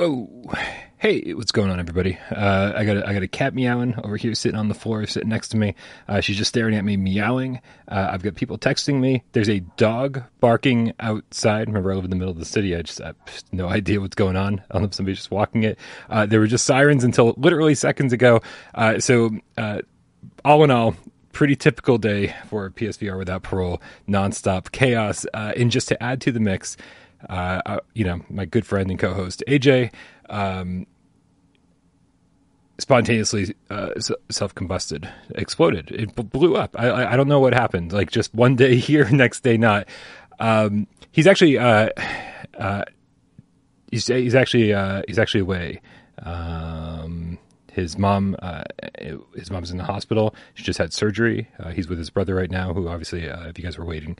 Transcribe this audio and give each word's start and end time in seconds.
Whoa. 0.00 0.50
Hey, 0.96 1.34
what's 1.34 1.52
going 1.52 1.70
on, 1.70 1.78
everybody? 1.78 2.18
Uh, 2.30 2.72
I 2.74 2.86
got 2.86 2.96
a, 2.96 3.06
I 3.06 3.12
got 3.12 3.22
a 3.22 3.28
cat 3.28 3.52
meowing 3.54 3.94
over 4.02 4.16
here, 4.16 4.34
sitting 4.34 4.58
on 4.58 4.68
the 4.68 4.74
floor, 4.74 5.04
sitting 5.04 5.28
next 5.28 5.48
to 5.48 5.58
me. 5.58 5.74
Uh, 6.08 6.22
she's 6.22 6.38
just 6.38 6.48
staring 6.48 6.74
at 6.74 6.86
me, 6.86 6.96
meowing. 6.96 7.60
Uh, 7.86 8.08
I've 8.10 8.22
got 8.22 8.34
people 8.34 8.56
texting 8.56 8.98
me. 8.98 9.24
There's 9.32 9.50
a 9.50 9.60
dog 9.76 10.22
barking 10.40 10.94
outside. 11.00 11.66
Remember, 11.66 11.92
I 11.92 11.96
live 11.96 12.04
in 12.04 12.10
the 12.10 12.16
middle 12.16 12.32
of 12.32 12.38
the 12.38 12.46
city. 12.46 12.74
I 12.74 12.80
just 12.80 13.00
have 13.00 13.14
no 13.52 13.68
idea 13.68 14.00
what's 14.00 14.14
going 14.14 14.36
on. 14.36 14.62
I 14.70 14.72
don't 14.72 14.84
know 14.84 14.88
if 14.88 14.94
somebody's 14.94 15.18
just 15.18 15.30
walking 15.30 15.64
it. 15.64 15.78
Uh, 16.08 16.24
there 16.24 16.40
were 16.40 16.46
just 16.46 16.64
sirens 16.64 17.04
until 17.04 17.34
literally 17.36 17.74
seconds 17.74 18.14
ago. 18.14 18.40
Uh, 18.74 19.00
so, 19.00 19.28
uh, 19.58 19.82
all 20.46 20.64
in 20.64 20.70
all, 20.70 20.96
pretty 21.32 21.56
typical 21.56 21.98
day 21.98 22.34
for 22.46 22.70
PSVR 22.70 23.18
without 23.18 23.42
parole, 23.42 23.82
nonstop 24.08 24.72
chaos. 24.72 25.26
and 25.34 25.70
just 25.70 25.88
to 25.88 26.02
add 26.02 26.22
to 26.22 26.32
the 26.32 26.40
mix, 26.40 26.78
uh, 27.28 27.80
you 27.94 28.04
know, 28.04 28.22
my 28.28 28.44
good 28.44 28.66
friend 28.66 28.90
and 28.90 28.98
co-host 28.98 29.42
AJ, 29.46 29.92
um, 30.28 30.86
spontaneously 32.78 33.54
uh, 33.68 33.90
self-combusted, 34.30 35.08
exploded. 35.34 35.90
It 35.90 36.14
b- 36.14 36.22
blew 36.22 36.56
up. 36.56 36.74
I, 36.78 37.12
I, 37.12 37.16
don't 37.16 37.28
know 37.28 37.40
what 37.40 37.52
happened. 37.52 37.92
Like 37.92 38.10
just 38.10 38.34
one 38.34 38.56
day 38.56 38.76
here, 38.88 39.08
next 39.10 39.40
day 39.40 39.56
not. 39.56 39.86
Um, 40.38 40.86
he's 41.12 41.26
actually 41.26 41.58
uh, 41.58 41.90
uh, 42.58 42.84
he's 43.90 44.06
he's 44.06 44.34
actually 44.34 44.72
uh, 44.72 45.02
he's 45.06 45.18
actually 45.18 45.42
away. 45.42 45.80
Um, 46.22 47.29
his 47.80 47.98
mom, 47.98 48.36
uh, 48.40 48.62
his 49.34 49.50
mom's 49.50 49.70
in 49.70 49.78
the 49.78 49.84
hospital. 49.84 50.34
She 50.54 50.62
just 50.62 50.78
had 50.78 50.92
surgery. 50.92 51.48
Uh, 51.58 51.70
he's 51.70 51.88
with 51.88 51.98
his 51.98 52.10
brother 52.10 52.34
right 52.34 52.50
now, 52.50 52.72
who 52.72 52.88
obviously, 52.88 53.28
uh, 53.28 53.48
if 53.48 53.58
you 53.58 53.64
guys 53.64 53.78
were 53.78 53.84
waiting, 53.84 54.16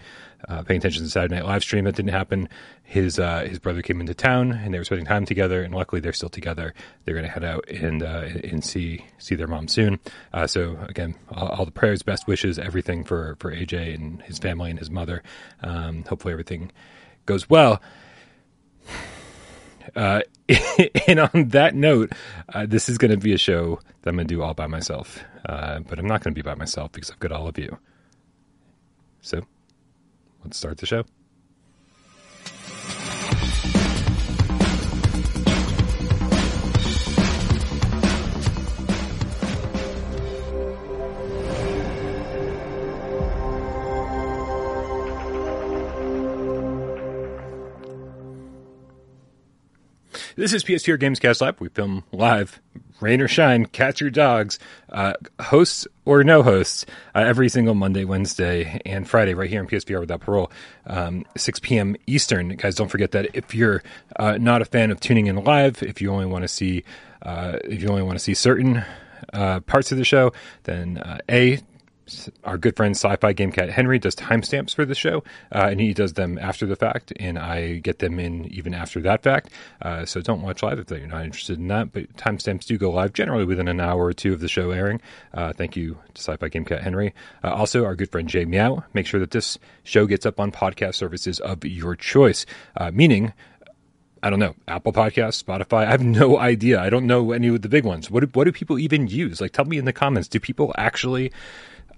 uh, 0.49 0.63
paying 0.63 0.79
attention 0.79 1.01
to 1.01 1.05
the 1.05 1.11
Saturday 1.11 1.37
Night 1.37 1.45
live 1.45 1.63
stream, 1.63 1.85
that 1.85 1.95
didn't 1.95 2.13
happen. 2.13 2.49
His 2.83 3.19
uh, 3.19 3.47
his 3.49 3.59
brother 3.59 3.83
came 3.83 4.01
into 4.01 4.15
town, 4.15 4.53
and 4.53 4.73
they 4.73 4.79
were 4.79 4.85
spending 4.85 5.07
time 5.07 5.27
together. 5.27 5.63
And 5.63 5.75
luckily, 5.75 6.01
they're 6.01 6.13
still 6.13 6.29
together. 6.29 6.75
They're 7.05 7.15
going 7.15 7.27
to 7.27 7.31
head 7.31 7.45
out 7.45 7.69
and 7.69 8.03
uh, 8.03 8.29
and 8.43 8.65
see 8.65 9.07
see 9.19 9.35
their 9.35 9.47
mom 9.47 9.69
soon. 9.69 10.01
so 10.47 10.79
again, 10.89 11.15
all, 11.31 11.49
all, 11.49 11.65
the 11.65 11.71
prayers, 11.71 12.03
best 12.03 12.27
wishes, 12.27 12.59
everything 12.59 13.05
for 13.05 13.37
for 13.39 13.55
AJ 13.55 13.95
and 13.95 14.23
his 14.23 14.39
family 14.39 14.71
and 14.71 14.79
his 14.79 14.91
mother. 14.91 15.23
Um, 15.63 16.05
hopefully, 16.05 16.33
everything 16.33 16.73
goes 17.27 17.49
well. 17.49 17.81
Uh, 19.97 20.23
and 21.07 21.21
on 21.21 21.49
that 21.51 21.75
note, 21.75 22.13
uh, 22.53 22.67
this 22.67 22.89
is 22.89 22.99
going 22.99 23.11
to 23.11 23.17
be 23.17 23.33
a 23.33 23.39
show 23.39 23.81
that 24.03 24.11
I'm 24.11 24.17
going 24.17 24.29
to 24.29 24.35
do 24.35 24.43
all 24.43 24.55
by 24.55 24.67
myself. 24.67 25.21
Uh, 25.47 25.81
but 25.81 25.99
I'm 25.99 26.07
not 26.07 26.23
going 26.23 26.35
to 26.35 26.39
be 26.39 26.43
by 26.43 26.55
myself 26.55 26.93
because 26.93 27.11
I've 27.11 27.21
got 27.21 27.33
all 27.33 27.49
of 27.49 27.59
you. 27.59 27.79
So 29.23 29.43
let's 30.45 30.57
start 30.59 30.79
the 30.79 30.87
show. 30.87 31.05
This 50.37 50.53
is 50.53 50.63
PS4 50.63 50.97
Gamescast 50.97 51.41
Live. 51.41 51.61
We 51.61 51.69
film 51.71 52.05
live, 52.13 52.61
rain 53.01 53.21
or 53.21 53.27
shine, 53.27 53.67
cats 53.67 54.01
or 54.01 54.11
dogs, 54.11 54.61
uh, 54.91 55.15
hosts 55.41 55.89
or 56.05 56.23
no 56.23 56.45
hosts, 56.45 56.87
uh, 57.17 57.21
every 57.21 57.49
single 57.49 57.75
Monday, 57.75 58.05
Wednesday, 58.05 58.81
and 58.87 59.09
Friday 59.09 59.35
right 59.35 59.51
here 59.51 59.61
on 59.61 59.67
PSVR 59.67 59.99
Without 59.99 60.21
Parole, 60.21 60.53
um, 60.87 61.25
6 61.37 61.59
p.m. 61.61 61.97
Eastern. 62.07 62.51
Guys, 62.51 62.77
don't 62.77 62.89
forget 62.89 63.11
that 63.11 63.35
if 63.35 63.55
you're 63.57 63.83
uh, 64.17 64.39
not 64.39 64.63
a 64.63 64.65
fan 64.65 64.93
of 64.93 65.01
tuning 65.01 65.27
in 65.27 65.37
live, 65.43 65.83
if 65.83 66.01
you 66.01 66.13
only 66.13 66.27
want 66.27 66.43
to 66.43 66.49
see, 66.49 66.85
uh, 67.23 67.59
if 67.65 67.83
you 67.83 67.89
only 67.89 68.03
want 68.03 68.17
to 68.17 68.25
see 68.25 68.35
certain 68.35 68.85
uh, 69.33 69.61
parts 69.61 69.91
of 69.91 69.99
the 69.99 70.05
show, 70.05 70.33
then 70.63 70.99
uh, 70.99 71.19
A, 71.29 71.59
our 72.45 72.59
good 72.59 72.77
friend 72.77 72.95
Sci-Fi 72.95 73.33
Game 73.33 73.53
Cat 73.53 73.71
Henry 73.71 73.99
does 73.99 74.15
timestamps 74.15 74.75
for 74.75 74.85
the 74.85 74.95
show, 74.95 75.23
uh, 75.55 75.69
and 75.71 75.81
he 75.81 75.95
does 75.95 76.15
them 76.15 76.39
after 76.39 76.67
the 76.67 76.77
fact, 76.77 77.13
and 77.17 77.39
I 77.39 77.79
get 77.79 77.99
them 77.99 78.19
in 78.19 78.47
even 78.47 78.75
after 78.75 79.01
that 79.01 79.23
fact. 79.23 79.51
Uh, 79.83 80.05
so 80.05 80.21
don't 80.21 80.43
watch 80.43 80.63
live 80.63 80.79
if 80.79 80.91
you're 80.91 81.07
not 81.07 81.25
interested 81.25 81.59
in 81.59 81.69
that. 81.69 81.93
But 81.93 82.15
timestamps 82.17 82.65
do 82.65 82.79
go 82.79 82.91
live 82.91 83.13
generally 83.13 83.45
within 83.45 83.69
an 83.69 83.81
hour 83.81 84.05
or 84.05 84.13
two 84.13 84.33
of 84.33 84.41
the 84.41 84.49
show 84.49 84.71
airing. 84.71 85.01
Uh, 85.35 85.53
thank 85.53 85.77
you 85.77 85.99
to 86.15 86.21
Sci-Fi 86.21 86.49
Game 86.49 86.65
Cat 86.65 86.83
Henry. 86.83 87.15
Uh, 87.43 87.53
also, 87.53 87.85
our 87.85 87.95
good 87.95 88.11
friend 88.11 88.29
Jay 88.29 88.45
Meow. 88.45 88.85
Make 88.95 89.07
sure 89.07 89.21
that 89.21 89.31
this 89.31 89.59
show 89.83 90.07
gets 90.07 90.27
up 90.27 90.41
on 90.41 90.53
podcast 90.53 90.95
services 90.95 91.41
of 91.41 91.65
your 91.65 91.97
choice, 91.97 92.47
uh, 92.77 92.91
meaning 92.93 93.33
I 94.23 94.29
don't 94.29 94.39
know, 94.39 94.55
Apple 94.69 94.93
Podcasts, 94.93 95.43
Spotify. 95.43 95.87
I 95.87 95.91
have 95.91 96.03
no 96.03 96.39
idea. 96.39 96.81
I 96.81 96.91
don't 96.91 97.07
know 97.07 97.33
any 97.33 97.49
of 97.49 97.63
the 97.63 97.69
big 97.69 97.85
ones. 97.85 98.11
What 98.11 98.21
do, 98.21 98.27
what 98.35 98.45
do 98.45 98.53
people 98.53 98.79
even 98.79 99.07
use? 99.07 99.41
Like, 99.41 99.53
tell 99.53 99.65
me 99.65 99.79
in 99.79 99.87
the 99.87 99.95
comments. 99.95 100.29
Do 100.29 100.39
people 100.39 100.75
actually 100.77 101.33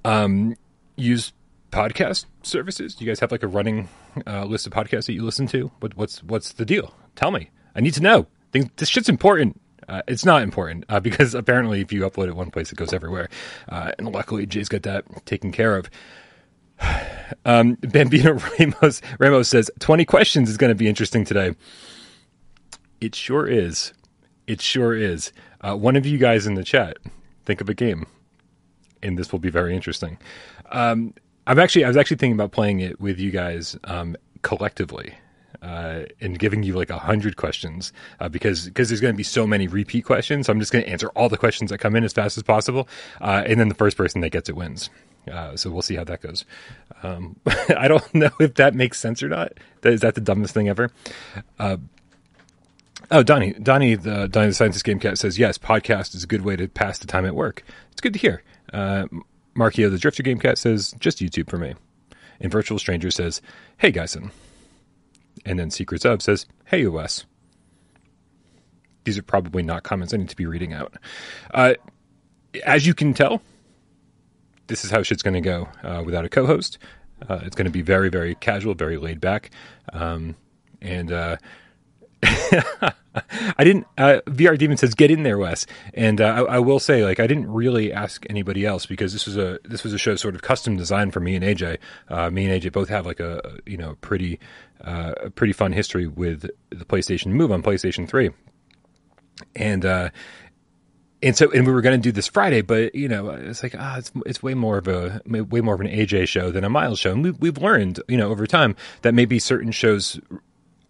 um, 0.04 0.56
use 0.96 1.32
podcast 1.70 2.26
services? 2.42 2.94
Do 2.94 3.04
you 3.04 3.10
guys 3.10 3.20
have 3.20 3.32
like 3.32 3.42
a 3.42 3.48
running 3.48 3.88
uh, 4.26 4.44
list 4.44 4.66
of 4.66 4.72
podcasts 4.72 5.06
that 5.06 5.14
you 5.14 5.24
listen 5.24 5.46
to? 5.48 5.72
What, 5.80 5.96
what's 5.96 6.22
what's 6.22 6.52
the 6.52 6.64
deal? 6.64 6.94
Tell 7.16 7.30
me. 7.30 7.50
I 7.74 7.80
need 7.80 7.94
to 7.94 8.02
know. 8.02 8.26
This 8.52 8.88
shit's 8.88 9.08
important. 9.08 9.60
Uh, 9.88 10.02
it's 10.06 10.24
not 10.24 10.42
important 10.42 10.84
uh, 10.88 11.00
because 11.08 11.34
apparently, 11.34 11.80
if 11.80 11.92
you 11.92 12.02
upload 12.02 12.28
it 12.28 12.36
one 12.36 12.50
place, 12.50 12.70
it 12.70 12.76
goes 12.76 12.92
everywhere. 12.92 13.28
Uh, 13.68 13.92
and 13.98 14.12
luckily, 14.12 14.46
Jay's 14.46 14.68
got 14.68 14.82
that 14.82 15.26
taken 15.26 15.50
care 15.50 15.76
of. 15.76 15.90
Um, 17.46 17.76
Bambino 17.80 18.34
Ramos 18.60 19.00
Ramos 19.18 19.48
says 19.48 19.70
twenty 19.80 20.04
questions 20.04 20.50
is 20.50 20.58
going 20.58 20.68
to 20.68 20.74
be 20.74 20.86
interesting 20.86 21.24
today. 21.24 21.56
It 23.00 23.14
sure 23.14 23.48
is. 23.48 23.94
It 24.46 24.60
sure 24.60 24.94
is. 24.94 25.32
Uh, 25.62 25.74
one 25.74 25.96
of 25.96 26.04
you 26.04 26.18
guys 26.18 26.46
in 26.46 26.54
the 26.54 26.62
chat, 26.62 26.98
think 27.44 27.62
of 27.62 27.70
a 27.70 27.74
game 27.74 28.06
and 29.02 29.18
this 29.18 29.32
will 29.32 29.38
be 29.38 29.50
very 29.50 29.74
interesting. 29.74 30.18
Um, 30.70 31.14
I'm 31.46 31.58
actually 31.58 31.84
I 31.84 31.88
was 31.88 31.96
actually 31.96 32.18
thinking 32.18 32.36
about 32.36 32.52
playing 32.52 32.80
it 32.80 33.00
with 33.00 33.18
you 33.18 33.30
guys 33.30 33.76
um, 33.84 34.16
collectively. 34.42 35.14
Uh, 35.60 36.06
and 36.20 36.40
giving 36.40 36.64
you 36.64 36.74
like 36.74 36.90
a 36.90 36.98
hundred 36.98 37.36
questions 37.36 37.92
uh, 38.18 38.28
because 38.28 38.64
because 38.64 38.88
there's 38.88 39.00
going 39.00 39.14
to 39.14 39.16
be 39.16 39.22
so 39.22 39.46
many 39.46 39.68
repeat 39.68 40.04
questions. 40.04 40.46
So 40.46 40.52
I'm 40.52 40.58
just 40.58 40.72
going 40.72 40.84
to 40.84 40.90
answer 40.90 41.08
all 41.10 41.28
the 41.28 41.38
questions 41.38 41.70
that 41.70 41.78
come 41.78 41.94
in 41.94 42.02
as 42.02 42.12
fast 42.12 42.36
as 42.36 42.42
possible, 42.42 42.88
uh, 43.20 43.44
and 43.46 43.60
then 43.60 43.68
the 43.68 43.76
first 43.76 43.96
person 43.96 44.22
that 44.22 44.30
gets 44.30 44.48
it 44.48 44.56
wins. 44.56 44.90
Uh, 45.30 45.56
so 45.56 45.70
we'll 45.70 45.82
see 45.82 45.94
how 45.94 46.02
that 46.04 46.20
goes. 46.20 46.44
Um, 47.04 47.36
I 47.76 47.86
don't 47.86 48.12
know 48.14 48.30
if 48.40 48.54
that 48.54 48.74
makes 48.74 48.98
sense 48.98 49.22
or 49.22 49.28
not. 49.28 49.52
Is 49.84 50.00
that 50.00 50.16
the 50.16 50.20
dumbest 50.20 50.52
thing 50.52 50.68
ever? 50.68 50.90
Uh, 51.60 51.76
oh, 53.10 53.22
Donnie, 53.22 53.52
Donnie, 53.52 53.94
the 53.94 54.26
Donnie 54.28 54.48
the 54.48 54.54
Scientist 54.54 54.84
Game 54.84 54.98
Cat 54.98 55.18
says 55.18 55.38
yes. 55.38 55.58
Podcast 55.58 56.14
is 56.14 56.24
a 56.24 56.26
good 56.26 56.42
way 56.42 56.56
to 56.56 56.66
pass 56.66 56.98
the 56.98 57.06
time 57.06 57.24
at 57.24 57.34
work. 57.34 57.62
It's 57.92 58.00
good 58.00 58.14
to 58.14 58.18
hear. 58.18 58.42
Uh, 58.72 59.06
Markio 59.54 59.90
the 59.90 59.98
Drifter 59.98 60.22
Game 60.22 60.38
Cat 60.38 60.58
says, 60.58 60.94
just 60.98 61.18
YouTube 61.18 61.50
for 61.50 61.58
me. 61.58 61.74
And 62.40 62.50
Virtual 62.50 62.78
Stranger 62.78 63.10
says, 63.10 63.40
hey, 63.78 63.92
Geisen. 63.92 64.30
And 65.44 65.58
then 65.58 65.70
Secrets 65.70 66.04
of 66.04 66.22
says, 66.22 66.46
hey, 66.66 66.82
US. 66.82 67.24
These 69.04 69.18
are 69.18 69.22
probably 69.22 69.62
not 69.62 69.82
comments 69.82 70.14
I 70.14 70.16
need 70.16 70.28
to 70.28 70.36
be 70.36 70.46
reading 70.46 70.72
out. 70.72 70.94
Uh, 71.52 71.74
as 72.64 72.86
you 72.86 72.94
can 72.94 73.14
tell, 73.14 73.42
this 74.68 74.84
is 74.84 74.90
how 74.90 75.02
shit's 75.02 75.22
going 75.22 75.34
to 75.34 75.40
go 75.40 75.68
uh, 75.82 76.02
without 76.04 76.24
a 76.24 76.28
co 76.28 76.46
host. 76.46 76.78
Uh, 77.28 77.40
it's 77.42 77.56
going 77.56 77.66
to 77.66 77.70
be 77.72 77.82
very, 77.82 78.08
very 78.08 78.34
casual, 78.36 78.74
very 78.74 78.96
laid 78.96 79.20
back. 79.20 79.50
Um, 79.92 80.36
and 80.80 81.12
uh, 81.12 81.36
I 83.58 83.64
didn't. 83.64 83.86
Uh, 83.98 84.20
VR 84.26 84.56
Demon 84.56 84.76
says, 84.76 84.94
"Get 84.94 85.10
in 85.10 85.22
there, 85.22 85.38
Wes." 85.38 85.66
And 85.94 86.20
uh, 86.20 86.46
I, 86.48 86.54
I, 86.54 86.58
will 86.60 86.78
say, 86.78 87.04
like, 87.04 87.20
I 87.20 87.26
didn't 87.26 87.50
really 87.50 87.92
ask 87.92 88.24
anybody 88.30 88.64
else 88.64 88.86
because 88.86 89.12
this 89.12 89.26
was 89.26 89.36
a 89.36 89.58
this 89.64 89.84
was 89.84 89.92
a 89.92 89.98
show 89.98 90.16
sort 90.16 90.34
of 90.34 90.42
custom 90.42 90.76
designed 90.76 91.12
for 91.12 91.20
me 91.20 91.34
and 91.34 91.44
AJ. 91.44 91.78
Uh, 92.08 92.30
me 92.30 92.46
and 92.46 92.62
AJ 92.62 92.72
both 92.72 92.88
have 92.88 93.04
like 93.04 93.20
a 93.20 93.58
you 93.66 93.76
know 93.76 93.96
pretty 94.00 94.38
uh, 94.82 95.12
pretty 95.34 95.52
fun 95.52 95.72
history 95.72 96.06
with 96.06 96.48
the 96.70 96.84
PlayStation 96.84 97.26
Move 97.28 97.52
on 97.52 97.62
PlayStation 97.62 98.08
Three, 98.08 98.30
and 99.56 99.84
uh, 99.84 100.10
and 101.22 101.36
so 101.36 101.50
and 101.50 101.66
we 101.66 101.72
were 101.72 101.82
going 101.82 102.00
to 102.00 102.02
do 102.02 102.12
this 102.12 102.28
Friday, 102.28 102.62
but 102.62 102.94
you 102.94 103.08
know 103.08 103.30
it's 103.30 103.62
like 103.62 103.74
ah, 103.78 103.98
it's 103.98 104.12
it's 104.26 104.42
way 104.42 104.54
more 104.54 104.78
of 104.78 104.88
a 104.88 105.20
way 105.26 105.60
more 105.60 105.74
of 105.74 105.80
an 105.80 105.88
AJ 105.88 106.28
show 106.28 106.50
than 106.50 106.64
a 106.64 106.70
Miles 106.70 106.98
show, 106.98 107.12
and 107.12 107.22
we, 107.22 107.30
we've 107.32 107.58
learned 107.58 108.00
you 108.08 108.16
know 108.16 108.30
over 108.30 108.46
time 108.46 108.74
that 109.02 109.12
maybe 109.12 109.38
certain 109.38 109.70
shows 109.70 110.20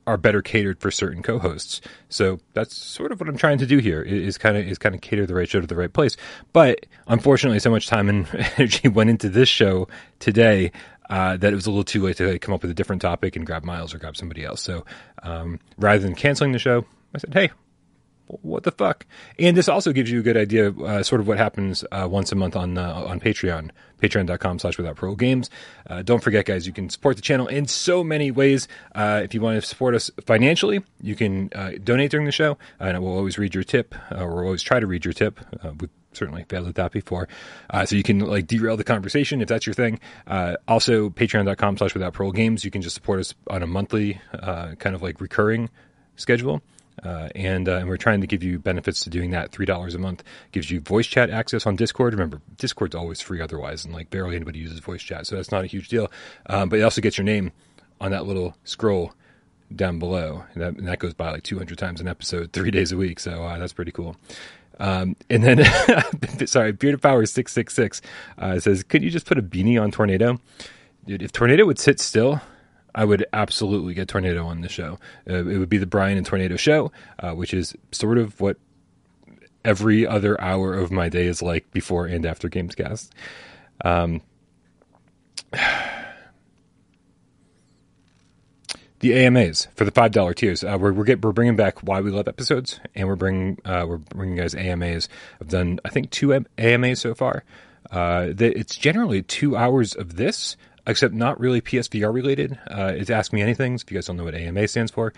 are 0.06 0.16
better 0.16 0.43
catered 0.43 0.81
for 0.81 0.90
certain 0.90 1.22
co-hosts. 1.22 1.81
So 2.08 2.40
that's 2.54 2.76
sort 2.76 3.12
of 3.12 3.20
what 3.20 3.28
I'm 3.28 3.37
trying 3.37 3.58
to 3.58 3.66
do 3.66 3.78
here 3.78 4.02
is 4.02 4.38
kind 4.38 4.56
of 4.56 4.66
is 4.66 4.78
kind 4.78 4.94
of 4.94 5.00
cater 5.00 5.26
the 5.26 5.34
right 5.34 5.49
show 5.49 5.60
to 5.60 5.66
the 5.66 5.76
right 5.76 5.93
place. 5.93 6.16
But 6.52 6.87
unfortunately, 7.06 7.60
so 7.60 7.70
much 7.70 7.87
time 7.87 8.08
and 8.08 8.26
energy 8.58 8.88
went 8.88 9.10
into 9.10 9.28
this 9.28 9.49
show 9.49 9.88
today 10.19 10.72
uh, 11.08 11.37
that 11.37 11.52
it 11.52 11.56
was 11.56 11.66
a 11.66 11.70
little 11.70 11.84
too 11.84 12.02
late 12.02 12.16
to 12.16 12.38
come 12.38 12.54
up 12.54 12.62
with 12.62 12.70
a 12.70 12.75
different 12.75 13.02
topic 13.02 13.37
and 13.37 13.46
grab 13.46 13.64
Miles 13.64 13.94
or 13.94 13.99
grab 13.99 14.16
somebody 14.16 14.44
else. 14.44 14.62
So 14.62 14.84
um, 15.22 15.60
rather 15.76 16.00
than 16.00 16.14
canceling 16.14 16.52
the 16.52 16.58
show, 16.58 16.84
I 17.14 17.19
said, 17.19 17.34
"Hey, 17.34 17.50
what 18.40 18.62
the 18.62 18.73
fuck? 18.73 19.06
And 19.38 19.56
this 19.56 19.69
also 19.69 19.93
gives 19.93 20.11
you 20.11 20.20
a 20.20 20.23
good 20.23 20.37
idea, 20.37 20.70
uh, 20.70 21.02
sort 21.02 21.20
of 21.20 21.29
what 21.29 21.38
happens 21.38 21.84
uh, 21.93 22.08
once 22.11 22.32
a 22.32 22.34
month 22.34 22.56
on 22.56 22.79
uh, 22.79 22.93
on 23.06 23.20
Patreon, 23.20 23.70
patreon.com 24.00 24.58
slash 24.58 24.79
without 24.79 24.96
parole 24.96 25.17
games. 25.17 25.50
Uh, 25.88 26.02
don't 26.02 26.23
forget, 26.23 26.46
guys, 26.46 26.67
you 26.67 26.73
can 26.73 26.88
support 26.88 27.17
the 27.17 27.23
channel 27.23 27.46
in 27.46 27.67
so 27.67 28.02
many 28.02 28.31
ways. 28.31 28.69
Uh, 28.94 29.20
if 29.23 29.34
you 29.34 29.40
want 29.40 29.61
to 29.61 29.67
support 29.67 29.94
us 29.94 30.11
financially, 30.25 30.82
you 31.00 31.14
can 31.14 31.50
uh, 31.55 31.73
donate 31.84 32.11
during 32.11 32.26
the 32.26 32.32
show, 32.32 32.56
and 32.81 33.02
we'll 33.02 33.17
always 33.17 33.38
read 33.38 33.55
your 33.55 33.64
tip, 33.64 33.94
or 34.11 34.34
we'll 34.34 34.44
always 34.46 34.62
try 34.62 34.81
to 34.81 34.87
read 34.87 35.05
your 35.05 35.14
tip. 35.14 35.38
we've 35.81 35.90
certainly 36.14 36.44
failed 36.49 36.69
at 36.69 36.75
that 36.75 36.93
before. 36.93 37.26
so 37.84 37.96
you 37.96 38.02
can 38.02 38.19
like 38.20 38.46
derail 38.46 38.76
the 38.76 38.84
conversation 38.84 39.40
if 39.40 39.49
that's 39.49 39.67
your 39.67 39.75
thing. 39.75 39.99
also, 40.69 41.11
patreon.com 41.11 41.76
slash 41.76 41.94
without 41.94 42.14
parole 42.14 42.32
games. 42.32 42.64
You 42.64 42.70
can 42.70 42.82
just 42.82 42.94
support 42.94 43.20
us 43.20 43.34
on 43.49 43.62
a 43.62 43.67
monthly, 43.67 44.20
kind 44.32 44.94
of 44.94 45.02
like 45.02 45.20
recurring 45.20 45.70
schedule. 46.17 46.62
Uh, 47.02 47.28
and, 47.34 47.69
uh, 47.69 47.78
and 47.78 47.88
we're 47.88 47.96
trying 47.96 48.20
to 48.20 48.26
give 48.26 48.43
you 48.43 48.58
benefits 48.58 49.02
to 49.02 49.10
doing 49.10 49.31
that. 49.31 49.50
Three 49.50 49.66
dollars 49.66 49.94
a 49.94 49.99
month 49.99 50.22
gives 50.52 50.70
you 50.70 50.81
voice 50.81 51.06
chat 51.06 51.31
access 51.31 51.66
on 51.66 51.76
Discord. 51.76 52.14
Remember, 52.14 52.40
Discord's 52.56 52.94
always 52.94 53.20
free 53.20 53.40
otherwise, 53.40 53.84
and 53.84 53.93
like 53.93 54.10
barely 54.10 54.37
anybody 54.37 54.60
uses 54.60 54.78
voice 54.78 55.02
chat, 55.02 55.26
so 55.26 55.37
that's 55.37 55.50
not 55.50 55.64
a 55.64 55.66
huge 55.66 55.88
deal. 55.88 56.10
Um, 56.46 56.69
but 56.69 56.78
it 56.78 56.82
also 56.82 57.00
gets 57.00 57.19
your 57.19 57.25
name 57.25 57.52
on 58.00 58.12
that 58.12 58.26
little 58.26 58.56
scroll 58.64 59.12
down 59.75 59.99
below, 59.99 60.44
and 60.54 60.62
that, 60.62 60.76
and 60.76 60.87
that 60.87 60.99
goes 60.99 61.14
by 61.14 61.31
like 61.31 61.43
200 61.43 61.78
times 61.78 62.00
an 62.00 62.08
episode, 62.08 62.52
three 62.52 62.70
days 62.70 62.93
a 62.93 62.96
week. 62.96 63.19
So 63.19 63.43
uh, 63.43 63.58
that's 63.58 63.72
pretty 63.72 63.93
cool. 63.93 64.16
Um, 64.78 65.16
and 65.28 65.43
then, 65.43 66.46
sorry, 66.46 66.72
Bearded 66.72 67.02
Power 67.02 67.26
six 67.26 67.52
six 67.52 67.75
six 67.75 68.00
uh, 68.38 68.58
says, 68.58 68.82
"Could 68.82 69.02
you 69.02 69.10
just 69.10 69.26
put 69.26 69.38
a 69.38 69.43
beanie 69.43 69.81
on 69.81 69.90
Tornado, 69.90 70.40
dude? 71.06 71.22
If 71.22 71.32
Tornado 71.32 71.66
would 71.66 71.78
sit 71.78 72.00
still." 72.00 72.40
I 72.94 73.04
would 73.04 73.26
absolutely 73.32 73.94
get 73.94 74.08
Tornado 74.08 74.46
on 74.46 74.60
the 74.60 74.68
show. 74.68 74.98
Uh, 75.28 75.46
it 75.46 75.58
would 75.58 75.68
be 75.68 75.78
the 75.78 75.86
Brian 75.86 76.18
and 76.18 76.26
Tornado 76.26 76.56
show, 76.56 76.92
uh, 77.18 77.32
which 77.32 77.54
is 77.54 77.74
sort 77.90 78.18
of 78.18 78.40
what 78.40 78.58
every 79.64 80.06
other 80.06 80.40
hour 80.40 80.74
of 80.74 80.90
my 80.90 81.08
day 81.08 81.26
is 81.26 81.40
like 81.42 81.70
before 81.70 82.06
and 82.06 82.26
after 82.26 82.48
Gamescast. 82.48 83.10
Um, 83.84 84.20
the 89.00 89.14
AMAs 89.14 89.68
for 89.74 89.84
the 89.84 89.90
five 89.90 90.12
dollar 90.12 90.32
tiers. 90.34 90.62
Uh, 90.64 90.78
we're 90.80 90.92
we're, 90.92 91.04
get, 91.04 91.22
we're 91.22 91.32
bringing 91.32 91.56
back 91.56 91.82
why 91.82 92.00
we 92.00 92.10
love 92.10 92.28
episodes, 92.28 92.80
and 92.94 93.08
we're 93.08 93.16
bringing 93.16 93.58
uh, 93.64 93.84
we're 93.88 93.98
bringing 93.98 94.36
guys 94.36 94.54
AMAs. 94.54 95.08
I've 95.40 95.48
done 95.48 95.80
I 95.84 95.88
think 95.88 96.10
two 96.10 96.44
AMAs 96.58 97.00
so 97.00 97.14
far. 97.14 97.44
Uh, 97.90 98.28
the, 98.32 98.56
it's 98.56 98.76
generally 98.76 99.22
two 99.22 99.56
hours 99.56 99.94
of 99.94 100.16
this 100.16 100.56
except 100.87 101.14
not 101.14 101.38
really 101.38 101.61
PSVR 101.61 102.12
related. 102.12 102.58
Uh, 102.70 102.93
it's 102.94 103.11
Ask 103.11 103.32
Me 103.32 103.43
Anything. 103.43 103.75
If 103.75 103.90
you 103.90 103.96
guys 103.96 104.06
don't 104.06 104.17
know 104.17 104.25
what 104.25 104.34
AMA 104.34 104.67
stands 104.69 104.90
for, 104.90 105.12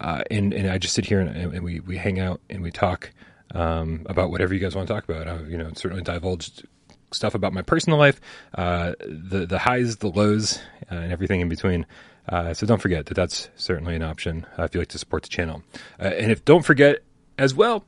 uh, 0.00 0.22
and 0.30 0.52
and 0.52 0.70
I 0.70 0.78
just 0.78 0.94
sit 0.94 1.06
here 1.06 1.20
and, 1.20 1.54
and, 1.54 1.62
we 1.62 1.80
we 1.80 1.96
hang 1.96 2.18
out 2.18 2.40
and 2.50 2.62
we 2.62 2.70
talk 2.70 3.10
um, 3.54 4.04
about 4.06 4.30
whatever 4.30 4.54
you 4.54 4.60
guys 4.60 4.74
want 4.74 4.88
to 4.88 4.94
talk 4.94 5.04
about. 5.08 5.28
I, 5.28 5.40
you 5.42 5.56
know, 5.56 5.70
certainly 5.74 6.02
divulged 6.02 6.66
stuff 7.12 7.34
about 7.34 7.52
my 7.52 7.62
personal 7.62 7.98
life, 7.98 8.20
uh, 8.56 8.94
the 9.00 9.46
the 9.46 9.58
highs, 9.58 9.96
the 9.96 10.08
lows, 10.08 10.60
uh, 10.90 10.96
and 10.96 11.12
everything 11.12 11.40
in 11.40 11.48
between. 11.48 11.86
Uh, 12.28 12.54
so 12.54 12.66
don't 12.66 12.80
forget 12.80 13.06
that 13.06 13.14
that's 13.14 13.50
certainly 13.54 13.94
an 13.94 14.02
option 14.02 14.46
uh, 14.58 14.62
if 14.62 14.74
you 14.74 14.80
like 14.80 14.88
to 14.88 14.98
support 14.98 15.22
the 15.22 15.28
channel. 15.28 15.62
and 15.98 16.32
if 16.32 16.42
don't 16.44 16.64
forget 16.64 17.00
as 17.36 17.54
well, 17.54 17.84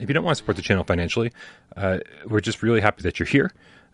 if 0.00 0.08
you 0.08 0.14
don't 0.14 0.24
want 0.24 0.36
to 0.36 0.38
support 0.38 0.56
the 0.56 0.62
channel 0.62 0.82
financially, 0.82 1.32
we're 2.26 2.40
just 2.40 2.62
really 2.62 2.80
happy 2.80 3.02
that 3.02 3.18
you're 3.18 3.26
here 3.26 3.52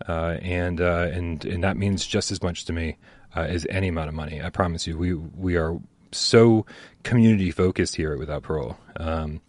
uh, 0.08 0.38
and 0.42 0.80
uh, 0.80 1.08
and 1.12 1.44
and 1.44 1.64
that 1.64 1.76
means 1.76 2.06
just 2.06 2.30
as 2.30 2.42
much 2.42 2.64
to 2.66 2.72
me 2.72 2.96
uh, 3.36 3.40
as 3.40 3.66
any 3.70 3.88
amount 3.88 4.08
of 4.08 4.14
money. 4.14 4.42
I 4.42 4.50
promise 4.50 4.86
you, 4.86 4.96
we 4.96 5.14
we 5.14 5.56
are 5.56 5.78
so 6.12 6.66
community 7.02 7.50
focused 7.50 7.96
here 7.96 8.12
at 8.12 8.18
Without 8.18 8.42
Parole 8.42 8.76
um, 8.96 9.40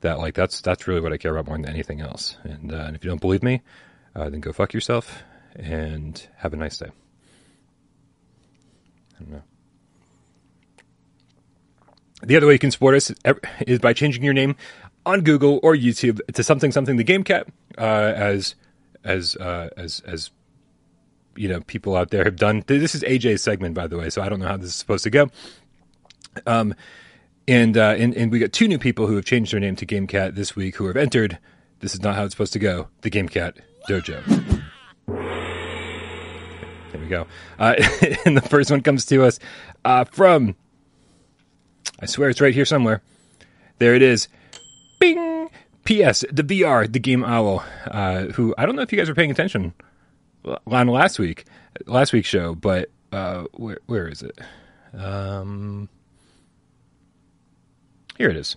that 0.00 0.18
like 0.18 0.34
that's 0.34 0.60
that's 0.60 0.86
really 0.86 1.00
what 1.00 1.12
I 1.12 1.16
care 1.16 1.32
about 1.32 1.46
more 1.46 1.56
than 1.56 1.68
anything 1.68 2.00
else. 2.00 2.36
And, 2.44 2.72
uh, 2.72 2.76
and 2.76 2.96
if 2.96 3.04
you 3.04 3.10
don't 3.10 3.20
believe 3.20 3.42
me, 3.42 3.62
uh, 4.14 4.30
then 4.30 4.40
go 4.40 4.52
fuck 4.52 4.72
yourself 4.72 5.22
and 5.54 6.26
have 6.36 6.52
a 6.52 6.56
nice 6.56 6.78
day. 6.78 6.90
I 9.16 9.22
don't 9.22 9.32
know. 9.32 9.42
The 12.22 12.36
other 12.36 12.46
way 12.46 12.54
you 12.54 12.58
can 12.58 12.70
support 12.70 12.94
us 12.94 13.12
is 13.66 13.78
by 13.78 13.92
changing 13.92 14.22
your 14.22 14.34
name 14.34 14.56
on 15.04 15.20
Google 15.20 15.60
or 15.62 15.74
YouTube 15.74 16.20
to 16.32 16.42
something 16.42 16.72
something 16.72 16.96
the 16.96 17.04
Game 17.04 17.24
Cat 17.24 17.46
uh, 17.78 18.12
as 18.16 18.54
as 19.06 19.36
uh, 19.36 19.70
as 19.76 20.02
as 20.06 20.30
you 21.36 21.48
know 21.48 21.60
people 21.62 21.96
out 21.96 22.10
there 22.10 22.24
have 22.24 22.36
done. 22.36 22.62
This 22.66 22.94
is 22.94 23.02
AJ's 23.02 23.42
segment, 23.42 23.74
by 23.74 23.86
the 23.86 23.96
way, 23.96 24.10
so 24.10 24.20
I 24.20 24.28
don't 24.28 24.40
know 24.40 24.48
how 24.48 24.56
this 24.56 24.70
is 24.70 24.74
supposed 24.74 25.04
to 25.04 25.10
go. 25.10 25.30
Um, 26.46 26.74
and 27.48 27.76
uh, 27.78 27.94
and 27.96 28.14
and 28.14 28.30
we 28.30 28.38
got 28.38 28.52
two 28.52 28.68
new 28.68 28.78
people 28.78 29.06
who 29.06 29.16
have 29.16 29.24
changed 29.24 29.52
their 29.52 29.60
name 29.60 29.76
to 29.76 29.86
GameCat 29.86 30.34
this 30.34 30.54
week 30.56 30.76
who 30.76 30.86
have 30.86 30.96
entered. 30.96 31.38
This 31.80 31.94
is 31.94 32.02
not 32.02 32.16
how 32.16 32.24
it's 32.24 32.34
supposed 32.34 32.54
to 32.54 32.58
go. 32.58 32.88
The 33.02 33.10
GameCat 33.10 33.60
Dojo. 33.88 34.62
There 36.92 37.00
we 37.00 37.06
go. 37.06 37.26
Uh, 37.58 37.74
and 38.24 38.36
the 38.36 38.42
first 38.42 38.70
one 38.70 38.80
comes 38.80 39.04
to 39.06 39.22
us 39.24 39.38
uh, 39.84 40.04
from. 40.04 40.56
I 42.00 42.06
swear 42.06 42.28
it's 42.28 42.40
right 42.40 42.54
here 42.54 42.64
somewhere. 42.64 43.02
There 43.78 43.94
it 43.94 44.02
is. 44.02 44.28
Bing. 44.98 45.35
P.S. 45.86 46.24
The 46.32 46.42
VR, 46.42 46.92
the 46.92 46.98
game 46.98 47.24
owl, 47.24 47.64
uh, 47.86 48.24
who 48.26 48.54
I 48.58 48.66
don't 48.66 48.74
know 48.74 48.82
if 48.82 48.92
you 48.92 48.98
guys 48.98 49.08
were 49.08 49.14
paying 49.14 49.30
attention 49.30 49.72
on 50.66 50.88
last 50.88 51.18
week, 51.18 51.44
last 51.86 52.12
week's 52.12 52.28
show, 52.28 52.54
but 52.54 52.90
uh, 53.12 53.44
where 53.54 53.78
where 53.86 54.08
is 54.08 54.22
it? 54.22 54.38
Um, 54.92 55.88
here 58.18 58.28
it 58.28 58.36
is. 58.36 58.56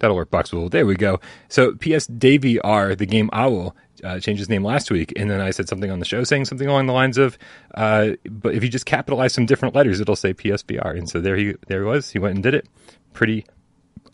That'll 0.00 0.16
work, 0.16 0.30
box 0.30 0.50
Boxable. 0.50 0.70
There 0.70 0.86
we 0.86 0.94
go. 0.94 1.20
So, 1.48 1.74
P.S. 1.74 2.06
Davey 2.06 2.60
R, 2.60 2.94
the 2.94 3.04
game 3.04 3.28
owl, 3.32 3.74
uh, 4.04 4.20
changed 4.20 4.38
his 4.38 4.48
name 4.48 4.64
last 4.64 4.90
week, 4.90 5.12
and 5.16 5.28
then 5.28 5.40
I 5.40 5.50
said 5.50 5.68
something 5.68 5.90
on 5.90 5.98
the 5.98 6.04
show 6.04 6.22
saying 6.24 6.44
something 6.44 6.68
along 6.68 6.86
the 6.86 6.92
lines 6.92 7.18
of, 7.18 7.36
uh, 7.74 8.10
"But 8.30 8.54
if 8.54 8.62
you 8.62 8.70
just 8.70 8.86
capitalize 8.86 9.34
some 9.34 9.44
different 9.44 9.74
letters, 9.74 10.00
it'll 10.00 10.16
say 10.16 10.32
PSBR." 10.32 10.96
And 10.96 11.08
so 11.08 11.20
there 11.20 11.36
he 11.36 11.54
there 11.66 11.80
he 11.82 11.86
was. 11.86 12.10
He 12.10 12.18
went 12.18 12.34
and 12.36 12.42
did 12.42 12.54
it. 12.54 12.66
Pretty 13.12 13.44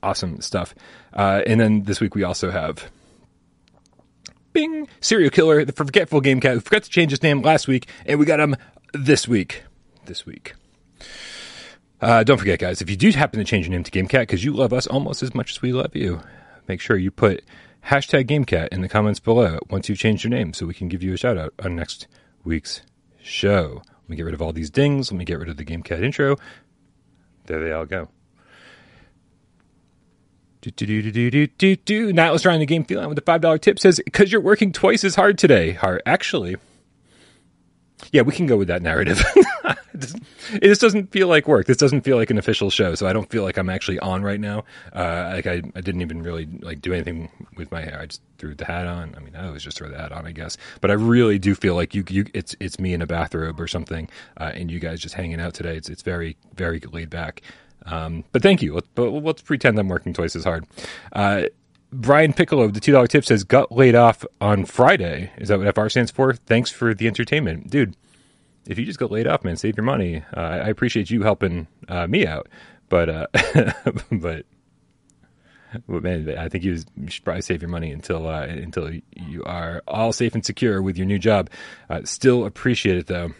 awesome 0.04 0.40
stuff. 0.40 0.74
Uh, 1.12 1.42
and 1.46 1.60
then 1.60 1.82
this 1.84 2.00
week 2.00 2.14
we 2.14 2.22
also 2.22 2.50
have 2.50 2.90
Bing 4.52 4.86
serial 5.00 5.30
killer, 5.30 5.64
the 5.64 5.72
forgetful 5.72 6.20
game 6.20 6.40
cat 6.40 6.54
who 6.54 6.60
forgot 6.60 6.84
to 6.84 6.90
change 6.90 7.10
his 7.10 7.22
name 7.22 7.42
last 7.42 7.66
week, 7.66 7.88
and 8.06 8.20
we 8.20 8.26
got 8.26 8.38
him 8.38 8.54
this 8.92 9.26
week. 9.26 9.64
This 10.06 10.24
week. 10.24 10.54
Uh, 12.00 12.22
don't 12.22 12.38
forget, 12.38 12.58
guys, 12.58 12.80
if 12.80 12.88
you 12.88 12.96
do 12.96 13.10
happen 13.10 13.38
to 13.38 13.44
change 13.44 13.66
your 13.66 13.72
name 13.72 13.82
to 13.82 13.90
GameCat 13.90 14.20
because 14.20 14.44
you 14.44 14.52
love 14.52 14.72
us 14.72 14.86
almost 14.86 15.22
as 15.22 15.34
much 15.34 15.50
as 15.50 15.62
we 15.62 15.72
love 15.72 15.96
you, 15.96 16.20
make 16.68 16.80
sure 16.80 16.96
you 16.96 17.10
put 17.10 17.42
hashtag 17.86 18.26
GameCat 18.26 18.68
in 18.68 18.80
the 18.80 18.88
comments 18.88 19.18
below 19.18 19.58
once 19.70 19.88
you've 19.88 19.98
changed 19.98 20.22
your 20.22 20.30
name 20.30 20.52
so 20.52 20.66
we 20.66 20.74
can 20.74 20.88
give 20.88 21.02
you 21.02 21.14
a 21.14 21.16
shout 21.16 21.36
out 21.36 21.52
on 21.58 21.74
next 21.74 22.06
week's 22.44 22.82
show. 23.22 23.82
Let 24.02 24.08
me 24.08 24.16
get 24.16 24.24
rid 24.24 24.34
of 24.34 24.42
all 24.42 24.52
these 24.52 24.70
dings. 24.70 25.10
Let 25.10 25.18
me 25.18 25.24
get 25.24 25.38
rid 25.38 25.48
of 25.48 25.56
the 25.56 25.64
GameCat 25.64 26.02
intro. 26.02 26.36
There 27.46 27.60
they 27.60 27.72
all 27.72 27.86
go. 27.86 28.08
Do, 30.64 30.86
do, 30.86 31.02
do, 31.02 31.12
do, 31.12 31.30
do, 31.30 31.46
do, 31.46 31.76
do. 31.76 32.12
Now 32.12 32.30
let's 32.30 32.42
try 32.42 32.56
the 32.56 32.64
game 32.64 32.84
feeling 32.84 33.08
with 33.08 33.16
the 33.16 33.22
$5 33.22 33.60
tip 33.60 33.78
says, 33.78 34.00
because 34.02 34.32
you're 34.32 34.40
working 34.40 34.72
twice 34.72 35.04
as 35.04 35.14
hard 35.14 35.36
today. 35.36 35.72
Hard. 35.72 36.00
Actually, 36.06 36.56
yeah, 38.12 38.22
we 38.22 38.32
can 38.32 38.46
go 38.46 38.56
with 38.56 38.68
that 38.68 38.80
narrative. 38.80 39.22
just 40.62 40.80
doesn't 40.80 41.12
feel 41.12 41.28
like 41.28 41.46
work. 41.46 41.66
This 41.66 41.76
doesn't 41.76 42.00
feel 42.00 42.16
like 42.16 42.30
an 42.30 42.38
official 42.38 42.70
show, 42.70 42.94
so 42.94 43.06
I 43.06 43.12
don't 43.12 43.28
feel 43.28 43.42
like 43.42 43.58
I'm 43.58 43.68
actually 43.68 43.98
on 43.98 44.22
right 44.22 44.40
now. 44.40 44.64
Uh, 44.94 45.32
like 45.34 45.46
I, 45.46 45.62
I 45.74 45.80
didn't 45.82 46.00
even 46.00 46.22
really 46.22 46.46
like 46.60 46.80
do 46.80 46.94
anything 46.94 47.30
with 47.56 47.70
my 47.70 47.82
hair. 47.82 48.00
I 48.00 48.06
just 48.06 48.22
threw 48.38 48.54
the 48.54 48.64
hat 48.64 48.86
on. 48.86 49.14
I 49.16 49.20
mean, 49.20 49.36
I 49.36 49.46
always 49.46 49.62
just 49.62 49.76
throw 49.76 49.90
the 49.90 49.98
hat 49.98 50.12
on, 50.12 50.26
I 50.26 50.32
guess. 50.32 50.56
But 50.80 50.90
I 50.90 50.94
really 50.94 51.38
do 51.38 51.54
feel 51.54 51.74
like 51.74 51.94
you, 51.94 52.04
you, 52.08 52.24
it's 52.32 52.56
it's 52.58 52.78
me 52.78 52.94
in 52.94 53.02
a 53.02 53.06
bathrobe 53.06 53.60
or 53.60 53.68
something, 53.68 54.08
uh, 54.38 54.52
and 54.54 54.70
you 54.70 54.80
guys 54.80 55.00
just 55.00 55.14
hanging 55.14 55.40
out 55.40 55.52
today. 55.52 55.76
It's 55.76 55.90
it's 55.90 56.02
very 56.02 56.38
very 56.54 56.80
laid 56.80 57.10
back. 57.10 57.42
Um, 57.86 58.24
but 58.32 58.42
thank 58.42 58.62
you. 58.62 58.80
But 58.94 59.10
let's 59.10 59.42
pretend 59.42 59.78
I'm 59.78 59.88
working 59.88 60.12
twice 60.12 60.36
as 60.36 60.44
hard. 60.44 60.66
Uh, 61.12 61.44
Brian 61.92 62.32
Piccolo, 62.32 62.64
of 62.64 62.74
the 62.74 62.80
two 62.80 62.92
dollar 62.92 63.06
tip 63.06 63.24
says, 63.24 63.44
"Got 63.44 63.70
laid 63.70 63.94
off 63.94 64.24
on 64.40 64.64
Friday." 64.64 65.30
Is 65.38 65.48
that 65.48 65.58
what 65.58 65.74
FR 65.74 65.88
stands 65.88 66.10
for? 66.10 66.34
Thanks 66.34 66.70
for 66.70 66.92
the 66.92 67.06
entertainment, 67.06 67.70
dude. 67.70 67.96
If 68.66 68.78
you 68.78 68.84
just 68.84 68.98
got 68.98 69.10
laid 69.10 69.26
off, 69.26 69.44
man, 69.44 69.56
save 69.56 69.76
your 69.76 69.84
money. 69.84 70.24
Uh, 70.36 70.40
I 70.40 70.68
appreciate 70.68 71.10
you 71.10 71.22
helping 71.22 71.68
uh, 71.88 72.06
me 72.06 72.26
out, 72.26 72.48
but 72.88 73.08
uh, 73.08 73.26
but 74.10 74.46
but 75.86 76.02
man, 76.02 76.36
I 76.36 76.48
think 76.48 76.64
you, 76.64 76.78
should 77.08 77.24
probably 77.24 77.42
save 77.42 77.62
your 77.62 77.70
money 77.70 77.92
until 77.92 78.26
uh, 78.26 78.42
until 78.42 78.90
you 79.14 79.44
are 79.44 79.82
all 79.86 80.12
safe 80.12 80.34
and 80.34 80.44
secure 80.44 80.82
with 80.82 80.96
your 80.96 81.06
new 81.06 81.18
job. 81.18 81.50
Uh, 81.88 82.00
still 82.04 82.44
appreciate 82.44 82.96
it 82.96 83.06
though. 83.06 83.32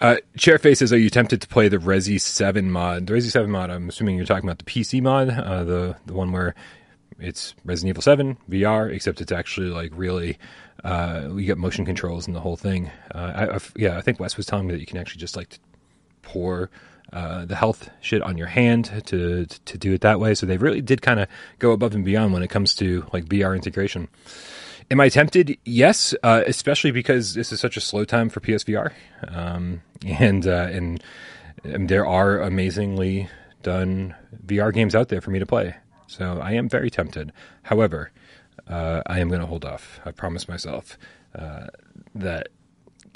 Uh, 0.00 0.16
Chairface 0.36 0.78
says, 0.78 0.92
"Are 0.92 0.98
you 0.98 1.10
tempted 1.10 1.40
to 1.40 1.48
play 1.48 1.68
the 1.68 1.78
Resi 1.78 2.20
Seven 2.20 2.70
mod? 2.70 3.06
The 3.06 3.14
Resi 3.14 3.30
Seven 3.30 3.50
mod. 3.50 3.70
I'm 3.70 3.88
assuming 3.88 4.16
you're 4.16 4.26
talking 4.26 4.48
about 4.48 4.58
the 4.58 4.64
PC 4.64 5.02
mod, 5.02 5.30
uh, 5.30 5.64
the 5.64 5.96
the 6.06 6.14
one 6.14 6.30
where 6.30 6.54
it's 7.18 7.54
Resident 7.64 7.90
Evil 7.90 8.02
Seven 8.02 8.36
VR, 8.48 8.92
except 8.92 9.20
it's 9.20 9.32
actually 9.32 9.70
like 9.70 9.90
really 9.94 10.38
uh, 10.84 11.28
you 11.34 11.44
get 11.44 11.58
motion 11.58 11.84
controls 11.84 12.26
and 12.26 12.36
the 12.36 12.40
whole 12.40 12.56
thing. 12.56 12.90
Uh, 13.12 13.32
I, 13.34 13.54
I, 13.56 13.58
yeah, 13.76 13.98
I 13.98 14.00
think 14.00 14.20
Wes 14.20 14.36
was 14.36 14.46
telling 14.46 14.68
me 14.68 14.74
that 14.74 14.80
you 14.80 14.86
can 14.86 14.98
actually 14.98 15.20
just 15.20 15.36
like 15.36 15.58
pour 16.22 16.70
uh, 17.12 17.44
the 17.44 17.56
health 17.56 17.90
shit 18.00 18.22
on 18.22 18.38
your 18.38 18.46
hand 18.46 19.02
to 19.06 19.46
to 19.46 19.78
do 19.78 19.92
it 19.92 20.02
that 20.02 20.20
way. 20.20 20.34
So 20.34 20.46
they 20.46 20.58
really 20.58 20.80
did 20.80 21.02
kind 21.02 21.18
of 21.18 21.28
go 21.58 21.72
above 21.72 21.94
and 21.94 22.04
beyond 22.04 22.32
when 22.32 22.42
it 22.42 22.48
comes 22.48 22.74
to 22.76 23.06
like 23.12 23.24
VR 23.24 23.56
integration. 23.56 24.08
Am 24.90 25.00
I 25.00 25.10
tempted? 25.10 25.58
Yes, 25.66 26.14
uh, 26.22 26.42
especially 26.46 26.92
because 26.92 27.34
this 27.34 27.52
is 27.52 27.60
such 27.60 27.76
a 27.76 27.80
slow 27.80 28.04
time 28.04 28.30
for 28.30 28.40
PSVR, 28.40 28.92
um, 29.28 29.82
and 30.06 30.46
uh, 30.46 30.68
and, 30.70 31.02
and 31.62 31.90
there 31.90 32.06
are 32.06 32.40
amazingly 32.40 33.28
done 33.62 34.14
VR 34.46 34.72
games 34.72 34.94
out 34.94 35.08
there 35.08 35.20
for 35.20 35.30
me 35.30 35.38
to 35.38 35.46
play. 35.46 35.76
So 36.06 36.40
I 36.40 36.52
am 36.52 36.70
very 36.70 36.88
tempted. 36.88 37.32
However, 37.64 38.12
uh, 38.66 39.02
I 39.06 39.18
am 39.18 39.28
going 39.28 39.42
to 39.42 39.46
hold 39.46 39.66
off. 39.66 40.00
I 40.06 40.10
promise 40.10 40.48
myself 40.48 40.96
uh, 41.38 41.66
that. 42.14 42.48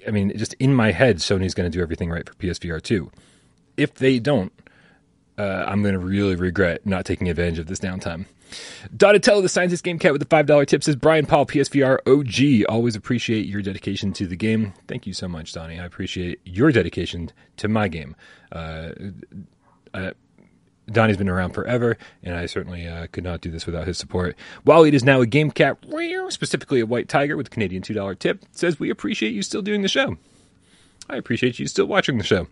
I 0.07 0.11
mean, 0.11 0.37
just 0.37 0.53
in 0.55 0.75
my 0.75 0.91
head, 0.93 1.19
Sony's 1.19 1.55
going 1.55 1.71
to 1.71 1.75
do 1.75 1.83
everything 1.83 2.11
right 2.11 2.29
for 2.29 2.35
PSVR 2.35 2.83
2. 2.83 3.11
If 3.79 3.95
they 3.95 4.19
don't, 4.19 4.53
uh, 5.39 5.65
I'm 5.67 5.81
going 5.81 5.95
to 5.95 6.01
really 6.01 6.35
regret 6.35 6.85
not 6.85 7.07
taking 7.07 7.31
advantage 7.31 7.61
of 7.61 7.67
this 7.67 7.79
downtime. 7.79 8.27
Donatello, 8.97 9.41
the 9.41 9.49
scientist 9.49 9.85
game 9.85 9.99
cat 9.99 10.13
with 10.13 10.21
the 10.21 10.27
$5 10.27 10.67
tip 10.67 10.83
says, 10.83 10.97
Brian 10.97 11.27
Paul, 11.27 11.47
PSVR 11.47 11.99
OG, 12.07 12.67
always 12.69 12.97
appreciate 12.97 13.47
your 13.47 13.63
dedication 13.63 14.13
to 14.15 14.27
the 14.27 14.37
game. 14.37 14.75
Thank 14.89 15.07
you 15.07 15.13
so 15.13 15.29
much, 15.29 15.53
Donnie. 15.53 15.79
I 15.79 15.85
appreciate 15.85 16.41
your 16.45 16.73
dedication 16.73 17.31
to 17.59 17.69
my 17.69 17.89
game. 17.89 18.17
Uh, 18.51 18.91
uh, 19.95 20.13
Donnie's 20.89 21.17
been 21.17 21.29
around 21.29 21.53
forever, 21.53 21.97
and 22.23 22.35
I 22.35 22.47
certainly 22.47 22.87
uh, 22.87 23.07
could 23.13 23.25
not 23.25 23.41
do 23.41 23.51
this 23.51 23.67
without 23.67 23.87
his 23.87 23.99
support. 23.99 24.37
While 24.65 24.85
it 24.85 24.95
is 24.95 25.05
now 25.05 25.21
a 25.21 25.27
game 25.27 25.51
cat, 25.51 25.79
specifically 26.29 26.81
a 26.81 26.87
white 26.87 27.09
tiger 27.09 27.37
with 27.37 27.47
a 27.47 27.51
Canadian 27.51 27.83
$2 27.83 28.19
tip, 28.19 28.45
says, 28.53 28.81
We 28.81 28.91
appreciate 28.91 29.33
you 29.33 29.43
still 29.43 29.63
doing 29.63 29.83
the 29.83 29.89
show. 29.89 30.17
I 31.09 31.17
appreciate 31.17 31.59
you 31.59 31.67
still 31.67 31.87
watching 31.87 32.19
the 32.19 32.25
show. 32.25 32.49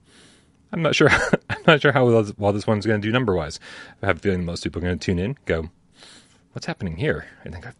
I'm 0.72 0.82
not 0.82 0.94
sure. 0.94 1.10
I'm 1.50 1.62
not 1.66 1.82
sure 1.82 1.92
how 1.92 2.06
well 2.38 2.52
this 2.52 2.66
one's 2.66 2.86
going 2.86 3.00
to 3.00 3.06
do 3.06 3.12
number 3.12 3.34
wise. 3.34 3.58
I 4.02 4.06
have 4.06 4.18
a 4.18 4.20
feeling 4.20 4.44
most 4.44 4.62
people 4.62 4.80
are 4.80 4.86
going 4.86 4.98
to 4.98 5.04
tune 5.04 5.18
in, 5.18 5.36
go, 5.44 5.70
"What's 6.52 6.66
happening 6.66 6.96
here?" 6.96 7.26
And 7.44 7.54
then 7.54 7.60
go, 7.60 7.70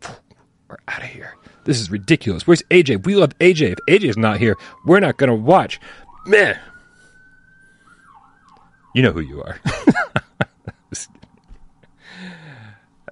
"We're 0.69 0.79
out 0.89 1.03
of 1.03 1.09
here. 1.09 1.37
This 1.65 1.81
is 1.81 1.91
ridiculous. 1.91 2.47
Where's 2.47 2.63
AJ? 2.71 3.05
We 3.05 3.17
love 3.17 3.37
AJ. 3.39 3.73
If 3.73 3.79
AJ 3.89 4.11
is 4.11 4.17
not 4.17 4.39
here, 4.39 4.57
we're 4.85 5.01
not 5.01 5.17
going 5.17 5.31
to 5.31 5.35
watch." 5.35 5.81
Meh. 6.27 6.55
You 8.95 9.03
know 9.03 9.13
who 9.13 9.21
you 9.21 9.43
are. 9.43 9.61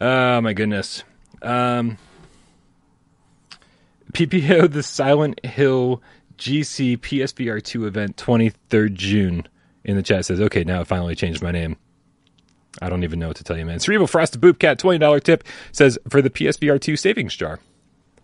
oh 0.01 0.41
my 0.41 0.53
goodness. 0.53 1.05
Um, 1.41 1.99
PPO 4.13 4.73
the 4.73 4.83
Silent 4.83 5.45
Hill 5.45 6.03
GC 6.37 6.99
PSVR 6.99 7.63
2 7.63 7.87
event 7.87 8.17
23rd 8.17 8.95
June 8.95 9.49
in 9.85 9.97
the 9.97 10.03
chat 10.03 10.25
says, 10.25 10.41
okay, 10.41 10.65
now 10.65 10.81
I 10.81 10.85
finally 10.85 11.15
changed 11.15 11.43
my 11.43 11.51
name. 11.51 11.77
I 12.81 12.89
don't 12.89 13.05
even 13.05 13.19
know 13.19 13.29
what 13.29 13.37
to 13.37 13.45
tell 13.45 13.57
you, 13.57 13.65
man. 13.65 13.81
Cerebral 13.81 14.07
Frosted 14.07 14.41
Boopcat, 14.41 14.77
$20 14.77 15.23
tip, 15.23 15.45
says, 15.73 15.99
for 16.09 16.23
the 16.23 16.31
PSVR 16.31 16.81
2 16.81 16.97
savings 16.97 17.35
jar. 17.35 17.61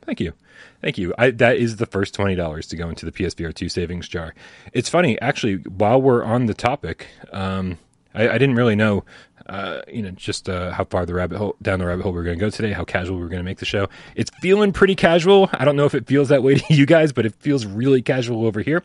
Thank 0.02 0.20
you. 0.20 0.34
Thank 0.80 0.98
you. 0.98 1.14
I, 1.18 1.30
that 1.30 1.56
is 1.56 1.76
the 1.76 1.86
first 1.86 2.14
$20 2.16 2.68
to 2.68 2.76
go 2.76 2.88
into 2.88 3.06
the 3.06 3.12
PSVR 3.12 3.54
2 3.54 3.68
savings 3.68 4.08
jar. 4.08 4.34
It's 4.72 4.88
funny, 4.88 5.20
actually, 5.20 5.56
while 5.56 6.00
we're 6.00 6.22
on 6.22 6.46
the 6.46 6.54
topic, 6.54 7.08
um, 7.32 7.78
I, 8.14 8.28
I, 8.28 8.32
didn't 8.38 8.54
really 8.54 8.76
know 8.76 9.04
uh, 9.46 9.82
you 9.88 10.02
know, 10.02 10.10
just 10.10 10.48
uh, 10.48 10.70
how 10.70 10.84
far 10.84 11.04
the 11.04 11.14
rabbit 11.14 11.36
hole 11.36 11.56
down 11.60 11.78
the 11.78 11.86
rabbit 11.86 12.02
hole 12.02 12.12
we're 12.12 12.24
going 12.24 12.38
to 12.38 12.40
go 12.40 12.50
today, 12.50 12.72
how 12.72 12.84
casual 12.84 13.18
we're 13.18 13.28
going 13.28 13.40
to 13.40 13.44
make 13.44 13.58
the 13.58 13.66
show. 13.66 13.88
It's 14.14 14.30
feeling 14.40 14.72
pretty 14.72 14.94
casual. 14.94 15.50
I 15.52 15.64
don't 15.64 15.76
know 15.76 15.84
if 15.84 15.94
it 15.94 16.06
feels 16.06 16.28
that 16.28 16.42
way 16.42 16.54
to 16.58 16.74
you 16.74 16.86
guys, 16.86 17.12
but 17.12 17.26
it 17.26 17.34
feels 17.36 17.66
really 17.66 18.00
casual 18.00 18.46
over 18.46 18.60
here. 18.60 18.82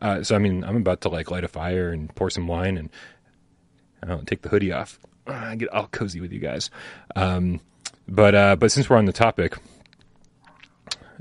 Uh, 0.00 0.22
so 0.22 0.34
I 0.34 0.38
mean, 0.38 0.64
I'm 0.64 0.76
about 0.76 1.02
to 1.02 1.08
like 1.08 1.30
light 1.30 1.44
a 1.44 1.48
fire 1.48 1.90
and 1.90 2.12
pour 2.14 2.30
some 2.30 2.48
wine 2.48 2.76
and 2.76 2.90
I 4.02 4.06
don't 4.06 4.26
take 4.26 4.42
the 4.42 4.48
hoodie 4.48 4.72
off. 4.72 4.98
I 5.26 5.56
get 5.56 5.68
all 5.70 5.86
cozy 5.86 6.20
with 6.20 6.32
you 6.32 6.40
guys. 6.40 6.70
Um, 7.14 7.60
but 8.08 8.34
uh, 8.34 8.56
but 8.56 8.72
since 8.72 8.90
we're 8.90 8.96
on 8.96 9.04
the 9.04 9.12
topic, 9.12 9.56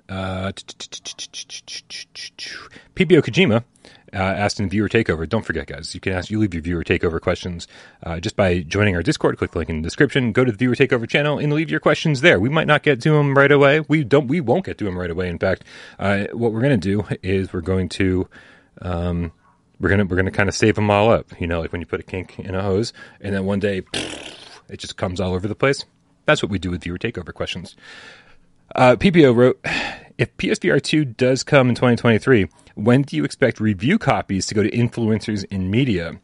uh, 0.07 0.51
PPO 2.95 3.21
Kojima 3.21 3.63
uh, 4.13 4.17
asked 4.17 4.59
in 4.59 4.69
viewer 4.69 4.89
takeover. 4.89 5.27
Don't 5.27 5.45
forget, 5.45 5.67
guys, 5.67 5.93
you 5.93 6.01
can 6.01 6.13
ask 6.13 6.29
you 6.29 6.39
leave 6.39 6.53
your 6.53 6.63
viewer 6.63 6.83
takeover 6.83 7.21
questions 7.21 7.67
uh, 8.03 8.19
just 8.19 8.35
by 8.35 8.61
joining 8.61 8.95
our 8.95 9.03
Discord. 9.03 9.37
Click 9.37 9.51
the 9.51 9.59
link 9.59 9.69
in 9.69 9.81
the 9.81 9.85
description. 9.85 10.31
Go 10.31 10.43
to 10.43 10.51
the 10.51 10.57
viewer 10.57 10.75
takeover 10.75 11.07
channel 11.07 11.37
and 11.37 11.53
leave 11.53 11.69
your 11.69 11.79
questions 11.79 12.21
there. 12.21 12.39
We 12.39 12.49
might 12.49 12.67
not 12.67 12.83
get 12.83 13.01
to 13.01 13.11
them 13.11 13.37
right 13.37 13.51
away. 13.51 13.81
We 13.81 14.03
don't. 14.03 14.27
We 14.27 14.41
won't 14.41 14.65
get 14.65 14.77
to 14.79 14.85
them 14.85 14.97
right 14.97 15.11
away. 15.11 15.29
In 15.29 15.37
fact, 15.37 15.63
uh, 15.99 16.25
what 16.31 16.53
we're 16.53 16.61
going 16.61 16.79
to 16.79 16.89
do 16.89 17.05
is 17.21 17.53
we're 17.53 17.61
going 17.61 17.89
to. 17.89 18.27
Um, 18.81 19.31
we're 19.79 19.89
gonna 19.89 20.05
we're 20.05 20.15
gonna 20.15 20.31
kind 20.31 20.49
of 20.49 20.55
save 20.55 20.75
them 20.75 20.89
all 20.89 21.11
up, 21.11 21.27
you 21.39 21.47
know, 21.47 21.61
like 21.61 21.71
when 21.71 21.81
you 21.81 21.87
put 21.87 21.99
a 21.99 22.03
kink 22.03 22.39
in 22.39 22.55
a 22.55 22.61
hose, 22.61 22.93
and 23.21 23.33
then 23.33 23.45
one 23.45 23.59
day 23.59 23.81
it 24.69 24.77
just 24.77 24.97
comes 24.97 25.19
all 25.19 25.33
over 25.33 25.47
the 25.47 25.55
place. 25.55 25.85
That's 26.25 26.43
what 26.43 26.51
we 26.51 26.59
do 26.59 26.71
with 26.71 26.83
viewer 26.83 26.97
takeover 26.97 27.33
questions. 27.33 27.75
Uh, 28.75 28.95
PPO 28.95 29.35
wrote, 29.35 29.59
if 30.19 30.35
PSVR 30.37 30.79
2 30.81 31.05
does 31.05 31.43
come 31.43 31.69
in 31.69 31.75
2023, 31.75 32.47
when 32.75 33.01
do 33.01 33.15
you 33.15 33.23
expect 33.23 33.59
review 33.59 33.97
copies 33.97 34.45
to 34.45 34.53
go 34.53 34.61
to 34.61 34.69
influencers 34.69 35.43
in 35.45 35.71
media? 35.71 36.19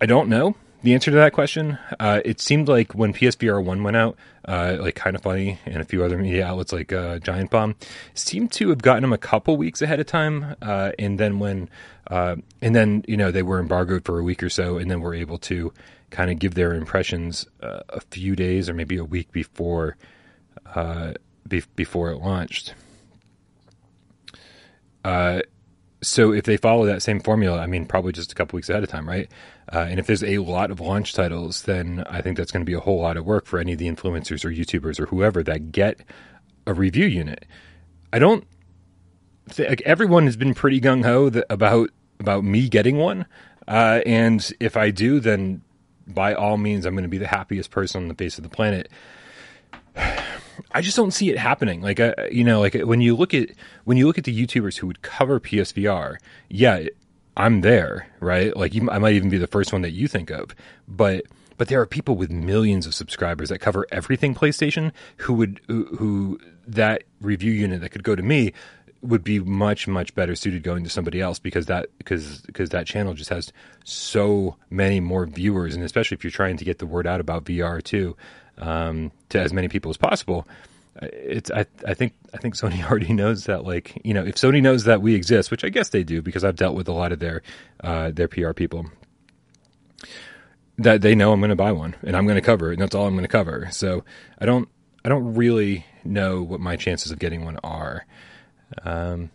I 0.00 0.06
don't 0.06 0.28
know 0.28 0.54
the 0.82 0.94
answer 0.94 1.10
to 1.10 1.16
that 1.16 1.32
question. 1.32 1.78
Uh, 1.98 2.20
it 2.24 2.40
seemed 2.40 2.68
like 2.68 2.94
when 2.94 3.12
PSVR 3.12 3.62
1 3.62 3.82
went 3.82 3.96
out, 3.96 4.16
uh, 4.46 4.76
like 4.80 4.94
Kinda 4.94 5.18
Funny 5.18 5.58
and 5.66 5.78
a 5.78 5.84
few 5.84 6.04
other 6.04 6.16
media 6.16 6.46
outlets 6.46 6.72
like 6.72 6.92
uh, 6.92 7.18
Giant 7.18 7.50
Bomb 7.50 7.74
seemed 8.14 8.52
to 8.52 8.68
have 8.70 8.80
gotten 8.80 9.02
them 9.02 9.12
a 9.12 9.18
couple 9.18 9.56
weeks 9.56 9.82
ahead 9.82 9.98
of 9.98 10.06
time. 10.06 10.54
Uh, 10.62 10.92
and 10.98 11.18
then 11.18 11.38
when, 11.38 11.68
uh, 12.08 12.36
and 12.62 12.74
then, 12.74 13.04
you 13.08 13.16
know, 13.16 13.30
they 13.30 13.42
were 13.42 13.58
embargoed 13.58 14.04
for 14.04 14.18
a 14.18 14.22
week 14.22 14.42
or 14.42 14.48
so 14.48 14.78
and 14.78 14.90
then 14.90 15.00
were 15.00 15.14
able 15.14 15.38
to 15.38 15.72
kind 16.10 16.30
of 16.30 16.38
give 16.38 16.54
their 16.54 16.74
impressions 16.74 17.46
uh, 17.60 17.80
a 17.88 18.00
few 18.00 18.36
days 18.36 18.68
or 18.68 18.74
maybe 18.74 18.96
a 18.96 19.04
week 19.04 19.32
before 19.32 19.96
be- 21.48 21.62
before 21.74 22.10
it 22.10 22.18
launched. 22.18 22.74
So 26.00 26.32
if 26.32 26.44
they 26.44 26.56
follow 26.56 26.86
that 26.86 27.02
same 27.02 27.18
formula, 27.20 27.58
I 27.58 27.66
mean, 27.66 27.84
probably 27.84 28.12
just 28.12 28.30
a 28.30 28.34
couple 28.34 28.56
weeks 28.56 28.68
ahead 28.68 28.84
of 28.84 28.88
time, 28.88 29.08
right? 29.08 29.28
Uh, 29.72 29.80
and 29.80 30.00
if 30.00 30.06
there's 30.06 30.24
a 30.24 30.38
lot 30.38 30.70
of 30.70 30.80
launch 30.80 31.12
titles, 31.12 31.62
then 31.62 32.02
I 32.08 32.22
think 32.22 32.36
that's 32.36 32.50
going 32.50 32.64
to 32.64 32.68
be 32.68 32.74
a 32.74 32.80
whole 32.80 33.00
lot 33.00 33.16
of 33.16 33.26
work 33.26 33.46
for 33.46 33.58
any 33.58 33.72
of 33.72 33.78
the 33.78 33.88
influencers 33.88 34.44
or 34.44 34.50
YouTubers 34.50 34.98
or 34.98 35.06
whoever 35.06 35.42
that 35.42 35.72
get 35.72 36.00
a 36.66 36.72
review 36.72 37.06
unit. 37.06 37.44
I 38.12 38.18
don't 38.18 38.46
think 39.48 39.68
like, 39.68 39.82
everyone 39.82 40.24
has 40.24 40.36
been 40.36 40.54
pretty 40.54 40.80
gung 40.80 41.04
ho 41.04 41.30
about 41.50 41.90
about 42.20 42.42
me 42.42 42.68
getting 42.68 42.96
one, 42.96 43.26
uh, 43.68 44.00
and 44.04 44.50
if 44.58 44.76
I 44.76 44.90
do, 44.90 45.20
then 45.20 45.62
by 46.06 46.34
all 46.34 46.56
means, 46.56 46.86
I'm 46.86 46.94
going 46.94 47.04
to 47.04 47.08
be 47.08 47.18
the 47.18 47.26
happiest 47.26 47.70
person 47.70 48.02
on 48.02 48.08
the 48.08 48.14
face 48.14 48.38
of 48.38 48.44
the 48.44 48.50
planet. 48.50 48.90
I 50.72 50.80
just 50.80 50.96
don't 50.96 51.12
see 51.12 51.30
it 51.30 51.38
happening. 51.38 51.82
Like, 51.82 52.00
uh, 52.00 52.14
you 52.32 52.42
know, 52.42 52.60
like 52.60 52.74
when 52.74 53.00
you 53.00 53.14
look 53.14 53.32
at 53.34 53.50
when 53.84 53.96
you 53.96 54.06
look 54.06 54.18
at 54.18 54.24
the 54.24 54.46
YouTubers 54.46 54.78
who 54.78 54.86
would 54.86 55.02
cover 55.02 55.38
PSVR, 55.38 56.16
yeah, 56.48 56.86
I'm 57.38 57.60
there, 57.60 58.08
right? 58.20 58.54
Like, 58.54 58.74
you, 58.74 58.90
I 58.90 58.98
might 58.98 59.14
even 59.14 59.30
be 59.30 59.38
the 59.38 59.46
first 59.46 59.72
one 59.72 59.82
that 59.82 59.92
you 59.92 60.08
think 60.08 60.30
of, 60.30 60.54
but 60.86 61.24
but 61.56 61.68
there 61.68 61.80
are 61.80 61.86
people 61.86 62.14
with 62.14 62.30
millions 62.30 62.86
of 62.86 62.94
subscribers 62.94 63.48
that 63.48 63.58
cover 63.58 63.86
everything 63.90 64.34
PlayStation 64.34 64.92
who 65.18 65.34
would 65.34 65.60
who, 65.66 65.84
who 65.96 66.40
that 66.66 67.04
review 67.20 67.52
unit 67.52 67.80
that 67.80 67.90
could 67.90 68.04
go 68.04 68.14
to 68.14 68.22
me 68.22 68.52
would 69.02 69.22
be 69.22 69.38
much 69.38 69.86
much 69.86 70.14
better 70.14 70.34
suited 70.34 70.62
going 70.62 70.84
to 70.84 70.90
somebody 70.90 71.20
else 71.20 71.38
because 71.38 71.66
that 71.66 71.86
because 71.98 72.40
because 72.42 72.70
that 72.70 72.86
channel 72.86 73.14
just 73.14 73.30
has 73.30 73.52
so 73.84 74.56
many 74.70 75.00
more 75.00 75.26
viewers 75.26 75.74
and 75.74 75.84
especially 75.84 76.16
if 76.16 76.24
you're 76.24 76.30
trying 76.30 76.56
to 76.56 76.64
get 76.64 76.78
the 76.78 76.86
word 76.86 77.06
out 77.06 77.20
about 77.20 77.44
VR 77.44 77.82
too 77.82 78.16
um, 78.58 79.12
to 79.28 79.40
as 79.40 79.52
many 79.52 79.68
people 79.68 79.90
as 79.90 79.96
possible. 79.96 80.46
It's 81.02 81.50
I 81.50 81.66
I 81.86 81.94
think 81.94 82.14
I 82.34 82.38
think 82.38 82.54
Sony 82.54 82.84
already 82.90 83.12
knows 83.12 83.44
that 83.44 83.64
like 83.64 84.00
you 84.04 84.14
know 84.14 84.24
if 84.24 84.34
Sony 84.36 84.62
knows 84.62 84.84
that 84.84 85.02
we 85.02 85.14
exist, 85.14 85.50
which 85.50 85.64
I 85.64 85.68
guess 85.68 85.90
they 85.90 86.02
do 86.02 86.22
because 86.22 86.44
I've 86.44 86.56
dealt 86.56 86.74
with 86.74 86.88
a 86.88 86.92
lot 86.92 87.12
of 87.12 87.18
their 87.18 87.42
uh, 87.82 88.10
their 88.10 88.28
PR 88.28 88.52
people, 88.52 88.86
that 90.78 91.02
they 91.02 91.14
know 91.14 91.32
I'm 91.32 91.40
going 91.40 91.50
to 91.50 91.56
buy 91.56 91.72
one 91.72 91.96
and 92.02 92.16
I'm 92.16 92.26
going 92.26 92.36
to 92.36 92.42
cover 92.42 92.70
it, 92.70 92.74
and 92.74 92.82
that's 92.82 92.94
all 92.94 93.06
I'm 93.06 93.14
going 93.14 93.24
to 93.24 93.28
cover. 93.28 93.68
So 93.70 94.04
I 94.38 94.46
don't 94.46 94.68
I 95.04 95.08
don't 95.08 95.34
really 95.34 95.86
know 96.04 96.42
what 96.42 96.60
my 96.60 96.76
chances 96.76 97.12
of 97.12 97.18
getting 97.18 97.44
one 97.44 97.58
are. 97.62 98.06
Um, 98.82 99.30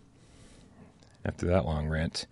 after 1.24 1.46
that 1.46 1.64
long 1.64 1.88
rant. 1.88 2.26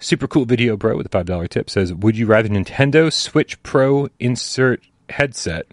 Super 0.00 0.28
cool 0.28 0.44
video, 0.44 0.76
bro, 0.76 0.96
with 0.96 1.06
a 1.06 1.10
five 1.10 1.26
dollar 1.26 1.48
tip 1.48 1.68
says, 1.68 1.92
"Would 1.92 2.16
you 2.16 2.26
rather 2.26 2.48
Nintendo 2.48 3.12
Switch 3.12 3.60
Pro 3.62 4.08
insert 4.20 4.82
headset, 5.08 5.66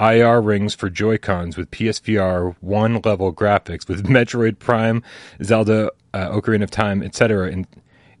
IR 0.00 0.40
rings 0.40 0.74
for 0.74 0.90
Joy 0.90 1.18
Cons 1.18 1.56
with 1.56 1.70
PSVR 1.70 2.56
one 2.60 3.00
level 3.04 3.32
graphics 3.32 3.88
with 3.88 4.06
Metroid 4.06 4.58
Prime, 4.58 5.02
Zelda, 5.42 5.90
uh, 6.14 6.30
Ocarina 6.30 6.64
of 6.64 6.70
Time, 6.70 7.02
etc. 7.02 7.50
in 7.50 7.66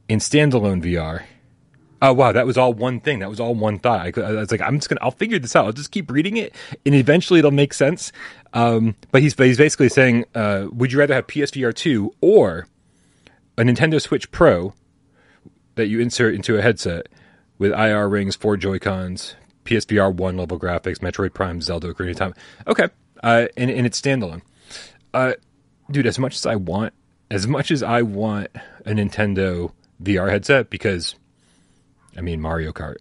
in 0.08 0.18
standalone 0.18 0.82
VR. 0.82 1.24
Oh 2.00 2.12
wow, 2.12 2.32
that 2.32 2.46
was 2.46 2.58
all 2.58 2.74
one 2.74 2.98
thing. 2.98 3.20
That 3.20 3.30
was 3.30 3.38
all 3.38 3.54
one 3.54 3.78
thought. 3.78 4.00
I, 4.00 4.20
I, 4.20 4.32
was 4.32 4.50
like, 4.50 4.60
I'm 4.60 4.78
just 4.78 4.88
gonna, 4.88 5.00
I'll 5.02 5.12
figure 5.12 5.38
this 5.38 5.54
out. 5.54 5.66
I'll 5.66 5.72
just 5.72 5.92
keep 5.92 6.10
reading 6.10 6.36
it, 6.36 6.54
and 6.84 6.94
eventually 6.94 7.38
it'll 7.38 7.52
make 7.52 7.72
sense. 7.72 8.10
Um, 8.52 8.96
but 9.12 9.22
he's, 9.22 9.34
but 9.34 9.46
he's 9.46 9.56
basically 9.56 9.88
saying, 9.88 10.24
uh, 10.34 10.66
would 10.72 10.92
you 10.92 10.98
rather 10.98 11.14
have 11.14 11.28
PSVR 11.28 11.72
two 11.72 12.12
or 12.20 12.66
a 13.56 13.62
Nintendo 13.62 14.00
Switch 14.00 14.30
Pro 14.32 14.74
that 15.76 15.86
you 15.86 16.00
insert 16.00 16.34
into 16.34 16.58
a 16.58 16.62
headset 16.62 17.06
with 17.58 17.72
IR 17.72 18.08
rings, 18.08 18.34
for 18.34 18.56
Joy 18.56 18.80
Cons, 18.80 19.36
PSVR 19.64 20.14
one 20.14 20.36
level 20.36 20.58
graphics, 20.58 20.98
Metroid 20.98 21.34
Prime, 21.34 21.60
Zelda, 21.60 21.92
Ocarina 21.92 22.10
of 22.10 22.16
Time. 22.16 22.34
Okay, 22.66 22.88
uh, 23.22 23.46
and 23.56 23.70
and 23.70 23.86
it's 23.86 24.00
standalone. 24.00 24.42
Uh, 25.14 25.34
dude, 25.90 26.06
as 26.06 26.18
much 26.18 26.36
as 26.36 26.46
I 26.46 26.56
want, 26.56 26.92
as 27.30 27.46
much 27.46 27.70
as 27.70 27.82
I 27.82 28.02
want 28.02 28.48
a 28.84 28.90
Nintendo 28.90 29.72
VR 30.02 30.30
headset, 30.30 30.70
because 30.70 31.14
I 32.16 32.20
mean 32.20 32.40
Mario 32.40 32.72
Kart, 32.72 32.96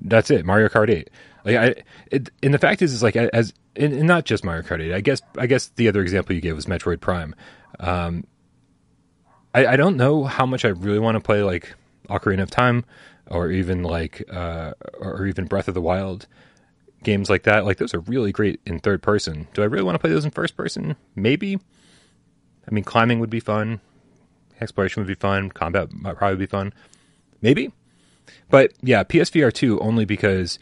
that's 0.00 0.30
it, 0.30 0.44
Mario 0.44 0.68
Kart 0.68 0.90
Eight. 0.90 1.10
Like 1.44 1.56
I, 1.56 1.74
it, 2.10 2.30
and 2.42 2.52
the 2.52 2.58
fact 2.58 2.82
is, 2.82 2.92
is 2.92 3.02
like 3.02 3.16
as 3.16 3.52
and, 3.78 3.92
and 3.92 4.06
not 4.06 4.24
just 4.24 4.44
Mario 4.44 4.62
Kart 4.62 4.82
8. 4.82 4.92
I 4.92 5.00
guess 5.00 5.22
I 5.38 5.46
guess 5.46 5.68
the 5.68 5.88
other 5.88 6.02
example 6.02 6.34
you 6.34 6.40
gave 6.40 6.54
was 6.56 6.66
Metroid 6.66 7.00
Prime. 7.00 7.34
Um, 7.80 8.26
I, 9.54 9.66
I 9.66 9.76
don't 9.76 9.96
know 9.96 10.24
how 10.24 10.46
much 10.46 10.64
I 10.64 10.68
really 10.68 10.98
want 10.98 11.14
to 11.14 11.20
play 11.20 11.42
like 11.42 11.74
Ocarina 12.08 12.42
of 12.42 12.50
Time 12.50 12.84
or 13.30 13.50
even 13.50 13.82
like 13.82 14.22
uh, 14.32 14.72
or 14.98 15.26
even 15.26 15.46
Breath 15.46 15.68
of 15.68 15.74
the 15.74 15.80
Wild 15.80 16.26
games 17.02 17.30
like 17.30 17.44
that. 17.44 17.64
Like 17.64 17.78
those 17.78 17.94
are 17.94 18.00
really 18.00 18.32
great 18.32 18.60
in 18.66 18.80
third 18.80 19.02
person. 19.02 19.48
Do 19.54 19.62
I 19.62 19.66
really 19.66 19.84
want 19.84 19.94
to 19.94 19.98
play 19.98 20.10
those 20.10 20.24
in 20.24 20.30
first 20.30 20.56
person? 20.56 20.96
Maybe. 21.14 21.58
I 22.66 22.74
mean, 22.74 22.84
climbing 22.84 23.20
would 23.20 23.30
be 23.30 23.40
fun. 23.40 23.80
Exploration 24.60 25.02
would 25.02 25.08
be 25.08 25.14
fun. 25.14 25.50
Combat 25.50 25.92
might 25.92 26.16
probably 26.16 26.36
be 26.36 26.46
fun. 26.46 26.72
Maybe. 27.40 27.72
But 28.50 28.72
yeah, 28.82 29.04
PSVR 29.04 29.52
2 29.52 29.80
only 29.80 30.04
because 30.04 30.58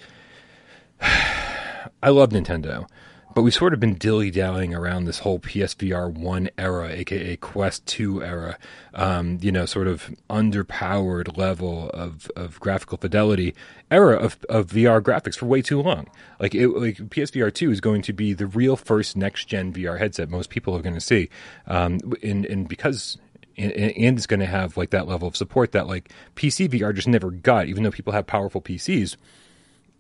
I 1.01 2.11
love 2.11 2.31
Nintendo 2.31 2.87
but 3.37 3.43
we've 3.43 3.53
sort 3.53 3.75
of 3.75 3.81
been 3.81 3.97
dilly 3.97 4.31
dallying 4.31 4.75
around 4.75 5.05
this 5.05 5.19
whole 5.19 5.39
PSVR 5.39 6.11
1 6.11 6.49
era, 6.57 6.89
aka 6.89 7.37
Quest 7.37 7.85
2 7.85 8.25
era, 8.25 8.57
um, 8.95 9.37
you 9.43 9.53
know, 9.53 9.67
sort 9.67 9.89
of 9.89 10.11
underpowered 10.31 11.37
level 11.37 11.91
of, 11.91 12.31
of 12.35 12.59
graphical 12.61 12.97
fidelity 12.97 13.55
era 13.91 14.17
of, 14.17 14.43
of 14.49 14.69
VR 14.69 15.03
graphics 15.03 15.37
for 15.37 15.45
way 15.45 15.61
too 15.61 15.83
long. 15.83 16.09
Like, 16.41 16.55
it, 16.55 16.69
like 16.69 16.97
PSVR 16.97 17.53
2 17.53 17.71
is 17.71 17.83
going 17.83 18.01
to 18.01 18.15
be 18.15 18.33
the 18.33 18.47
real 18.47 18.75
first 18.75 19.19
next 19.19 19.45
gen 19.45 19.71
VR 19.71 19.99
headset 19.99 20.31
most 20.31 20.49
people 20.49 20.75
are 20.75 20.81
going 20.81 20.95
to 20.95 21.01
see. 21.03 21.29
Um, 21.67 21.99
and, 22.23 22.47
and 22.47 22.67
because 22.67 23.19
and, 23.59 23.71
and, 23.71 24.17
it's 24.17 24.27
going 24.27 24.41
to 24.41 24.47
have 24.47 24.79
like 24.79 24.91
that 24.91 25.07
level 25.07 25.29
of 25.29 25.37
support 25.37 25.73
that 25.73 25.87
like 25.87 26.11
PC 26.37 26.71
VR 26.71 26.95
just 26.95 27.07
never 27.07 27.31
got, 27.31 27.67
even 27.67 27.83
though 27.83 27.91
people 27.91 28.15
have 28.15 28.27
powerful 28.27 28.63
PCs 28.63 29.17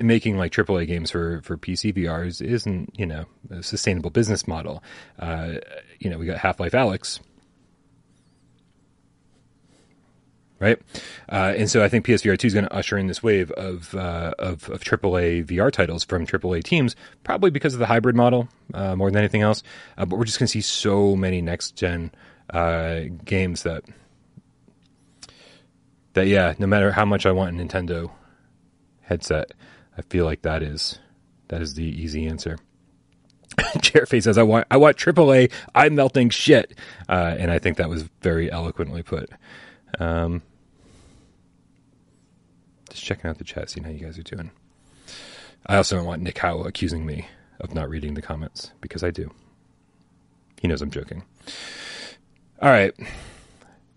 making 0.00 0.36
like 0.36 0.52
AAA 0.52 0.86
games 0.86 1.10
for 1.10 1.40
for 1.42 1.56
PC 1.56 1.94
VRs 1.94 2.42
isn't 2.42 2.92
you 2.98 3.06
know 3.06 3.26
a 3.50 3.62
sustainable 3.62 4.10
business 4.10 4.46
model. 4.46 4.82
Uh, 5.18 5.54
you 5.98 6.10
know, 6.10 6.18
we 6.18 6.26
got 6.26 6.38
Half 6.38 6.60
Life 6.60 6.72
Alyx, 6.72 7.20
right? 10.58 10.78
Uh, 11.30 11.54
and 11.56 11.70
so 11.70 11.82
I 11.82 11.88
think 11.88 12.06
PSVR 12.06 12.38
two 12.38 12.46
is 12.46 12.54
going 12.54 12.66
to 12.66 12.74
usher 12.74 12.98
in 12.98 13.06
this 13.06 13.22
wave 13.22 13.50
of, 13.52 13.94
uh, 13.94 14.34
of 14.38 14.68
of 14.70 14.82
AAA 14.82 15.46
VR 15.46 15.70
titles 15.70 16.04
from 16.04 16.26
AAA 16.26 16.62
teams, 16.64 16.96
probably 17.24 17.50
because 17.50 17.74
of 17.74 17.80
the 17.80 17.86
hybrid 17.86 18.16
model 18.16 18.48
uh, 18.74 18.96
more 18.96 19.10
than 19.10 19.18
anything 19.18 19.42
else. 19.42 19.62
Uh, 19.96 20.04
but 20.04 20.18
we're 20.18 20.24
just 20.24 20.38
going 20.38 20.46
to 20.46 20.52
see 20.52 20.60
so 20.60 21.16
many 21.16 21.40
next 21.40 21.76
gen 21.76 22.12
uh, 22.50 23.00
games 23.24 23.62
that 23.62 23.84
that 26.14 26.26
yeah, 26.26 26.54
no 26.58 26.66
matter 26.66 26.92
how 26.92 27.04
much 27.04 27.26
I 27.26 27.32
want 27.32 27.58
a 27.58 27.64
Nintendo 27.64 28.10
headset. 29.02 29.52
I 29.96 30.02
feel 30.02 30.24
like 30.24 30.42
that 30.42 30.62
is 30.62 30.98
that 31.48 31.62
is 31.62 31.74
the 31.74 31.84
easy 31.84 32.26
answer. 32.26 32.58
Chairface 33.58 34.24
says, 34.24 34.38
"I 34.38 34.42
want 34.42 34.66
I 34.70 34.76
want 34.76 34.96
AAA. 34.96 35.52
I'm 35.74 35.94
melting 35.94 36.30
shit," 36.30 36.74
uh, 37.08 37.36
and 37.38 37.50
I 37.50 37.58
think 37.58 37.78
that 37.78 37.88
was 37.88 38.02
very 38.20 38.50
eloquently 38.50 39.02
put. 39.02 39.30
Um, 39.98 40.42
just 42.90 43.04
checking 43.04 43.30
out 43.30 43.38
the 43.38 43.44
chat, 43.44 43.70
seeing 43.70 43.84
how 43.84 43.90
you 43.90 44.04
guys 44.04 44.18
are 44.18 44.22
doing. 44.22 44.50
I 45.66 45.76
also 45.76 45.96
don't 45.96 46.04
want 46.04 46.22
Nick 46.22 46.38
Howe 46.38 46.62
accusing 46.62 47.06
me 47.06 47.28
of 47.60 47.74
not 47.74 47.88
reading 47.88 48.14
the 48.14 48.22
comments 48.22 48.72
because 48.80 49.02
I 49.02 49.10
do. 49.10 49.32
He 50.60 50.68
knows 50.68 50.82
I'm 50.82 50.90
joking. 50.90 51.24
All 52.60 52.70
right. 52.70 52.94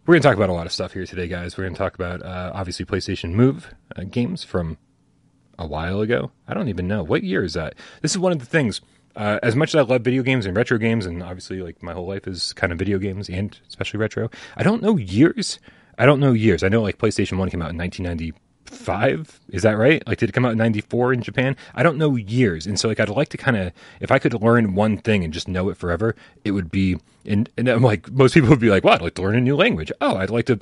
We're 0.06 0.14
going 0.16 0.22
to 0.22 0.28
talk 0.28 0.36
about 0.36 0.50
a 0.50 0.54
lot 0.54 0.66
of 0.66 0.72
stuff 0.72 0.94
here 0.94 1.06
today, 1.06 1.28
guys. 1.28 1.58
We're 1.58 1.66
going 1.66 1.76
to 1.76 1.78
talk 1.78 1.96
about 1.96 2.24
uh, 2.24 2.52
obviously 2.54 2.86
PlayStation 2.86 3.34
Move 3.34 3.74
uh, 3.96 4.04
games 4.04 4.44
from 4.44 4.78
a 5.60 5.68
while 5.68 6.02
ago. 6.02 6.32
I 6.48 6.54
don't 6.54 6.70
even 6.70 6.88
know. 6.88 7.04
What 7.04 7.24
year 7.24 7.44
is 7.44 7.54
that? 7.54 7.76
This 8.02 8.12
is 8.12 8.18
one 8.18 8.32
of 8.32 8.40
the 8.40 8.46
things. 8.46 8.82
Uh, 9.16 9.40
as 9.44 9.56
much 9.56 9.76
as 9.76 9.76
I 9.76 9.82
love 9.82 10.02
video 10.02 10.24
games 10.24 10.46
and 10.46 10.56
retro 10.56 10.78
games, 10.78 11.06
and 11.06 11.22
obviously, 11.22 11.62
like 11.62 11.84
my 11.84 11.94
whole 11.94 12.08
life 12.08 12.28
is 12.28 12.54
kind 12.54 12.72
of 12.72 12.80
video 12.80 12.98
games 12.98 13.30
and 13.30 13.58
especially 13.68 14.00
retro, 14.00 14.30
I 14.56 14.64
don't 14.64 14.82
know 14.82 14.98
years. 14.98 15.60
I 15.98 16.06
don't 16.06 16.22
know 16.22 16.32
years. 16.32 16.64
I 16.64 16.70
know 16.70 16.82
like 16.82 16.98
PlayStation 16.98 17.38
1 17.38 17.50
came 17.50 17.62
out 17.62 17.72
in 17.72 17.78
1995. 17.78 19.40
Is 19.50 19.64
that 19.64 19.78
right? 19.78 20.02
Like, 20.08 20.20
did 20.20 20.30
it 20.30 20.32
come 20.32 20.46
out 20.46 20.54
in 20.54 20.58
94 20.58 21.14
in 21.14 21.22
Japan? 21.22 21.58
I 21.76 21.84
don't 21.84 21.98
know 21.98 22.16
years. 22.16 22.66
And 22.66 22.80
so, 22.80 22.88
like, 22.88 23.02
I'd 23.02 23.10
like 23.10 23.30
to 23.30 23.38
kind 23.38 23.58
of, 23.58 23.74
if 24.00 24.10
I 24.12 24.20
could 24.20 24.42
learn 24.42 24.76
one 24.76 24.98
thing 24.98 25.26
and 25.26 25.34
just 25.34 25.50
know 25.50 25.68
it 25.68 25.76
forever, 25.76 26.16
it 26.46 26.52
would 26.52 26.72
be, 26.72 26.98
and, 27.26 27.50
and 27.58 27.68
I'm 27.68 27.82
like, 27.82 28.10
most 28.12 28.34
people 28.34 28.50
would 28.50 28.62
be 28.62 28.70
like, 28.70 28.86
well, 28.86 28.94
I'd 28.94 29.02
like 29.02 29.16
to 29.16 29.22
learn 29.22 29.36
a 29.36 29.42
new 29.42 29.58
language. 29.58 29.92
Oh, 30.00 30.16
I'd 30.16 30.30
like 30.30 30.46
to 30.46 30.60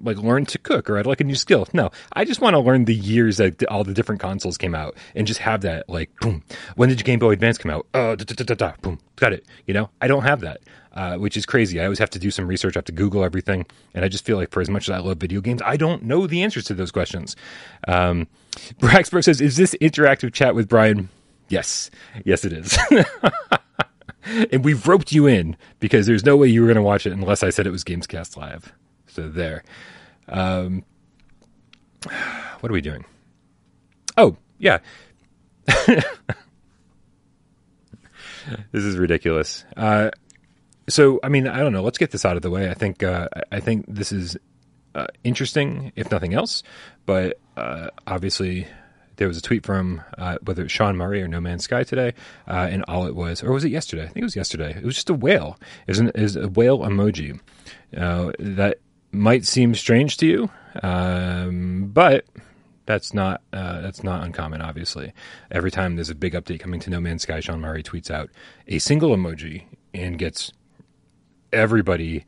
like 0.00 0.18
learn 0.18 0.46
to 0.46 0.58
cook 0.58 0.88
or 0.88 0.98
I'd 0.98 1.06
like 1.06 1.20
a 1.20 1.24
new 1.24 1.34
skill. 1.34 1.66
No, 1.72 1.90
I 2.12 2.24
just 2.24 2.40
want 2.40 2.54
to 2.54 2.60
learn 2.60 2.84
the 2.84 2.94
years 2.94 3.38
that 3.38 3.64
all 3.66 3.84
the 3.84 3.94
different 3.94 4.20
consoles 4.20 4.56
came 4.56 4.74
out 4.74 4.96
and 5.14 5.26
just 5.26 5.40
have 5.40 5.62
that 5.62 5.88
like 5.88 6.10
boom. 6.20 6.42
When 6.76 6.88
did 6.88 7.04
Game 7.04 7.18
Boy 7.18 7.30
Advance 7.30 7.58
come 7.58 7.70
out? 7.70 7.86
Oh, 7.94 8.16
da, 8.16 8.24
da, 8.24 8.54
da, 8.54 8.72
boom, 8.82 8.98
got 9.16 9.32
it. 9.32 9.44
You 9.66 9.74
know, 9.74 9.90
I 10.00 10.08
don't 10.08 10.22
have 10.22 10.40
that, 10.40 10.60
uh, 10.92 11.16
which 11.16 11.36
is 11.36 11.46
crazy. 11.46 11.80
I 11.80 11.84
always 11.84 11.98
have 11.98 12.10
to 12.10 12.18
do 12.18 12.30
some 12.30 12.46
research. 12.46 12.76
I 12.76 12.78
have 12.78 12.84
to 12.86 12.92
Google 12.92 13.24
everything, 13.24 13.66
and 13.94 14.04
I 14.04 14.08
just 14.08 14.24
feel 14.24 14.36
like 14.36 14.50
for 14.50 14.60
as 14.60 14.70
much 14.70 14.88
as 14.88 14.94
I 14.94 14.98
love 14.98 15.18
video 15.18 15.40
games, 15.40 15.62
I 15.64 15.76
don't 15.76 16.04
know 16.04 16.26
the 16.26 16.42
answers 16.42 16.64
to 16.64 16.74
those 16.74 16.90
questions. 16.90 17.36
Um, 17.88 18.26
Braxbro 18.80 19.22
says, 19.22 19.40
"Is 19.40 19.56
this 19.56 19.74
interactive 19.80 20.32
chat 20.32 20.54
with 20.54 20.68
Brian?" 20.68 21.08
Yes, 21.48 21.90
yes, 22.24 22.44
it 22.44 22.52
is. 22.54 22.78
and 24.50 24.64
we've 24.64 24.86
roped 24.86 25.12
you 25.12 25.26
in 25.26 25.56
because 25.80 26.06
there's 26.06 26.24
no 26.24 26.36
way 26.36 26.48
you 26.48 26.62
were 26.62 26.66
going 26.66 26.76
to 26.76 26.82
watch 26.82 27.06
it 27.06 27.12
unless 27.12 27.42
I 27.42 27.50
said 27.50 27.66
it 27.66 27.70
was 27.70 27.84
Gamescast 27.84 28.36
Live. 28.36 28.72
So 29.14 29.28
there. 29.28 29.62
Um, 30.28 30.84
what 32.60 32.68
are 32.68 32.72
we 32.72 32.80
doing? 32.80 33.04
Oh, 34.16 34.36
yeah. 34.58 34.78
this 35.66 36.04
is 38.72 38.96
ridiculous. 38.96 39.64
Uh, 39.76 40.10
so, 40.88 41.20
I 41.22 41.28
mean, 41.28 41.46
I 41.46 41.58
don't 41.60 41.72
know. 41.72 41.84
Let's 41.84 41.98
get 41.98 42.10
this 42.10 42.24
out 42.24 42.34
of 42.34 42.42
the 42.42 42.50
way. 42.50 42.68
I 42.68 42.74
think 42.74 43.04
uh, 43.04 43.28
I 43.52 43.60
think 43.60 43.86
this 43.86 44.10
is 44.10 44.36
uh, 44.96 45.06
interesting, 45.22 45.92
if 45.94 46.10
nothing 46.10 46.34
else. 46.34 46.64
But 47.06 47.38
uh, 47.56 47.90
obviously, 48.08 48.66
there 49.14 49.28
was 49.28 49.38
a 49.38 49.42
tweet 49.42 49.64
from 49.64 50.02
uh, 50.18 50.38
whether 50.42 50.64
it's 50.64 50.72
Sean 50.72 50.96
Murray 50.96 51.22
or 51.22 51.28
No 51.28 51.40
Man's 51.40 51.62
Sky 51.62 51.84
today, 51.84 52.14
uh, 52.48 52.66
and 52.68 52.84
all 52.88 53.06
it 53.06 53.14
was, 53.14 53.44
or 53.44 53.52
was 53.52 53.64
it 53.64 53.70
yesterday? 53.70 54.02
I 54.02 54.06
think 54.06 54.18
it 54.18 54.24
was 54.24 54.34
yesterday. 54.34 54.76
It 54.76 54.84
was 54.84 54.96
just 54.96 55.08
a 55.08 55.14
whale. 55.14 55.56
It 55.86 55.92
was, 55.92 56.00
an, 56.00 56.08
it 56.08 56.20
was 56.20 56.34
a 56.34 56.48
whale 56.48 56.80
emoji 56.80 57.38
that 57.92 58.78
might 59.14 59.46
seem 59.46 59.74
strange 59.74 60.16
to 60.18 60.26
you, 60.26 60.50
um, 60.82 61.90
but 61.92 62.24
that's 62.86 63.14
not 63.14 63.40
uh, 63.52 63.80
that's 63.80 64.02
not 64.02 64.24
uncommon. 64.24 64.60
Obviously, 64.60 65.12
every 65.50 65.70
time 65.70 65.96
there's 65.96 66.10
a 66.10 66.14
big 66.14 66.34
update 66.34 66.60
coming 66.60 66.80
to 66.80 66.90
No 66.90 67.00
Man's 67.00 67.22
Sky, 67.22 67.40
Sean 67.40 67.60
Murray 67.60 67.82
tweets 67.82 68.10
out 68.10 68.30
a 68.68 68.78
single 68.78 69.10
emoji 69.10 69.64
and 69.92 70.18
gets 70.18 70.52
everybody. 71.52 72.24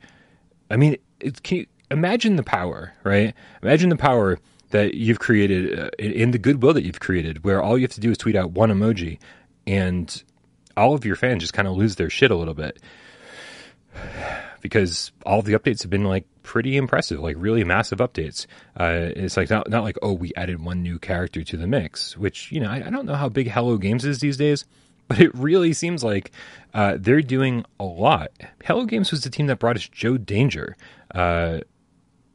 I 0.71 0.77
mean, 0.77 0.97
it, 1.19 1.43
can 1.43 1.57
you 1.59 1.65
imagine 1.91 2.35
the 2.35 2.43
power, 2.43 2.93
right? 3.03 3.33
Imagine 3.61 3.89
the 3.89 3.97
power 3.97 4.39
that 4.71 4.95
you've 4.95 5.19
created 5.19 5.79
uh, 5.79 5.89
in 5.99 6.31
the 6.31 6.39
goodwill 6.39 6.73
that 6.73 6.83
you've 6.83 6.99
created, 6.99 7.43
where 7.43 7.61
all 7.61 7.77
you 7.77 7.83
have 7.83 7.93
to 7.93 8.01
do 8.01 8.11
is 8.11 8.17
tweet 8.17 8.35
out 8.35 8.51
one 8.51 8.69
emoji, 8.69 9.19
and 9.65 10.23
all 10.75 10.93
of 10.93 11.05
your 11.05 11.15
fans 11.15 11.43
just 11.43 11.53
kind 11.53 11.67
of 11.67 11.75
lose 11.75 11.95
their 11.95 12.09
shit 12.09 12.31
a 12.31 12.35
little 12.35 12.53
bit 12.53 12.79
because 14.61 15.11
all 15.25 15.41
the 15.41 15.53
updates 15.53 15.81
have 15.81 15.89
been 15.89 16.03
like 16.03 16.25
pretty 16.43 16.77
impressive, 16.77 17.19
like 17.19 17.35
really 17.37 17.63
massive 17.63 17.99
updates. 17.99 18.45
Uh, 18.79 19.11
it's 19.15 19.37
like 19.37 19.49
not 19.49 19.69
not 19.69 19.83
like 19.83 19.97
oh 20.01 20.13
we 20.13 20.31
added 20.35 20.63
one 20.63 20.81
new 20.81 20.99
character 20.99 21.43
to 21.43 21.57
the 21.57 21.67
mix, 21.67 22.17
which 22.17 22.51
you 22.51 22.59
know 22.59 22.69
I, 22.69 22.87
I 22.87 22.89
don't 22.89 23.05
know 23.05 23.15
how 23.15 23.29
big 23.29 23.49
Hello 23.49 23.77
Games 23.77 24.05
is 24.05 24.19
these 24.19 24.37
days, 24.37 24.65
but 25.07 25.19
it 25.19 25.33
really 25.35 25.73
seems 25.73 26.03
like 26.03 26.31
uh, 26.73 26.97
they're 26.99 27.21
doing 27.21 27.65
a 27.79 27.83
lot. 27.83 28.29
Hello 28.63 28.85
Games 28.85 29.11
was 29.11 29.23
the 29.23 29.29
team 29.29 29.47
that 29.47 29.59
brought 29.59 29.75
us 29.75 29.87
Joe 29.87 30.17
Danger. 30.17 30.75
Uh, 31.13 31.59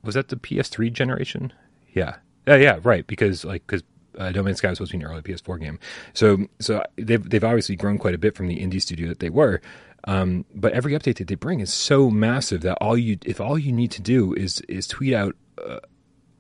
was 0.03 0.15
that 0.15 0.29
the 0.29 0.37
PS3 0.37 0.93
generation? 0.93 1.53
Yeah, 1.95 2.17
yeah, 2.47 2.81
right. 2.83 3.07
Because 3.07 3.45
like 3.45 3.67
because 3.67 3.83
uh, 4.19 4.31
Sky 4.33 4.69
was 4.69 4.79
supposed 4.79 4.93
to 4.93 4.99
be 4.99 5.05
an 5.05 5.11
early 5.11 5.23
PS4 5.23 5.61
game, 5.61 5.79
so 6.13 6.39
so 6.59 6.83
they've 6.97 7.29
they've 7.29 7.45
obviously 7.45 7.77
grown 7.77 7.99
quite 7.99 8.15
a 8.15 8.19
bit 8.19 8.35
from 8.35 8.49
the 8.49 8.59
indie 8.59 8.83
studio 8.83 9.09
that 9.09 9.21
they 9.21 9.31
were. 9.31 9.61
Um, 10.05 10.45
but 10.55 10.73
every 10.73 10.93
update 10.95 11.19
that 11.19 11.29
they 11.29 11.37
bring 11.37 11.61
is 11.61 11.73
so 11.73 12.11
massive 12.11 12.63
that 12.63 12.79
all 12.81 12.97
you 12.97 13.19
if 13.25 13.41
all 13.41 13.59
you 13.59 13.73
need 13.73 13.93
to 13.93 14.03
do 14.03 14.35
is 14.35 14.61
is 14.63 14.87
tweet 14.87 15.15
out 15.15 15.37
uh, 15.65 15.79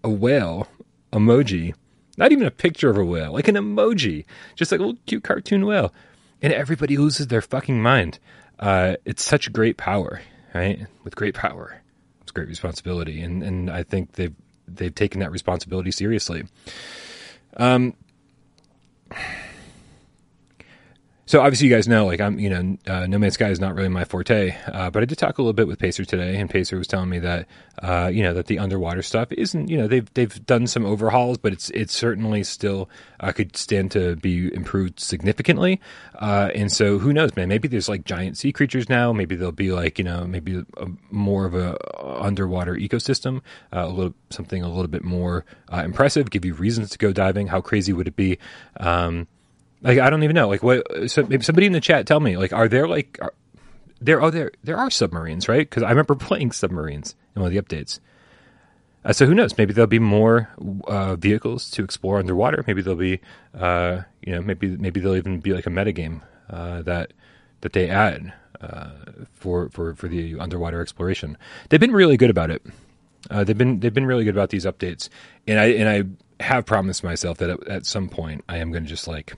a 0.02 0.10
whale 0.10 0.66
emoji, 1.12 1.74
not 2.16 2.32
even 2.32 2.46
a 2.46 2.50
picture 2.50 2.90
of 2.90 2.96
a 2.98 3.04
whale, 3.04 3.32
like 3.32 3.48
an 3.48 3.54
emoji, 3.54 4.24
just 4.56 4.72
like 4.72 4.80
a 4.80 4.84
little 4.84 5.00
cute 5.06 5.22
cartoon 5.22 5.64
whale, 5.64 5.92
and 6.40 6.52
everybody 6.52 6.96
loses 6.96 7.28
their 7.28 7.42
fucking 7.42 7.80
mind. 7.80 8.18
Uh, 8.58 8.96
it's 9.04 9.22
such 9.22 9.52
great 9.52 9.76
power, 9.76 10.20
right? 10.54 10.86
With 11.04 11.14
great 11.14 11.34
power, 11.34 11.82
it's 12.20 12.32
great 12.32 12.48
responsibility, 12.48 13.20
and 13.20 13.42
and 13.44 13.70
I 13.70 13.84
think 13.84 14.12
they've 14.12 14.34
they've 14.66 14.94
taken 14.94 15.20
that 15.20 15.30
responsibility 15.30 15.92
seriously. 15.92 16.44
Um, 17.56 17.94
so 21.32 21.40
obviously, 21.40 21.66
you 21.66 21.74
guys 21.74 21.88
know, 21.88 22.04
like 22.04 22.20
I'm, 22.20 22.38
you 22.38 22.50
know, 22.50 22.76
uh, 22.86 23.06
No 23.06 23.16
Man's 23.16 23.32
Sky 23.32 23.48
is 23.48 23.58
not 23.58 23.74
really 23.74 23.88
my 23.88 24.04
forte, 24.04 24.54
uh, 24.66 24.90
but 24.90 25.02
I 25.02 25.06
did 25.06 25.16
talk 25.16 25.38
a 25.38 25.40
little 25.40 25.54
bit 25.54 25.66
with 25.66 25.78
Pacer 25.78 26.04
today, 26.04 26.38
and 26.38 26.50
Pacer 26.50 26.76
was 26.76 26.86
telling 26.86 27.08
me 27.08 27.20
that, 27.20 27.46
uh, 27.82 28.10
you 28.12 28.22
know, 28.22 28.34
that 28.34 28.48
the 28.48 28.58
underwater 28.58 29.00
stuff 29.00 29.32
isn't, 29.32 29.68
you 29.70 29.78
know, 29.78 29.88
they've 29.88 30.12
they've 30.12 30.44
done 30.44 30.66
some 30.66 30.84
overhauls, 30.84 31.38
but 31.38 31.54
it's 31.54 31.70
it's 31.70 31.94
certainly 31.94 32.44
still 32.44 32.90
uh, 33.20 33.32
could 33.32 33.56
stand 33.56 33.90
to 33.92 34.14
be 34.16 34.52
improved 34.52 35.00
significantly, 35.00 35.80
uh, 36.16 36.50
and 36.54 36.70
so 36.70 36.98
who 36.98 37.14
knows, 37.14 37.34
man? 37.34 37.48
Maybe 37.48 37.66
there's 37.66 37.88
like 37.88 38.04
giant 38.04 38.36
sea 38.36 38.52
creatures 38.52 38.90
now. 38.90 39.14
Maybe 39.14 39.34
there'll 39.34 39.52
be 39.52 39.72
like, 39.72 39.96
you 39.96 40.04
know, 40.04 40.26
maybe 40.26 40.62
a, 40.76 40.86
more 41.10 41.46
of 41.46 41.54
a 41.54 41.78
underwater 42.22 42.74
ecosystem, 42.74 43.38
uh, 43.74 43.86
a 43.86 43.88
little 43.88 44.14
something 44.28 44.62
a 44.62 44.68
little 44.68 44.86
bit 44.86 45.02
more 45.02 45.46
impressive, 45.72 46.28
give 46.28 46.44
you 46.44 46.52
reasons 46.52 46.90
to 46.90 46.98
go 46.98 47.10
diving. 47.10 47.46
How 47.46 47.62
crazy 47.62 47.94
would 47.94 48.06
it 48.06 48.16
be? 48.16 48.36
Um, 48.78 49.28
like 49.82 49.98
I 49.98 50.10
don't 50.10 50.22
even 50.22 50.34
know. 50.34 50.48
Like 50.48 50.62
what? 50.62 51.10
So 51.10 51.22
maybe 51.22 51.42
somebody 51.42 51.66
in 51.66 51.72
the 51.72 51.80
chat 51.80 52.06
tell 52.06 52.20
me. 52.20 52.36
Like, 52.36 52.52
are 52.52 52.68
there 52.68 52.88
like 52.88 53.18
are, 53.20 53.34
there? 54.00 54.22
Oh, 54.22 54.30
there 54.30 54.52
there 54.62 54.76
are 54.76 54.90
submarines, 54.90 55.48
right? 55.48 55.68
Because 55.68 55.82
I 55.82 55.90
remember 55.90 56.14
playing 56.16 56.52
submarines 56.52 57.14
in 57.34 57.42
one 57.42 57.54
of 57.54 57.54
the 57.54 57.60
updates. 57.60 58.00
Uh, 59.04 59.12
so 59.12 59.26
who 59.26 59.34
knows? 59.34 59.58
Maybe 59.58 59.72
there'll 59.72 59.88
be 59.88 59.98
more 59.98 60.48
uh, 60.86 61.16
vehicles 61.16 61.70
to 61.72 61.82
explore 61.82 62.18
underwater. 62.18 62.62
Maybe 62.66 62.82
there'll 62.82 62.98
be, 62.98 63.20
uh, 63.58 64.02
you 64.20 64.32
know, 64.32 64.40
maybe 64.40 64.76
maybe 64.76 65.00
there'll 65.00 65.16
even 65.16 65.40
be 65.40 65.52
like 65.52 65.66
a 65.66 65.70
metagame 65.70 66.22
uh, 66.48 66.82
that 66.82 67.12
that 67.62 67.72
they 67.72 67.88
add 67.88 68.32
uh, 68.60 68.90
for 69.34 69.68
for 69.70 69.94
for 69.94 70.06
the 70.06 70.38
underwater 70.38 70.80
exploration. 70.80 71.36
They've 71.68 71.80
been 71.80 71.92
really 71.92 72.16
good 72.16 72.30
about 72.30 72.50
it. 72.50 72.62
Uh, 73.30 73.42
they've 73.42 73.58
been 73.58 73.80
they've 73.80 73.94
been 73.94 74.06
really 74.06 74.24
good 74.24 74.36
about 74.36 74.50
these 74.50 74.64
updates, 74.64 75.08
and 75.46 75.58
I 75.58 75.66
and 75.66 75.88
I 75.88 76.44
have 76.44 76.66
promised 76.66 77.02
myself 77.02 77.38
that 77.38 77.50
at, 77.50 77.68
at 77.68 77.86
some 77.86 78.08
point 78.08 78.44
I 78.48 78.58
am 78.58 78.70
going 78.70 78.84
to 78.84 78.88
just 78.88 79.08
like 79.08 79.34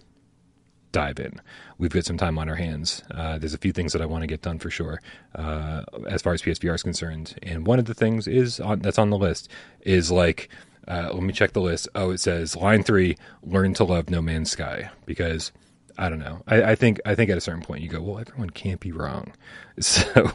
dive 0.95 1.19
in. 1.19 1.41
We've 1.77 1.91
got 1.91 2.05
some 2.07 2.17
time 2.17 2.39
on 2.39 2.49
our 2.49 2.55
hands. 2.55 3.03
Uh, 3.11 3.37
there's 3.37 3.53
a 3.53 3.59
few 3.59 3.73
things 3.73 3.93
that 3.93 4.01
I 4.01 4.07
want 4.07 4.23
to 4.23 4.27
get 4.27 4.41
done 4.41 4.59
for 4.59 4.71
sure, 4.71 5.03
uh, 5.35 5.83
as 6.09 6.23
far 6.23 6.33
as 6.33 6.41
PSVR 6.41 6.75
is 6.75 6.83
concerned. 6.83 7.35
And 7.43 7.67
one 7.67 7.79
of 7.79 7.85
the 7.85 7.95
things 7.95 8.29
is 8.29 8.61
on, 8.61 8.79
that's 8.79 8.99
on 8.99 9.11
the 9.11 9.19
list 9.19 9.51
is 9.81 10.11
like, 10.11 10.49
uh, 10.87 11.11
let 11.13 11.23
me 11.23 11.33
check 11.33 11.53
the 11.53 11.61
list. 11.61 11.89
Oh, 11.95 12.11
it 12.11 12.19
says 12.19 12.57
line 12.57 12.85
three: 12.85 13.17
learn 13.43 13.75
to 13.75 13.85
love 13.85 14.09
No 14.09 14.23
Man's 14.23 14.51
Sky 14.53 14.91
because 15.05 15.51
I 15.99 16.09
don't 16.09 16.19
know. 16.21 16.43
I, 16.47 16.63
I 16.63 16.75
think 16.75 17.01
I 17.05 17.15
think 17.15 17.31
at 17.31 17.39
a 17.39 17.41
certain 17.41 17.63
point 17.63 17.83
you 17.83 17.89
go, 17.89 18.01
well, 18.01 18.19
everyone 18.19 18.51
can't 18.51 18.81
be 18.81 18.93
wrong. 18.93 19.33
So 19.81 20.31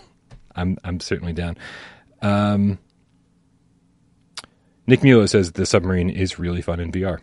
I'm 0.55 0.77
I'm 0.83 0.99
certainly 0.99 1.31
down. 1.31 1.55
Um, 2.21 2.77
Nick 4.85 5.01
Mulo 5.01 5.25
says 5.27 5.53
the 5.53 5.65
submarine 5.65 6.09
is 6.09 6.37
really 6.39 6.61
fun 6.61 6.81
in 6.81 6.91
VR. 6.91 7.19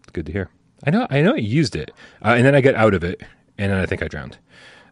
It's 0.00 0.10
Good 0.12 0.26
to 0.26 0.32
hear. 0.32 0.50
I 0.84 0.90
know, 0.90 1.06
I 1.10 1.22
know, 1.22 1.34
I 1.34 1.38
used 1.38 1.76
it, 1.76 1.92
uh, 2.24 2.30
and 2.30 2.44
then 2.44 2.54
I 2.54 2.60
got 2.60 2.74
out 2.74 2.94
of 2.94 3.04
it, 3.04 3.22
and 3.56 3.70
then 3.70 3.78
I 3.78 3.86
think 3.86 4.02
I 4.02 4.08
drowned. 4.08 4.38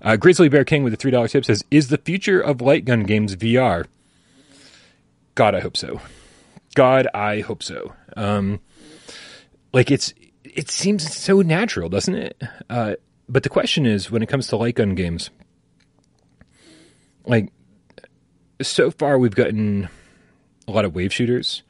Uh, 0.03 0.17
Grizzly 0.17 0.49
Bear 0.49 0.65
King 0.65 0.85
with 0.85 0.95
a 0.95 0.97
three 0.97 1.11
dollar 1.11 1.29
tip 1.29 1.45
says, 1.45 1.65
"Is 1.71 1.89
the 1.89 1.99
future 1.99 2.41
of 2.41 2.61
light 2.61 2.85
gun 2.85 3.03
games 3.03 3.37
VR?" 3.37 3.87
God, 5.35 5.55
I 5.55 5.61
hope 5.61 5.77
so. 5.77 6.01
God, 6.75 7.09
I 7.13 7.41
hope 7.41 7.63
so. 7.63 7.93
Um, 8.17 8.61
like 9.73 9.91
it's, 9.91 10.15
it 10.45 10.71
seems 10.71 11.15
so 11.15 11.43
natural, 11.43 11.89
doesn't 11.89 12.15
it? 12.15 12.43
Uh, 12.69 12.95
but 13.29 13.43
the 13.43 13.49
question 13.49 13.87
is, 13.87 14.11
when 14.11 14.23
it 14.23 14.29
comes 14.29 14.47
to 14.49 14.57
light 14.57 14.77
gun 14.77 14.95
games, 14.95 15.31
like 17.27 17.53
so 18.63 18.91
far 18.91 19.19
we've 19.19 19.35
gotten 19.35 19.89
a 20.67 20.71
lot 20.73 20.85
of 20.85 20.95
wave 20.95 21.13
shooters 21.13 21.63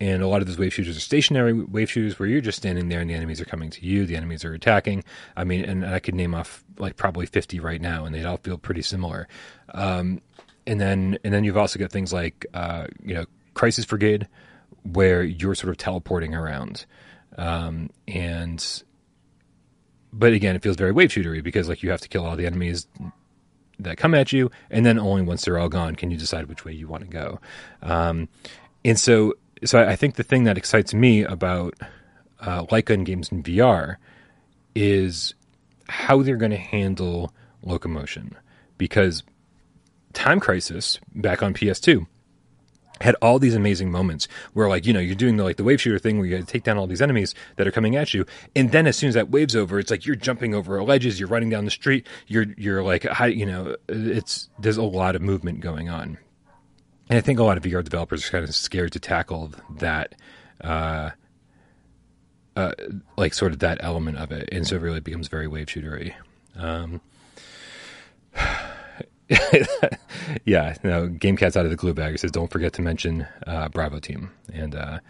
and 0.00 0.22
a 0.22 0.26
lot 0.26 0.40
of 0.40 0.46
those 0.46 0.58
wave 0.58 0.72
shooters 0.72 0.96
are 0.96 1.00
stationary 1.00 1.52
wave 1.52 1.90
shooters 1.90 2.18
where 2.18 2.28
you're 2.28 2.40
just 2.40 2.56
standing 2.56 2.88
there 2.88 3.00
and 3.00 3.10
the 3.10 3.14
enemies 3.14 3.40
are 3.40 3.44
coming 3.44 3.68
to 3.70 3.84
you. 3.84 4.06
The 4.06 4.16
enemies 4.16 4.44
are 4.44 4.54
attacking. 4.54 5.04
I 5.36 5.44
mean, 5.44 5.64
and 5.64 5.84
I 5.84 6.00
could 6.00 6.14
name 6.14 6.34
off 6.34 6.64
like 6.78 6.96
probably 6.96 7.26
50 7.26 7.60
right 7.60 7.80
now, 7.80 8.06
and 8.06 8.14
they'd 8.14 8.24
all 8.24 8.38
feel 8.38 8.56
pretty 8.56 8.82
similar. 8.82 9.28
Um, 9.74 10.22
and 10.66 10.80
then 10.80 11.18
and 11.22 11.34
then 11.34 11.44
you've 11.44 11.56
also 11.56 11.78
got 11.78 11.92
things 11.92 12.12
like 12.12 12.46
uh, 12.54 12.86
you 13.04 13.14
know 13.14 13.26
Crisis 13.54 13.84
Brigade, 13.84 14.26
where 14.84 15.22
you're 15.22 15.54
sort 15.54 15.70
of 15.70 15.76
teleporting 15.76 16.34
around, 16.34 16.86
um, 17.36 17.90
and 18.08 18.82
but 20.12 20.32
again, 20.32 20.56
it 20.56 20.62
feels 20.62 20.76
very 20.76 20.92
wave 20.92 21.10
shootery 21.10 21.42
because 21.42 21.68
like 21.68 21.82
you 21.82 21.90
have 21.90 22.00
to 22.00 22.08
kill 22.08 22.24
all 22.24 22.36
the 22.36 22.46
enemies 22.46 22.86
that 23.78 23.96
come 23.96 24.14
at 24.14 24.32
you, 24.32 24.50
and 24.70 24.86
then 24.86 24.98
only 24.98 25.22
once 25.22 25.44
they're 25.44 25.58
all 25.58 25.68
gone 25.68 25.94
can 25.96 26.10
you 26.10 26.16
decide 26.16 26.46
which 26.46 26.64
way 26.64 26.72
you 26.72 26.86
want 26.86 27.02
to 27.02 27.10
go. 27.10 27.40
Um, 27.82 28.28
and 28.84 28.98
so 28.98 29.34
so 29.64 29.80
I 29.80 29.96
think 29.96 30.14
the 30.14 30.22
thing 30.22 30.44
that 30.44 30.56
excites 30.56 30.94
me 30.94 31.22
about 31.22 31.74
uh, 32.40 32.66
light 32.70 32.86
gun 32.86 33.04
games 33.04 33.30
in 33.30 33.42
VR 33.42 33.96
is 34.74 35.34
how 35.88 36.22
they're 36.22 36.36
going 36.36 36.50
to 36.52 36.56
handle 36.56 37.32
locomotion. 37.62 38.36
Because 38.78 39.22
Time 40.12 40.40
Crisis 40.40 40.98
back 41.14 41.42
on 41.42 41.54
PS2 41.54 42.06
had 43.00 43.14
all 43.22 43.38
these 43.38 43.54
amazing 43.54 43.90
moments 43.90 44.28
where 44.52 44.68
like 44.68 44.84
you 44.86 44.92
know 44.92 45.00
you're 45.00 45.14
doing 45.14 45.36
the 45.36 45.44
like 45.44 45.56
the 45.56 45.64
wave 45.64 45.80
shooter 45.80 45.98
thing 45.98 46.18
where 46.18 46.26
you 46.26 46.42
take 46.42 46.64
down 46.64 46.76
all 46.76 46.86
these 46.86 47.00
enemies 47.00 47.34
that 47.56 47.66
are 47.66 47.70
coming 47.70 47.96
at 47.96 48.12
you 48.12 48.26
and 48.54 48.72
then 48.72 48.86
as 48.86 48.96
soon 48.96 49.08
as 49.08 49.14
that 49.14 49.30
wave's 49.30 49.56
over 49.56 49.78
it's 49.78 49.90
like 49.90 50.04
you're 50.04 50.16
jumping 50.16 50.54
over 50.54 50.82
ledges 50.82 51.18
you're 51.18 51.28
running 51.28 51.48
down 51.48 51.64
the 51.64 51.70
street 51.70 52.06
you're 52.26 52.46
you're 52.58 52.82
like 52.82 53.06
you 53.28 53.46
know 53.46 53.74
it's 53.88 54.50
there's 54.58 54.76
a 54.76 54.82
lot 54.82 55.16
of 55.16 55.22
movement 55.22 55.60
going 55.60 55.88
on 55.88 56.18
and 57.10 57.18
I 57.18 57.20
think 57.20 57.40
a 57.40 57.44
lot 57.44 57.56
of 57.56 57.64
VR 57.64 57.82
developers 57.82 58.26
are 58.26 58.30
kind 58.30 58.44
of 58.44 58.54
scared 58.54 58.92
to 58.92 59.00
tackle 59.00 59.50
that, 59.78 60.14
uh, 60.62 61.10
uh, 62.54 62.72
like 63.18 63.34
sort 63.34 63.50
of 63.52 63.58
that 63.58 63.78
element 63.80 64.16
of 64.16 64.30
it, 64.30 64.48
and 64.52 64.64
so 64.66 64.76
it 64.76 64.82
really 64.82 65.00
becomes 65.00 65.26
very 65.26 65.48
wave 65.48 65.66
shootery. 65.66 66.14
Um, 66.56 67.00
yeah, 70.44 70.76
no, 70.84 71.08
Game 71.08 71.36
Cat's 71.36 71.56
out 71.56 71.64
of 71.64 71.70
the 71.72 71.76
glue 71.76 71.94
bag. 71.94 72.12
He 72.12 72.18
says, 72.18 72.30
"Don't 72.30 72.50
forget 72.50 72.74
to 72.74 72.82
mention 72.82 73.26
uh, 73.44 73.68
Bravo 73.70 73.98
Team," 73.98 74.30
and 74.52 74.76
uh, 74.76 75.00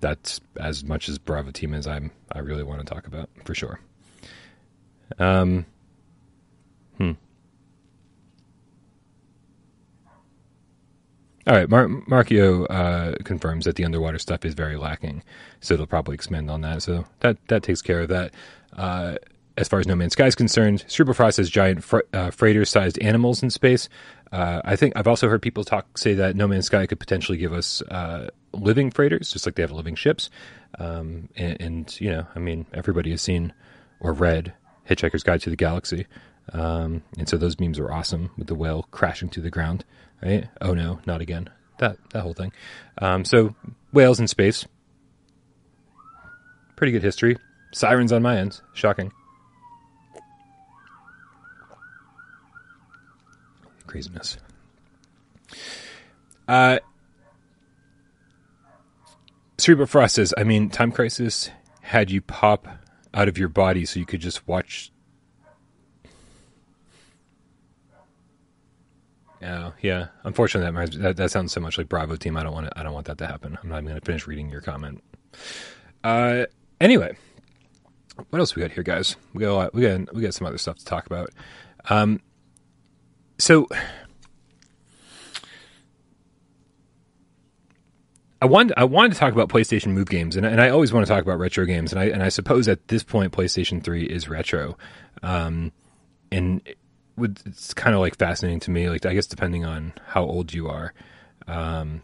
that's 0.00 0.40
as 0.56 0.82
much 0.82 1.10
as 1.10 1.18
Bravo 1.18 1.50
Team 1.50 1.74
as 1.74 1.86
I'm. 1.86 2.10
I 2.32 2.38
really 2.38 2.64
want 2.64 2.80
to 2.80 2.86
talk 2.86 3.06
about 3.06 3.28
for 3.44 3.54
sure. 3.54 3.80
Um, 5.18 5.66
All 11.46 11.54
right, 11.54 11.68
Mar- 11.68 11.90
uh, 12.70 13.14
confirms 13.24 13.66
that 13.66 13.76
the 13.76 13.84
underwater 13.84 14.18
stuff 14.18 14.46
is 14.46 14.54
very 14.54 14.76
lacking, 14.76 15.22
so 15.60 15.76
they'll 15.76 15.86
probably 15.86 16.14
expand 16.14 16.50
on 16.50 16.62
that. 16.62 16.82
So 16.82 17.04
that 17.20 17.36
that 17.48 17.62
takes 17.62 17.82
care 17.82 18.00
of 18.00 18.08
that. 18.08 18.32
Uh, 18.72 19.16
as 19.56 19.68
far 19.68 19.78
as 19.78 19.86
No 19.86 19.94
Man's 19.94 20.14
Sky 20.14 20.26
is 20.26 20.34
concerned, 20.34 20.84
Cerebral 20.88 21.30
has 21.36 21.50
giant 21.50 21.84
fr- 21.84 22.00
uh, 22.12 22.30
freighter-sized 22.30 22.98
animals 23.00 23.42
in 23.42 23.50
space. 23.50 23.88
Uh, 24.32 24.62
I 24.64 24.74
think 24.74 24.94
I've 24.96 25.06
also 25.06 25.28
heard 25.28 25.42
people 25.42 25.64
talk 25.64 25.96
say 25.96 26.14
that 26.14 26.34
No 26.34 26.48
Man's 26.48 26.66
Sky 26.66 26.86
could 26.86 26.98
potentially 26.98 27.38
give 27.38 27.52
us 27.52 27.82
uh, 27.82 28.30
living 28.52 28.90
freighters, 28.90 29.32
just 29.32 29.46
like 29.46 29.54
they 29.54 29.62
have 29.62 29.70
living 29.70 29.94
ships. 29.94 30.28
Um, 30.78 31.28
and, 31.36 31.60
and, 31.60 32.00
you 32.00 32.10
know, 32.10 32.26
I 32.34 32.40
mean, 32.40 32.66
everybody 32.74 33.10
has 33.10 33.22
seen 33.22 33.52
or 34.00 34.12
read 34.12 34.54
Hitchhiker's 34.88 35.22
Guide 35.22 35.40
to 35.42 35.50
the 35.50 35.56
Galaxy, 35.56 36.06
um, 36.52 37.02
and 37.16 37.28
so 37.28 37.36
those 37.36 37.60
memes 37.60 37.78
are 37.78 37.92
awesome 37.92 38.30
with 38.36 38.48
the 38.48 38.56
whale 38.56 38.88
crashing 38.90 39.28
to 39.30 39.40
the 39.40 39.50
ground 39.50 39.84
right? 40.24 40.48
Oh 40.60 40.74
no, 40.74 41.00
not 41.06 41.20
again. 41.20 41.50
That 41.78 41.98
that 42.10 42.22
whole 42.22 42.34
thing. 42.34 42.52
Um, 42.98 43.24
so 43.24 43.54
whales 43.92 44.20
in 44.20 44.26
space. 44.26 44.66
Pretty 46.76 46.92
good 46.92 47.02
history. 47.02 47.36
Sirens 47.72 48.12
on 48.12 48.22
my 48.22 48.38
end. 48.38 48.60
Shocking. 48.72 49.12
Craziness. 53.86 54.38
Uh, 56.48 56.78
Cerebral 59.58 59.86
Frost 59.86 60.16
says, 60.16 60.34
I 60.36 60.44
mean, 60.44 60.68
Time 60.68 60.90
Crisis 60.90 61.50
had 61.80 62.10
you 62.10 62.20
pop 62.20 62.66
out 63.12 63.28
of 63.28 63.38
your 63.38 63.48
body 63.48 63.86
so 63.86 64.00
you 64.00 64.06
could 64.06 64.20
just 64.20 64.46
watch 64.48 64.90
Yeah, 69.44 69.72
yeah. 69.82 70.06
Unfortunately, 70.24 70.86
that, 70.86 71.02
that, 71.02 71.16
that 71.18 71.30
sounds 71.30 71.52
so 71.52 71.60
much 71.60 71.76
like 71.76 71.86
Bravo 71.86 72.16
Team. 72.16 72.34
I 72.38 72.42
don't 72.42 72.54
want 72.54 72.66
to, 72.66 72.78
I 72.78 72.82
don't 72.82 72.94
want 72.94 73.06
that 73.08 73.18
to 73.18 73.26
happen. 73.26 73.58
I'm 73.62 73.68
not 73.68 73.76
even 73.76 73.88
going 73.88 74.00
to 74.00 74.04
finish 74.06 74.26
reading 74.26 74.48
your 74.48 74.62
comment. 74.62 75.04
Uh, 76.02 76.46
anyway, 76.80 77.14
what 78.30 78.38
else 78.38 78.56
we 78.56 78.62
got 78.62 78.70
here, 78.70 78.82
guys? 78.82 79.16
We 79.34 79.40
got 79.40 79.50
a 79.50 79.52
lot, 79.52 79.74
we 79.74 79.82
got 79.82 80.14
we 80.14 80.22
got 80.22 80.32
some 80.32 80.46
other 80.46 80.56
stuff 80.56 80.78
to 80.78 80.84
talk 80.86 81.04
about. 81.04 81.28
Um, 81.90 82.22
so 83.36 83.68
I 88.40 88.46
wanted 88.46 88.78
I 88.78 88.84
wanted 88.84 89.12
to 89.12 89.18
talk 89.18 89.34
about 89.34 89.50
PlayStation 89.50 89.88
Move 89.88 90.08
games, 90.08 90.36
and, 90.36 90.46
and 90.46 90.58
I 90.58 90.70
always 90.70 90.90
want 90.90 91.06
to 91.06 91.12
talk 91.12 91.22
about 91.22 91.38
retro 91.38 91.66
games, 91.66 91.92
and 91.92 92.00
I 92.00 92.06
and 92.06 92.22
I 92.22 92.30
suppose 92.30 92.66
at 92.66 92.88
this 92.88 93.02
point 93.02 93.34
PlayStation 93.34 93.84
Three 93.84 94.04
is 94.04 94.26
retro, 94.26 94.78
um, 95.22 95.70
and 96.32 96.62
would 97.16 97.40
it's 97.46 97.74
kind 97.74 97.94
of 97.94 98.00
like 98.00 98.16
fascinating 98.16 98.60
to 98.60 98.70
me. 98.70 98.88
Like 98.88 99.06
I 99.06 99.14
guess 99.14 99.26
depending 99.26 99.64
on 99.64 99.92
how 100.06 100.24
old 100.24 100.52
you 100.52 100.68
are, 100.68 100.92
um, 101.46 102.02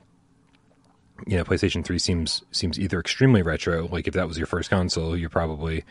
you 1.27 1.37
know, 1.37 1.45
PlayStation 1.45 1.85
Three 1.85 1.99
seems 1.99 2.43
seems 2.51 2.79
either 2.79 3.01
extremely 3.01 3.43
retro, 3.43 3.87
like 3.89 4.09
if 4.09 4.15
that 4.15 4.29
was 4.29 4.39
your 4.39 4.47
first 4.47 4.71
console, 4.71 5.17
you're 5.17 5.29
probably 5.31 5.85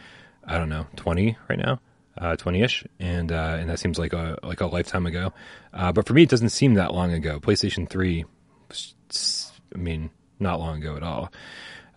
I 0.45 0.57
don't 0.57 0.69
know 0.69 0.87
twenty 0.95 1.37
right 1.49 1.59
now, 1.59 1.79
Uh, 2.17 2.35
twenty 2.35 2.61
uh, 2.61 2.65
ish, 2.65 2.83
and 2.99 3.31
uh, 3.31 3.57
and 3.59 3.69
that 3.69 3.79
seems 3.79 3.99
like 3.99 4.13
a 4.13 4.37
like 4.43 4.61
a 4.61 4.67
lifetime 4.67 5.05
ago. 5.05 5.33
Uh, 5.73 5.91
but 5.91 6.07
for 6.07 6.13
me, 6.13 6.23
it 6.23 6.29
doesn't 6.29 6.49
seem 6.49 6.75
that 6.75 6.93
long 6.93 7.13
ago. 7.13 7.39
PlayStation 7.39 7.87
Three, 7.87 8.25
I 9.73 9.77
mean, 9.77 10.09
not 10.39 10.59
long 10.59 10.81
ago 10.81 10.95
at 10.95 11.03
all. 11.03 11.31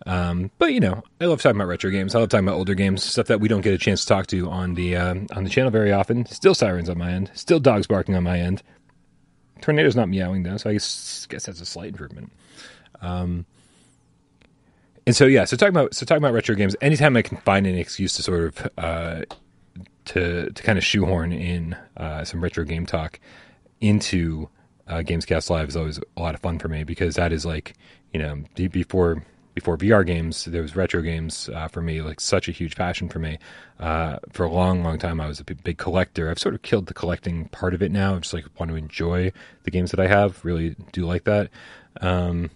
Um, 0.05 0.51
but 0.57 0.73
you 0.73 0.79
know, 0.79 1.03
I 1.21 1.25
love 1.25 1.41
talking 1.41 1.55
about 1.55 1.69
retro 1.69 1.89
games. 1.89 2.13
I 2.13 2.19
love 2.19 2.29
talking 2.29 2.45
about 2.47 2.57
older 2.57 2.75
games, 2.75 3.03
stuff 3.03 3.27
that 3.27 3.39
we 3.39 3.47
don't 3.47 3.61
get 3.61 3.73
a 3.73 3.77
chance 3.77 4.01
to 4.01 4.07
talk 4.07 4.27
to 4.27 4.49
on 4.49 4.73
the 4.73 4.95
uh, 4.95 5.15
on 5.33 5.43
the 5.43 5.49
channel 5.49 5.71
very 5.71 5.93
often. 5.93 6.25
Still 6.25 6.53
sirens 6.53 6.89
on 6.89 6.97
my 6.97 7.11
end. 7.11 7.31
Still 7.33 7.59
dogs 7.59 7.87
barking 7.87 8.15
on 8.15 8.23
my 8.23 8.39
end. 8.39 8.61
Tornado's 9.61 9.95
not 9.95 10.09
meowing 10.09 10.43
though, 10.43 10.57
so 10.57 10.69
I 10.69 10.73
guess, 10.73 11.25
guess 11.29 11.45
that's 11.45 11.61
a 11.61 11.65
slight 11.65 11.89
improvement. 11.89 12.31
Um, 13.01 13.45
and 15.05 15.15
so 15.15 15.25
yeah, 15.25 15.45
so 15.45 15.55
talking 15.55 15.75
about 15.75 15.93
so 15.93 16.05
talking 16.05 16.23
about 16.23 16.33
retro 16.33 16.55
games. 16.55 16.75
Anytime 16.81 17.15
I 17.15 17.21
can 17.21 17.37
find 17.37 17.65
an 17.65 17.75
excuse 17.75 18.13
to 18.15 18.23
sort 18.23 18.43
of 18.43 18.69
uh, 18.77 19.21
to 20.05 20.51
to 20.51 20.63
kind 20.63 20.77
of 20.77 20.83
shoehorn 20.83 21.31
in 21.31 21.77
uh, 21.95 22.25
some 22.25 22.43
retro 22.43 22.65
game 22.65 22.85
talk 22.85 23.19
into 23.79 24.49
uh, 24.87 24.97
Gamescast 24.97 25.49
Live 25.49 25.69
is 25.69 25.75
always 25.75 25.99
a 26.17 26.21
lot 26.21 26.35
of 26.35 26.41
fun 26.41 26.59
for 26.59 26.67
me 26.67 26.83
because 26.83 27.15
that 27.15 27.31
is 27.31 27.45
like 27.45 27.73
you 28.13 28.19
know 28.19 28.43
before 28.69 29.23
before 29.53 29.77
VR 29.77 30.05
games, 30.05 30.45
there 30.45 30.61
was 30.61 30.75
retro 30.75 31.01
games 31.01 31.49
uh, 31.49 31.67
for 31.67 31.81
me, 31.81 32.01
like 32.01 32.19
such 32.19 32.47
a 32.47 32.51
huge 32.51 32.75
passion 32.75 33.07
for 33.07 33.19
me. 33.19 33.37
Uh, 33.79 34.17
for 34.31 34.45
a 34.45 34.51
long, 34.51 34.83
long 34.83 34.97
time, 34.97 35.21
I 35.21 35.27
was 35.27 35.39
a 35.39 35.43
big 35.43 35.77
collector. 35.77 36.29
I've 36.29 36.39
sort 36.39 36.55
of 36.55 36.61
killed 36.63 36.87
the 36.87 36.93
collecting 36.93 37.47
part 37.49 37.73
of 37.73 37.83
it 37.83 37.91
now. 37.91 38.15
I 38.15 38.19
just 38.19 38.33
like 38.33 38.45
want 38.59 38.71
to 38.71 38.75
enjoy 38.75 39.31
the 39.63 39.71
games 39.71 39.91
that 39.91 39.99
I 39.99 40.07
have. 40.07 40.43
Really 40.43 40.75
do 40.91 41.05
like 41.05 41.25
that. 41.25 41.49
Um, 42.01 42.49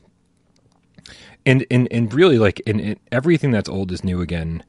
and 1.45 1.65
and 1.71 1.87
and 1.91 2.13
really 2.13 2.39
like 2.39 2.59
in 2.61 2.99
everything 3.11 3.51
that's 3.51 3.69
old 3.69 3.91
is 3.91 4.03
new 4.03 4.21
again 4.21 4.63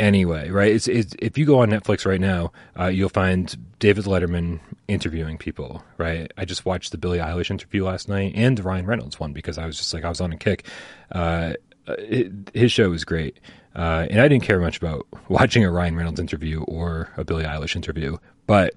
anyway, 0.00 0.50
right? 0.50 0.72
It's, 0.72 0.88
it's, 0.88 1.14
if 1.20 1.38
you 1.38 1.44
go 1.44 1.60
on 1.60 1.70
Netflix 1.70 2.04
right 2.04 2.20
now, 2.20 2.52
uh, 2.78 2.86
you'll 2.86 3.10
find 3.10 3.54
David 3.78 4.06
Letterman 4.06 4.58
interviewing 4.88 5.38
people, 5.38 5.84
right? 5.98 6.32
I 6.36 6.44
just 6.44 6.64
watched 6.64 6.90
the 6.90 6.98
Billie 6.98 7.18
Eilish 7.18 7.50
interview 7.50 7.84
last 7.84 8.08
night 8.08 8.32
and 8.34 8.56
the 8.56 8.62
Ryan 8.62 8.86
Reynolds 8.86 9.20
one 9.20 9.32
because 9.32 9.58
I 9.58 9.66
was 9.66 9.76
just 9.76 9.94
like 9.94 10.04
I 10.04 10.08
was 10.08 10.20
on 10.20 10.32
a 10.32 10.36
kick. 10.36 10.66
Uh, 11.12 11.52
it, 11.86 12.32
his 12.54 12.72
show 12.72 12.90
was 12.90 13.04
great, 13.04 13.38
uh, 13.76 14.06
and 14.10 14.20
I 14.20 14.28
didn't 14.28 14.44
care 14.44 14.60
much 14.60 14.78
about 14.78 15.06
watching 15.28 15.64
a 15.64 15.70
Ryan 15.70 15.96
Reynolds 15.96 16.20
interview 16.20 16.62
or 16.62 17.10
a 17.16 17.24
Billie 17.24 17.44
Eilish 17.44 17.76
interview, 17.76 18.16
but 18.46 18.74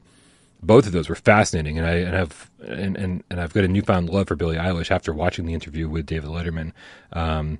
both 0.61 0.85
of 0.85 0.91
those 0.93 1.09
were 1.09 1.15
fascinating, 1.15 1.77
and 1.77 1.87
I 1.87 1.95
and 1.95 2.13
have 2.13 2.51
and, 2.65 2.95
and, 2.97 3.23
and 3.29 3.41
I've 3.41 3.53
got 3.53 3.63
a 3.63 3.67
newfound 3.67 4.09
love 4.09 4.27
for 4.27 4.35
Billie 4.35 4.55
Eilish 4.55 4.91
after 4.91 5.13
watching 5.13 5.45
the 5.45 5.53
interview 5.53 5.89
with 5.89 6.05
David 6.05 6.29
Letterman. 6.29 6.71
Um, 7.11 7.59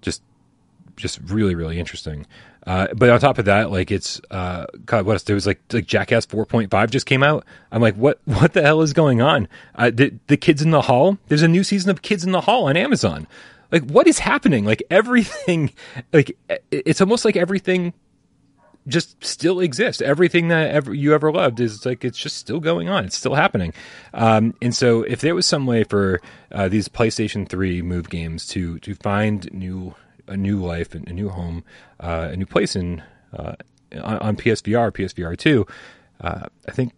just 0.00 0.22
just 0.96 1.20
really 1.24 1.54
really 1.54 1.78
interesting. 1.78 2.26
Uh, 2.66 2.88
but 2.94 3.10
on 3.10 3.18
top 3.18 3.38
of 3.38 3.46
that, 3.46 3.70
like 3.70 3.90
it's 3.90 4.20
uh, 4.30 4.66
God, 4.86 5.04
what 5.04 5.14
else? 5.14 5.24
There 5.24 5.34
was 5.34 5.46
like 5.46 5.60
like 5.72 5.86
Jackass 5.86 6.26
4.5 6.26 6.90
just 6.90 7.06
came 7.06 7.22
out. 7.22 7.44
I'm 7.70 7.82
like, 7.82 7.96
what 7.96 8.20
what 8.24 8.52
the 8.52 8.62
hell 8.62 8.82
is 8.82 8.92
going 8.92 9.20
on? 9.20 9.48
Uh, 9.74 9.90
the 9.90 10.14
the 10.28 10.36
Kids 10.36 10.62
in 10.62 10.70
the 10.70 10.82
Hall. 10.82 11.18
There's 11.28 11.42
a 11.42 11.48
new 11.48 11.64
season 11.64 11.90
of 11.90 12.02
Kids 12.02 12.24
in 12.24 12.32
the 12.32 12.42
Hall 12.42 12.64
on 12.68 12.76
Amazon. 12.76 13.26
Like, 13.70 13.84
what 13.84 14.06
is 14.06 14.18
happening? 14.18 14.64
Like 14.64 14.82
everything, 14.90 15.72
like 16.12 16.36
it's 16.70 17.00
almost 17.00 17.24
like 17.24 17.36
everything 17.36 17.94
just 18.88 19.22
still 19.24 19.60
exists. 19.60 20.02
Everything 20.02 20.48
that 20.48 20.70
ever 20.70 20.92
you 20.92 21.14
ever 21.14 21.32
loved 21.32 21.60
is 21.60 21.86
like 21.86 22.04
it's 22.04 22.18
just 22.18 22.36
still 22.36 22.60
going 22.60 22.88
on. 22.88 23.04
It's 23.04 23.16
still 23.16 23.34
happening. 23.34 23.72
Um, 24.14 24.54
and 24.62 24.74
so, 24.74 25.02
if 25.02 25.20
there 25.20 25.34
was 25.34 25.46
some 25.46 25.66
way 25.66 25.84
for 25.84 26.20
uh, 26.52 26.68
these 26.68 26.88
PlayStation 26.88 27.48
Three 27.48 27.82
move 27.82 28.08
games 28.08 28.46
to 28.48 28.78
to 28.80 28.94
find 28.94 29.52
new 29.52 29.94
a 30.32 30.36
new 30.36 30.64
life, 30.64 30.94
and 30.94 31.06
a 31.08 31.12
new 31.12 31.28
home, 31.28 31.64
uh, 32.00 32.28
a 32.32 32.36
new 32.36 32.46
place 32.46 32.74
in 32.74 33.02
uh, 33.32 33.54
on, 34.02 34.36
PSVR, 34.36 34.90
PSVR 34.90 35.36
two. 35.36 35.66
Uh, 36.20 36.46
I 36.68 36.72
think 36.72 36.92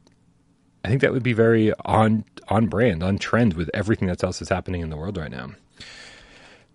I 0.85 0.89
think 0.89 1.01
that 1.01 1.13
would 1.13 1.23
be 1.23 1.33
very 1.33 1.73
on 1.85 2.25
on 2.49 2.67
brand, 2.67 3.03
on 3.03 3.19
trend 3.19 3.55
with 3.55 3.71
everything 3.75 4.09
that's 4.09 4.23
else 4.23 4.39
that's 4.39 4.51
happening 4.51 4.83
in 4.83 4.91
the 4.91 4.97
world 4.97 5.17
right 5.17 5.31
now. 5.31 5.51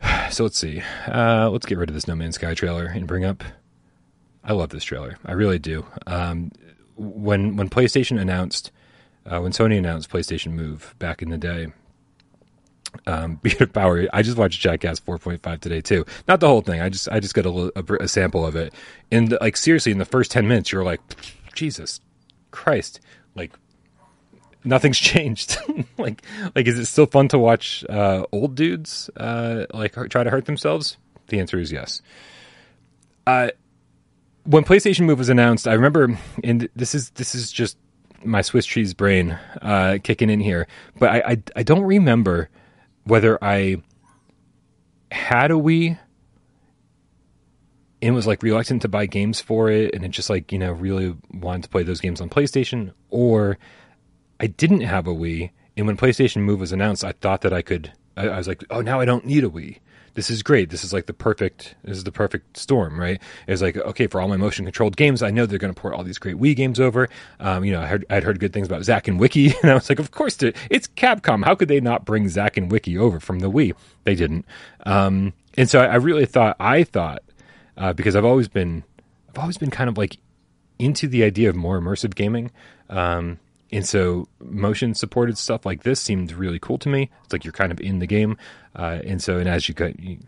So 0.31 0.43
let's 0.43 0.59
see. 0.59 0.83
Uh, 1.07 1.49
let's 1.49 1.65
get 1.65 1.79
rid 1.79 1.89
of 1.89 1.95
this 1.95 2.07
No 2.07 2.15
Man's 2.15 2.35
Sky 2.35 2.53
trailer 2.53 2.85
and 2.85 3.07
bring 3.07 3.25
up. 3.25 3.43
I 4.43 4.53
love 4.53 4.69
this 4.69 4.83
trailer. 4.83 5.17
I 5.25 5.31
really 5.33 5.57
do. 5.57 5.87
Um, 6.05 6.51
when 6.95 7.55
when 7.55 7.69
PlayStation 7.69 8.19
announced, 8.19 8.71
uh, 9.25 9.39
when 9.39 9.51
Sony 9.51 9.77
announced 9.77 10.09
PlayStation 10.09 10.51
Move 10.51 10.95
back 10.99 11.21
in 11.21 11.29
the 11.29 11.37
day, 11.37 11.67
um, 13.07 13.39
of 13.59 13.73
Power. 13.73 14.07
I 14.13 14.21
just 14.21 14.37
watched 14.37 14.61
Jackass 14.61 14.99
4.5 14.99 15.59
today 15.59 15.81
too. 15.81 16.05
Not 16.27 16.39
the 16.39 16.47
whole 16.47 16.61
thing. 16.61 16.81
I 16.81 16.89
just 16.89 17.09
I 17.09 17.19
just 17.19 17.33
got 17.33 17.45
a, 17.45 17.71
a, 17.75 18.03
a 18.03 18.07
sample 18.07 18.45
of 18.45 18.55
it. 18.55 18.73
And 19.11 19.37
like 19.41 19.57
seriously, 19.57 19.91
in 19.91 19.97
the 19.97 20.05
first 20.05 20.31
10 20.31 20.47
minutes, 20.47 20.71
you're 20.71 20.83
like, 20.83 21.01
Jesus 21.53 22.01
Christ, 22.51 22.99
like 23.35 23.53
nothing's 24.63 24.99
changed. 24.99 25.57
like 25.97 26.21
like 26.55 26.67
is 26.67 26.79
it 26.79 26.85
still 26.85 27.05
fun 27.05 27.27
to 27.29 27.39
watch 27.39 27.83
uh, 27.89 28.25
old 28.31 28.55
dudes 28.55 29.09
uh, 29.17 29.65
like 29.73 29.93
try 30.09 30.23
to 30.23 30.29
hurt 30.29 30.45
themselves? 30.45 30.97
The 31.27 31.39
answer 31.39 31.59
is 31.59 31.71
yes. 31.71 32.01
Uh, 33.27 33.49
when 34.45 34.63
PlayStation 34.63 35.01
Move 35.01 35.19
was 35.19 35.29
announced, 35.29 35.67
I 35.67 35.73
remember, 35.73 36.17
and 36.43 36.67
this 36.75 36.95
is 36.95 37.11
this 37.11 37.35
is 37.35 37.51
just 37.51 37.77
my 38.23 38.41
Swiss 38.41 38.65
cheese 38.65 38.93
brain 38.93 39.37
uh, 39.61 39.99
kicking 40.03 40.29
in 40.29 40.39
here, 40.39 40.67
but 40.97 41.09
I, 41.09 41.31
I 41.31 41.43
I 41.57 41.63
don't 41.63 41.83
remember 41.83 42.49
whether 43.09 43.43
I 43.43 43.81
had 45.11 45.51
a 45.51 45.55
Wii 45.55 45.97
and 48.01 48.15
was 48.15 48.27
like 48.27 48.43
reluctant 48.43 48.81
to 48.83 48.87
buy 48.87 49.05
games 49.05 49.41
for 49.41 49.69
it 49.69 49.93
and 49.93 50.05
it 50.05 50.11
just 50.11 50.29
like, 50.29 50.51
you 50.51 50.59
know, 50.59 50.71
really 50.71 51.15
wanted 51.33 51.63
to 51.63 51.69
play 51.69 51.83
those 51.83 51.99
games 51.99 52.21
on 52.21 52.29
PlayStation, 52.29 52.93
or 53.09 53.57
I 54.39 54.47
didn't 54.47 54.81
have 54.81 55.07
a 55.07 55.13
Wii 55.13 55.51
and 55.75 55.87
when 55.87 55.97
PlayStation 55.97 56.41
Move 56.41 56.59
was 56.59 56.71
announced, 56.71 57.03
I 57.03 57.13
thought 57.13 57.41
that 57.41 57.53
I 57.53 57.61
could 57.61 57.93
I, 58.15 58.27
I 58.27 58.37
was 58.37 58.47
like, 58.47 58.63
oh 58.69 58.81
now 58.81 58.99
I 58.99 59.05
don't 59.05 59.25
need 59.25 59.43
a 59.43 59.49
Wii 59.49 59.79
this 60.19 60.29
is 60.29 60.43
great. 60.43 60.69
This 60.69 60.83
is 60.83 60.91
like 60.91 61.05
the 61.05 61.13
perfect, 61.13 61.75
this 61.81 61.95
is 61.95 62.03
the 62.03 62.11
perfect 62.11 62.57
storm, 62.57 62.99
right? 62.99 63.21
It's 63.47 63.61
like, 63.61 63.77
okay, 63.77 64.05
for 64.05 64.19
all 64.19 64.27
my 64.27 64.35
motion 64.35 64.65
controlled 64.65 64.97
games, 64.97 65.23
I 65.23 65.31
know 65.31 65.45
they're 65.45 65.57
going 65.57 65.73
to 65.73 65.79
port 65.79 65.93
all 65.93 66.03
these 66.03 66.17
great 66.17 66.35
Wii 66.35 66.57
games 66.57 66.77
over. 66.77 67.07
Um, 67.39 67.63
you 67.63 67.71
know, 67.71 67.79
I 67.79 67.85
heard, 67.85 68.05
I'd 68.09 68.25
heard 68.25 68.37
good 68.41 68.51
things 68.51 68.67
about 68.67 68.83
Zack 68.83 69.07
and 69.07 69.17
Wiki, 69.17 69.55
and 69.61 69.71
I 69.71 69.75
was 69.75 69.87
like, 69.87 69.97
of 69.97 70.11
course, 70.11 70.37
it's 70.43 70.89
Capcom. 70.89 71.45
How 71.45 71.55
could 71.55 71.69
they 71.69 71.79
not 71.79 72.03
bring 72.03 72.27
Zack 72.27 72.57
and 72.57 72.69
Wiki 72.69 72.97
over 72.97 73.21
from 73.21 73.39
the 73.39 73.49
Wii? 73.49 73.73
They 74.03 74.13
didn't. 74.13 74.45
Um, 74.85 75.31
and 75.55 75.69
so 75.69 75.79
I, 75.79 75.85
I, 75.85 75.95
really 75.95 76.25
thought, 76.25 76.57
I 76.59 76.83
thought, 76.83 77.23
uh, 77.77 77.93
because 77.93 78.17
I've 78.17 78.25
always 78.25 78.49
been, 78.49 78.83
I've 79.29 79.39
always 79.39 79.57
been 79.57 79.71
kind 79.71 79.89
of 79.89 79.97
like 79.97 80.17
into 80.79 81.07
the 81.07 81.23
idea 81.23 81.47
of 81.47 81.55
more 81.55 81.79
immersive 81.79 82.13
gaming. 82.13 82.51
Um, 82.89 83.39
and 83.71 83.85
so 83.85 84.27
motion 84.39 84.93
supported 84.95 85.37
stuff 85.37 85.65
like 85.65 85.83
this 85.83 86.01
seemed 86.01 86.31
really 86.31 86.59
cool 86.59 86.77
to 86.79 86.89
me. 86.89 87.09
It's 87.23 87.33
like 87.33 87.43
you're 87.43 87.53
kind 87.53 87.71
of 87.71 87.79
in 87.79 87.99
the 87.99 88.07
game. 88.07 88.37
Uh, 88.75 88.99
and 89.03 89.21
so, 89.21 89.37
and 89.37 89.47
as 89.47 89.69
you 89.69 89.75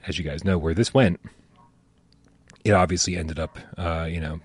as 0.07 0.19
you 0.19 0.23
guys 0.23 0.43
know, 0.43 0.57
where 0.57 0.73
this 0.73 0.93
went, 0.93 1.19
it 2.63 2.71
obviously 2.71 3.17
ended 3.17 3.39
up, 3.39 3.57
uh, 3.77 4.07
you 4.09 4.19
know, 4.19 4.39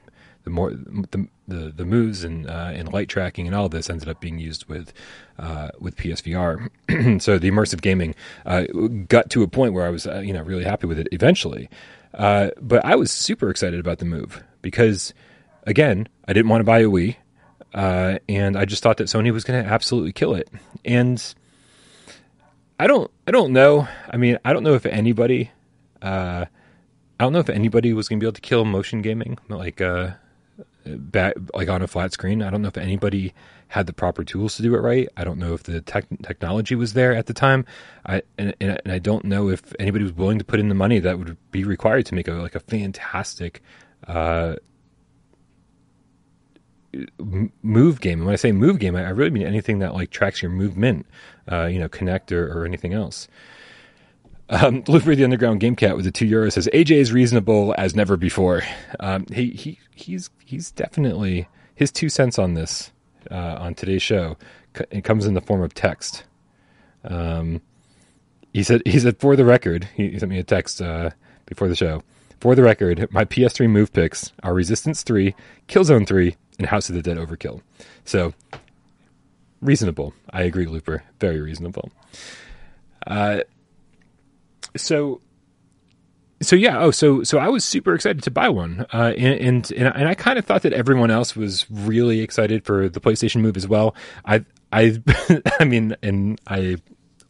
the 0.44 0.50
more 0.50 0.70
the 0.70 1.28
the, 1.48 1.72
the 1.76 1.84
moves 1.84 2.24
and 2.24 2.48
uh, 2.48 2.70
and 2.72 2.92
light 2.92 3.08
tracking 3.08 3.46
and 3.46 3.54
all 3.54 3.68
this 3.68 3.90
ended 3.90 4.08
up 4.08 4.20
being 4.20 4.38
used 4.38 4.66
with 4.66 4.92
uh, 5.38 5.68
with 5.78 5.96
PSVR. 5.96 6.70
so 7.20 7.38
the 7.38 7.50
immersive 7.50 7.82
gaming 7.82 8.14
uh, 8.46 8.62
got 9.08 9.28
to 9.30 9.42
a 9.42 9.48
point 9.48 9.74
where 9.74 9.86
I 9.86 9.90
was, 9.90 10.06
uh, 10.06 10.20
you 10.20 10.32
know, 10.32 10.42
really 10.42 10.64
happy 10.64 10.86
with 10.86 10.98
it 10.98 11.08
eventually. 11.12 11.68
but 12.12 12.84
I 12.84 12.96
was 12.96 13.10
super 13.10 13.50
excited 13.50 13.78
about 13.78 13.98
the 13.98 14.06
move 14.06 14.42
because, 14.62 15.12
again, 15.64 16.08
I 16.26 16.32
didn't 16.32 16.48
want 16.48 16.60
to 16.60 16.64
buy 16.64 16.80
a 16.80 16.86
Wii. 16.86 17.16
Uh, 17.74 18.18
and 18.28 18.56
I 18.56 18.64
just 18.64 18.82
thought 18.82 18.96
that 18.98 19.08
Sony 19.08 19.32
was 19.32 19.44
going 19.44 19.62
to 19.62 19.70
absolutely 19.70 20.12
kill 20.12 20.34
it. 20.34 20.48
And 20.84 21.22
I 22.78 22.86
don't, 22.86 23.10
I 23.26 23.30
don't 23.30 23.52
know. 23.52 23.88
I 24.10 24.16
mean, 24.16 24.38
I 24.44 24.52
don't 24.52 24.62
know 24.62 24.74
if 24.74 24.86
anybody, 24.86 25.50
uh, 26.00 26.46
I 27.18 27.24
don't 27.24 27.32
know 27.32 27.38
if 27.38 27.50
anybody 27.50 27.92
was 27.92 28.08
going 28.08 28.18
to 28.18 28.24
be 28.24 28.26
able 28.26 28.34
to 28.34 28.40
kill 28.40 28.64
motion 28.64 29.02
gaming 29.02 29.38
like, 29.48 29.80
uh, 29.80 30.10
back, 30.86 31.34
like 31.54 31.68
on 31.68 31.82
a 31.82 31.86
flat 31.86 32.12
screen. 32.12 32.42
I 32.42 32.50
don't 32.50 32.62
know 32.62 32.68
if 32.68 32.78
anybody 32.78 33.34
had 33.68 33.86
the 33.86 33.92
proper 33.92 34.24
tools 34.24 34.56
to 34.56 34.62
do 34.62 34.74
it 34.74 34.78
right. 34.78 35.08
I 35.16 35.24
don't 35.24 35.38
know 35.38 35.54
if 35.54 35.64
the 35.64 35.80
tech, 35.80 36.06
technology 36.22 36.74
was 36.74 36.92
there 36.92 37.14
at 37.14 37.26
the 37.26 37.34
time. 37.34 37.64
I 38.04 38.22
and, 38.38 38.54
and, 38.60 38.80
I 38.86 38.98
don't 38.98 39.24
know 39.24 39.48
if 39.48 39.74
anybody 39.78 40.04
was 40.04 40.12
willing 40.12 40.38
to 40.38 40.44
put 40.44 40.60
in 40.60 40.68
the 40.68 40.74
money 40.74 40.98
that 41.00 41.18
would 41.18 41.36
be 41.50 41.64
required 41.64 42.06
to 42.06 42.14
make 42.14 42.28
a 42.28 42.34
like 42.34 42.54
a 42.54 42.60
fantastic 42.60 43.62
uh, 44.06 44.56
move 47.62 48.00
game. 48.00 48.20
And 48.20 48.26
when 48.26 48.32
I 48.32 48.36
say 48.36 48.52
move 48.52 48.78
game, 48.78 48.96
I 48.96 49.08
really 49.10 49.30
mean 49.30 49.46
anything 49.46 49.78
that 49.80 49.94
like 49.94 50.10
tracks 50.10 50.42
your 50.42 50.50
movement, 50.50 51.06
uh, 51.50 51.66
you 51.66 51.78
know, 51.78 51.88
Kinect 51.88 52.32
or, 52.32 52.64
anything 52.64 52.92
else. 52.92 53.28
Um, 54.48 54.84
Luffy 54.88 55.14
the 55.14 55.24
Underground 55.24 55.60
Game 55.60 55.76
Cat 55.76 55.96
with 55.96 56.04
the 56.04 56.10
two 56.10 56.26
euros 56.26 56.52
says 56.52 56.68
AJ 56.72 56.96
is 56.96 57.12
reasonable 57.12 57.74
as 57.78 57.94
never 57.94 58.16
before. 58.16 58.62
Um, 59.00 59.26
he 59.32 59.50
he 59.50 59.78
he's 59.94 60.30
he's 60.44 60.70
definitely 60.70 61.48
his 61.74 61.90
two 61.90 62.08
cents 62.08 62.38
on 62.38 62.54
this 62.54 62.92
uh, 63.30 63.56
on 63.58 63.74
today's 63.74 64.02
show. 64.02 64.36
It 64.90 65.04
comes 65.04 65.26
in 65.26 65.34
the 65.34 65.40
form 65.40 65.62
of 65.62 65.74
text. 65.74 66.24
Um, 67.04 67.62
he 68.52 68.62
said 68.62 68.82
he 68.86 68.98
said 68.98 69.18
for 69.18 69.36
the 69.36 69.44
record, 69.44 69.88
he 69.94 70.18
sent 70.18 70.30
me 70.30 70.38
a 70.38 70.44
text 70.44 70.80
uh, 70.80 71.10
before 71.46 71.68
the 71.68 71.76
show. 71.76 72.02
For 72.40 72.54
the 72.54 72.62
record, 72.62 73.08
my 73.10 73.24
PS3 73.24 73.68
move 73.68 73.92
picks 73.92 74.32
are 74.42 74.54
Resistance 74.54 75.02
3, 75.02 75.34
Killzone 75.68 76.06
3, 76.06 76.36
and 76.58 76.68
House 76.68 76.88
of 76.88 76.94
the 76.94 77.02
Dead 77.02 77.16
Overkill. 77.16 77.62
So 78.04 78.34
reasonable. 79.60 80.14
I 80.30 80.42
agree, 80.42 80.66
Looper. 80.66 81.02
Very 81.18 81.40
reasonable. 81.40 81.90
Uh, 83.06 83.40
so 84.76 85.20
so 86.42 86.54
yeah 86.54 86.78
oh 86.78 86.90
so 86.90 87.22
so 87.22 87.38
i 87.38 87.48
was 87.48 87.64
super 87.64 87.94
excited 87.94 88.22
to 88.22 88.30
buy 88.30 88.48
one 88.48 88.84
uh, 88.92 89.12
and, 89.16 89.72
and 89.72 89.72
and 89.72 90.08
i 90.08 90.14
kind 90.14 90.38
of 90.38 90.44
thought 90.44 90.62
that 90.62 90.72
everyone 90.72 91.10
else 91.10 91.34
was 91.34 91.66
really 91.70 92.20
excited 92.20 92.64
for 92.64 92.88
the 92.88 93.00
playstation 93.00 93.40
move 93.40 93.56
as 93.56 93.66
well 93.66 93.94
i 94.26 94.44
i 94.72 95.00
i 95.60 95.64
mean 95.64 95.96
and 96.02 96.38
i 96.46 96.76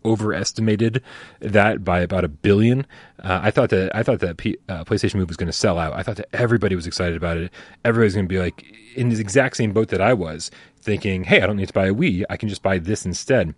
overestimated 0.07 1.03
that 1.41 1.85
by 1.85 2.01
about 2.01 2.25
a 2.25 2.29
billion. 2.29 2.87
Uh, 3.23 3.41
i 3.43 3.51
thought 3.51 3.71
that 3.71 3.95
i 3.95 4.03
thought 4.03 4.21
that 4.21 4.37
P, 4.37 4.57
uh, 4.69 4.85
playstation 4.85 5.17
move 5.17 5.29
was 5.29 5.37
going 5.37 5.49
to 5.49 5.53
sell 5.53 5.79
out. 5.79 5.93
I 5.93 6.03
thought 6.03 6.17
that 6.17 6.29
everybody 6.33 6.77
was 6.77 6.87
excited 6.87 7.17
about 7.17 7.37
it. 7.37 7.53
Everybody's 7.85 8.15
going 8.15 8.27
to 8.27 8.33
be 8.33 8.39
like 8.39 8.65
in 8.95 9.11
the 9.11 9.21
exact 9.21 9.57
same 9.57 9.73
boat 9.73 9.89
that 9.89 10.01
i 10.01 10.15
was 10.15 10.51
thinking 10.81 11.25
hey 11.25 11.43
i 11.43 11.47
don't 11.47 11.57
need 11.57 11.69
to 11.69 11.75
buy 11.75 11.87
a 11.87 11.95
wii. 11.95 12.25
I 12.31 12.37
can 12.37 12.49
just 12.49 12.63
buy 12.63 12.79
this 12.79 13.05
instead. 13.05 13.55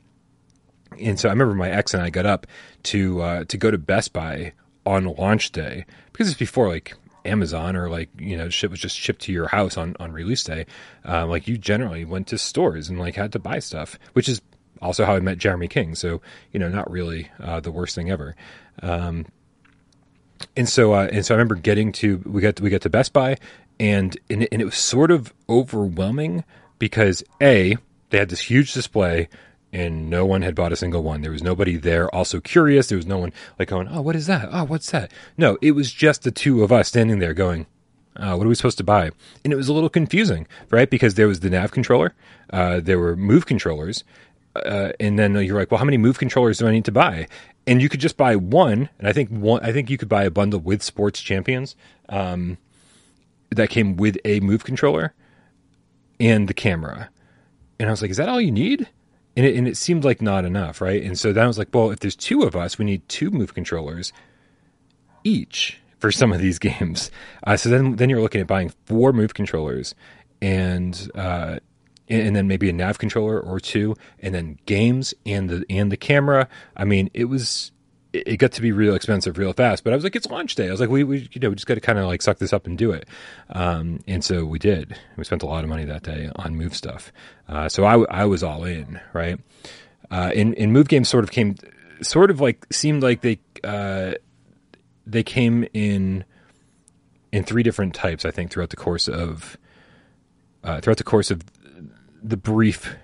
And 1.00 1.18
so 1.20 1.28
I 1.28 1.32
remember 1.32 1.54
my 1.54 1.70
ex 1.70 1.94
and 1.94 2.02
I 2.02 2.10
got 2.10 2.26
up 2.26 2.46
to 2.84 3.20
uh, 3.20 3.44
to 3.44 3.56
go 3.56 3.70
to 3.70 3.78
Best 3.78 4.12
Buy 4.12 4.52
on 4.86 5.04
launch 5.04 5.52
day 5.52 5.84
because 6.12 6.28
it's 6.28 6.38
before 6.38 6.68
like 6.68 6.94
Amazon 7.24 7.76
or 7.76 7.88
like 7.88 8.08
you 8.18 8.36
know 8.36 8.48
shit 8.48 8.70
was 8.70 8.80
just 8.80 8.96
shipped 8.96 9.22
to 9.22 9.32
your 9.32 9.48
house 9.48 9.76
on 9.76 9.96
on 10.00 10.12
release 10.12 10.44
day. 10.44 10.66
Um, 11.04 11.28
like 11.28 11.46
you 11.46 11.58
generally 11.58 12.04
went 12.04 12.26
to 12.28 12.38
stores 12.38 12.88
and 12.88 12.98
like 12.98 13.14
had 13.14 13.32
to 13.32 13.38
buy 13.38 13.58
stuff, 13.58 13.98
which 14.14 14.28
is 14.28 14.40
also 14.80 15.04
how 15.04 15.14
I 15.14 15.20
met 15.20 15.38
Jeremy 15.38 15.68
King. 15.68 15.94
So 15.94 16.20
you 16.52 16.60
know, 16.60 16.68
not 16.68 16.90
really 16.90 17.30
uh, 17.40 17.60
the 17.60 17.72
worst 17.72 17.94
thing 17.94 18.10
ever. 18.10 18.36
Um, 18.82 19.26
and 20.56 20.68
so 20.68 20.92
uh, 20.92 21.08
and 21.12 21.24
so 21.24 21.34
I 21.34 21.36
remember 21.36 21.56
getting 21.56 21.92
to 21.92 22.18
we 22.24 22.40
got 22.40 22.56
to, 22.56 22.62
we 22.62 22.70
got 22.70 22.82
to 22.82 22.90
Best 22.90 23.12
Buy 23.12 23.36
and 23.80 24.16
and 24.30 24.42
it, 24.44 24.48
and 24.52 24.62
it 24.62 24.64
was 24.64 24.76
sort 24.76 25.10
of 25.10 25.32
overwhelming 25.48 26.44
because 26.78 27.22
a 27.40 27.76
they 28.10 28.18
had 28.18 28.28
this 28.28 28.40
huge 28.40 28.72
display 28.72 29.28
and 29.72 30.08
no 30.08 30.24
one 30.24 30.42
had 30.42 30.54
bought 30.54 30.72
a 30.72 30.76
single 30.76 31.02
one. 31.02 31.20
There 31.20 31.30
was 31.30 31.42
nobody 31.42 31.76
there 31.76 32.12
also 32.14 32.40
curious. 32.40 32.88
There 32.88 32.96
was 32.96 33.06
no 33.06 33.18
one 33.18 33.32
like 33.58 33.68
going, 33.68 33.88
"Oh, 33.88 34.00
what 34.00 34.16
is 34.16 34.26
that? 34.26 34.48
Oh, 34.50 34.64
what's 34.64 34.90
that?" 34.90 35.12
No, 35.36 35.58
it 35.60 35.72
was 35.72 35.92
just 35.92 36.22
the 36.22 36.30
two 36.30 36.62
of 36.62 36.72
us 36.72 36.88
standing 36.88 37.18
there 37.18 37.34
going, 37.34 37.66
uh, 38.16 38.34
"What 38.34 38.46
are 38.46 38.48
we 38.48 38.54
supposed 38.54 38.78
to 38.78 38.84
buy?" 38.84 39.10
And 39.44 39.52
it 39.52 39.56
was 39.56 39.68
a 39.68 39.74
little 39.74 39.90
confusing, 39.90 40.46
right? 40.70 40.88
Because 40.88 41.14
there 41.14 41.28
was 41.28 41.40
the 41.40 41.50
nav 41.50 41.70
controller, 41.70 42.14
uh, 42.50 42.80
there 42.80 42.98
were 42.98 43.14
move 43.14 43.44
controllers, 43.44 44.04
uh, 44.64 44.92
and 45.00 45.18
then 45.18 45.34
you're 45.34 45.58
like, 45.58 45.70
"Well, 45.70 45.78
how 45.78 45.84
many 45.84 45.98
move 45.98 46.18
controllers 46.18 46.58
do 46.58 46.66
I 46.66 46.72
need 46.72 46.84
to 46.86 46.92
buy?" 46.92 47.28
And 47.66 47.82
you 47.82 47.88
could 47.88 48.00
just 48.00 48.16
buy 48.16 48.36
one, 48.36 48.88
and 48.98 49.08
I 49.08 49.12
think 49.12 49.30
one. 49.30 49.62
I 49.64 49.72
think 49.72 49.90
you 49.90 49.98
could 49.98 50.08
buy 50.08 50.24
a 50.24 50.30
bundle 50.30 50.60
with 50.60 50.82
Sports 50.82 51.20
Champions 51.20 51.76
um, 52.08 52.58
that 53.50 53.70
came 53.70 53.96
with 53.96 54.18
a 54.24 54.40
move 54.40 54.64
controller 54.64 55.14
and 56.20 56.48
the 56.48 56.54
camera. 56.54 57.10
And 57.78 57.88
I 57.88 57.92
was 57.92 58.02
like, 58.02 58.10
"Is 58.10 58.16
that 58.16 58.28
all 58.28 58.40
you 58.40 58.52
need?" 58.52 58.88
and 59.38 59.46
it, 59.46 59.54
and 59.54 59.68
it 59.68 59.76
seemed 59.76 60.04
like 60.04 60.20
not 60.20 60.44
enough, 60.44 60.80
right? 60.80 61.00
And 61.00 61.16
so 61.16 61.32
then 61.32 61.44
I 61.44 61.46
was 61.46 61.58
like, 61.58 61.68
well, 61.72 61.92
if 61.92 62.00
there's 62.00 62.16
two 62.16 62.42
of 62.42 62.56
us, 62.56 62.76
we 62.76 62.84
need 62.84 63.08
two 63.08 63.30
move 63.30 63.54
controllers 63.54 64.12
each 65.22 65.78
for 65.98 66.10
some 66.10 66.32
of 66.32 66.40
these 66.40 66.58
games. 66.58 67.12
Uh, 67.46 67.56
so 67.56 67.68
then 67.68 67.94
then 67.96 68.10
you're 68.10 68.20
looking 68.20 68.40
at 68.40 68.48
buying 68.48 68.72
four 68.86 69.12
move 69.12 69.34
controllers 69.34 69.94
and 70.42 71.08
uh, 71.14 71.60
and 72.08 72.34
then 72.34 72.48
maybe 72.48 72.68
a 72.68 72.72
nav 72.72 72.98
controller 72.98 73.40
or 73.40 73.60
two, 73.60 73.94
and 74.20 74.34
then 74.34 74.58
games 74.66 75.14
and 75.26 75.48
the 75.48 75.64
and 75.68 75.92
the 75.92 75.96
camera. 75.96 76.48
I 76.76 76.84
mean, 76.84 77.10
it 77.14 77.26
was 77.26 77.72
it 78.12 78.38
got 78.38 78.52
to 78.52 78.62
be 78.62 78.72
real 78.72 78.94
expensive 78.94 79.38
real 79.38 79.52
fast. 79.52 79.84
But 79.84 79.92
I 79.92 79.96
was 79.96 80.04
like, 80.04 80.16
it's 80.16 80.26
launch 80.26 80.54
day. 80.54 80.68
I 80.68 80.70
was 80.70 80.80
like, 80.80 80.88
we, 80.88 81.04
we 81.04 81.28
you 81.32 81.40
know, 81.40 81.50
we 81.50 81.54
just 81.54 81.66
got 81.66 81.74
to 81.74 81.80
kind 81.80 81.98
of 81.98 82.06
like 82.06 82.22
suck 82.22 82.38
this 82.38 82.52
up 82.52 82.66
and 82.66 82.78
do 82.78 82.90
it. 82.90 83.06
Um, 83.50 84.00
and 84.06 84.24
so 84.24 84.44
we 84.44 84.58
did. 84.58 84.96
We 85.16 85.24
spent 85.24 85.42
a 85.42 85.46
lot 85.46 85.64
of 85.64 85.70
money 85.70 85.84
that 85.84 86.02
day 86.02 86.30
on 86.36 86.56
move 86.56 86.74
stuff. 86.74 87.12
Uh, 87.48 87.68
so 87.68 87.84
I, 87.84 88.22
I 88.22 88.24
was 88.24 88.42
all 88.42 88.64
in, 88.64 89.00
right? 89.12 89.38
Uh, 90.10 90.32
and 90.34 90.54
in 90.54 90.72
move 90.72 90.88
games 90.88 91.08
sort 91.08 91.24
of 91.24 91.30
came, 91.30 91.56
sort 92.00 92.30
of 92.30 92.40
like 92.40 92.66
seemed 92.72 93.02
like 93.02 93.20
they, 93.20 93.40
uh, 93.62 94.12
they 95.06 95.22
came 95.22 95.66
in, 95.74 96.24
in 97.30 97.44
three 97.44 97.62
different 97.62 97.94
types, 97.94 98.24
I 98.24 98.30
think, 98.30 98.50
throughout 98.50 98.70
the 98.70 98.76
course 98.76 99.06
of, 99.08 99.58
uh, 100.64 100.80
throughout 100.80 100.98
the 100.98 101.04
course 101.04 101.30
of 101.30 101.42
the 102.22 102.36
brief 102.36 102.96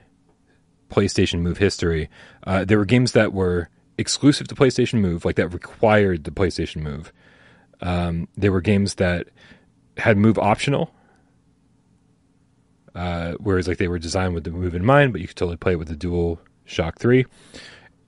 PlayStation 0.90 1.40
Move 1.40 1.58
history. 1.58 2.08
Uh, 2.46 2.64
there 2.64 2.78
were 2.78 2.84
games 2.84 3.12
that 3.12 3.32
were 3.32 3.68
exclusive 3.98 4.48
to 4.48 4.54
PlayStation 4.54 5.00
Move, 5.00 5.24
like 5.24 5.36
that 5.36 5.48
required 5.48 6.24
the 6.24 6.30
PlayStation 6.30 6.82
Move. 6.82 7.12
Um, 7.80 8.28
there 8.36 8.52
were 8.52 8.60
games 8.60 8.94
that 8.96 9.28
had 9.96 10.16
Move 10.16 10.38
optional, 10.38 10.94
uh, 12.94 13.32
whereas 13.40 13.68
like 13.68 13.78
they 13.78 13.88
were 13.88 13.98
designed 13.98 14.34
with 14.34 14.44
the 14.44 14.50
Move 14.50 14.74
in 14.74 14.84
mind, 14.84 15.12
but 15.12 15.20
you 15.20 15.26
could 15.26 15.36
totally 15.36 15.56
play 15.56 15.72
it 15.72 15.78
with 15.78 15.88
the 15.88 15.96
Dual 15.96 16.40
Shock 16.64 16.98
Three. 16.98 17.26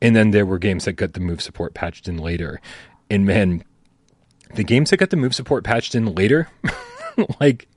And 0.01 0.15
then 0.15 0.31
there 0.31 0.47
were 0.47 0.59
games 0.59 0.85
that 0.85 0.93
got 0.93 1.15
the 1.15 1.21
Move 1.21 1.41
support 1.41 1.75
patched 1.75 2.09
in 2.09 2.19
later. 2.19 2.61
And 3.11 3.25
man, 3.25 3.65
the 4.55 4.65
games 4.65 4.91
that 4.91 4.99
got 4.99 5.11
the 5.11 5.17
Move 5.17 5.35
support 5.35 5.65
patched 5.65 5.95
in 5.95 6.15
later, 6.15 6.49
like 7.41 7.69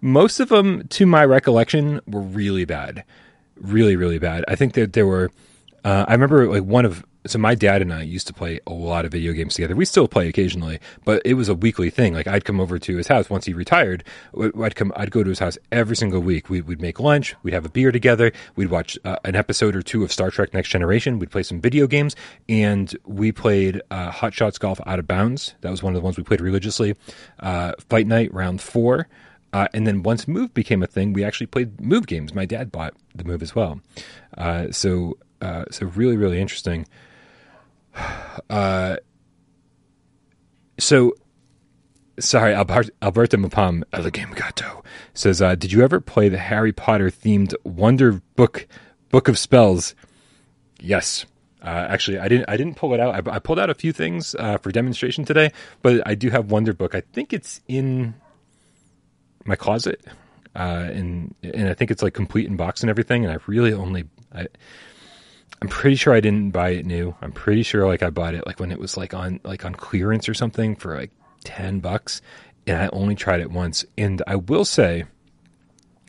most 0.00 0.40
of 0.40 0.48
them, 0.48 0.86
to 0.88 1.06
my 1.06 1.24
recollection, 1.24 2.00
were 2.06 2.20
really 2.20 2.64
bad, 2.64 3.04
really 3.56 3.96
really 3.96 4.18
bad. 4.18 4.44
I 4.48 4.56
think 4.56 4.74
that 4.74 4.92
there 4.92 5.06
were. 5.06 5.30
Uh, 5.84 6.04
I 6.08 6.12
remember 6.12 6.48
like 6.48 6.64
one 6.64 6.84
of 6.84 7.04
so 7.28 7.38
my 7.38 7.54
dad 7.54 7.82
and 7.82 7.92
I 7.92 8.02
used 8.02 8.26
to 8.28 8.32
play 8.34 8.60
a 8.66 8.72
lot 8.72 9.04
of 9.04 9.12
video 9.12 9.32
games 9.32 9.54
together. 9.54 9.76
We 9.76 9.84
still 9.84 10.08
play 10.08 10.28
occasionally, 10.28 10.78
but 11.04 11.20
it 11.24 11.34
was 11.34 11.48
a 11.48 11.54
weekly 11.54 11.90
thing. 11.90 12.14
Like 12.14 12.26
I'd 12.26 12.44
come 12.44 12.60
over 12.60 12.78
to 12.78 12.96
his 12.96 13.08
house 13.08 13.28
once 13.28 13.44
he 13.44 13.52
retired. 13.52 14.04
I'd 14.38 14.76
come, 14.76 14.92
I'd 14.96 15.10
go 15.10 15.22
to 15.22 15.28
his 15.28 15.38
house 15.38 15.58
every 15.70 15.96
single 15.96 16.20
week. 16.20 16.48
We, 16.48 16.60
would 16.60 16.80
make 16.80 17.00
lunch. 17.00 17.34
We'd 17.42 17.54
have 17.54 17.64
a 17.64 17.68
beer 17.68 17.92
together. 17.92 18.32
We'd 18.56 18.70
watch 18.70 18.98
uh, 19.04 19.16
an 19.24 19.36
episode 19.36 19.76
or 19.76 19.82
two 19.82 20.04
of 20.04 20.12
Star 20.12 20.30
Trek: 20.30 20.54
Next 20.54 20.68
Generation. 20.68 21.18
We'd 21.18 21.30
play 21.30 21.42
some 21.42 21.60
video 21.60 21.86
games, 21.86 22.16
and 22.48 22.96
we 23.04 23.32
played 23.32 23.82
uh, 23.90 24.10
Hot 24.10 24.32
Shots 24.32 24.58
Golf 24.58 24.80
Out 24.86 24.98
of 24.98 25.06
Bounds. 25.06 25.54
That 25.60 25.70
was 25.70 25.82
one 25.82 25.94
of 25.94 26.00
the 26.00 26.04
ones 26.04 26.16
we 26.16 26.24
played 26.24 26.40
religiously. 26.40 26.96
Uh, 27.40 27.72
Fight 27.88 28.06
Night 28.06 28.32
Round 28.32 28.60
Four. 28.60 29.08
Uh, 29.52 29.68
and 29.72 29.86
then 29.86 30.02
once 30.02 30.28
Move 30.28 30.52
became 30.52 30.82
a 30.82 30.86
thing, 30.86 31.12
we 31.12 31.24
actually 31.24 31.46
played 31.46 31.80
Move 31.80 32.06
games. 32.06 32.34
My 32.34 32.44
dad 32.44 32.70
bought 32.70 32.94
the 33.14 33.24
Move 33.24 33.42
as 33.42 33.54
well. 33.54 33.80
Uh, 34.36 34.70
so, 34.70 35.18
uh, 35.40 35.64
so 35.70 35.86
really, 35.86 36.16
really 36.16 36.40
interesting. 36.40 36.86
Uh, 38.48 38.96
so, 40.78 41.12
sorry, 42.20 42.54
Albert, 42.54 42.90
Alberto 43.02 43.36
Mapam, 43.36 43.82
El 43.92 44.08
Game 44.10 44.30
Gato, 44.30 44.84
says, 45.12 45.42
uh, 45.42 45.56
Did 45.56 45.72
you 45.72 45.82
ever 45.82 46.00
play 46.00 46.28
the 46.28 46.38
Harry 46.38 46.72
Potter 46.72 47.10
themed 47.10 47.54
Wonder 47.64 48.22
Book 48.36 48.68
Book 49.10 49.28
of 49.28 49.38
Spells? 49.38 49.94
Yes. 50.80 51.26
Uh, 51.60 51.86
actually, 51.90 52.18
I 52.18 52.28
didn't. 52.28 52.48
I 52.48 52.56
didn't 52.56 52.76
pull 52.76 52.94
it 52.94 53.00
out. 53.00 53.28
I, 53.28 53.34
I 53.34 53.38
pulled 53.40 53.58
out 53.58 53.68
a 53.68 53.74
few 53.74 53.92
things 53.92 54.36
uh, 54.36 54.58
for 54.58 54.70
demonstration 54.70 55.24
today, 55.24 55.50
but 55.82 56.06
I 56.06 56.14
do 56.14 56.30
have 56.30 56.52
Wonder 56.52 56.72
Book. 56.72 56.94
I 56.94 57.00
think 57.00 57.32
it's 57.32 57.60
in 57.66 58.14
my 59.48 59.56
closet, 59.56 60.04
uh, 60.54 60.88
and 60.92 61.34
and 61.42 61.68
I 61.68 61.74
think 61.74 61.90
it's 61.90 62.02
like 62.02 62.14
complete 62.14 62.46
in 62.46 62.56
box 62.56 62.82
and 62.82 62.90
everything. 62.90 63.24
And 63.24 63.32
I 63.32 63.38
really 63.46 63.72
only 63.72 64.04
I, 64.32 64.46
I'm 65.60 65.68
pretty 65.68 65.96
sure 65.96 66.14
I 66.14 66.20
didn't 66.20 66.50
buy 66.50 66.70
it 66.70 66.86
new. 66.86 67.16
I'm 67.20 67.32
pretty 67.32 67.62
sure 67.62 67.86
like 67.86 68.02
I 68.02 68.10
bought 68.10 68.34
it 68.34 68.46
like 68.46 68.60
when 68.60 68.70
it 68.70 68.78
was 68.78 68.96
like 68.96 69.14
on 69.14 69.40
like 69.42 69.64
on 69.64 69.74
clearance 69.74 70.28
or 70.28 70.34
something 70.34 70.76
for 70.76 70.94
like 70.94 71.10
10 71.44 71.80
bucks 71.80 72.20
and 72.66 72.78
I 72.78 72.88
only 72.92 73.14
tried 73.14 73.40
it 73.40 73.50
once. 73.50 73.84
And 73.96 74.22
I 74.26 74.36
will 74.36 74.64
say 74.64 75.04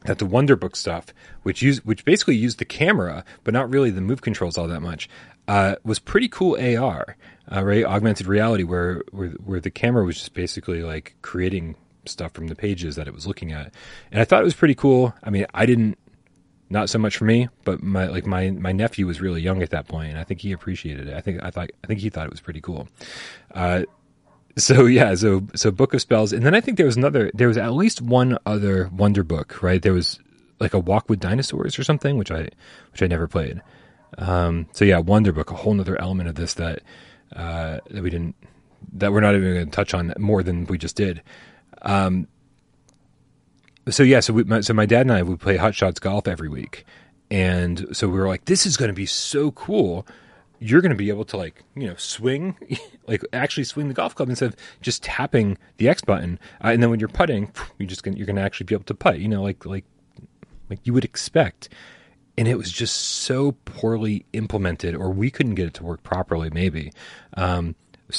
that 0.06 0.20
the 0.20 0.26
Wonderbook 0.26 0.76
stuff, 0.76 1.08
which 1.44 1.62
use 1.62 1.84
which 1.84 2.06
basically 2.06 2.36
used 2.36 2.60
the 2.60 2.66
camera 2.66 3.24
but 3.44 3.54
not 3.54 3.70
really 3.70 3.90
the 3.90 4.02
move 4.02 4.22
controls 4.22 4.58
all 4.58 4.68
that 4.68 4.82
much, 4.82 5.10
uh, 5.48 5.76
was 5.84 5.98
pretty 5.98 6.28
cool 6.28 6.56
AR, 6.60 7.18
uh, 7.52 7.64
right? 7.64 7.86
Augmented 7.86 8.28
reality, 8.28 8.64
where, 8.64 9.04
where 9.12 9.30
where 9.30 9.60
the 9.60 9.72
camera 9.72 10.04
was 10.04 10.18
just 10.18 10.34
basically 10.34 10.84
like 10.84 11.16
creating 11.24 11.76
stuff 12.10 12.34
from 12.34 12.48
the 12.48 12.56
pages 12.56 12.96
that 12.96 13.08
it 13.08 13.14
was 13.14 13.28
looking 13.28 13.52
at, 13.52 13.74
and 14.12 14.22
I 14.22 14.26
thought 14.26 14.42
it 14.42 14.46
was 14.46 14.54
pretty 14.54 14.76
cool. 14.76 15.14
I 15.24 15.30
mean, 15.30 15.46
I 15.54 15.66
didn't 15.66 15.98
not 16.70 16.90
so 16.90 17.00
much 17.00 17.18
for 17.18 17.26
me, 17.26 17.50
but 17.64 17.82
my 17.82 18.08
like 18.08 18.26
my 18.26 18.52
my 18.52 18.72
nephew 18.72 19.08
was 19.08 19.22
really 19.22 19.42
young 19.42 19.64
at 19.64 19.72
that 19.72 19.88
point, 19.88 20.12
and 20.12 20.20
I 20.20 20.24
think 20.24 20.42
he 20.42 20.52
appreciated 20.52 21.08
it. 21.08 21.16
I 21.16 21.22
think 21.22 21.44
I 21.44 21.50
thought 21.50 21.70
I 21.84 21.88
think 21.88 22.00
he 22.00 22.10
thought 22.10 22.26
it 22.26 22.32
was 22.32 22.42
pretty 22.42 22.62
cool. 22.62 22.88
Uh, 23.54 23.84
so 24.58 24.86
yeah, 24.86 25.16
so 25.16 25.48
so 25.56 25.72
Book 25.72 25.94
of 25.94 26.02
Spells, 26.02 26.32
and 26.32 26.46
then 26.46 26.54
I 26.54 26.62
think 26.62 26.78
there 26.78 26.86
was 26.86 26.98
another. 26.98 27.32
There 27.34 27.48
was 27.48 27.58
at 27.58 27.74
least 27.74 28.02
one 28.02 28.38
other 28.46 28.90
Wonder 28.96 29.24
Book, 29.24 29.62
right? 29.64 29.82
There 29.82 29.94
was 29.94 30.20
like 30.60 30.74
a 30.74 30.80
Walk 30.80 31.10
with 31.10 31.20
Dinosaurs 31.20 31.80
or 31.80 31.84
something, 31.84 32.18
which 32.18 32.32
I 32.32 32.50
which 32.92 33.02
I 33.02 33.08
never 33.08 33.28
played. 33.28 33.62
Um, 34.18 34.68
so 34.74 34.86
yeah, 34.86 35.00
Wonder 35.00 35.32
Book, 35.32 35.52
a 35.52 35.56
whole 35.56 35.80
other 35.80 36.00
element 36.00 36.30
of 36.30 36.36
this 36.36 36.54
that 36.56 36.82
uh, 37.36 37.80
that 37.90 38.04
we 38.04 38.10
didn't 38.10 38.36
that 38.94 39.12
we're 39.12 39.22
not 39.22 39.36
even 39.36 39.54
going 39.54 39.66
to 39.66 39.72
touch 39.72 39.94
on 39.94 40.14
more 40.18 40.44
than 40.44 40.66
we 40.66 40.78
just 40.78 40.96
did. 40.96 41.22
Um, 41.82 42.28
so 43.90 44.04
yeah, 44.04 44.20
so 44.20 44.34
we, 44.34 44.44
my, 44.44 44.62
so 44.62 44.74
my 44.74 44.86
dad 44.86 45.02
and 45.02 45.12
I 45.12 45.22
would 45.24 45.40
play 45.40 45.58
Hot 45.58 45.74
Shots 45.74 46.00
golf 46.00 46.28
every 46.28 46.50
week, 46.50 46.86
and 47.32 47.88
so 47.96 48.08
we 48.08 48.20
were 48.20 48.28
like, 48.28 48.46
this 48.46 48.66
is 48.66 48.78
going 48.78 48.90
to 48.90 48.94
be 48.94 49.06
so 49.06 49.52
cool. 49.52 50.06
you're 50.60 50.82
going 50.82 50.92
to 50.92 50.98
be 50.98 51.10
able 51.10 51.24
to 51.26 51.38
like 51.38 51.64
you 51.76 51.88
know 51.88 51.96
swing 51.96 52.56
like 53.08 53.24
actually 53.34 53.64
swing 53.64 53.88
the 53.88 53.94
golf 53.94 54.14
club 54.14 54.30
instead 54.30 54.50
of 54.50 54.56
just 54.82 55.04
tapping 55.04 55.58
the 55.78 55.88
X 55.90 56.02
button. 56.02 56.40
Uh, 56.64 56.70
and 56.70 56.84
then 56.84 56.90
when 56.90 57.00
you're 57.00 57.10
putting 57.10 57.52
you're 57.78 57.88
just 57.88 58.04
gonna 58.04 58.18
you're 58.18 58.28
gonna 58.28 58.42
actually 58.42 58.66
be 58.66 58.76
able 58.76 58.84
to 58.84 58.94
putt 58.94 59.20
you 59.20 59.28
know 59.28 59.42
like 59.42 59.66
like 59.66 59.86
like 60.70 60.80
you 60.84 60.94
would 60.94 61.06
expect. 61.06 61.70
And 62.38 62.48
it 62.48 62.58
was 62.58 62.72
just 62.72 62.96
so 62.96 63.54
poorly 63.66 64.26
implemented 64.32 64.96
or 64.96 65.10
we 65.10 65.30
couldn't 65.30 65.56
get 65.56 65.68
it 65.68 65.74
to 65.76 65.84
work 65.84 66.04
properly 66.04 66.50
maybe. 66.50 66.92
Um, 67.36 67.76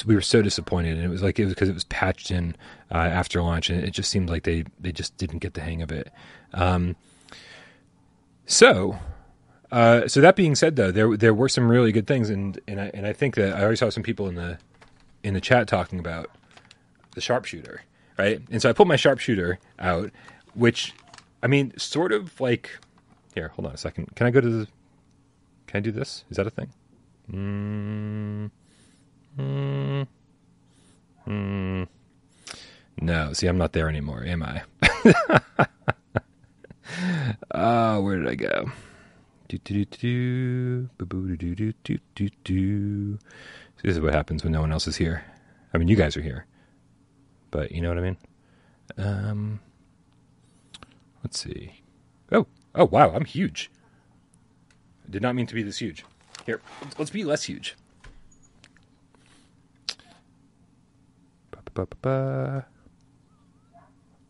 we 0.06 0.14
were 0.14 0.20
so 0.20 0.40
disappointed 0.42 0.96
and 0.96 1.04
it 1.04 1.08
was 1.08 1.22
like 1.22 1.38
it 1.38 1.44
was 1.44 1.54
because 1.54 1.68
it 1.68 1.74
was 1.74 1.84
patched 1.84 2.30
in 2.30 2.54
uh, 2.92 2.98
after 2.98 3.42
launch 3.42 3.70
and 3.70 3.82
it 3.82 3.90
just 3.90 4.10
seemed 4.10 4.28
like 4.28 4.44
they 4.44 4.64
they 4.78 4.92
just 4.92 5.16
didn't 5.16 5.38
get 5.38 5.54
the 5.54 5.60
hang 5.60 5.82
of 5.82 5.90
it 5.90 6.12
um, 6.54 6.96
so 8.46 8.98
uh, 9.72 10.08
so 10.08 10.20
that 10.20 10.36
being 10.36 10.54
said, 10.54 10.76
though, 10.76 10.90
there 10.90 11.16
there 11.16 11.34
were 11.34 11.48
some 11.48 11.70
really 11.70 11.92
good 11.92 12.06
things, 12.06 12.28
and 12.28 12.58
and 12.66 12.80
I 12.80 12.90
and 12.92 13.06
I 13.06 13.12
think 13.12 13.36
that 13.36 13.54
I 13.54 13.62
already 13.62 13.76
saw 13.76 13.88
some 13.88 14.02
people 14.02 14.28
in 14.28 14.34
the 14.34 14.58
in 15.22 15.34
the 15.34 15.40
chat 15.40 15.68
talking 15.68 15.98
about 15.98 16.30
the 17.14 17.20
sharpshooter, 17.20 17.82
right? 18.18 18.40
And 18.50 18.60
so 18.60 18.68
I 18.68 18.72
pulled 18.72 18.88
my 18.88 18.96
sharpshooter 18.96 19.58
out, 19.78 20.10
which 20.54 20.92
I 21.42 21.46
mean, 21.46 21.76
sort 21.78 22.12
of 22.12 22.40
like 22.40 22.70
here. 23.34 23.48
Hold 23.48 23.66
on 23.66 23.74
a 23.74 23.78
second. 23.78 24.14
Can 24.16 24.26
I 24.26 24.30
go 24.30 24.40
to 24.40 24.48
the? 24.48 24.68
Can 25.68 25.78
I 25.78 25.80
do 25.80 25.92
this? 25.92 26.24
Is 26.30 26.36
that 26.36 26.48
a 26.48 26.50
thing? 26.50 26.72
Mm, 27.30 28.50
Mm. 29.38 30.06
Mm. 31.26 31.88
No, 33.00 33.32
see, 33.32 33.46
I'm 33.46 33.58
not 33.58 33.72
there 33.72 33.88
anymore, 33.88 34.24
am 34.24 34.42
I? 34.42 34.62
uh, 37.50 38.00
where 38.00 38.18
did 38.18 38.28
I 38.28 38.34
go? 38.34 38.70
This 39.48 39.60
is 43.84 44.00
what 44.00 44.14
happens 44.14 44.44
when 44.44 44.52
no 44.52 44.60
one 44.60 44.72
else 44.72 44.86
is 44.86 44.96
here. 44.96 45.24
I 45.72 45.78
mean, 45.78 45.88
you 45.88 45.96
guys 45.96 46.16
are 46.16 46.22
here, 46.22 46.46
but 47.50 47.72
you 47.72 47.80
know 47.80 47.88
what 47.88 47.98
I 47.98 48.02
mean. 48.02 48.16
Um, 48.98 49.60
let's 51.24 51.40
see. 51.40 51.80
Oh, 52.30 52.46
oh, 52.74 52.84
wow, 52.86 53.12
I'm 53.12 53.24
huge. 53.24 53.70
I 55.06 55.10
did 55.10 55.22
not 55.22 55.34
mean 55.34 55.46
to 55.46 55.54
be 55.54 55.62
this 55.62 55.78
huge. 55.78 56.04
Here, 56.44 56.60
let's 56.98 57.10
be 57.10 57.24
less 57.24 57.44
huge. 57.44 57.76
Ba, 61.74 61.86
ba, 61.86 61.86
ba, 61.86 61.96
ba. 62.02 62.66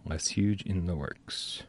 Less 0.05 0.29
huge 0.29 0.63
in 0.63 0.87
the 0.87 0.97
works. 0.97 1.63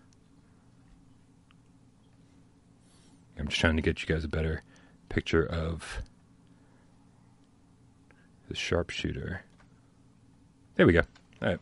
I'm 3.37 3.47
just 3.47 3.59
trying 3.59 3.75
to 3.75 3.81
get 3.81 4.01
you 4.01 4.07
guys 4.07 4.23
a 4.23 4.27
better 4.27 4.63
picture 5.09 5.45
of 5.45 6.01
the 8.47 8.55
sharpshooter. 8.55 9.43
There 10.75 10.85
we 10.85 10.93
go. 10.93 11.01
All 11.41 11.49
right. 11.49 11.59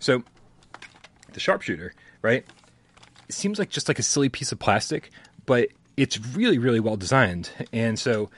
So 0.00 0.22
the 1.32 1.40
sharpshooter, 1.40 1.94
right? 2.22 2.44
It 3.28 3.34
seems 3.34 3.58
like 3.58 3.70
just 3.70 3.88
like 3.88 3.98
a 3.98 4.02
silly 4.02 4.28
piece 4.28 4.52
of 4.52 4.58
plastic, 4.58 5.10
but 5.46 5.68
it's 5.96 6.18
really, 6.34 6.58
really 6.58 6.80
well 6.80 6.96
designed. 6.96 7.50
And 7.72 7.98
so 7.98 8.30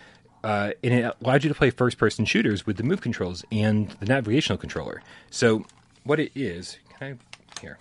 uh, 0.44 0.72
and 0.82 0.92
it 0.92 1.16
allowed 1.22 1.42
you 1.42 1.48
to 1.48 1.54
play 1.54 1.70
first 1.70 1.96
person 1.96 2.26
shooters 2.26 2.66
with 2.66 2.76
the 2.76 2.82
move 2.82 3.00
controls 3.00 3.44
and 3.50 3.88
the 3.92 4.06
navigational 4.06 4.58
controller. 4.58 5.02
So 5.30 5.64
what 6.04 6.20
it 6.20 6.30
is, 6.34 6.78
can 6.98 7.18
I 7.18 7.60
here 7.60 7.78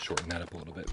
shorten 0.00 0.28
that 0.30 0.42
up 0.42 0.52
a 0.52 0.56
little 0.56 0.74
bit? 0.74 0.90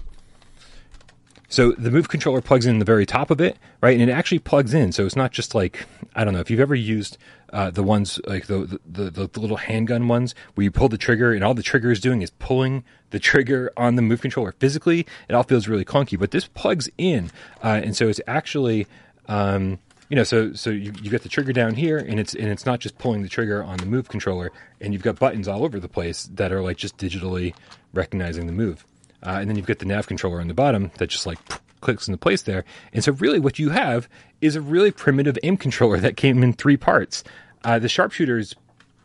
So 1.48 1.72
the 1.72 1.90
move 1.90 2.08
controller 2.08 2.40
plugs 2.40 2.64
in 2.64 2.78
the 2.78 2.84
very 2.84 3.04
top 3.04 3.32
of 3.32 3.40
it, 3.40 3.58
right? 3.80 3.98
And 3.98 4.08
it 4.08 4.12
actually 4.12 4.38
plugs 4.38 4.72
in. 4.72 4.92
So 4.92 5.04
it's 5.04 5.16
not 5.16 5.32
just 5.32 5.52
like 5.52 5.84
I 6.14 6.22
don't 6.22 6.32
know 6.32 6.38
if 6.38 6.48
you've 6.48 6.60
ever 6.60 6.76
used 6.76 7.18
uh, 7.52 7.70
the 7.70 7.82
ones 7.82 8.20
like 8.28 8.46
the, 8.46 8.78
the, 8.86 9.10
the 9.10 9.26
the 9.26 9.40
little 9.40 9.56
handgun 9.56 10.06
ones 10.06 10.36
where 10.54 10.62
you 10.62 10.70
pull 10.70 10.88
the 10.88 10.96
trigger 10.96 11.32
and 11.32 11.42
all 11.42 11.54
the 11.54 11.62
trigger 11.64 11.90
is 11.90 11.98
doing 11.98 12.22
is 12.22 12.30
pulling 12.30 12.84
the 13.10 13.18
trigger 13.18 13.72
on 13.76 13.96
the 13.96 14.02
move 14.02 14.20
controller 14.20 14.52
physically. 14.60 15.08
It 15.28 15.34
all 15.34 15.42
feels 15.42 15.66
really 15.66 15.84
clunky, 15.84 16.16
but 16.16 16.30
this 16.30 16.46
plugs 16.46 16.88
in, 16.96 17.32
uh, 17.64 17.80
and 17.82 17.96
so 17.96 18.08
it's 18.08 18.20
actually. 18.28 18.86
Um, 19.26 19.80
you 20.10 20.16
know, 20.16 20.24
so 20.24 20.52
so 20.52 20.70
you, 20.70 20.92
you 21.00 21.08
get 21.10 21.22
the 21.22 21.28
trigger 21.28 21.52
down 21.52 21.74
here, 21.74 21.96
and 21.96 22.20
it's 22.20 22.34
and 22.34 22.48
it's 22.48 22.66
not 22.66 22.80
just 22.80 22.98
pulling 22.98 23.22
the 23.22 23.28
trigger 23.28 23.62
on 23.62 23.78
the 23.78 23.86
move 23.86 24.08
controller, 24.08 24.52
and 24.80 24.92
you've 24.92 25.04
got 25.04 25.18
buttons 25.18 25.48
all 25.48 25.64
over 25.64 25.80
the 25.80 25.88
place 25.88 26.28
that 26.34 26.52
are 26.52 26.60
like 26.60 26.76
just 26.76 26.98
digitally 26.98 27.54
recognizing 27.94 28.46
the 28.46 28.52
move. 28.52 28.84
Uh, 29.24 29.38
and 29.40 29.48
then 29.48 29.56
you've 29.56 29.66
got 29.66 29.78
the 29.78 29.84
nav 29.84 30.06
controller 30.06 30.40
on 30.40 30.48
the 30.48 30.54
bottom 30.54 30.90
that 30.98 31.08
just 31.08 31.26
like 31.26 31.38
clicks 31.80 32.08
into 32.08 32.18
place 32.18 32.42
there. 32.42 32.64
And 32.92 33.04
so, 33.04 33.12
really, 33.12 33.38
what 33.38 33.58
you 33.58 33.70
have 33.70 34.08
is 34.40 34.56
a 34.56 34.60
really 34.60 34.90
primitive 34.90 35.38
aim 35.42 35.56
controller 35.56 35.98
that 35.98 36.16
came 36.16 36.42
in 36.42 36.52
three 36.54 36.76
parts. 36.76 37.22
Uh, 37.64 37.78
the 37.78 37.88
sharpshooter 37.88 38.38
is, 38.38 38.54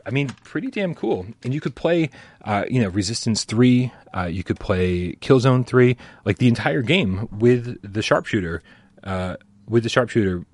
I 0.06 0.12
mean, 0.12 0.30
pretty 0.44 0.70
damn 0.72 0.96
cool. 0.96 1.26
And 1.44 1.54
you 1.54 1.62
could 1.62 1.76
play, 1.76 2.10
uh, 2.44 2.66
you 2.70 2.82
know, 2.82 2.90
Resistance 2.90 3.44
3, 3.44 3.92
uh, 4.16 4.24
you 4.24 4.44
could 4.44 4.60
play 4.60 5.14
Killzone 5.16 5.68
3, 5.68 5.98
like 6.24 6.38
the 6.38 6.48
entire 6.48 6.82
game 6.82 7.28
with 7.32 7.78
the 7.82 8.02
sharpshooter, 8.02 8.64
uh, 9.04 9.36
with 9.68 9.84
the 9.84 9.90
sharpshooter, 9.90 10.46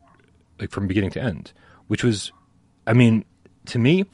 like 0.62 0.72
from 0.72 0.88
beginning 0.88 1.10
to 1.12 1.22
end, 1.22 1.52
which 1.88 2.04
was, 2.04 2.32
I 2.88 2.94
mean, 2.94 3.26
to 3.66 3.80
me, 3.80 4.06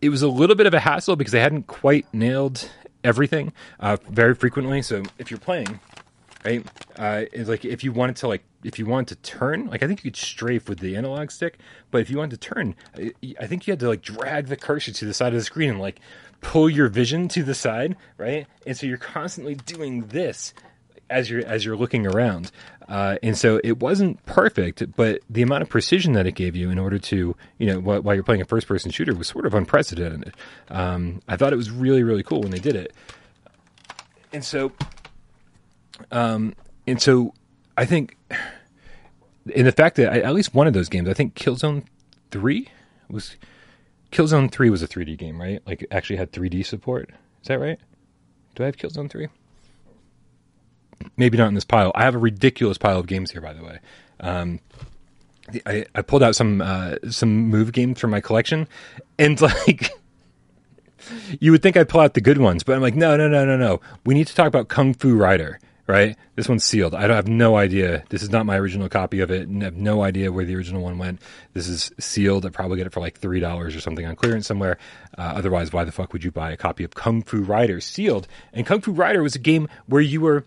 it 0.00 0.10
was 0.10 0.22
a 0.22 0.28
little 0.28 0.56
bit 0.56 0.66
of 0.66 0.74
a 0.74 0.80
hassle 0.80 1.16
because 1.16 1.32
they 1.32 1.40
hadn't 1.40 1.66
quite 1.66 2.06
nailed 2.12 2.68
everything 3.02 3.52
uh, 3.80 3.96
very 4.08 4.34
frequently. 4.34 4.82
So 4.82 5.02
if 5.18 5.30
you're 5.30 5.40
playing, 5.40 5.80
right, 6.44 6.64
uh, 6.96 7.24
it's 7.32 7.48
like 7.48 7.64
if 7.64 7.82
you 7.82 7.92
wanted 7.92 8.16
to 8.16 8.28
like 8.28 8.42
if 8.64 8.78
you 8.78 8.86
wanted 8.86 9.08
to 9.08 9.30
turn, 9.30 9.66
like 9.66 9.82
I 9.82 9.86
think 9.86 10.04
you 10.04 10.10
could 10.10 10.20
strafe 10.20 10.68
with 10.68 10.78
the 10.78 10.96
analog 10.96 11.30
stick, 11.30 11.58
but 11.90 12.00
if 12.00 12.10
you 12.10 12.18
wanted 12.18 12.40
to 12.40 12.48
turn, 12.48 12.74
I 12.96 13.46
think 13.46 13.66
you 13.66 13.72
had 13.72 13.80
to 13.80 13.88
like 13.88 14.02
drag 14.02 14.46
the 14.46 14.56
cursor 14.56 14.92
to 14.92 15.04
the 15.04 15.14
side 15.14 15.32
of 15.32 15.38
the 15.38 15.44
screen 15.44 15.70
and 15.70 15.80
like 15.80 16.00
pull 16.40 16.68
your 16.68 16.88
vision 16.88 17.28
to 17.28 17.42
the 17.42 17.54
side, 17.54 17.96
right? 18.18 18.46
And 18.66 18.76
so 18.76 18.86
you're 18.86 18.98
constantly 18.98 19.54
doing 19.54 20.06
this 20.08 20.52
as 21.12 21.30
you're 21.30 21.44
as 21.46 21.64
you're 21.64 21.76
looking 21.76 22.06
around. 22.06 22.50
Uh, 22.88 23.16
and 23.22 23.38
so 23.38 23.60
it 23.62 23.78
wasn't 23.78 24.24
perfect, 24.26 24.82
but 24.96 25.20
the 25.30 25.42
amount 25.42 25.62
of 25.62 25.68
precision 25.68 26.12
that 26.14 26.26
it 26.26 26.32
gave 26.32 26.56
you 26.56 26.68
in 26.68 26.78
order 26.78 26.98
to, 26.98 27.34
you 27.58 27.66
know, 27.66 27.78
while, 27.78 28.02
while 28.02 28.14
you're 28.14 28.24
playing 28.24 28.42
a 28.42 28.44
first 28.44 28.66
person 28.66 28.90
shooter 28.90 29.14
was 29.14 29.28
sort 29.28 29.46
of 29.46 29.54
unprecedented. 29.54 30.34
Um, 30.68 31.22
I 31.28 31.36
thought 31.36 31.52
it 31.52 31.56
was 31.56 31.70
really, 31.70 32.02
really 32.02 32.22
cool 32.22 32.42
when 32.42 32.50
they 32.50 32.58
did 32.58 32.76
it. 32.76 32.92
And 34.32 34.44
so, 34.44 34.72
um, 36.10 36.54
and 36.86 37.00
so 37.00 37.34
I 37.76 37.84
think 37.84 38.16
in 39.54 39.64
the 39.64 39.72
fact 39.72 39.96
that 39.96 40.12
I, 40.12 40.20
at 40.20 40.34
least 40.34 40.54
one 40.54 40.66
of 40.66 40.72
those 40.72 40.88
games, 40.88 41.08
I 41.08 41.14
think 41.14 41.34
Killzone 41.34 41.84
3 42.30 42.68
was, 43.08 43.36
Killzone 44.10 44.50
3 44.50 44.70
was 44.70 44.82
a 44.82 44.88
3D 44.88 45.16
game, 45.16 45.40
right? 45.40 45.62
Like 45.66 45.82
it 45.82 45.88
actually 45.90 46.16
had 46.16 46.32
3D 46.32 46.66
support. 46.66 47.10
Is 47.42 47.48
that 47.48 47.58
right? 47.58 47.78
Do 48.54 48.64
I 48.64 48.66
have 48.66 48.76
Killzone 48.76 49.10
3? 49.10 49.28
Maybe 51.16 51.38
not 51.38 51.48
in 51.48 51.54
this 51.54 51.64
pile. 51.64 51.92
I 51.94 52.04
have 52.04 52.14
a 52.14 52.18
ridiculous 52.18 52.78
pile 52.78 52.98
of 52.98 53.06
games 53.06 53.30
here, 53.30 53.40
by 53.40 53.52
the 53.52 53.64
way. 53.64 53.78
Um, 54.20 54.60
I, 55.66 55.86
I 55.94 56.02
pulled 56.02 56.22
out 56.22 56.36
some 56.36 56.60
uh, 56.60 56.96
some 57.10 57.48
move 57.48 57.72
games 57.72 58.00
from 58.00 58.10
my 58.10 58.20
collection, 58.20 58.68
and 59.18 59.40
like 59.40 59.90
you 61.40 61.50
would 61.50 61.62
think 61.62 61.76
I'd 61.76 61.88
pull 61.88 62.00
out 62.00 62.14
the 62.14 62.20
good 62.20 62.38
ones, 62.38 62.62
but 62.62 62.74
I'm 62.74 62.82
like, 62.82 62.94
no, 62.94 63.16
no, 63.16 63.28
no, 63.28 63.44
no, 63.44 63.56
no. 63.56 63.80
We 64.04 64.14
need 64.14 64.26
to 64.28 64.34
talk 64.34 64.46
about 64.46 64.68
Kung 64.68 64.94
Fu 64.94 65.16
Rider, 65.16 65.58
right? 65.86 66.16
This 66.36 66.48
one's 66.48 66.64
sealed. 66.64 66.94
I 66.94 67.06
don't 67.06 67.16
have 67.16 67.28
no 67.28 67.56
idea. 67.56 68.04
This 68.08 68.22
is 68.22 68.30
not 68.30 68.46
my 68.46 68.56
original 68.56 68.88
copy 68.88 69.20
of 69.20 69.30
it, 69.30 69.48
and 69.48 69.62
I 69.62 69.66
have 69.66 69.76
no 69.76 70.02
idea 70.02 70.32
where 70.32 70.44
the 70.44 70.54
original 70.54 70.82
one 70.82 70.98
went. 70.98 71.20
This 71.54 71.68
is 71.68 71.92
sealed. 71.98 72.46
I 72.46 72.50
probably 72.50 72.78
get 72.78 72.86
it 72.86 72.92
for 72.92 73.00
like 73.00 73.18
three 73.18 73.40
dollars 73.40 73.74
or 73.74 73.80
something 73.80 74.06
on 74.06 74.16
clearance 74.16 74.46
somewhere. 74.46 74.78
Uh, 75.18 75.22
otherwise, 75.22 75.72
why 75.72 75.84
the 75.84 75.92
fuck 75.92 76.12
would 76.12 76.24
you 76.24 76.30
buy 76.30 76.52
a 76.52 76.56
copy 76.56 76.84
of 76.84 76.94
Kung 76.94 77.22
Fu 77.22 77.42
Rider 77.42 77.80
sealed? 77.80 78.28
And 78.52 78.64
Kung 78.66 78.80
Fu 78.80 78.92
Rider 78.92 79.22
was 79.22 79.34
a 79.34 79.40
game 79.40 79.68
where 79.86 80.02
you 80.02 80.20
were 80.20 80.46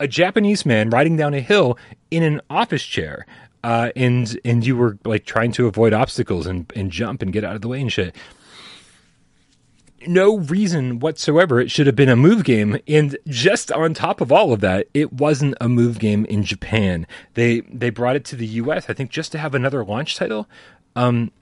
a 0.00 0.08
Japanese 0.08 0.64
man 0.64 0.90
riding 0.90 1.16
down 1.16 1.34
a 1.34 1.40
hill 1.40 1.78
in 2.10 2.22
an 2.22 2.40
office 2.50 2.84
chair. 2.84 3.26
Uh, 3.64 3.90
and 3.96 4.38
and 4.44 4.64
you 4.64 4.76
were 4.76 4.98
like 5.04 5.24
trying 5.24 5.50
to 5.52 5.66
avoid 5.66 5.92
obstacles 5.92 6.46
and, 6.46 6.70
and 6.76 6.90
jump 6.90 7.22
and 7.22 7.32
get 7.32 7.44
out 7.44 7.56
of 7.56 7.60
the 7.60 7.68
way 7.68 7.80
and 7.80 7.92
shit. 7.92 8.14
No 10.06 10.38
reason 10.38 11.00
whatsoever 11.00 11.60
it 11.60 11.70
should 11.70 11.88
have 11.88 11.96
been 11.96 12.08
a 12.08 12.14
move 12.14 12.44
game. 12.44 12.78
And 12.86 13.18
just 13.26 13.72
on 13.72 13.94
top 13.94 14.20
of 14.20 14.30
all 14.30 14.52
of 14.52 14.60
that, 14.60 14.86
it 14.94 15.12
wasn't 15.12 15.56
a 15.60 15.68
move 15.68 15.98
game 15.98 16.24
in 16.26 16.44
Japan. 16.44 17.04
They 17.34 17.60
they 17.62 17.90
brought 17.90 18.14
it 18.14 18.24
to 18.26 18.36
the 18.36 18.46
U.S. 18.46 18.88
I 18.88 18.92
think 18.92 19.10
just 19.10 19.32
to 19.32 19.38
have 19.38 19.54
another 19.54 19.84
launch 19.84 20.16
title. 20.16 20.48
Um, 20.94 21.32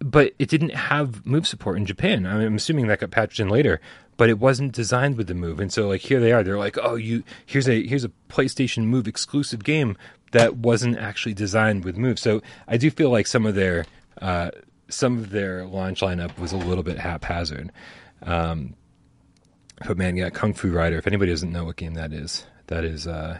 but 0.00 0.34
it 0.38 0.50
didn't 0.50 0.74
have 0.74 1.24
move 1.24 1.46
support 1.46 1.78
in 1.78 1.86
Japan. 1.86 2.26
I'm 2.26 2.56
assuming 2.56 2.88
that 2.88 3.00
got 3.00 3.10
patched 3.10 3.40
in 3.40 3.48
later 3.48 3.80
but 4.16 4.28
it 4.28 4.38
wasn't 4.38 4.72
designed 4.72 5.16
with 5.16 5.26
the 5.26 5.34
move. 5.34 5.60
And 5.60 5.72
so 5.72 5.88
like 5.88 6.00
here 6.00 6.20
they 6.20 6.32
are, 6.32 6.42
they're 6.42 6.58
like, 6.58 6.78
oh, 6.82 6.94
you 6.94 7.24
here's 7.46 7.68
a 7.68 7.86
here's 7.86 8.04
a 8.04 8.10
PlayStation 8.28 8.84
Move 8.84 9.08
exclusive 9.08 9.64
game 9.64 9.96
that 10.32 10.56
wasn't 10.56 10.98
actually 10.98 11.34
designed 11.34 11.84
with 11.84 11.96
move. 11.96 12.18
So 12.18 12.42
I 12.66 12.76
do 12.76 12.90
feel 12.90 13.10
like 13.10 13.26
some 13.26 13.46
of 13.46 13.54
their 13.54 13.86
uh, 14.20 14.50
some 14.88 15.18
of 15.18 15.30
their 15.30 15.64
launch 15.66 16.00
lineup 16.00 16.38
was 16.38 16.52
a 16.52 16.56
little 16.56 16.84
bit 16.84 16.98
haphazard. 16.98 17.72
Um, 18.22 18.74
but 19.86 19.96
man, 19.96 20.16
yeah, 20.16 20.30
Kung 20.30 20.54
Fu 20.54 20.70
Rider. 20.70 20.96
If 20.96 21.06
anybody 21.06 21.30
doesn't 21.30 21.52
know 21.52 21.64
what 21.64 21.76
game 21.76 21.94
that 21.94 22.12
is, 22.12 22.46
that 22.68 22.84
is. 22.84 23.06
Uh, 23.06 23.38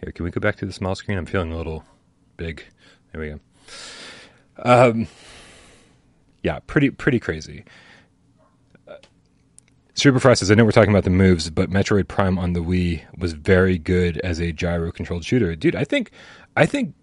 here, 0.00 0.12
can 0.12 0.24
we 0.24 0.30
go 0.30 0.40
back 0.40 0.56
to 0.56 0.66
the 0.66 0.72
small 0.72 0.94
screen? 0.94 1.18
I'm 1.18 1.26
feeling 1.26 1.52
a 1.52 1.56
little 1.56 1.84
big. 2.36 2.64
There 3.12 3.20
we 3.20 3.28
go. 3.30 3.40
Um, 4.62 5.08
yeah, 6.42 6.60
pretty 6.60 6.90
pretty 6.90 7.18
crazy. 7.18 7.64
Superfrost 9.98 10.48
I 10.48 10.54
know 10.54 10.64
we're 10.64 10.70
talking 10.70 10.92
about 10.92 11.02
the 11.02 11.10
moves, 11.10 11.50
but 11.50 11.70
Metroid 11.70 12.06
Prime 12.06 12.38
on 12.38 12.52
the 12.52 12.60
Wii 12.60 13.02
was 13.18 13.32
very 13.32 13.78
good 13.78 14.18
as 14.18 14.38
a 14.38 14.52
gyro 14.52 14.92
controlled 14.92 15.24
shooter. 15.24 15.56
Dude, 15.56 15.74
I 15.74 15.82
think 15.82 16.12
I 16.56 16.66
think 16.66 16.94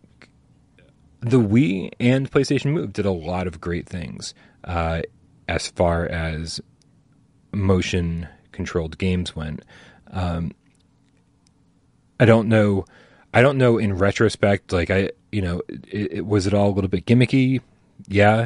the 1.20 1.42
Wii 1.42 1.92
and 2.00 2.32
PlayStation 2.32 2.72
Move 2.72 2.94
did 2.94 3.06
a 3.06 3.12
lot 3.12 3.48
of 3.48 3.60
great 3.60 3.86
things 3.86 4.34
uh, 4.64 5.02
as 5.50 5.68
far 5.68 6.06
as 6.06 6.62
motion 7.52 8.30
controlled 8.54 8.98
games 8.98 9.36
went. 9.36 9.66
Um, 10.12 10.54
I 12.18 12.24
don't 12.24 12.48
know. 12.48 12.86
I 13.34 13.42
don't 13.42 13.58
know 13.58 13.78
in 13.78 13.98
retrospect. 13.98 14.72
Like 14.72 14.90
I, 14.90 15.12
you 15.34 15.42
know, 15.42 15.62
it, 15.68 16.14
it, 16.14 16.26
was 16.26 16.48
it 16.48 16.54
all 16.54 16.70
a 16.70 16.72
little 16.72 16.90
bit 16.90 17.06
gimmicky? 17.06 17.60
Yeah. 18.08 18.46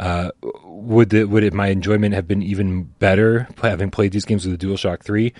Uh, 0.00 0.30
would 0.64 1.10
the, 1.10 1.24
would 1.24 1.44
it, 1.44 1.52
my 1.52 1.68
enjoyment 1.68 2.14
have 2.14 2.26
been 2.26 2.42
even 2.42 2.84
better 2.84 3.46
having 3.62 3.90
played 3.90 4.12
these 4.12 4.24
games 4.24 4.46
with 4.46 4.58
the 4.58 4.66
DualShock 4.66 5.02
Three? 5.02 5.34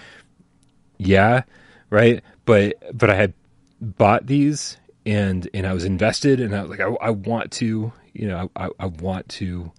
Yeah, 0.99 1.45
right. 1.89 2.23
But 2.45 2.75
but 2.97 3.09
I 3.09 3.15
had 3.15 3.33
bought 3.81 4.27
these 4.27 4.77
and 5.07 5.49
and 5.55 5.67
I 5.67 5.73
was 5.73 5.85
invested, 5.85 6.41
and 6.41 6.55
I 6.55 6.61
was 6.61 6.71
like, 6.71 6.81
I, 6.81 6.89
I 7.01 7.11
want 7.11 7.53
to, 7.53 7.91
you 8.13 8.29
know, 8.29 8.51
I, 8.55 8.69
I 8.79 8.87
want 8.87 9.31
to 9.31 9.73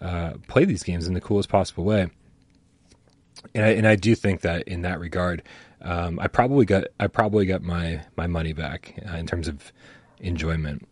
uh, 0.00 0.32
play 0.46 0.66
these 0.66 0.82
games 0.82 1.06
in 1.06 1.14
the 1.14 1.20
coolest 1.22 1.48
possible 1.48 1.84
way. 1.84 2.10
And 3.54 3.64
I, 3.64 3.68
and 3.68 3.86
I 3.86 3.96
do 3.96 4.14
think 4.14 4.42
that 4.42 4.68
in 4.68 4.82
that 4.82 5.00
regard, 5.00 5.42
um, 5.80 6.18
I 6.20 6.26
probably 6.26 6.66
got 6.66 6.84
I 7.00 7.06
probably 7.06 7.46
got 7.46 7.62
my 7.62 8.02
my 8.14 8.26
money 8.26 8.52
back 8.52 8.94
uh, 9.08 9.16
in 9.16 9.26
terms 9.26 9.48
of 9.48 9.72
enjoyment. 10.20 10.86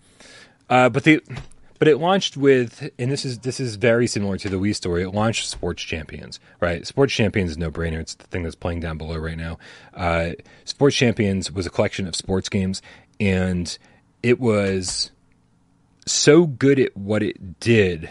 Uh, 0.70 0.89
but 0.89 1.05
the 1.05 1.20
but 1.79 1.89
it 1.89 1.99
launched 1.99 2.37
with 2.37 2.91
and 2.99 3.11
this 3.11 3.24
is 3.24 3.41
this 3.41 3.61
is 3.61 3.77
very 3.77 4.07
similar 4.07 4.37
to 4.39 4.49
the 4.49 4.57
Wii 4.57 4.74
story. 4.74 5.03
It 5.03 5.11
launched 5.11 5.49
Sports 5.49 5.83
Champions, 5.83 6.41
right? 6.61 6.87
Sports 6.87 7.14
Champions 7.14 7.53
is 7.53 7.59
no 7.59 7.70
brainer. 7.70 8.01
It's 8.01 8.14
the 8.14 8.27
thing 8.27 8.43
that's 8.43 8.55
playing 8.55 8.81
down 8.81 8.99
below 8.99 9.16
right 9.16 9.37
now. 9.37 9.59
Uh, 9.95 10.33
Sports 10.64 10.97
Champions 10.97 11.51
was 11.51 11.66
a 11.66 11.70
collection 11.70 12.07
of 12.07 12.14
sports 12.14 12.49
games, 12.49 12.83
and 13.20 13.77
it 14.22 14.41
was 14.41 15.11
so 16.07 16.47
good 16.47 16.79
at 16.79 16.97
what 16.97 17.22
it 17.22 17.61
did. 17.61 18.11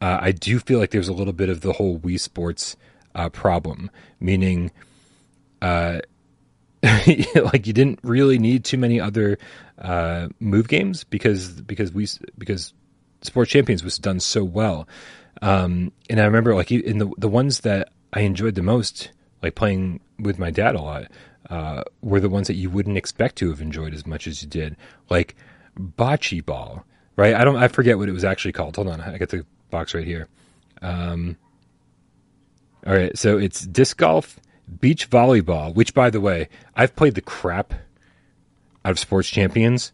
Uh, 0.00 0.18
I 0.20 0.32
do 0.32 0.58
feel 0.58 0.78
like 0.78 0.90
there's 0.90 1.08
a 1.08 1.12
little 1.12 1.32
bit 1.32 1.48
of 1.48 1.60
the 1.60 1.74
whole 1.74 1.98
Wii 1.98 2.18
Sports 2.18 2.76
uh, 3.14 3.28
problem, 3.28 3.90
meaning 4.18 4.70
uh, 5.60 6.00
like 7.52 7.66
you 7.66 7.72
didn't 7.72 7.98
really 8.02 8.38
need 8.38 8.64
too 8.64 8.78
many 8.78 9.00
other 9.00 9.38
uh, 9.78 10.28
move 10.38 10.68
games 10.68 11.04
because 11.04 11.48
because 11.62 11.92
we 11.92 12.06
because 12.38 12.72
Sports 13.22 13.50
Champions 13.50 13.84
was 13.84 13.98
done 13.98 14.20
so 14.20 14.44
well. 14.44 14.88
Um, 15.42 15.92
and 16.08 16.20
I 16.20 16.24
remember 16.24 16.54
like 16.54 16.70
in 16.70 16.98
the 16.98 17.10
the 17.18 17.28
ones 17.28 17.60
that 17.60 17.90
I 18.12 18.20
enjoyed 18.20 18.54
the 18.54 18.62
most, 18.62 19.10
like 19.42 19.54
playing 19.54 20.00
with 20.18 20.38
my 20.38 20.50
dad 20.50 20.74
a 20.74 20.80
lot, 20.80 21.08
uh, 21.50 21.82
were 22.02 22.20
the 22.20 22.28
ones 22.30 22.46
that 22.46 22.54
you 22.54 22.70
wouldn't 22.70 22.96
expect 22.96 23.36
to 23.36 23.50
have 23.50 23.60
enjoyed 23.60 23.94
as 23.94 24.06
much 24.06 24.26
as 24.26 24.42
you 24.42 24.48
did, 24.48 24.76
like 25.08 25.36
bocce 25.78 26.44
ball. 26.44 26.84
Right? 27.16 27.34
I 27.34 27.44
don't. 27.44 27.56
I 27.56 27.68
forget 27.68 27.98
what 27.98 28.08
it 28.08 28.12
was 28.12 28.24
actually 28.24 28.52
called. 28.52 28.76
Hold 28.76 28.88
on, 28.88 29.00
I 29.00 29.18
got 29.18 29.28
the 29.28 29.44
box 29.70 29.94
right 29.94 30.06
here. 30.06 30.28
Um, 30.80 31.36
all 32.86 32.94
right, 32.94 33.16
so 33.18 33.36
it's 33.36 33.66
disc 33.66 33.98
golf, 33.98 34.40
beach 34.80 35.10
volleyball, 35.10 35.74
which, 35.74 35.94
by 35.94 36.10
the 36.10 36.20
way, 36.20 36.48
I've 36.76 36.96
played 36.96 37.14
the 37.14 37.20
crap 37.20 37.74
out 38.84 38.92
of 38.92 38.98
sports 38.98 39.28
champions, 39.28 39.92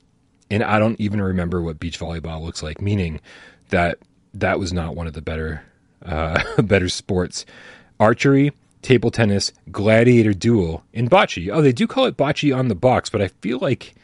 and 0.50 0.62
I 0.62 0.78
don't 0.78 1.00
even 1.00 1.20
remember 1.20 1.62
what 1.62 1.80
beach 1.80 1.98
volleyball 1.98 2.42
looks 2.42 2.62
like. 2.62 2.80
Meaning 2.80 3.20
that 3.70 3.98
that 4.34 4.58
was 4.58 4.72
not 4.72 4.94
one 4.94 5.06
of 5.06 5.12
the 5.14 5.22
better 5.22 5.62
uh, 6.04 6.42
better 6.62 6.88
sports. 6.88 7.44
Archery, 7.98 8.52
table 8.82 9.10
tennis, 9.10 9.52
gladiator 9.70 10.34
duel, 10.34 10.84
and 10.92 11.10
bocce. 11.10 11.50
Oh, 11.52 11.62
they 11.62 11.72
do 11.72 11.86
call 11.86 12.04
it 12.04 12.16
bocce 12.16 12.56
on 12.56 12.68
the 12.68 12.74
box, 12.74 13.08
but 13.08 13.22
I 13.22 13.28
feel 13.28 13.58
like 13.58 13.94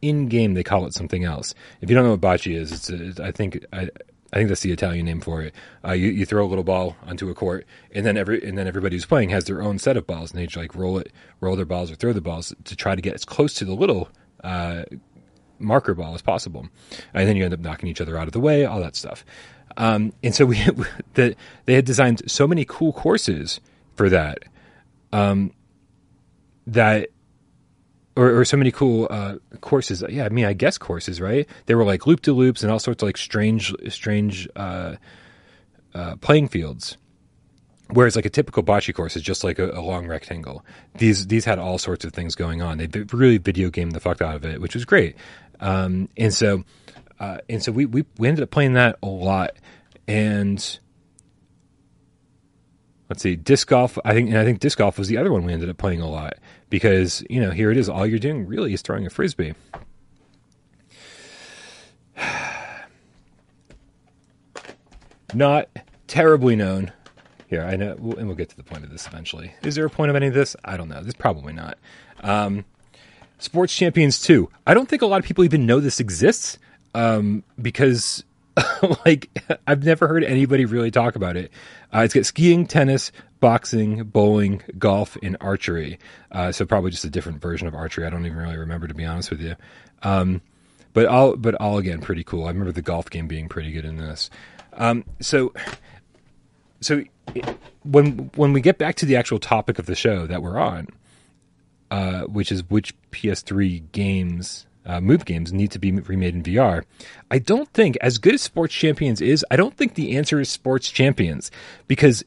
in 0.00 0.28
game 0.28 0.54
they 0.54 0.64
call 0.64 0.86
it 0.86 0.94
something 0.94 1.24
else. 1.24 1.54
If 1.80 1.90
you 1.90 1.96
don't 1.96 2.04
know 2.04 2.12
what 2.12 2.20
bocce 2.20 2.54
is, 2.54 2.72
it's, 2.72 2.90
it's 2.90 3.20
I 3.20 3.32
think 3.32 3.64
I, 3.72 3.90
I 4.32 4.36
think 4.36 4.48
that's 4.48 4.62
the 4.62 4.72
Italian 4.72 5.04
name 5.04 5.20
for 5.20 5.42
it. 5.42 5.54
Uh, 5.84 5.92
you, 5.92 6.08
you 6.08 6.24
throw 6.24 6.44
a 6.44 6.48
little 6.48 6.64
ball 6.64 6.96
onto 7.04 7.28
a 7.28 7.34
court, 7.34 7.66
and 7.94 8.06
then 8.06 8.16
every 8.16 8.42
and 8.46 8.56
then 8.56 8.66
everybody 8.66 8.96
who's 8.96 9.04
playing 9.04 9.30
has 9.30 9.44
their 9.44 9.60
own 9.62 9.78
set 9.78 9.96
of 9.96 10.06
balls, 10.06 10.30
and 10.30 10.40
they 10.40 10.46
just 10.46 10.56
like 10.56 10.74
roll 10.74 10.98
it, 10.98 11.12
roll 11.40 11.54
their 11.54 11.66
balls 11.66 11.90
or 11.90 11.94
throw 11.96 12.12
the 12.12 12.20
balls 12.20 12.54
to 12.64 12.76
try 12.76 12.94
to 12.94 13.02
get 13.02 13.14
as 13.14 13.24
close 13.24 13.52
to 13.54 13.64
the 13.64 13.74
little 13.74 14.08
uh, 14.42 14.84
marker 15.58 15.94
ball 15.94 16.14
as 16.14 16.22
possible. 16.22 16.68
And 17.12 17.28
then 17.28 17.36
you 17.36 17.44
end 17.44 17.54
up 17.54 17.60
knocking 17.60 17.88
each 17.88 18.00
other 18.00 18.16
out 18.16 18.26
of 18.26 18.32
the 18.32 18.40
way, 18.40 18.64
all 18.64 18.80
that 18.80 18.96
stuff. 18.96 19.24
Um, 19.76 20.12
and 20.22 20.34
so 20.34 20.46
we 20.46 20.56
the, 21.14 21.36
they 21.66 21.74
had 21.74 21.84
designed 21.84 22.30
so 22.30 22.46
many 22.46 22.64
cool 22.64 22.92
courses 22.92 23.60
for 23.96 24.08
that 24.08 24.44
um, 25.12 25.52
that 26.66 27.10
or, 28.16 28.40
or 28.40 28.44
so 28.44 28.56
many 28.56 28.70
cool 28.70 29.06
uh, 29.10 29.36
courses. 29.60 30.04
Yeah, 30.08 30.24
I 30.24 30.28
mean, 30.28 30.44
I 30.44 30.52
guess 30.52 30.78
courses, 30.78 31.20
right? 31.20 31.48
They 31.66 31.74
were 31.74 31.84
like 31.84 32.06
loop 32.06 32.22
de 32.22 32.32
loops 32.32 32.62
and 32.62 32.70
all 32.70 32.78
sorts 32.78 33.02
of 33.02 33.08
like 33.08 33.16
strange, 33.16 33.74
strange 33.88 34.48
uh, 34.54 34.96
uh, 35.94 36.16
playing 36.16 36.48
fields. 36.48 36.96
Whereas 37.88 38.16
like 38.16 38.24
a 38.24 38.30
typical 38.30 38.62
bocce 38.62 38.94
course 38.94 39.16
is 39.16 39.22
just 39.22 39.44
like 39.44 39.58
a, 39.58 39.70
a, 39.70 39.82
long 39.82 40.06
rectangle. 40.06 40.64
These 40.96 41.26
these 41.26 41.44
had 41.44 41.58
all 41.58 41.76
sorts 41.76 42.06
of 42.06 42.14
things 42.14 42.34
going 42.34 42.62
on. 42.62 42.78
They 42.78 42.86
really 43.12 43.36
video 43.36 43.68
gamed 43.68 43.92
the 43.92 44.00
fuck 44.00 44.22
out 44.22 44.34
of 44.34 44.46
it, 44.46 44.62
which 44.62 44.74
was 44.74 44.86
great. 44.86 45.16
Um, 45.60 46.08
and 46.16 46.32
so 46.32 46.64
uh, 47.20 47.38
and 47.50 47.62
so 47.62 47.70
we, 47.70 47.84
we 47.84 48.04
we 48.16 48.28
ended 48.28 48.44
up 48.44 48.50
playing 48.50 48.74
that 48.74 48.96
a 49.02 49.06
lot. 49.06 49.56
And 50.08 50.56
let's 53.10 53.22
see, 53.22 53.36
disc 53.36 53.68
golf. 53.68 53.98
I 54.06 54.14
think 54.14 54.30
and 54.30 54.38
I 54.38 54.44
think 54.44 54.60
disc 54.60 54.78
golf 54.78 54.98
was 54.98 55.08
the 55.08 55.18
other 55.18 55.30
one 55.30 55.44
we 55.44 55.52
ended 55.52 55.68
up 55.68 55.76
playing 55.76 56.00
a 56.00 56.08
lot 56.08 56.34
because 56.72 57.22
you 57.28 57.38
know 57.38 57.50
here 57.50 57.70
it 57.70 57.76
is 57.76 57.90
all 57.90 58.06
you're 58.06 58.18
doing 58.18 58.46
really 58.46 58.72
is 58.72 58.80
throwing 58.80 59.04
a 59.06 59.10
frisbee. 59.10 59.52
Not 65.34 65.68
terribly 66.06 66.56
known. 66.56 66.90
Here 67.46 67.62
i 67.62 67.76
know 67.76 67.92
and 67.92 68.26
we'll 68.26 68.34
get 68.34 68.48
to 68.48 68.56
the 68.56 68.62
point 68.62 68.84
of 68.84 68.90
this 68.90 69.06
eventually. 69.06 69.52
Is 69.62 69.74
there 69.74 69.84
a 69.84 69.90
point 69.90 70.08
of 70.08 70.16
any 70.16 70.28
of 70.28 70.34
this? 70.34 70.56
I 70.64 70.78
don't 70.78 70.88
know. 70.88 71.02
There's 71.02 71.12
probably 71.14 71.52
not. 71.52 71.76
Um, 72.22 72.64
sports 73.38 73.74
champions 73.74 74.20
2 74.20 74.48
i 74.68 74.72
don't 74.72 74.88
think 74.88 75.02
a 75.02 75.06
lot 75.06 75.18
of 75.18 75.24
people 75.24 75.42
even 75.42 75.66
know 75.66 75.80
this 75.80 75.98
exists 75.98 76.58
um, 76.94 77.42
because 77.60 78.22
like 79.04 79.28
I've 79.66 79.84
never 79.84 80.06
heard 80.08 80.24
anybody 80.24 80.64
really 80.64 80.90
talk 80.90 81.16
about 81.16 81.36
it. 81.36 81.50
Uh, 81.92 82.00
it's 82.00 82.14
got 82.14 82.26
skiing, 82.26 82.66
tennis, 82.66 83.10
boxing, 83.42 84.04
bowling, 84.04 84.62
golf, 84.78 85.18
and 85.20 85.36
archery. 85.40 85.98
Uh, 86.30 86.52
so 86.52 86.64
probably 86.64 86.92
just 86.92 87.04
a 87.04 87.10
different 87.10 87.42
version 87.42 87.66
of 87.66 87.74
archery. 87.74 88.06
I 88.06 88.10
don't 88.10 88.24
even 88.24 88.38
really 88.38 88.56
remember 88.56 88.86
to 88.86 88.94
be 88.94 89.04
honest 89.04 89.30
with 89.30 89.40
you. 89.40 89.56
Um, 90.04 90.40
but 90.94 91.06
all 91.06 91.36
but 91.36 91.56
all 91.56 91.78
again 91.78 92.00
pretty 92.00 92.22
cool. 92.22 92.44
I 92.44 92.48
remember 92.48 92.70
the 92.70 92.82
golf 92.82 93.10
game 93.10 93.26
being 93.26 93.48
pretty 93.48 93.72
good 93.72 93.84
in 93.84 93.96
this. 93.96 94.30
Um, 94.74 95.04
so 95.20 95.52
so 96.80 97.02
when 97.82 98.30
when 98.36 98.52
we 98.52 98.60
get 98.60 98.78
back 98.78 98.94
to 98.96 99.06
the 99.06 99.16
actual 99.16 99.40
topic 99.40 99.80
of 99.80 99.86
the 99.86 99.96
show 99.96 100.26
that 100.28 100.40
we're 100.40 100.58
on, 100.58 100.86
uh, 101.90 102.22
which 102.22 102.52
is 102.52 102.62
which 102.70 102.94
PS3 103.10 103.82
games 103.90 104.66
uh, 104.86 105.00
move 105.00 105.24
games 105.24 105.52
need 105.52 105.72
to 105.72 105.80
be 105.80 105.90
remade 105.90 106.34
in 106.34 106.44
VR. 106.44 106.84
I 107.28 107.38
don't 107.38 107.68
think, 107.72 107.96
as 108.00 108.18
good 108.18 108.34
as 108.34 108.42
Sports 108.42 108.74
Champions 108.74 109.20
is, 109.20 109.44
I 109.50 109.56
don't 109.56 109.76
think 109.76 109.94
the 109.94 110.16
answer 110.16 110.40
is 110.40 110.48
Sports 110.48 110.90
Champions 110.90 111.50
because 111.88 112.24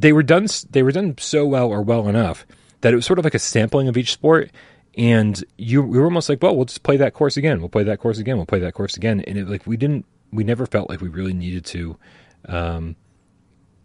they 0.00 0.12
were 0.12 0.22
done. 0.22 0.46
They 0.70 0.82
were 0.82 0.92
done 0.92 1.16
so 1.18 1.46
well 1.46 1.68
or 1.68 1.82
well 1.82 2.08
enough 2.08 2.46
that 2.80 2.92
it 2.92 2.96
was 2.96 3.06
sort 3.06 3.18
of 3.18 3.24
like 3.24 3.34
a 3.34 3.38
sampling 3.38 3.88
of 3.88 3.96
each 3.96 4.12
sport. 4.12 4.50
And 4.96 5.42
you, 5.56 5.82
we 5.82 5.98
were 5.98 6.06
almost 6.06 6.28
like, 6.28 6.42
well, 6.42 6.56
we'll 6.56 6.64
just 6.64 6.82
play 6.82 6.96
that 6.96 7.14
course 7.14 7.36
again. 7.36 7.60
We'll 7.60 7.68
play 7.68 7.84
that 7.84 8.00
course 8.00 8.18
again. 8.18 8.36
We'll 8.36 8.46
play 8.46 8.58
that 8.60 8.74
course 8.74 8.96
again. 8.96 9.20
And 9.20 9.38
it, 9.38 9.48
like 9.48 9.66
we 9.66 9.76
didn't, 9.76 10.04
we 10.32 10.44
never 10.44 10.66
felt 10.66 10.88
like 10.88 11.00
we 11.00 11.08
really 11.08 11.32
needed 11.32 11.64
to 11.66 11.96
um, 12.46 12.96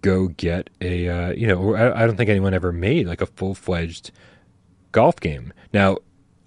go 0.01 0.27
get 0.29 0.69
a, 0.81 1.07
uh, 1.07 1.31
you 1.33 1.47
know, 1.47 1.75
I, 1.75 2.03
I 2.03 2.05
don't 2.07 2.17
think 2.17 2.29
anyone 2.29 2.53
ever 2.53 2.71
made 2.71 3.07
like 3.07 3.21
a 3.21 3.27
full 3.27 3.53
fledged 3.53 4.11
golf 4.91 5.19
game. 5.19 5.53
Now, 5.71 5.97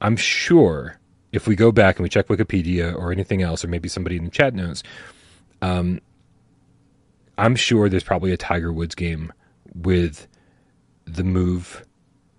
I'm 0.01 0.17
sure 0.17 0.99
if 1.33 1.47
we 1.47 1.55
go 1.55 1.71
back 1.71 1.97
and 1.97 2.03
we 2.03 2.09
check 2.09 2.29
Wikipedia 2.29 2.95
or 2.95 3.13
anything 3.13 3.43
else, 3.43 3.65
or 3.65 3.69
maybe 3.69 3.89
somebody 3.89 4.17
in 4.17 4.25
the 4.25 4.31
chat 4.31 4.55
knows, 4.55 4.83
um, 5.63 6.01
I'm 7.39 7.55
sure 7.57 7.89
there's 7.89 8.05
probably 8.05 8.33
a 8.33 8.37
Tiger 8.37 8.73
Woods 8.73 8.95
game 8.95 9.33
with 9.83 10.27
the 11.05 11.25
move 11.25 11.85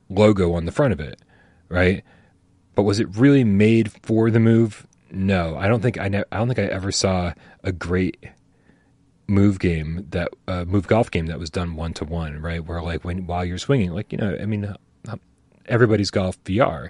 logo 0.10 0.54
on 0.54 0.66
the 0.66 0.72
front 0.72 0.94
of 0.94 1.00
it, 1.00 1.22
right? 1.70 2.04
But 2.76 2.84
was 2.84 3.00
it 3.00 3.08
really 3.16 3.44
made 3.44 3.92
for 4.04 4.30
the 4.30 4.40
move? 4.40 4.86
No, 5.12 5.56
I 5.58 5.68
don't 5.68 5.82
think 5.82 5.98
I. 6.00 6.08
Ne- 6.10 6.24
I 6.32 6.38
don't 6.38 6.48
think 6.48 6.60
I 6.60 6.64
ever 6.64 6.92
saw 6.92 7.34
a 7.64 7.72
great 7.72 8.18
move 9.28 9.60
game 9.60 10.06
that 10.12 10.30
uh, 10.48 10.64
move 10.66 10.88
golf 10.88 11.12
game 11.12 11.26
that 11.28 11.40
was 11.40 11.50
done 11.50 11.76
one 11.76 11.94
to 11.94 12.06
one, 12.06 12.42
right? 12.42 12.64
Where 12.64 12.82
like 12.82 13.04
when 13.04 13.26
while 13.28 13.46
you're 13.46 13.58
swinging, 13.58 13.92
like 13.92 14.12
you 14.12 14.18
know, 14.18 14.38
I 14.40 14.46
mean, 14.46 14.74
everybody's 15.66 16.12
golf 16.12 16.42
VR 16.44 16.90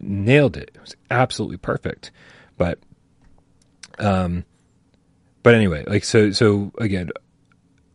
nailed 0.00 0.56
it. 0.56 0.70
It 0.74 0.80
was 0.80 0.96
absolutely 1.10 1.56
perfect. 1.56 2.10
But 2.56 2.78
Um, 3.98 4.44
but 5.42 5.54
anyway, 5.54 5.84
like 5.86 6.04
so 6.04 6.30
so 6.30 6.72
again, 6.78 7.10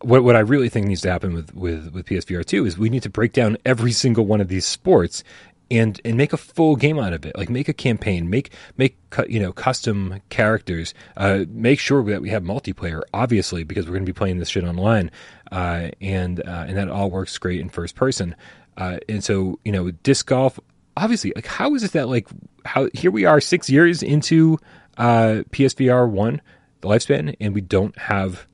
what 0.04 0.24
what 0.24 0.36
I 0.36 0.39
really 0.39 0.70
think 0.70 0.88
needs 0.88 1.01
to 1.01 1.12
happen 1.12 1.34
with 1.34 1.54
with 1.56 1.93
with 1.93 2.06
PSVR 2.06 2.45
two 2.45 2.66
is 2.66 2.78
we 2.78 2.89
need 2.89 3.04
to 3.04 3.10
break 3.10 3.34
down 3.34 3.58
every 3.66 3.91
single 3.91 4.26
one 4.26 4.41
of 4.41 4.47
these 4.47 4.66
sports 4.66 5.24
and 5.72 5.99
and 6.06 6.18
make 6.18 6.34
a 6.34 6.38
full 6.38 6.76
game 6.76 6.99
out 6.99 7.14
of 7.14 7.26
it. 7.26 7.38
Like 7.38 7.49
make 7.49 7.68
a 7.68 7.74
campaign, 7.74 8.30
make 8.30 8.51
make 8.78 8.97
you 9.28 9.39
know 9.39 9.51
custom 9.51 10.22
characters. 10.30 10.93
Uh, 11.18 11.45
make 11.49 11.80
sure 11.80 12.04
that 12.04 12.22
we 12.22 12.30
have 12.30 12.43
multiplayer, 12.43 13.01
obviously, 13.14 13.64
because 13.64 13.86
we're 13.86 13.93
going 13.93 14.06
to 14.06 14.10
be 14.10 14.18
playing 14.18 14.39
this 14.39 14.49
shit 14.49 14.64
online, 14.64 15.10
uh, 15.51 15.89
and 16.01 16.39
uh, 16.41 16.66
and 16.68 16.78
that 16.78 16.89
all 16.89 17.10
works 17.10 17.38
great 17.38 17.60
in 17.60 17.70
first 17.70 17.95
person. 17.95 18.36
Uh, 18.78 18.97
and 19.08 19.24
so 19.24 19.60
you 19.64 19.72
know, 19.72 19.91
disc 19.91 20.28
golf. 20.28 20.60
Obviously, 20.95 21.32
like 21.36 21.47
how 21.47 21.74
is 21.74 21.84
it 21.84 21.93
that 21.93 22.08
like 22.08 22.28
how 22.66 22.88
here 22.93 23.10
we 23.10 23.26
are 23.26 23.41
six 23.41 23.70
years 23.70 24.04
into 24.04 24.60
uh, 24.97 25.41
PSVR 25.49 26.08
one, 26.08 26.39
the 26.82 26.88
lifespan, 26.88 27.36
and 27.39 27.56
we 27.56 27.62
don't 27.62 27.97
have 27.97 28.45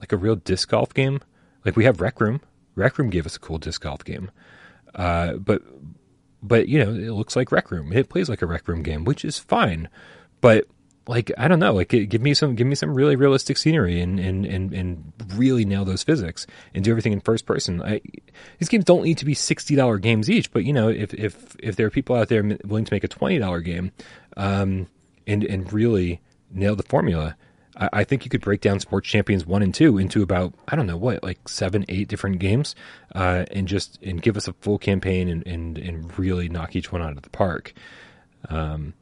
like 0.00 0.12
a 0.12 0.16
real 0.16 0.36
disc 0.36 0.68
golf 0.68 0.92
game. 0.92 1.20
Like 1.64 1.76
we 1.76 1.84
have 1.84 2.00
Rec 2.00 2.20
Room. 2.20 2.40
Rec 2.74 2.98
Room 2.98 3.10
gave 3.10 3.26
us 3.26 3.36
a 3.36 3.40
cool 3.40 3.58
disc 3.58 3.82
golf 3.82 4.04
game, 4.04 4.30
uh, 4.94 5.34
but 5.34 5.62
but 6.42 6.68
you 6.68 6.82
know 6.82 6.90
it 6.90 7.12
looks 7.12 7.36
like 7.36 7.52
Rec 7.52 7.70
Room. 7.70 7.92
It 7.92 8.08
plays 8.08 8.28
like 8.28 8.42
a 8.42 8.46
Rec 8.46 8.66
Room 8.66 8.82
game, 8.82 9.04
which 9.04 9.24
is 9.24 9.38
fine. 9.38 9.88
But 10.40 10.66
like 11.06 11.32
I 11.36 11.48
don't 11.48 11.58
know, 11.58 11.74
like 11.74 11.88
give 11.88 12.22
me 12.22 12.34
some 12.34 12.54
give 12.54 12.66
me 12.66 12.74
some 12.74 12.94
really 12.94 13.16
realistic 13.16 13.56
scenery 13.56 14.00
and 14.00 14.20
and 14.20 14.46
and, 14.46 14.72
and 14.72 15.12
really 15.34 15.64
nail 15.64 15.84
those 15.84 16.02
physics 16.02 16.46
and 16.74 16.84
do 16.84 16.90
everything 16.90 17.12
in 17.12 17.20
first 17.20 17.46
person. 17.46 17.82
I, 17.82 18.00
these 18.58 18.68
games 18.68 18.84
don't 18.84 19.02
need 19.02 19.18
to 19.18 19.24
be 19.24 19.34
sixty 19.34 19.74
dollar 19.74 19.98
games 19.98 20.30
each, 20.30 20.52
but 20.52 20.64
you 20.64 20.72
know 20.72 20.88
if 20.88 21.12
if 21.14 21.56
if 21.58 21.76
there 21.76 21.86
are 21.86 21.90
people 21.90 22.16
out 22.16 22.28
there 22.28 22.42
willing 22.64 22.84
to 22.84 22.94
make 22.94 23.04
a 23.04 23.08
twenty 23.08 23.38
dollar 23.38 23.60
game, 23.60 23.92
um, 24.36 24.86
and 25.26 25.42
and 25.44 25.72
really 25.72 26.20
nail 26.50 26.76
the 26.76 26.82
formula. 26.84 27.36
I, 27.92 28.04
think 28.04 28.24
you 28.24 28.30
could 28.30 28.42
break 28.42 28.60
down 28.60 28.78
Sports 28.80 29.08
Champions 29.08 29.46
one 29.46 29.62
and 29.62 29.74
two 29.74 29.98
into 29.98 30.22
about 30.22 30.54
I 30.68 30.76
don't 30.76 30.86
know 30.86 30.96
what 30.96 31.22
like 31.22 31.48
seven, 31.48 31.84
eight 31.88 32.08
different 32.08 32.38
games, 32.38 32.74
uh, 33.14 33.44
and 33.50 33.66
just 33.66 33.98
and 34.02 34.20
give 34.20 34.36
us 34.36 34.48
a 34.48 34.52
full 34.54 34.78
campaign 34.78 35.28
and, 35.28 35.46
and 35.46 35.78
and 35.78 36.18
really 36.18 36.48
knock 36.48 36.76
each 36.76 36.92
one 36.92 37.02
out 37.02 37.16
of 37.16 37.22
the 37.22 37.30
park. 37.30 37.72
Um, 38.48 38.94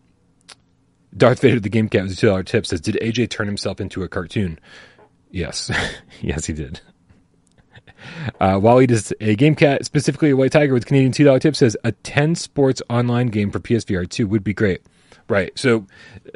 Darth 1.16 1.40
Vader, 1.40 1.60
the 1.60 1.68
game 1.68 1.88
cat, 1.88 2.04
with 2.04 2.18
two 2.18 2.28
dollar 2.28 2.42
tip 2.42 2.66
says, 2.66 2.80
"Did 2.80 2.96
AJ 3.02 3.30
turn 3.30 3.46
himself 3.46 3.80
into 3.80 4.02
a 4.02 4.08
cartoon?" 4.08 4.58
Yes, 5.30 5.70
yes, 6.20 6.46
he 6.46 6.52
did. 6.52 6.80
Uh, 8.40 8.58
Wally 8.62 8.86
does 8.86 9.12
a 9.20 9.34
game 9.34 9.56
cat, 9.56 9.84
specifically 9.84 10.30
a 10.30 10.36
white 10.36 10.52
tiger 10.52 10.72
with 10.72 10.86
Canadian 10.86 11.12
two 11.12 11.24
dollar 11.24 11.40
tip, 11.40 11.56
says 11.56 11.76
a 11.84 11.92
ten 11.92 12.34
sports 12.34 12.80
online 12.88 13.28
game 13.28 13.50
for 13.50 13.58
PSVR 13.58 14.08
two 14.08 14.28
would 14.28 14.44
be 14.44 14.54
great. 14.54 14.82
Right. 15.28 15.56
So, 15.58 15.86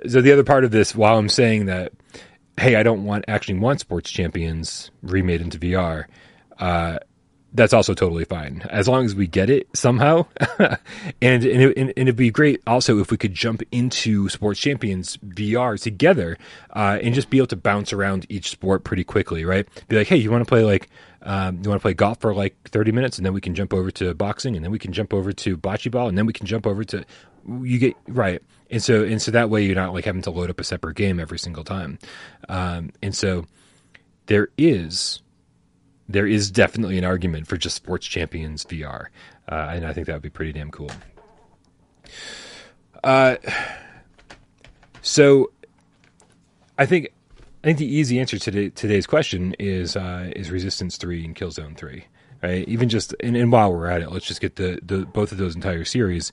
so 0.06 0.20
the 0.20 0.32
other 0.32 0.44
part 0.44 0.64
of 0.64 0.70
this, 0.70 0.94
while 0.94 1.16
I'm 1.16 1.30
saying 1.30 1.66
that, 1.66 1.92
hey, 2.58 2.76
I 2.76 2.82
don't 2.82 3.04
want 3.04 3.24
actually 3.28 3.58
want 3.58 3.80
Sports 3.80 4.10
Champions 4.10 4.90
remade 5.02 5.40
into 5.40 5.58
VR, 5.58 6.04
uh, 6.58 6.98
that's 7.54 7.72
also 7.72 7.92
totally 7.92 8.24
fine 8.24 8.62
as 8.70 8.88
long 8.88 9.04
as 9.04 9.14
we 9.14 9.26
get 9.26 9.50
it 9.50 9.68
somehow. 9.74 10.26
and 10.58 10.78
and, 11.20 11.44
it, 11.44 11.76
and, 11.76 11.92
it'd 11.96 12.16
be 12.16 12.30
great 12.30 12.62
also 12.66 12.98
if 12.98 13.10
we 13.10 13.16
could 13.16 13.34
jump 13.34 13.62
into 13.70 14.28
Sports 14.28 14.60
Champions 14.60 15.16
VR 15.18 15.80
together 15.80 16.38
uh, 16.74 16.98
and 17.02 17.14
just 17.14 17.30
be 17.30 17.38
able 17.38 17.48
to 17.48 17.56
bounce 17.56 17.92
around 17.92 18.26
each 18.28 18.50
sport 18.50 18.84
pretty 18.84 19.04
quickly, 19.04 19.44
right? 19.44 19.68
Be 19.88 19.96
like, 19.96 20.08
hey, 20.08 20.16
you 20.16 20.30
want 20.30 20.42
to 20.42 20.48
play 20.48 20.64
like 20.64 20.88
um, 21.22 21.60
you 21.62 21.68
want 21.68 21.80
to 21.80 21.82
play 21.82 21.94
golf 21.94 22.20
for 22.20 22.34
like 22.34 22.56
30 22.68 22.92
minutes 22.92 23.18
and 23.18 23.26
then 23.26 23.32
we 23.32 23.40
can 23.40 23.54
jump 23.54 23.72
over 23.72 23.90
to 23.92 24.14
boxing 24.14 24.56
and 24.56 24.64
then 24.64 24.72
we 24.72 24.78
can 24.78 24.92
jump 24.92 25.14
over 25.14 25.32
to 25.32 25.56
bocce 25.56 25.90
ball 25.90 26.08
and 26.08 26.18
then 26.18 26.26
we 26.26 26.32
can 26.32 26.46
jump 26.46 26.66
over 26.66 26.84
to 26.84 27.04
you 27.46 27.78
get 27.78 27.96
right. 28.08 28.42
And 28.70 28.82
so 28.82 29.04
and 29.04 29.20
so 29.20 29.30
that 29.32 29.50
way 29.50 29.64
you're 29.64 29.74
not 29.74 29.92
like 29.92 30.04
having 30.04 30.22
to 30.22 30.30
load 30.30 30.50
up 30.50 30.60
a 30.60 30.64
separate 30.64 30.96
game 30.96 31.20
every 31.20 31.38
single 31.38 31.64
time. 31.64 31.98
Um, 32.48 32.90
and 33.02 33.14
so 33.14 33.46
there 34.26 34.48
is 34.56 35.20
there 36.08 36.26
is 36.26 36.50
definitely 36.50 36.98
an 36.98 37.04
argument 37.04 37.46
for 37.46 37.56
just 37.56 37.76
sports 37.76 38.06
champions 38.06 38.64
vr 38.64 39.06
uh, 39.50 39.68
and 39.70 39.86
i 39.86 39.92
think 39.92 40.06
that 40.06 40.14
would 40.14 40.22
be 40.22 40.30
pretty 40.30 40.52
damn 40.52 40.70
cool. 40.70 40.90
Uh, 43.02 43.36
so 45.00 45.50
i 46.78 46.86
think 46.86 47.08
i 47.64 47.66
think 47.66 47.78
the 47.78 47.86
easy 47.86 48.20
answer 48.20 48.38
to 48.38 48.70
today's 48.70 49.06
question 49.06 49.54
is 49.58 49.96
uh, 49.96 50.30
is 50.36 50.50
resistance 50.50 50.96
3 50.96 51.24
and 51.24 51.36
killzone 51.36 51.76
3 51.76 52.04
right? 52.42 52.66
Even 52.68 52.88
just 52.88 53.14
and, 53.20 53.36
and 53.36 53.52
while 53.52 53.72
we're 53.72 53.86
at 53.86 54.02
it 54.02 54.10
let's 54.10 54.26
just 54.26 54.40
get 54.40 54.56
the, 54.56 54.78
the 54.82 55.06
both 55.06 55.32
of 55.32 55.38
those 55.38 55.54
entire 55.54 55.84
series 55.84 56.32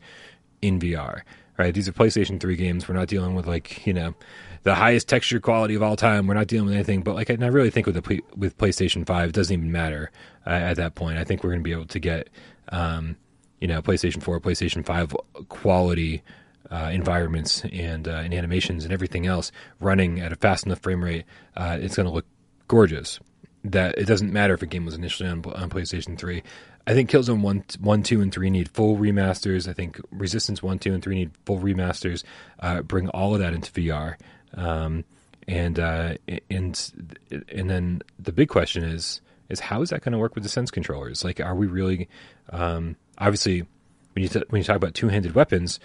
in 0.62 0.80
VR. 0.80 1.22
Right? 1.57 1.74
These 1.74 1.89
are 1.89 1.91
PlayStation 1.91 2.39
3 2.39 2.55
games. 2.55 2.88
We're 2.88 2.95
not 2.95 3.10
dealing 3.10 3.36
with 3.36 3.45
like, 3.45 3.86
you 3.86 3.93
know, 3.93 4.16
the 4.64 4.76
highest 4.76 5.10
texture 5.10 5.41
quality 5.41 5.76
of 5.76 5.84
all 5.84 5.97
time. 5.97 6.26
We're 6.26 6.34
not 6.34 6.47
dealing 6.47 6.68
with 6.68 6.76
anything, 6.76 7.01
but 7.01 7.16
like, 7.16 7.30
I 7.30 7.34
really 7.34 7.70
think 7.70 7.86
with 7.86 8.01
the 8.01 8.22
with 8.36 8.57
PlayStation 8.57 9.05
5, 9.05 9.30
it 9.30 9.36
doesn't 9.36 9.53
even 9.53 9.72
matter 9.72 10.12
uh, 10.47 10.51
at 10.51 10.78
that 10.78 10.95
point. 10.95 11.18
I 11.18 11.26
think 11.26 11.43
we're 11.43 11.49
going 11.51 11.62
to 11.62 11.64
be 11.64 11.74
able 11.74 11.88
to 11.88 11.99
get, 11.99 12.30
um, 12.70 13.18
you 13.60 13.68
know, 13.68 13.82
PlayStation 13.82 14.24
4, 14.24 14.39
PlayStation 14.39 14.86
5 14.86 15.16
quality 15.49 16.24
uh, 16.72 16.89
environments 16.91 17.64
and 17.72 18.07
uh, 18.07 18.18
and 18.18 18.34
animations 18.34 18.84
and 18.84 18.93
everything 18.93 19.26
else 19.26 19.51
running 19.80 20.20
at 20.20 20.32
a 20.32 20.36
fast 20.36 20.66
enough 20.66 20.80
frame 20.80 21.03
rate. 21.03 21.26
Uh, 21.55 21.78
it's 21.82 21.95
going 21.95 22.07
to 22.07 22.14
look 22.14 22.26
gorgeous. 22.68 23.20
That 23.66 23.97
it 23.97 24.05
doesn't 24.05 24.32
matter 24.32 24.53
if 24.53 24.62
a 24.62 24.66
game 24.66 24.86
was 24.86 24.95
initially 24.95 25.28
on, 25.28 25.43
on 25.45 25.70
PlayStation 25.70 26.18
3. 26.18 26.43
I 26.89 26.93
think 26.95 27.11
Killzone 27.11 27.41
1, 27.41 27.63
1, 27.81 28.03
2, 28.03 28.19
and 28.19 28.33
3 28.33 28.49
need 28.49 28.67
full 28.67 28.97
remasters. 28.97 29.69
I 29.69 29.73
think 29.73 30.01
Resistance 30.09 30.63
1, 30.63 30.79
2, 30.79 30.95
and 30.95 31.03
3 31.03 31.15
need 31.15 31.31
full 31.45 31.59
remasters. 31.59 32.23
Uh, 32.59 32.81
bring 32.81 33.09
all 33.09 33.35
of 33.35 33.41
that 33.41 33.53
into 33.53 33.71
VR. 33.71 34.15
Um, 34.55 35.03
and 35.47 35.79
uh, 35.79 36.15
and 36.49 36.91
and 37.29 37.69
then 37.69 38.01
the 38.17 38.31
big 38.31 38.49
question 38.49 38.83
is 38.83 39.21
is 39.49 39.59
how 39.59 39.83
is 39.83 39.89
that 39.89 40.01
going 40.01 40.13
to 40.13 40.17
work 40.17 40.33
with 40.33 40.43
the 40.43 40.49
sense 40.49 40.71
controllers? 40.71 41.23
Like, 41.23 41.39
are 41.39 41.53
we 41.53 41.67
really? 41.67 42.09
Um, 42.49 42.95
obviously, 43.19 43.67
when 44.13 44.23
you 44.23 44.27
t- 44.27 44.43
when 44.49 44.59
you 44.59 44.63
talk 44.63 44.75
about 44.75 44.95
two 44.95 45.09
handed 45.09 45.35
weapons, 45.35 45.79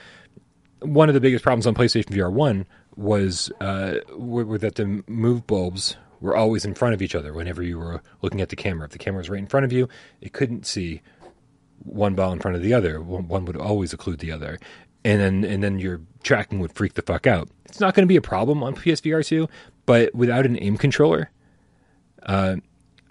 one 0.80 1.08
of 1.08 1.14
the 1.14 1.20
biggest 1.20 1.44
problems 1.44 1.66
on 1.66 1.74
PlayStation 1.74 2.06
VR 2.06 2.32
One 2.32 2.64
was 2.96 3.52
uh, 3.60 3.96
were, 4.16 4.46
were 4.46 4.58
that 4.58 4.76
the 4.76 5.04
move 5.06 5.46
bulbs 5.46 5.96
were 6.24 6.36
always 6.36 6.64
in 6.64 6.74
front 6.74 6.94
of 6.94 7.02
each 7.02 7.14
other 7.14 7.32
whenever 7.32 7.62
you 7.62 7.78
were 7.78 8.02
looking 8.22 8.40
at 8.40 8.48
the 8.48 8.56
camera. 8.56 8.86
If 8.86 8.92
the 8.92 8.98
camera 8.98 9.18
was 9.18 9.30
right 9.30 9.38
in 9.38 9.46
front 9.46 9.64
of 9.64 9.72
you, 9.72 9.88
it 10.20 10.32
couldn't 10.32 10.66
see 10.66 11.02
one 11.84 12.14
ball 12.14 12.32
in 12.32 12.40
front 12.40 12.56
of 12.56 12.62
the 12.62 12.72
other. 12.72 13.00
One 13.00 13.44
would 13.44 13.56
always 13.56 13.92
occlude 13.92 14.18
the 14.18 14.32
other. 14.32 14.58
And 15.04 15.20
then 15.20 15.44
and 15.44 15.62
then 15.62 15.78
your 15.78 16.00
tracking 16.22 16.60
would 16.60 16.72
freak 16.72 16.94
the 16.94 17.02
fuck 17.02 17.26
out. 17.26 17.48
It's 17.66 17.78
not 17.78 17.94
going 17.94 18.04
to 18.04 18.08
be 18.08 18.16
a 18.16 18.22
problem 18.22 18.62
on 18.62 18.74
PSVR 18.74 19.24
2, 19.24 19.48
but 19.84 20.14
without 20.14 20.46
an 20.46 20.56
aim 20.62 20.78
controller, 20.78 21.30
uh, 22.22 22.56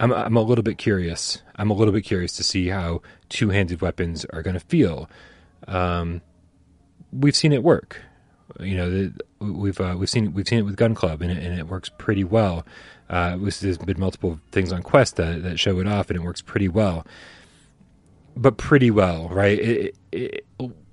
I'm 0.00 0.12
I'm 0.12 0.36
a 0.36 0.42
little 0.42 0.64
bit 0.64 0.76
curious. 0.76 1.40
I'm 1.54 1.70
a 1.70 1.74
little 1.74 1.92
bit 1.92 2.02
curious 2.02 2.32
to 2.36 2.42
see 2.42 2.68
how 2.68 3.00
two-handed 3.28 3.80
weapons 3.80 4.24
are 4.26 4.42
going 4.42 4.54
to 4.54 4.60
feel. 4.60 5.08
Um, 5.68 6.20
we've 7.12 7.36
seen 7.36 7.52
it 7.52 7.62
work. 7.62 8.00
You 8.58 8.76
know, 8.76 9.12
we've 9.38 9.80
uh, 9.80 9.94
we've 9.96 10.10
seen 10.10 10.34
we've 10.34 10.48
seen 10.48 10.58
it 10.58 10.62
with 10.62 10.76
Gun 10.76 10.94
Club, 10.94 11.22
and 11.22 11.30
it, 11.30 11.42
and 11.42 11.58
it 11.58 11.68
works 11.68 11.90
pretty 11.96 12.24
well. 12.24 12.66
Uh, 13.14 13.36
there's 13.38 13.78
been 13.78 14.00
multiple 14.00 14.40
things 14.50 14.72
on 14.72 14.82
Quest 14.82 15.14
that, 15.14 15.44
that 15.44 15.60
show 15.60 15.78
it 15.78 15.86
off, 15.86 16.10
and 16.10 16.16
it 16.16 16.22
works 16.24 16.42
pretty 16.42 16.66
well. 16.66 17.06
But 18.36 18.56
pretty 18.56 18.90
well, 18.90 19.28
right? 19.28 19.56
It, 19.56 19.96
it, 20.10 20.44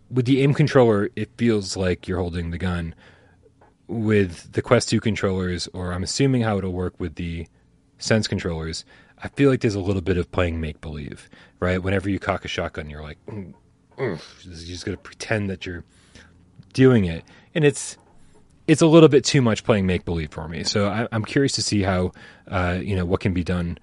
with 0.07 0.25
the 0.25 0.43
aim 0.43 0.53
controller, 0.53 1.09
it 1.15 1.31
feels 1.35 1.75
like 1.75 2.07
you're 2.07 2.19
holding 2.19 2.51
the 2.51 2.59
gun. 2.59 2.93
With 3.87 4.51
the 4.51 4.61
Quest 4.61 4.89
2 4.89 4.99
controllers, 4.99 5.67
or 5.73 5.93
I'm 5.93 6.03
assuming 6.03 6.43
how 6.43 6.59
it'll 6.59 6.71
work 6.71 6.93
with 6.99 7.15
the 7.15 7.47
Sense 7.97 8.27
controllers, 8.27 8.85
I 9.23 9.27
feel 9.29 9.49
like 9.49 9.61
there's 9.61 9.73
a 9.73 9.79
little 9.79 10.03
bit 10.03 10.17
of 10.17 10.31
playing 10.31 10.61
make 10.61 10.79
believe, 10.79 11.27
right? 11.59 11.81
Whenever 11.81 12.07
you 12.07 12.19
cock 12.19 12.45
a 12.45 12.47
shotgun, 12.47 12.87
you're 12.87 13.01
like, 13.01 13.17
mm, 13.25 13.51
mm, 13.97 14.21
you're 14.45 14.67
just 14.67 14.85
going 14.85 14.95
to 14.95 15.01
pretend 15.01 15.49
that 15.49 15.65
you're 15.65 15.83
doing 16.73 17.05
it. 17.05 17.23
And 17.55 17.65
it's 17.65 17.97
it's 18.67 18.81
a 18.81 18.87
little 18.87 19.09
bit 19.09 19.23
too 19.23 19.41
much 19.41 19.63
playing 19.63 19.85
make 19.85 20.05
believe 20.05 20.31
for 20.31 20.47
me. 20.47 20.63
So 20.63 20.87
I, 20.87 21.07
am 21.11 21.25
curious 21.25 21.53
to 21.53 21.61
see 21.61 21.81
how 21.81 22.11
uh, 22.47 22.79
you 22.81 22.95
know 22.95 23.05
what 23.05 23.19
can 23.19 23.33
be 23.33 23.43
done 23.43 23.77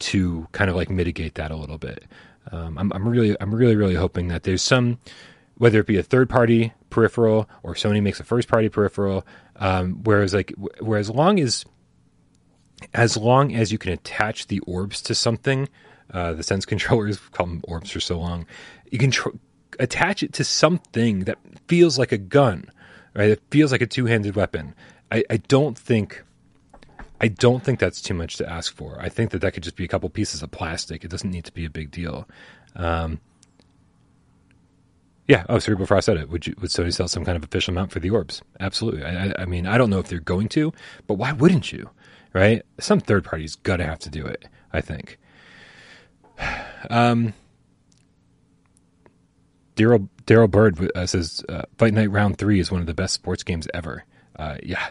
to 0.00 0.46
kind 0.52 0.70
of 0.70 0.76
like 0.76 0.90
mitigate 0.90 1.34
that 1.34 1.50
a 1.50 1.56
little 1.56 1.78
bit. 1.78 2.04
Um, 2.50 2.78
I'm, 2.78 2.92
I'm, 2.92 3.08
really 3.08 3.36
I'm 3.40 3.54
really 3.54 3.76
really 3.76 3.94
hoping 3.94 4.28
that 4.28 4.42
there's 4.42 4.62
some 4.62 4.98
whether 5.56 5.80
it 5.80 5.86
be 5.86 5.96
a 5.96 6.02
third 6.02 6.30
party 6.30 6.72
peripheral 6.88 7.48
or 7.62 7.74
Sony 7.74 8.02
makes 8.02 8.20
a 8.20 8.24
first 8.24 8.48
party 8.48 8.68
peripheral. 8.68 9.26
Um, 9.56 10.02
whereas 10.04 10.34
like 10.34 10.52
whereas 10.80 11.10
long 11.10 11.40
as 11.40 11.64
as 12.94 13.16
long 13.16 13.54
as 13.54 13.72
you 13.72 13.78
can 13.78 13.92
attach 13.92 14.46
the 14.46 14.60
orbs 14.60 15.02
to 15.02 15.14
something, 15.14 15.68
uh, 16.12 16.32
the 16.34 16.42
sense 16.42 16.64
controllers 16.66 17.18
call 17.32 17.46
them 17.46 17.62
orbs 17.64 17.90
for 17.90 18.00
so 18.00 18.18
long, 18.18 18.46
you 18.90 18.98
can 18.98 19.10
tr- 19.10 19.30
attach 19.78 20.22
it 20.22 20.32
to 20.34 20.44
something 20.44 21.20
that 21.20 21.38
feels 21.66 21.98
like 21.98 22.12
a 22.12 22.18
gun 22.18 22.70
right? 23.14 23.30
It 23.30 23.42
feels 23.50 23.72
like 23.72 23.80
a 23.82 23.86
two-handed 23.86 24.36
weapon. 24.36 24.74
I, 25.10 25.24
I 25.30 25.36
don't 25.38 25.76
think 25.78 26.22
I 27.20 27.28
don't 27.28 27.64
think 27.64 27.80
that's 27.80 28.00
too 28.00 28.14
much 28.14 28.36
to 28.36 28.48
ask 28.48 28.74
for. 28.74 29.00
I 29.00 29.08
think 29.08 29.30
that 29.30 29.40
that 29.40 29.52
could 29.52 29.62
just 29.64 29.76
be 29.76 29.84
a 29.84 29.88
couple 29.88 30.08
pieces 30.08 30.42
of 30.42 30.50
plastic. 30.52 31.04
It 31.04 31.10
doesn't 31.10 31.30
need 31.30 31.44
to 31.46 31.52
be 31.52 31.64
a 31.64 31.70
big 31.70 31.90
deal. 31.90 32.28
Um, 32.76 33.20
Yeah. 35.26 35.44
Oh, 35.48 35.58
sorry. 35.58 35.76
Before 35.76 35.96
I 35.96 36.00
said 36.00 36.16
it. 36.16 36.28
Would 36.30 36.46
you, 36.46 36.54
would 36.60 36.70
Sony 36.70 36.92
sell 36.94 37.08
some 37.08 37.24
kind 37.24 37.36
of 37.36 37.42
official 37.42 37.74
mount 37.74 37.90
for 37.90 37.98
the 37.98 38.10
orbs? 38.10 38.40
Absolutely. 38.60 39.04
I, 39.04 39.34
I 39.36 39.44
mean, 39.46 39.66
I 39.66 39.76
don't 39.78 39.90
know 39.90 39.98
if 39.98 40.08
they're 40.08 40.20
going 40.20 40.48
to, 40.50 40.72
but 41.06 41.14
why 41.14 41.32
wouldn't 41.32 41.72
you? 41.72 41.90
Right? 42.32 42.62
Some 42.78 43.00
third 43.00 43.24
party's 43.24 43.56
got 43.56 43.78
to 43.78 43.84
have 43.84 43.98
to 44.00 44.10
do 44.10 44.24
it. 44.26 44.44
I 44.72 44.80
think. 44.80 45.18
Um, 46.90 47.34
Daryl 49.74 50.08
Daryl 50.28 50.50
Bird 50.50 50.92
uh, 50.94 51.06
says 51.06 51.42
uh, 51.48 51.62
Fight 51.78 51.94
Night 51.94 52.10
Round 52.10 52.36
Three 52.36 52.60
is 52.60 52.70
one 52.70 52.82
of 52.82 52.86
the 52.86 52.94
best 52.94 53.14
sports 53.14 53.42
games 53.42 53.66
ever. 53.72 54.04
Uh, 54.36 54.58
yeah, 54.62 54.90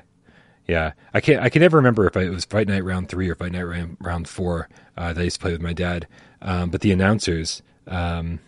yeah. 0.67 0.93
I 1.13 1.21
can't. 1.21 1.41
I 1.41 1.49
can 1.49 1.61
never 1.61 1.77
remember 1.77 2.07
if 2.07 2.17
it 2.17 2.31
was 2.31 2.43
Fight 2.43 2.67
Night 2.67 2.83
Round 2.83 3.07
Three 3.07 3.29
or 3.29 3.35
Fight 3.35 3.51
Night 3.51 3.61
Round, 3.61 3.97
round 4.01 4.27
Four 4.27 4.67
uh, 4.97 5.13
that 5.13 5.21
I 5.21 5.25
used 5.25 5.35
to 5.35 5.41
play 5.41 5.51
with 5.51 5.61
my 5.61 5.73
dad. 5.73 6.07
Um, 6.41 6.71
but 6.71 6.81
the 6.81 6.91
announcers, 6.91 7.61
um, 7.85 8.39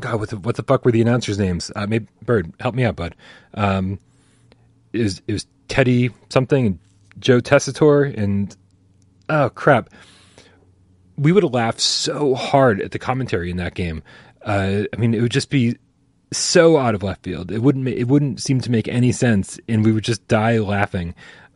God, 0.00 0.18
what 0.18 0.30
the 0.30 0.36
what 0.38 0.56
the 0.56 0.64
fuck 0.64 0.84
were 0.84 0.90
the 0.90 1.00
announcers' 1.00 1.38
names? 1.38 1.70
Uh, 1.76 1.86
maybe 1.86 2.08
Bird, 2.24 2.52
help 2.58 2.74
me 2.74 2.84
out, 2.84 2.96
bud. 2.96 3.14
Um, 3.54 4.00
it 4.92 5.02
was 5.02 5.22
it 5.28 5.32
was 5.32 5.46
Teddy 5.68 6.10
something, 6.28 6.66
and 6.66 6.78
Joe 7.20 7.40
Tessitore, 7.40 8.12
and 8.18 8.54
oh 9.28 9.48
crap 9.50 9.90
we 11.16 11.32
would 11.32 11.42
have 11.42 11.52
laughed 11.52 11.80
so 11.80 12.34
hard 12.34 12.80
at 12.80 12.90
the 12.90 12.98
commentary 12.98 13.50
in 13.50 13.56
that 13.58 13.74
game. 13.74 14.02
Uh, 14.44 14.84
I 14.92 14.96
mean, 14.96 15.14
it 15.14 15.20
would 15.20 15.32
just 15.32 15.50
be 15.50 15.76
so 16.32 16.78
out 16.78 16.94
of 16.94 17.02
left 17.02 17.24
field. 17.24 17.50
It 17.52 17.60
wouldn't 17.60 17.86
it 17.88 18.08
wouldn't 18.08 18.40
seem 18.40 18.60
to 18.60 18.70
make 18.70 18.88
any 18.88 19.12
sense, 19.12 19.60
and 19.68 19.84
we 19.84 19.92
would 19.92 20.04
just 20.04 20.26
die 20.28 20.58
laughing. 20.58 21.14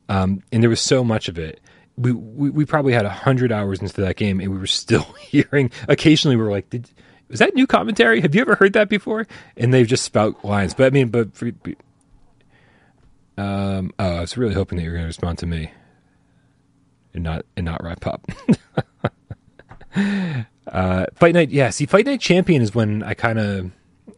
Um, 0.08 0.42
and 0.52 0.62
there 0.62 0.70
was 0.70 0.80
so 0.80 1.02
much 1.02 1.28
of 1.28 1.38
it. 1.38 1.60
We 1.96 2.12
we, 2.12 2.50
we 2.50 2.64
probably 2.64 2.92
had 2.92 3.06
hundred 3.06 3.52
hours 3.52 3.80
into 3.80 4.00
that 4.02 4.16
game, 4.16 4.40
and 4.40 4.52
we 4.52 4.58
were 4.58 4.66
still 4.66 5.02
hearing. 5.20 5.70
Occasionally, 5.88 6.36
we 6.36 6.42
were 6.42 6.50
like, 6.50 6.70
Did, 6.70 6.90
"Was 7.28 7.40
that 7.40 7.54
new 7.54 7.66
commentary? 7.66 8.20
Have 8.20 8.34
you 8.34 8.42
ever 8.42 8.54
heard 8.54 8.74
that 8.74 8.88
before?" 8.88 9.26
And 9.56 9.72
they've 9.72 9.86
just 9.86 10.04
spout 10.04 10.44
lines. 10.44 10.74
But 10.74 10.86
I 10.86 10.90
mean, 10.90 11.08
but 11.08 11.34
for, 11.34 11.50
um, 13.38 13.92
oh, 13.98 14.16
I 14.16 14.20
was 14.20 14.36
really 14.36 14.54
hoping 14.54 14.76
that 14.76 14.84
you 14.84 14.90
were 14.90 14.96
going 14.96 15.04
to 15.04 15.08
respond 15.08 15.38
to 15.38 15.46
me, 15.46 15.70
and 17.14 17.24
not 17.24 17.46
and 17.56 17.64
not 17.64 17.82
wrap 17.82 18.06
up. 18.06 18.26
uh, 20.76 21.06
Fight 21.14 21.32
Night, 21.32 21.50
yeah. 21.50 21.70
See, 21.70 21.86
Fight 21.86 22.04
Night 22.04 22.20
Champion 22.20 22.60
is 22.60 22.74
when 22.74 23.02
I 23.02 23.14
kind 23.14 23.38
of, 23.38 23.70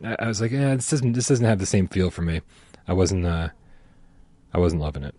I, 0.05 0.17
I, 0.19 0.27
was 0.27 0.41
like, 0.41 0.51
yeah, 0.51 0.75
this 0.75 0.91
doesn't, 0.91 1.13
this 1.13 1.29
doesn't 1.29 1.47
have 1.47 1.61
the 1.61 1.67
same 1.67 1.87
feel 1.87 2.11
for 2.11 2.23
me. 2.23 2.41
I 2.89 2.95
wasn't, 2.95 3.25
uh, 3.25 3.51
I 4.53 4.59
wasn't 4.59 4.83
loving 4.83 5.05
it. 5.05 5.15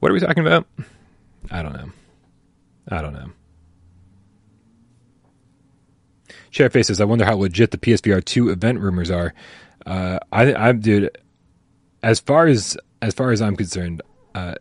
What 0.00 0.10
are 0.10 0.14
we 0.14 0.20
talking 0.20 0.46
about? 0.46 0.66
I 1.50 1.62
don't 1.62 1.72
know. 1.72 1.90
I 2.88 3.00
don't 3.00 3.14
know. 3.14 3.30
Sheriff 6.50 6.74
says, 6.84 7.00
I 7.00 7.04
wonder 7.04 7.24
how 7.24 7.36
legit 7.36 7.70
the 7.70 7.78
PSVR 7.78 8.22
2 8.22 8.50
event 8.50 8.80
rumors 8.80 9.10
are. 9.10 9.32
Uh, 9.86 10.18
I, 10.30 10.52
I'm, 10.54 10.80
dude, 10.80 11.16
as 12.02 12.20
far 12.20 12.48
as, 12.48 12.76
as 13.00 13.14
far 13.14 13.30
as 13.30 13.40
I'm 13.40 13.56
concerned, 13.56 14.02
uh, 14.34 14.56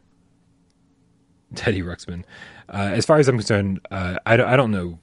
Teddy 1.56 1.82
Ruxpin, 1.82 2.24
uh, 2.72 2.92
as 2.94 3.06
far 3.06 3.18
as 3.18 3.28
I'm 3.28 3.38
concerned, 3.38 3.86
uh, 3.92 4.18
I, 4.26 4.38
don't, 4.38 4.48
I 4.48 4.56
don't 4.56 4.72
know 4.72 5.00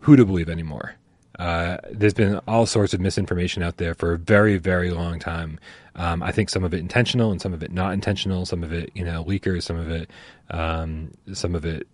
who 0.00 0.16
to 0.16 0.24
believe 0.24 0.48
anymore. 0.48 0.96
Uh, 1.38 1.78
there's 1.90 2.14
been 2.14 2.40
all 2.46 2.66
sorts 2.66 2.92
of 2.92 3.00
misinformation 3.00 3.62
out 3.62 3.78
there 3.78 3.94
for 3.94 4.12
a 4.12 4.18
very, 4.18 4.58
very 4.58 4.90
long 4.90 5.18
time. 5.18 5.58
Um, 5.96 6.22
I 6.22 6.30
think 6.30 6.50
some 6.50 6.62
of 6.62 6.74
it 6.74 6.78
intentional 6.78 7.32
and 7.32 7.40
some 7.40 7.54
of 7.54 7.62
it 7.62 7.72
not 7.72 7.94
intentional. 7.94 8.44
Some 8.44 8.62
of 8.62 8.72
it, 8.72 8.90
you 8.94 9.04
know, 9.04 9.24
leakers. 9.24 9.62
Some 9.62 9.76
of 9.76 9.90
it, 9.90 10.10
um, 10.50 11.10
some 11.32 11.54
of 11.54 11.64
it, 11.64 11.88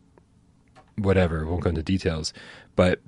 whatever. 0.96 1.46
Won't 1.46 1.62
go 1.62 1.70
into 1.70 1.82
details, 1.82 2.32
but 2.74 3.00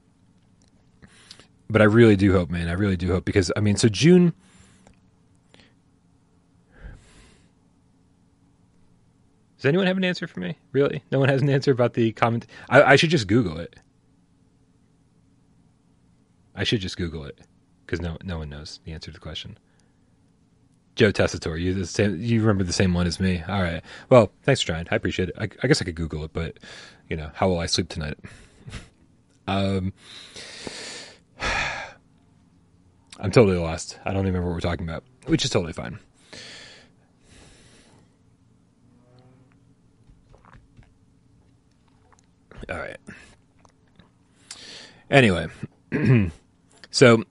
but 1.68 1.82
I 1.82 1.86
really 1.86 2.16
do 2.16 2.32
hope, 2.32 2.50
man. 2.50 2.68
I 2.68 2.72
really 2.72 2.96
do 2.96 3.08
hope 3.08 3.24
because 3.24 3.50
I 3.56 3.60
mean, 3.60 3.76
so 3.76 3.88
June 3.88 4.32
Does 9.60 9.66
anyone 9.66 9.86
have 9.88 9.98
an 9.98 10.04
answer 10.04 10.26
for 10.26 10.40
me? 10.40 10.56
Really? 10.72 11.04
No 11.12 11.18
one 11.18 11.28
has 11.28 11.42
an 11.42 11.50
answer 11.50 11.70
about 11.70 11.92
the 11.92 12.12
comment. 12.12 12.46
I, 12.70 12.82
I 12.82 12.96
should 12.96 13.10
just 13.10 13.26
Google 13.26 13.58
it. 13.58 13.76
I 16.54 16.64
should 16.64 16.80
just 16.80 16.96
Google 16.96 17.24
it 17.24 17.38
because 17.84 18.00
no 18.00 18.16
no 18.24 18.38
one 18.38 18.48
knows 18.48 18.80
the 18.86 18.92
answer 18.92 19.10
to 19.10 19.14
the 19.14 19.20
question. 19.20 19.58
Joe 20.96 21.12
Tessitore, 21.12 21.60
you 21.60 21.74
the 21.74 21.84
same, 21.86 22.18
you 22.22 22.40
remember 22.40 22.64
the 22.64 22.72
same 22.72 22.94
one 22.94 23.06
as 23.06 23.20
me. 23.20 23.42
All 23.46 23.60
right. 23.60 23.82
Well, 24.08 24.32
thanks 24.44 24.62
for 24.62 24.68
trying. 24.68 24.88
I 24.90 24.96
appreciate 24.96 25.28
it. 25.28 25.34
I, 25.38 25.50
I 25.62 25.66
guess 25.66 25.82
I 25.82 25.84
could 25.84 25.94
Google 25.94 26.24
it, 26.24 26.32
but 26.32 26.56
you 27.10 27.16
know, 27.16 27.30
how 27.34 27.46
will 27.48 27.58
I 27.58 27.66
sleep 27.66 27.90
tonight? 27.90 28.16
um, 29.46 29.92
I'm 33.20 33.30
totally 33.30 33.58
lost. 33.58 33.98
I 34.06 34.14
don't 34.14 34.22
even 34.22 34.28
remember 34.28 34.48
what 34.48 34.54
we're 34.54 34.60
talking 34.60 34.88
about, 34.88 35.04
which 35.26 35.44
is 35.44 35.50
totally 35.50 35.74
fine. 35.74 35.98
All 42.68 42.78
right. 42.78 42.96
Anyway, 45.10 45.48
so, 46.90 47.24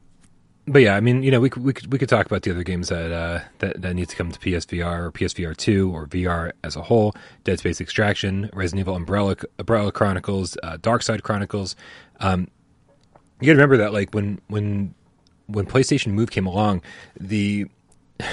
but 0.68 0.82
yeah, 0.82 0.96
I 0.96 1.00
mean, 1.00 1.24
you 1.24 1.32
know, 1.32 1.40
we 1.40 1.50
could 1.50 1.64
we 1.64 1.72
could 1.72 1.92
we 1.92 1.98
could 1.98 2.10
talk 2.10 2.26
about 2.26 2.42
the 2.42 2.52
other 2.52 2.64
games 2.64 2.90
that 2.90 3.12
uh, 3.12 3.40
that 3.60 3.82
that 3.82 3.94
need 3.96 4.10
to 4.10 4.16
come 4.16 4.32
to 4.32 4.40
PSVR 4.40 5.00
or 5.00 5.12
PSVR 5.12 5.56
two 5.56 5.92
or 5.96 6.06
VR 6.08 6.52
as 6.64 6.76
a 6.76 6.82
whole: 6.82 7.14
Dead 7.46 7.60
Space 7.60 7.80
Extraction, 7.80 8.50
Resident 8.54 8.82
Evil 8.82 8.96
Umbrella 8.96 9.36
Umbrella 9.58 9.92
Chronicles, 9.92 10.58
uh, 10.62 10.78
Dark 10.82 11.04
Side 11.04 11.24
Chronicles. 11.24 11.76
Um, 12.20 12.50
you 13.40 13.48
got 13.48 13.54
to 13.54 13.58
remember 13.58 13.78
that, 13.78 13.94
like 13.94 14.14
when 14.14 14.42
when 14.48 14.94
when 15.48 15.66
PlayStation 15.66 16.12
Move 16.12 16.32
came 16.32 16.46
along, 16.46 16.82
the 17.18 17.68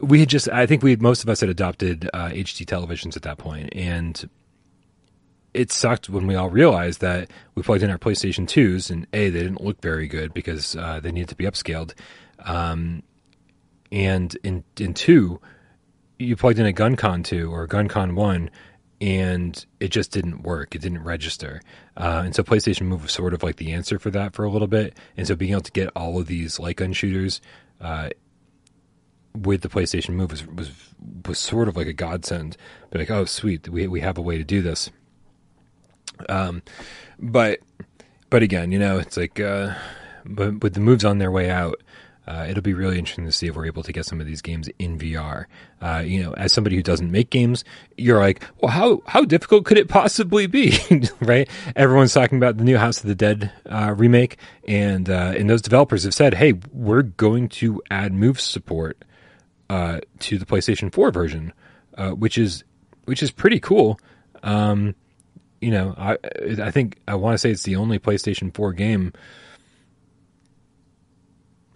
we 0.00 0.20
had 0.20 0.30
just 0.30 0.48
I 0.48 0.64
think 0.66 0.82
we 0.82 0.96
most 0.96 1.22
of 1.22 1.28
us 1.28 1.40
had 1.40 1.50
adopted 1.50 2.08
uh, 2.14 2.30
HD 2.30 2.64
televisions 2.64 3.16
at 3.16 3.22
that 3.22 3.36
point, 3.36 3.68
and 3.74 4.28
it 5.54 5.70
sucked 5.70 6.10
when 6.10 6.26
we 6.26 6.34
all 6.34 6.50
realized 6.50 7.00
that 7.00 7.30
we 7.54 7.62
plugged 7.62 7.82
in 7.82 7.90
our 7.90 7.98
PlayStation 7.98 8.46
2s 8.46 8.90
and 8.90 9.06
A, 9.12 9.30
they 9.30 9.42
didn't 9.42 9.62
look 9.62 9.80
very 9.80 10.08
good 10.08 10.34
because 10.34 10.76
uh, 10.76 11.00
they 11.00 11.12
needed 11.12 11.28
to 11.28 11.36
be 11.36 11.44
upscaled. 11.44 11.94
Um, 12.40 13.04
and 13.92 14.36
in, 14.42 14.64
in 14.78 14.92
two, 14.92 15.40
you 16.18 16.36
plugged 16.36 16.58
in 16.58 16.66
a 16.66 16.72
GunCon 16.72 17.24
2 17.24 17.52
or 17.52 17.62
a 17.62 17.68
GunCon 17.68 18.14
1 18.14 18.50
and 19.00 19.66
it 19.80 19.88
just 19.88 20.10
didn't 20.10 20.42
work. 20.42 20.74
It 20.74 20.82
didn't 20.82 21.02
register. 21.04 21.60
Uh, 21.96 22.22
and 22.24 22.34
so 22.34 22.42
PlayStation 22.42 22.82
Move 22.82 23.02
was 23.02 23.12
sort 23.12 23.34
of 23.34 23.42
like 23.42 23.56
the 23.56 23.72
answer 23.72 23.98
for 23.98 24.10
that 24.10 24.34
for 24.34 24.44
a 24.44 24.50
little 24.50 24.68
bit. 24.68 24.96
And 25.16 25.26
so 25.26 25.36
being 25.36 25.52
able 25.52 25.62
to 25.62 25.72
get 25.72 25.90
all 25.94 26.18
of 26.18 26.26
these 26.26 26.58
light 26.58 26.76
gun 26.76 26.92
shooters 26.92 27.40
uh, 27.80 28.10
with 29.34 29.62
the 29.62 29.68
PlayStation 29.68 30.10
Move 30.10 30.30
was, 30.30 30.46
was 30.46 30.70
was 31.26 31.38
sort 31.38 31.68
of 31.68 31.76
like 31.76 31.86
a 31.86 31.92
godsend. 31.92 32.56
But 32.90 33.00
like, 33.00 33.10
oh, 33.10 33.24
sweet, 33.24 33.68
we 33.68 33.86
we 33.88 34.00
have 34.00 34.16
a 34.16 34.22
way 34.22 34.38
to 34.38 34.44
do 34.44 34.62
this. 34.62 34.90
Um, 36.28 36.62
but 37.18 37.60
but 38.30 38.42
again, 38.42 38.72
you 38.72 38.78
know, 38.78 38.98
it's 38.98 39.16
like 39.16 39.40
uh, 39.40 39.74
but 40.24 40.62
with 40.62 40.74
the 40.74 40.80
moves 40.80 41.04
on 41.04 41.18
their 41.18 41.30
way 41.30 41.50
out, 41.50 41.80
uh, 42.26 42.46
it'll 42.48 42.62
be 42.62 42.72
really 42.72 42.98
interesting 42.98 43.26
to 43.26 43.32
see 43.32 43.46
if 43.46 43.54
we're 43.54 43.66
able 43.66 43.82
to 43.82 43.92
get 43.92 44.06
some 44.06 44.20
of 44.20 44.26
these 44.26 44.40
games 44.40 44.68
in 44.78 44.98
VR. 44.98 45.44
Uh, 45.82 46.02
you 46.04 46.22
know, 46.22 46.32
as 46.34 46.52
somebody 46.52 46.74
who 46.74 46.82
doesn't 46.82 47.10
make 47.10 47.28
games, 47.28 47.64
you're 47.98 48.18
like, 48.18 48.42
well, 48.60 48.72
how 48.72 49.02
how 49.06 49.24
difficult 49.24 49.66
could 49.66 49.76
it 49.76 49.88
possibly 49.88 50.46
be, 50.46 50.78
right? 51.20 51.48
Everyone's 51.76 52.14
talking 52.14 52.38
about 52.38 52.56
the 52.56 52.64
new 52.64 52.78
House 52.78 53.00
of 53.00 53.06
the 53.06 53.14
Dead 53.14 53.52
uh, 53.66 53.94
remake, 53.96 54.38
and 54.66 55.08
uh, 55.10 55.34
and 55.36 55.50
those 55.50 55.62
developers 55.62 56.04
have 56.04 56.14
said, 56.14 56.34
hey, 56.34 56.54
we're 56.72 57.02
going 57.02 57.48
to 57.50 57.82
add 57.90 58.14
move 58.14 58.40
support 58.40 59.04
uh, 59.68 60.00
to 60.20 60.38
the 60.38 60.46
PlayStation 60.46 60.92
4 60.92 61.10
version, 61.10 61.52
uh, 61.98 62.10
which 62.10 62.38
is 62.38 62.64
which 63.04 63.22
is 63.22 63.30
pretty 63.30 63.60
cool. 63.60 63.98
Um, 64.42 64.94
you 65.64 65.70
know, 65.70 65.94
I 65.96 66.18
I 66.62 66.70
think 66.70 66.98
I 67.08 67.14
want 67.14 67.34
to 67.34 67.38
say 67.38 67.50
it's 67.50 67.62
the 67.62 67.76
only 67.76 67.98
PlayStation 67.98 68.54
4 68.54 68.74
game 68.74 69.14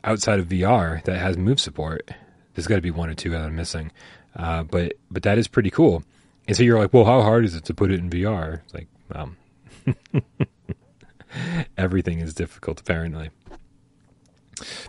outside 0.05 0.39
of 0.39 0.47
VR 0.49 1.03
that 1.05 1.19
has 1.19 1.39
move 1.39 1.59
support. 1.59 2.11
There's 2.53 2.67
got 2.67 2.77
to 2.77 2.83
be 2.83 2.91
one 2.91 3.09
or 3.09 3.15
two 3.15 3.31
that 3.31 3.41
I'm 3.41 3.57
missing, 3.57 3.91
uh, 4.37 4.65
but 4.65 4.93
but 5.11 5.23
that 5.23 5.39
is 5.39 5.49
pretty 5.49 5.71
cool. 5.71 6.03
And 6.47 6.55
so 6.55 6.63
you're 6.63 6.79
like, 6.79 6.93
well, 6.93 7.07
how 7.07 7.23
hard 7.23 7.47
is 7.47 7.55
it 7.55 7.65
to 7.65 7.75
put 7.75 7.91
it 7.91 7.99
in 7.99 8.11
VR? 8.11 8.61
It's 8.65 8.75
like, 8.75 8.89
um, 9.13 9.37
everything 11.79 12.21
is 12.21 12.35
difficult 12.35 12.81
apparently. 12.81 13.31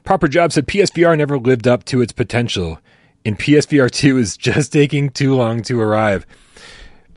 Proper 0.03 0.27
Job 0.27 0.51
said 0.51 0.67
PSVR 0.67 1.17
never 1.17 1.37
lived 1.37 1.69
up 1.69 1.85
to 1.85 2.01
its 2.01 2.11
potential, 2.11 2.79
and 3.23 3.39
PSVR 3.39 3.89
2 3.89 4.17
is 4.17 4.35
just 4.35 4.73
taking 4.73 5.09
too 5.09 5.35
long 5.35 5.61
to 5.63 5.79
arrive 5.79 6.25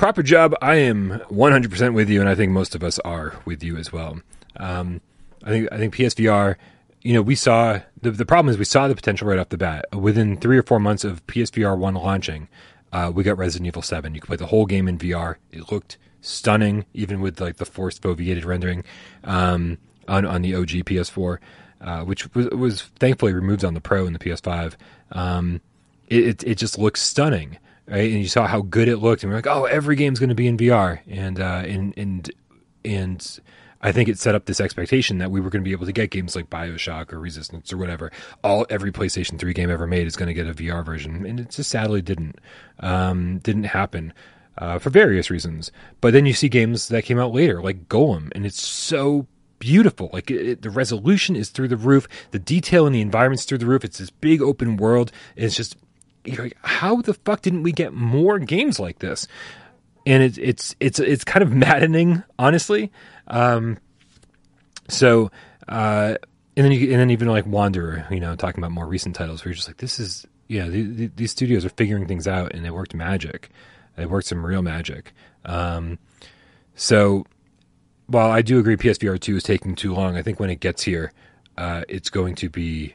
proper 0.03 0.24
job. 0.24 0.53
I 0.61 0.74
am 0.74 1.20
100% 1.30 1.94
with 1.94 2.11
you, 2.11 2.18
and 2.18 2.28
I 2.28 2.34
think 2.34 2.50
most 2.50 2.74
of 2.74 2.82
us 2.82 2.98
are 3.05 3.36
with 3.44 3.62
you 3.62 3.76
as 3.76 3.92
well. 3.92 4.18
Um, 4.57 5.00
I 5.44 5.50
think 5.50 5.68
I 5.70 5.78
think 5.78 5.94
PSVR. 5.94 6.57
You 7.03 7.14
know, 7.14 7.22
we 7.22 7.36
saw 7.36 7.78
the 8.00 8.11
the 8.11 8.26
problem 8.26 8.50
is 8.53 8.59
we 8.59 8.64
saw 8.64 8.88
the 8.88 8.96
potential 8.96 9.28
right 9.28 9.38
off 9.38 9.50
the 9.50 9.57
bat. 9.57 9.84
Within 9.94 10.36
three 10.38 10.59
or 10.59 10.64
four 10.64 10.80
months 10.80 11.05
of 11.05 11.24
PSVR 11.28 11.78
one 11.78 11.94
launching, 11.94 12.48
uh, 12.92 13.12
we 13.14 13.22
got 13.22 13.38
Resident 13.38 13.68
Evil 13.68 13.80
Seven. 13.80 14.12
You 14.12 14.20
could 14.20 14.26
play 14.26 14.36
the 14.36 14.46
whole 14.46 14.66
game 14.66 14.88
in 14.88 14.98
VR. 14.98 15.36
It 15.53 15.70
looked 15.70 15.98
stunning, 16.20 16.84
even 16.94 17.20
with 17.20 17.40
like 17.40 17.59
the 17.59 17.64
forced 17.64 18.03
foveated 18.03 18.44
rendering. 18.44 18.82
Um, 19.22 19.78
on 20.09 20.26
on 20.26 20.42
the 20.42 20.57
OG 20.57 20.70
PS4, 20.90 21.38
uh, 21.80 22.03
which 22.03 22.34
was, 22.34 22.48
was 22.48 22.82
thankfully 22.98 23.34
removed 23.34 23.64
on 23.64 23.74
the 23.74 23.80
Pro 23.80 24.05
and 24.07 24.16
the 24.16 24.18
PS5. 24.18 24.74
Um, 25.12 25.61
it, 26.09 26.24
it, 26.24 26.44
it 26.44 26.55
just 26.57 26.76
looks 26.76 27.00
stunning, 27.00 27.59
right? 27.87 28.11
And 28.11 28.20
you 28.20 28.28
saw 28.28 28.47
how 28.47 28.62
good 28.62 28.89
it 28.89 28.99
looked, 28.99 29.22
and 29.22 29.30
we're 29.30 29.39
like, 29.39 29.47
oh, 29.47 29.64
every 29.64 29.97
game's 29.97 30.18
going 30.18 30.28
to 30.28 30.35
be 30.35 30.47
in 30.47 30.57
VR, 30.57 31.01
and 31.09 31.41
uh, 31.41 31.62
and 31.66 31.95
and 31.97 32.30
and 32.85 33.41
I 33.80 33.93
think 33.93 34.09
it 34.09 34.18
set 34.18 34.35
up 34.35 34.45
this 34.45 34.61
expectation 34.61 35.18
that 35.18 35.30
we 35.30 35.41
were 35.41 35.51
going 35.51 35.62
to 35.62 35.68
be 35.68 35.72
able 35.72 35.87
to 35.87 35.93
get 35.93 36.11
games 36.11 36.37
like 36.37 36.49
Bioshock 36.49 37.12
or 37.12 37.18
Resistance 37.18 37.72
or 37.72 37.76
whatever. 37.76 38.12
All 38.45 38.64
every 38.70 38.93
PlayStation 38.93 39.39
3 39.39 39.53
game 39.53 39.70
ever 39.70 39.89
made 39.89 40.07
is 40.07 40.14
going 40.14 40.28
to 40.28 40.35
get 40.35 40.47
a 40.47 40.55
VR 40.55 40.85
version, 40.85 41.26
and 41.26 41.41
it 41.41 41.51
just 41.51 41.70
sadly 41.70 42.01
didn't. 42.01 42.39
Um, 42.78 43.39
didn't 43.39 43.64
happen 43.64 44.12
uh, 44.59 44.78
for 44.78 44.91
various 44.91 45.30
reasons. 45.30 45.72
But 46.01 46.12
then 46.12 46.26
you 46.26 46.33
see 46.33 46.49
games 46.49 46.89
that 46.89 47.05
came 47.05 47.18
out 47.18 47.33
later, 47.33 47.62
like 47.62 47.89
Golem, 47.89 48.30
and 48.35 48.47
it's 48.47 48.62
so 48.62 49.26
beautiful. 49.59 50.11
Like 50.12 50.30
it, 50.30 50.49
it, 50.49 50.62
the 50.62 50.70
resolution 50.70 51.37
is 51.37 51.51
through 51.51 51.68
the 51.68 51.76
roof, 51.76 52.09
the 52.30 52.39
detail 52.39 52.87
in 52.87 52.93
the 52.93 53.01
environments 53.01 53.45
through 53.45 53.59
the 53.59 53.66
roof. 53.66 53.85
It's 53.85 53.99
this 53.99 54.11
big 54.11 54.43
open 54.43 54.76
world. 54.76 55.12
It's 55.37 55.57
just 55.57 55.76
you 56.25 56.37
know, 56.37 56.49
how 56.62 57.01
the 57.03 57.14
fuck 57.14 57.43
didn't 57.43 57.62
we 57.62 57.73
get 57.73 57.93
more 57.93 58.39
games 58.39 58.79
like 58.79 58.99
this? 58.99 59.27
And 60.07 60.23
it's 60.23 60.39
it's 60.39 60.77
it's 60.81 60.99
it's 60.99 61.25
kind 61.25 61.43
of 61.43 61.53
maddening, 61.55 62.23
honestly. 62.39 62.93
Um, 63.29 63.79
so, 64.89 65.31
uh, 65.68 66.16
and 66.57 66.64
then 66.64 66.73
you, 66.73 66.91
and 66.91 67.01
then 67.01 67.11
even 67.11 67.29
like 67.29 67.47
Wanderer, 67.47 68.07
you 68.11 68.20
know, 68.20 68.37
talking 68.37 68.62
about 68.62 68.73
more 68.73 68.87
recent 68.87 69.16
titles 69.16 69.45
where 69.45 69.51
you're 69.51 69.57
just 69.57 69.68
like, 69.68 69.79
this 69.79 69.99
is, 69.99 70.27
yeah, 70.49 70.68
the, 70.68 70.83
the, 70.83 71.07
these 71.16 71.31
studios 71.31 71.64
are 71.64 71.70
figuring 71.70 72.07
things 72.07 72.29
out 72.29 72.53
and 72.53 72.64
they 72.64 72.70
worked 72.70 72.95
magic. 72.95 73.49
They 73.97 74.07
worked 74.07 74.27
some 74.27 74.45
real 74.45 74.62
magic. 74.62 75.12
Um, 75.45 75.99
so 76.75 77.25
while 78.07 78.31
I 78.31 78.43
do 78.43 78.59
agree 78.59 78.77
PSVR 78.77 79.18
2 79.18 79.37
is 79.37 79.43
taking 79.43 79.75
too 79.75 79.95
long, 79.95 80.16
I 80.16 80.23
think 80.23 80.41
when 80.41 80.51
it 80.51 80.61
gets 80.61 80.83
here, 80.83 81.12
uh, 81.57 81.83
it's 81.89 82.11
going 82.11 82.35
to 82.37 82.49
be 82.49 82.95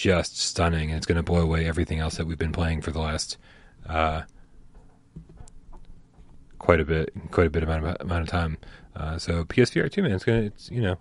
just 0.00 0.38
stunning 0.38 0.90
and 0.90 0.96
it's 0.96 1.06
going 1.06 1.16
to 1.16 1.22
blow 1.22 1.40
away 1.40 1.66
everything 1.66 1.98
else 1.98 2.16
that 2.16 2.26
we've 2.26 2.38
been 2.38 2.52
playing 2.52 2.80
for 2.80 2.90
the 2.90 3.00
last, 3.00 3.36
uh, 3.88 4.22
quite 6.58 6.80
a 6.80 6.84
bit, 6.84 7.12
quite 7.30 7.46
a 7.46 7.50
bit 7.50 7.62
amount 7.62 7.84
of, 7.84 7.96
amount 8.00 8.22
of 8.22 8.28
time. 8.28 8.56
Uh, 8.96 9.18
so 9.18 9.44
PSVR 9.44 9.90
two, 9.90 10.02
man, 10.02 10.12
it's 10.12 10.24
gonna, 10.24 10.42
it's 10.42 10.70
you 10.70 10.80
know, 10.80 10.96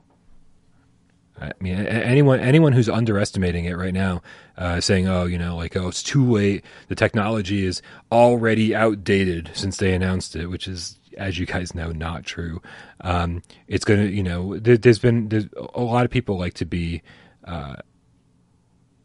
I 1.41 1.53
mean, 1.59 1.75
anyone 1.75 2.39
anyone 2.39 2.73
who's 2.73 2.89
underestimating 2.89 3.65
it 3.65 3.77
right 3.77 3.93
now, 3.93 4.21
uh, 4.57 4.81
saying, 4.81 5.07
"Oh, 5.07 5.25
you 5.25 5.37
know, 5.37 5.55
like 5.55 5.75
oh, 5.77 5.87
it's 5.87 6.03
too 6.03 6.29
late. 6.29 6.65
The 6.89 6.95
technology 6.95 7.65
is 7.65 7.81
already 8.11 8.75
outdated 8.75 9.51
since 9.53 9.77
they 9.77 9.93
announced 9.93 10.35
it," 10.35 10.47
which 10.47 10.67
is, 10.67 10.99
as 11.17 11.39
you 11.39 11.45
guys 11.45 11.73
know, 11.73 11.91
not 11.91 12.25
true. 12.25 12.61
Um, 13.01 13.41
it's 13.67 13.85
gonna, 13.85 14.05
you 14.05 14.23
know, 14.23 14.57
there, 14.57 14.77
has 14.83 14.99
been 14.99 15.29
there's, 15.29 15.45
a 15.73 15.81
lot 15.81 16.05
of 16.05 16.11
people 16.11 16.37
like 16.37 16.55
to 16.55 16.65
be. 16.65 17.01
Uh, 17.45 17.77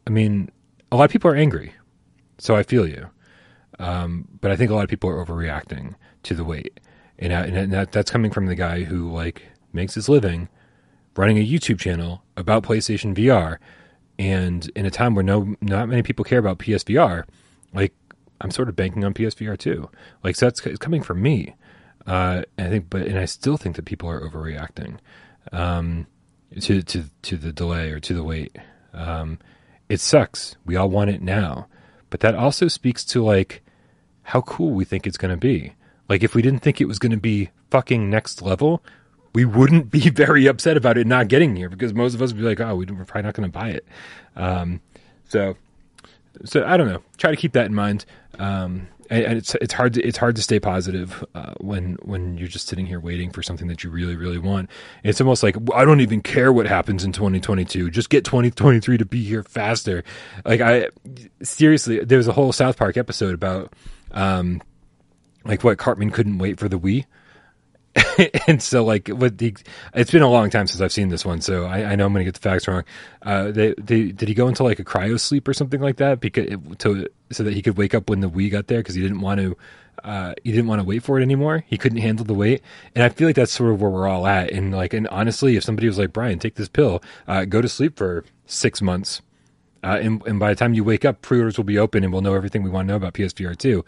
I 0.07 0.09
mean, 0.09 0.49
a 0.91 0.95
lot 0.95 1.05
of 1.05 1.11
people 1.11 1.31
are 1.31 1.35
angry, 1.35 1.73
so 2.37 2.55
I 2.55 2.63
feel 2.63 2.87
you. 2.87 3.07
Um, 3.79 4.27
but 4.39 4.51
I 4.51 4.55
think 4.55 4.71
a 4.71 4.75
lot 4.75 4.83
of 4.83 4.89
people 4.89 5.09
are 5.09 5.23
overreacting 5.25 5.95
to 6.23 6.33
the 6.33 6.43
wait 6.43 6.79
and, 7.17 7.31
and 7.31 7.71
that, 7.73 7.91
that's 7.91 8.11
coming 8.11 8.31
from 8.31 8.45
the 8.45 8.55
guy 8.55 8.83
who 8.83 9.11
like 9.11 9.43
makes 9.73 9.93
his 9.95 10.09
living 10.09 10.49
running 11.15 11.37
a 11.37 11.47
YouTube 11.47 11.79
channel 11.79 12.23
about 12.35 12.63
PlayStation 12.63 13.15
VR, 13.15 13.57
and 14.19 14.69
in 14.75 14.85
a 14.85 14.91
time 14.91 15.15
where 15.15 15.23
no 15.23 15.55
not 15.61 15.87
many 15.87 16.03
people 16.03 16.25
care 16.25 16.39
about 16.39 16.59
PSVR, 16.59 17.23
like 17.73 17.93
I'm 18.41 18.51
sort 18.51 18.69
of 18.69 18.75
banking 18.75 19.05
on 19.05 19.13
PSVR 19.13 19.57
too. 19.57 19.89
Like 20.23 20.35
so 20.35 20.47
that's 20.47 20.65
it's 20.65 20.79
coming 20.79 21.01
from 21.01 21.21
me. 21.21 21.55
Uh, 22.05 22.43
I 22.59 22.69
think, 22.69 22.89
but 22.89 23.03
and 23.03 23.17
I 23.17 23.25
still 23.25 23.57
think 23.57 23.77
that 23.77 23.85
people 23.85 24.09
are 24.09 24.21
overreacting 24.21 24.97
um, 25.51 26.07
to 26.59 26.81
to 26.81 27.05
to 27.23 27.37
the 27.37 27.53
delay 27.53 27.91
or 27.91 27.99
to 28.01 28.13
the 28.13 28.23
wait. 28.23 28.57
Um, 28.93 29.39
it 29.89 29.99
sucks. 29.99 30.55
We 30.65 30.75
all 30.75 30.89
want 30.89 31.09
it 31.09 31.21
now, 31.21 31.67
but 32.09 32.19
that 32.21 32.35
also 32.35 32.67
speaks 32.67 33.03
to 33.05 33.23
like 33.23 33.61
how 34.23 34.41
cool 34.41 34.71
we 34.71 34.85
think 34.85 35.05
it's 35.05 35.17
going 35.17 35.31
to 35.31 35.37
be. 35.37 35.75
Like 36.09 36.23
if 36.23 36.35
we 36.35 36.41
didn't 36.41 36.59
think 36.59 36.81
it 36.81 36.85
was 36.85 36.99
going 36.99 37.11
to 37.11 37.17
be 37.17 37.49
fucking 37.69 38.09
next 38.09 38.41
level, 38.41 38.83
we 39.33 39.45
wouldn't 39.45 39.91
be 39.91 40.09
very 40.09 40.47
upset 40.47 40.77
about 40.77 40.97
it 40.97 41.07
not 41.07 41.27
getting 41.27 41.55
here 41.55 41.69
because 41.69 41.93
most 41.93 42.13
of 42.13 42.21
us 42.21 42.31
would 42.31 42.39
be 42.39 42.47
like, 42.47 42.59
oh, 42.59 42.75
we're 42.75 42.85
probably 42.85 43.21
not 43.23 43.33
going 43.33 43.49
to 43.49 43.53
buy 43.53 43.69
it. 43.69 43.85
Um, 44.35 44.81
so, 45.27 45.55
so 46.43 46.65
I 46.65 46.77
don't 46.77 46.87
know. 46.87 47.03
Try 47.17 47.31
to 47.31 47.37
keep 47.37 47.53
that 47.53 47.65
in 47.65 47.73
mind. 47.73 48.05
Um, 48.39 48.87
and, 49.09 49.37
it's 49.37 49.55
it's 49.55 49.73
hard 49.73 49.93
to 49.93 50.01
it's 50.01 50.17
hard 50.17 50.35
to 50.35 50.41
stay 50.41 50.59
positive 50.59 51.23
uh, 51.35 51.53
when 51.59 51.97
when 52.03 52.37
you're 52.37 52.47
just 52.47 52.67
sitting 52.67 52.85
here 52.85 52.99
waiting 52.99 53.31
for 53.31 53.43
something 53.43 53.67
that 53.67 53.83
you 53.83 53.89
really 53.89 54.15
really 54.15 54.37
want. 54.37 54.69
It's 55.03 55.21
almost 55.21 55.43
like 55.43 55.55
I 55.73 55.85
don't 55.85 56.01
even 56.01 56.21
care 56.21 56.51
what 56.51 56.65
happens 56.67 57.03
in 57.03 57.11
2022. 57.11 57.89
Just 57.89 58.09
get 58.09 58.25
2023 58.25 58.97
to 58.97 59.05
be 59.05 59.23
here 59.23 59.43
faster. 59.43 60.03
Like 60.43 60.61
I 60.61 60.89
seriously, 61.41 62.03
there 62.03 62.17
was 62.17 62.27
a 62.27 62.33
whole 62.33 62.51
South 62.51 62.77
Park 62.77 62.97
episode 62.97 63.33
about. 63.33 63.73
Um, 64.11 64.61
like 65.45 65.63
what 65.63 65.77
Cartman 65.77 66.09
couldn't 66.09 66.39
wait 66.39 66.59
for 66.59 66.67
the 66.67 66.79
Wii. 66.79 67.05
and 68.47 68.61
so 68.61 68.83
like 68.83 69.07
what 69.07 69.37
the 69.37 69.55
it's 69.93 70.11
been 70.11 70.21
a 70.21 70.29
long 70.29 70.49
time 70.49 70.67
since 70.67 70.81
I've 70.81 70.91
seen 70.91 71.09
this 71.09 71.25
one, 71.25 71.41
so 71.41 71.65
I, 71.65 71.91
I 71.91 71.95
know 71.95 72.05
I'm 72.05 72.13
to 72.13 72.23
get 72.23 72.33
the 72.33 72.39
facts 72.39 72.67
wrong. 72.67 72.83
Uh, 73.21 73.51
they, 73.51 73.73
they, 73.77 74.11
did 74.11 74.27
he 74.27 74.33
go 74.33 74.47
into 74.47 74.63
like 74.63 74.79
a 74.79 74.83
cryo 74.83 75.19
sleep 75.19 75.47
or 75.47 75.53
something 75.53 75.79
like 75.79 75.97
that 75.97 76.19
because 76.19 76.47
to 76.79 77.07
so 77.31 77.43
that 77.43 77.53
he 77.53 77.61
could 77.61 77.77
wake 77.77 77.93
up 77.93 78.09
when 78.09 78.19
the 78.19 78.29
Wii 78.29 78.51
got 78.51 78.67
there 78.67 78.79
because 78.79 78.95
he 78.95 79.01
didn't 79.01 79.21
want 79.21 79.39
to 79.39 79.55
uh, 80.03 80.33
he 80.43 80.51
didn't 80.51 80.67
want 80.67 80.79
to 80.79 80.85
wait 80.85 81.03
for 81.03 81.19
it 81.19 81.23
anymore. 81.23 81.63
He 81.67 81.77
couldn't 81.77 81.99
handle 81.99 82.25
the 82.25 82.33
wait, 82.33 82.61
and 82.93 83.03
I 83.03 83.09
feel 83.09 83.27
like 83.27 83.35
that's 83.35 83.51
sort 83.51 83.71
of 83.71 83.81
where 83.81 83.89
we're 83.89 84.07
all 84.07 84.27
at. 84.27 84.51
And 84.51 84.73
like, 84.73 84.93
and 84.93 85.07
honestly, 85.07 85.55
if 85.55 85.63
somebody 85.63 85.87
was 85.87 85.97
like 85.97 86.13
Brian, 86.13 86.37
take 86.37 86.55
this 86.55 86.67
pill, 86.67 87.01
uh, 87.27 87.45
go 87.45 87.61
to 87.61 87.69
sleep 87.69 87.97
for 87.97 88.25
six 88.45 88.81
months. 88.81 89.21
Uh, 89.83 89.99
and, 90.01 90.25
and 90.25 90.39
by 90.39 90.49
the 90.49 90.55
time 90.55 90.73
you 90.73 90.83
wake 90.83 91.05
up, 91.05 91.21
pre-orders 91.21 91.57
will 91.57 91.63
be 91.63 91.77
open, 91.77 92.03
and 92.03 92.11
we'll 92.11 92.21
know 92.21 92.33
everything 92.33 92.63
we 92.63 92.69
want 92.69 92.87
to 92.87 92.91
know 92.91 92.97
about 92.97 93.13
PSVR 93.13 93.57
two. 93.57 93.85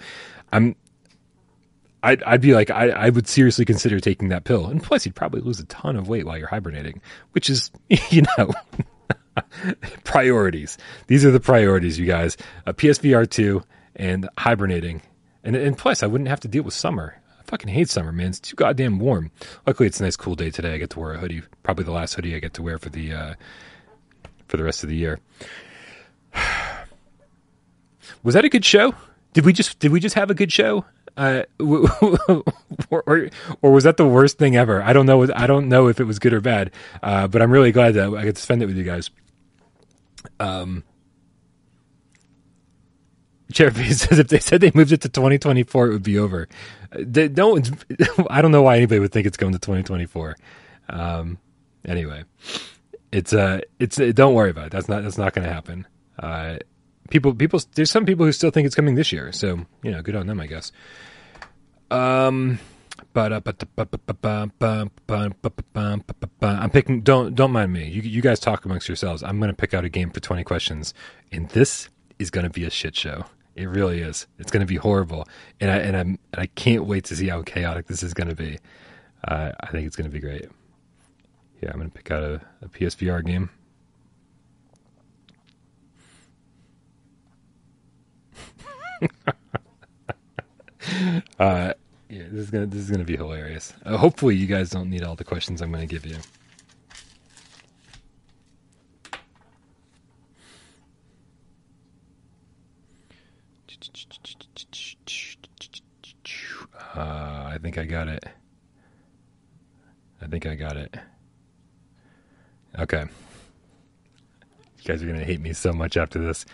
I'm 0.52 0.76
I'd, 2.04 2.22
I'd 2.24 2.42
be 2.42 2.54
like, 2.54 2.70
I, 2.70 2.90
I 2.90 3.10
would 3.10 3.28
seriously 3.28 3.66
consider 3.66 4.00
taking 4.00 4.30
that 4.30 4.44
pill. 4.44 4.68
And 4.68 4.82
plus, 4.82 5.06
you'd 5.06 5.16
probably 5.16 5.42
lose 5.42 5.60
a 5.60 5.66
ton 5.66 5.96
of 5.96 6.08
weight 6.08 6.26
while 6.26 6.38
you're 6.38 6.48
hibernating, 6.48 7.02
which 7.32 7.50
is, 7.50 7.72
you 8.10 8.24
know, 8.38 8.54
priorities. 10.04 10.78
These 11.08 11.26
are 11.26 11.32
the 11.32 11.40
priorities, 11.40 11.98
you 11.98 12.06
guys. 12.06 12.38
A 12.66 12.74
PSVR 12.74 13.30
2 13.30 13.64
and 13.96 14.30
hibernating. 14.38 15.02
And, 15.44 15.56
and 15.56 15.78
plus, 15.78 16.04
I 16.04 16.08
wouldn't 16.08 16.30
have 16.30 16.42
to 16.42 16.48
deal 16.48 16.64
with 16.64 16.74
summer. 16.74 17.16
I 17.40 17.44
fucking 17.44 17.70
hate 17.70 17.90
summer, 17.90 18.12
man. 18.12 18.28
It's 18.28 18.40
too 18.40 18.56
goddamn 18.56 19.00
warm. 19.00 19.32
Luckily, 19.66 19.88
it's 19.88 20.00
a 20.00 20.04
nice, 20.04 20.16
cool 20.16 20.36
day 20.36 20.52
today. 20.52 20.74
I 20.74 20.78
get 20.78 20.92
to 20.92 21.00
wear 21.00 21.14
a 21.14 21.18
hoodie. 21.18 21.44
Probably 21.64 21.86
the 21.86 21.92
last 21.92 22.14
hoodie 22.16 22.36
I 22.36 22.40
get 22.40 22.54
to 22.56 22.62
wear 22.62 22.78
for 22.78 22.90
the, 22.90 23.14
uh, 23.14 23.34
for 24.48 24.58
the 24.58 24.64
rest 24.64 24.84
of 24.84 24.90
the 24.90 24.96
year. 24.96 25.20
Was 28.24 28.34
that 28.34 28.46
a 28.46 28.50
good 28.50 28.66
show? 28.66 28.94
Did 29.34 29.46
we 29.46 29.54
just 29.54 29.78
did 29.80 29.92
we 29.92 30.00
just 30.00 30.16
have 30.16 30.32
a 30.32 30.34
good 30.34 30.52
show? 30.52 30.86
Uh, 31.18 31.44
or, 32.92 33.30
or, 33.64 33.72
was 33.72 33.84
that 33.86 33.98
the 33.98 34.08
worst 34.08 34.38
thing 34.38 34.56
ever? 34.56 34.84
I 34.84 34.94
don't 34.94 35.08
know. 35.08 35.28
I 35.36 35.48
don't 35.48 35.68
know 35.68 35.88
if 35.88 36.00
it 36.00 36.04
was 36.04 36.20
good 36.20 36.32
or 36.32 36.42
bad. 36.42 36.72
Uh, 37.02 37.28
but 37.28 37.42
I'm 37.42 37.50
really 37.50 37.72
glad 37.72 37.96
that 37.96 38.14
I 38.14 38.32
to 38.32 38.36
spend 38.36 38.62
it 38.62 38.68
with 38.68 38.78
you 38.78 38.84
guys. 38.84 39.10
Um, 40.40 40.84
says 43.54 44.20
if 44.20 44.28
they 44.28 44.40
said 44.40 44.62
they 44.62 44.72
moved 44.76 44.92
it 44.92 45.02
to 45.02 45.10
2024, 45.10 45.88
it 45.88 45.92
would 45.92 46.04
be 46.04 46.20
over. 46.20 46.48
They 46.92 47.28
don't. 47.28 47.68
I 48.30 48.42
don't 48.42 48.52
know 48.52 48.62
why 48.62 48.78
anybody 48.78 49.00
would 49.00 49.12
think 49.12 49.26
it's 49.26 49.38
going 49.38 49.54
to 49.54 49.60
2024. 49.60 50.36
Um, 50.90 51.40
anyway, 51.86 52.24
it's 53.12 53.34
uh, 53.34 53.62
it's 53.80 54.00
uh, 54.00 54.12
don't 54.14 54.36
worry 54.36 54.52
about 54.52 54.68
it. 54.68 54.72
That's 54.72 54.88
not 54.88 55.04
that's 55.04 55.18
not 55.18 55.34
going 55.34 55.48
to 55.48 55.54
happen. 55.54 55.88
Uh, 56.20 56.58
people 57.10 57.34
people 57.34 57.60
there's 57.76 57.92
some 57.92 58.06
people 58.06 58.26
who 58.26 58.32
still 58.32 58.52
think 58.52 58.66
it's 58.66 58.76
coming 58.76 58.96
this 58.96 59.12
year. 59.12 59.32
So 59.32 59.66
you 59.84 59.92
know, 59.92 60.02
good 60.02 60.16
on 60.16 60.28
them, 60.28 60.40
I 60.40 60.48
guess. 60.48 60.72
Um, 61.90 62.60
I'm 66.42 66.70
picking. 66.70 67.02
Don't 67.02 67.36
don't 67.36 67.52
mind 67.52 67.74
me. 67.74 67.88
You 67.88 68.02
you 68.02 68.22
guys 68.22 68.40
talk 68.40 68.66
amongst 68.66 68.88
yourselves. 68.88 69.24
I'm 69.24 69.40
going 69.40 69.50
to 69.50 69.56
pick 69.56 69.74
out 69.74 69.86
a 69.86 69.90
game 69.90 70.12
for 70.12 70.20
20 70.20 70.44
questions, 70.44 70.94
and 71.32 71.50
this 71.50 71.90
is 72.20 72.30
going 72.30 72.44
to 72.44 72.50
be 72.50 72.64
a 72.64 72.70
shit 72.70 72.96
show. 72.96 73.26
It 73.56 73.66
really 73.66 74.02
is. 74.02 74.28
It's 74.38 74.52
going 74.52 74.62
to 74.62 74.68
be 74.68 74.76
horrible, 74.76 75.28
and 75.60 75.72
I 75.72 75.78
and 75.78 75.98
I'm 75.98 76.20
and 76.34 76.42
I 76.42 76.46
can't 76.48 76.86
wait 76.86 77.06
to 77.06 77.16
see 77.16 77.28
how 77.28 77.42
chaotic 77.42 77.88
this 77.88 78.04
is 78.04 78.14
going 78.14 78.30
to 78.30 78.36
be. 78.36 78.60
Uh, 79.28 79.52
I 79.60 79.68
think 79.68 79.88
it's 79.88 79.96
going 79.96 80.10
to 80.10 80.14
be 80.14 80.20
great. 80.20 80.48
Yeah, 81.62 81.72
I'm 81.72 81.80
going 81.80 81.90
to 81.90 81.98
pick 81.98 82.12
out 82.12 82.24
a, 82.24 82.42
a 82.62 82.70
PSVR 82.70 83.26
game. 83.26 83.50
uh, 91.40 91.74
yeah, 92.10 92.24
this 92.32 92.42
is 92.46 92.50
gonna 92.50 92.66
this 92.66 92.82
is 92.82 92.90
gonna 92.90 93.04
be 93.04 93.18
hilarious. 93.18 93.74
Uh, 93.86 93.98
hopefully, 93.98 94.36
you 94.36 94.48
guys 94.48 94.70
don't 94.70 94.90
need 94.90 95.04
all 95.04 95.16
the 95.16 95.24
questions 95.24 95.62
I'm 95.62 95.72
gonna 95.72 95.86
give 95.86 96.06
you. 96.06 96.18
Uh, 106.96 107.52
I 107.54 107.60
think 107.62 107.78
I 107.78 107.86
got 107.86 108.08
it. 108.08 108.26
I 110.22 110.26
think 110.26 110.46
I 110.48 110.56
got 110.56 110.78
it. 110.78 110.96
Okay. 112.80 113.02
You 113.02 114.84
guys 114.84 115.04
are 115.04 115.06
going 115.06 115.20
to 115.20 115.26
hate 115.26 115.42
me 115.42 115.54
so 115.54 115.74
much 115.74 115.98
after 115.98 116.20
this. 116.20 116.46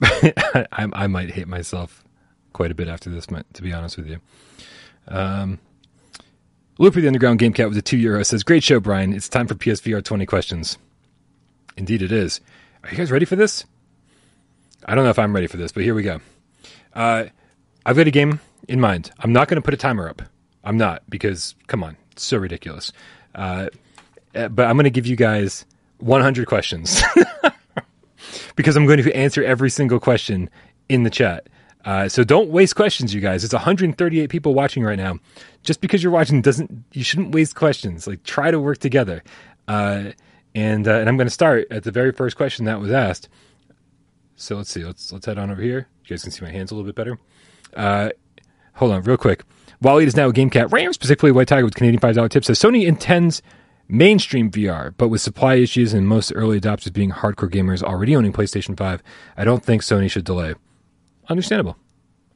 I, 0.02 0.66
I 0.72 1.06
might 1.06 1.30
hate 1.30 1.48
myself 1.48 2.04
quite 2.52 2.70
a 2.70 2.74
bit 2.74 2.88
after 2.88 3.10
this, 3.10 3.26
to 3.26 3.62
be 3.62 3.72
honest 3.72 3.96
with 3.96 4.08
you. 4.08 4.20
Um, 5.08 5.58
Looper 6.78 7.00
the 7.00 7.06
Underground 7.08 7.38
Game 7.38 7.52
Cat 7.52 7.68
with 7.68 7.76
a 7.78 7.82
two 7.82 7.98
euro 7.98 8.22
says, 8.22 8.42
Great 8.42 8.62
show, 8.62 8.80
Brian. 8.80 9.12
It's 9.12 9.28
time 9.28 9.46
for 9.46 9.54
PSVR 9.54 10.02
20 10.02 10.24
questions. 10.26 10.78
Indeed, 11.76 12.02
it 12.02 12.12
is. 12.12 12.40
Are 12.82 12.90
you 12.90 12.96
guys 12.96 13.10
ready 13.10 13.26
for 13.26 13.36
this? 13.36 13.64
I 14.86 14.94
don't 14.94 15.04
know 15.04 15.10
if 15.10 15.18
I'm 15.18 15.34
ready 15.34 15.46
for 15.46 15.58
this, 15.58 15.72
but 15.72 15.82
here 15.82 15.94
we 15.94 16.02
go. 16.02 16.20
Uh, 16.94 17.24
I've 17.84 17.96
got 17.96 18.06
a 18.06 18.10
game 18.10 18.40
in 18.66 18.80
mind. 18.80 19.10
I'm 19.18 19.32
not 19.32 19.48
going 19.48 19.56
to 19.56 19.62
put 19.62 19.74
a 19.74 19.76
timer 19.76 20.08
up. 20.08 20.22
I'm 20.64 20.76
not 20.76 21.02
because 21.08 21.54
come 21.66 21.84
on, 21.84 21.96
it's 22.12 22.24
so 22.24 22.38
ridiculous. 22.38 22.92
Uh, 23.34 23.68
uh 24.34 24.48
but 24.48 24.66
I'm 24.66 24.76
going 24.76 24.84
to 24.84 24.90
give 24.90 25.06
you 25.06 25.16
guys 25.16 25.64
100 25.98 26.46
questions 26.46 27.02
because 28.56 28.76
I'm 28.76 28.86
going 28.86 29.02
to 29.02 29.16
answer 29.16 29.42
every 29.44 29.70
single 29.70 30.00
question 30.00 30.50
in 30.88 31.02
the 31.02 31.10
chat. 31.10 31.48
Uh, 31.84 32.08
so 32.08 32.24
don't 32.24 32.50
waste 32.50 32.76
questions, 32.76 33.14
you 33.14 33.20
guys. 33.20 33.42
It's 33.42 33.54
138 33.54 34.28
people 34.28 34.54
watching 34.54 34.82
right 34.82 34.98
now. 34.98 35.18
Just 35.62 35.80
because 35.80 36.02
you're 36.02 36.12
watching 36.12 36.42
doesn't 36.42 36.84
you 36.92 37.02
shouldn't 37.02 37.34
waste 37.34 37.54
questions. 37.54 38.06
Like 38.06 38.22
try 38.22 38.50
to 38.50 38.60
work 38.60 38.78
together. 38.78 39.22
Uh, 39.66 40.12
and 40.54 40.86
uh, 40.86 40.94
and 40.94 41.08
I'm 41.08 41.16
going 41.16 41.26
to 41.26 41.32
start 41.32 41.66
at 41.70 41.84
the 41.84 41.90
very 41.90 42.12
first 42.12 42.36
question 42.36 42.64
that 42.66 42.80
was 42.80 42.90
asked. 42.90 43.28
So 44.36 44.56
let's 44.56 44.70
see. 44.70 44.84
Let's 44.84 45.12
let's 45.12 45.26
head 45.26 45.38
on 45.38 45.50
over 45.50 45.62
here. 45.62 45.88
You 46.04 46.10
guys 46.10 46.22
can 46.22 46.32
see 46.32 46.44
my 46.44 46.50
hands 46.50 46.70
a 46.70 46.74
little 46.74 46.86
bit 46.86 46.96
better. 46.96 47.18
Uh, 47.74 48.10
hold 48.74 48.92
on, 48.92 49.02
real 49.02 49.16
quick. 49.16 49.44
Wally 49.82 50.04
is 50.04 50.16
now 50.16 50.28
a 50.28 50.32
GameCat 50.32 50.72
Ram, 50.72 50.92
specifically 50.92 51.32
White 51.32 51.48
Tiger 51.48 51.64
with 51.64 51.74
Canadian 51.74 52.00
$5 52.00 52.28
tip, 52.28 52.44
says 52.44 52.58
Sony 52.58 52.86
intends 52.86 53.40
mainstream 53.90 54.50
VR, 54.50 54.94
but 54.96 55.08
with 55.08 55.20
supply 55.20 55.54
issues 55.54 55.92
and 55.92 56.06
most 56.06 56.32
early 56.34 56.60
adopters 56.60 56.92
being 56.92 57.10
hardcore 57.10 57.50
gamers 57.50 57.82
already 57.82 58.14
owning 58.14 58.32
PlayStation 58.32 58.76
5, 58.76 59.02
I 59.36 59.44
don't 59.44 59.64
think 59.64 59.82
Sony 59.82 60.10
should 60.10 60.24
delay. 60.24 60.54
Understandable. 61.28 61.76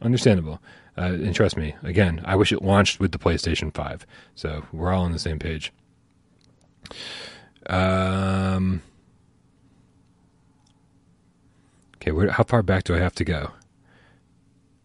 Understandable. 0.02 0.60
Uh, 0.96 1.02
and 1.02 1.34
trust 1.34 1.56
me, 1.56 1.74
again, 1.82 2.20
I 2.24 2.36
wish 2.36 2.52
it 2.52 2.62
launched 2.62 3.00
with 3.00 3.12
the 3.12 3.18
PlayStation 3.18 3.72
5. 3.74 4.06
So 4.34 4.64
we're 4.72 4.92
all 4.92 5.04
on 5.04 5.12
the 5.12 5.18
same 5.18 5.38
page. 5.38 5.72
Um, 7.66 8.82
okay, 11.96 12.12
where, 12.12 12.30
how 12.30 12.44
far 12.44 12.62
back 12.62 12.84
do 12.84 12.94
I 12.94 12.98
have 12.98 13.14
to 13.16 13.24
go? 13.24 13.52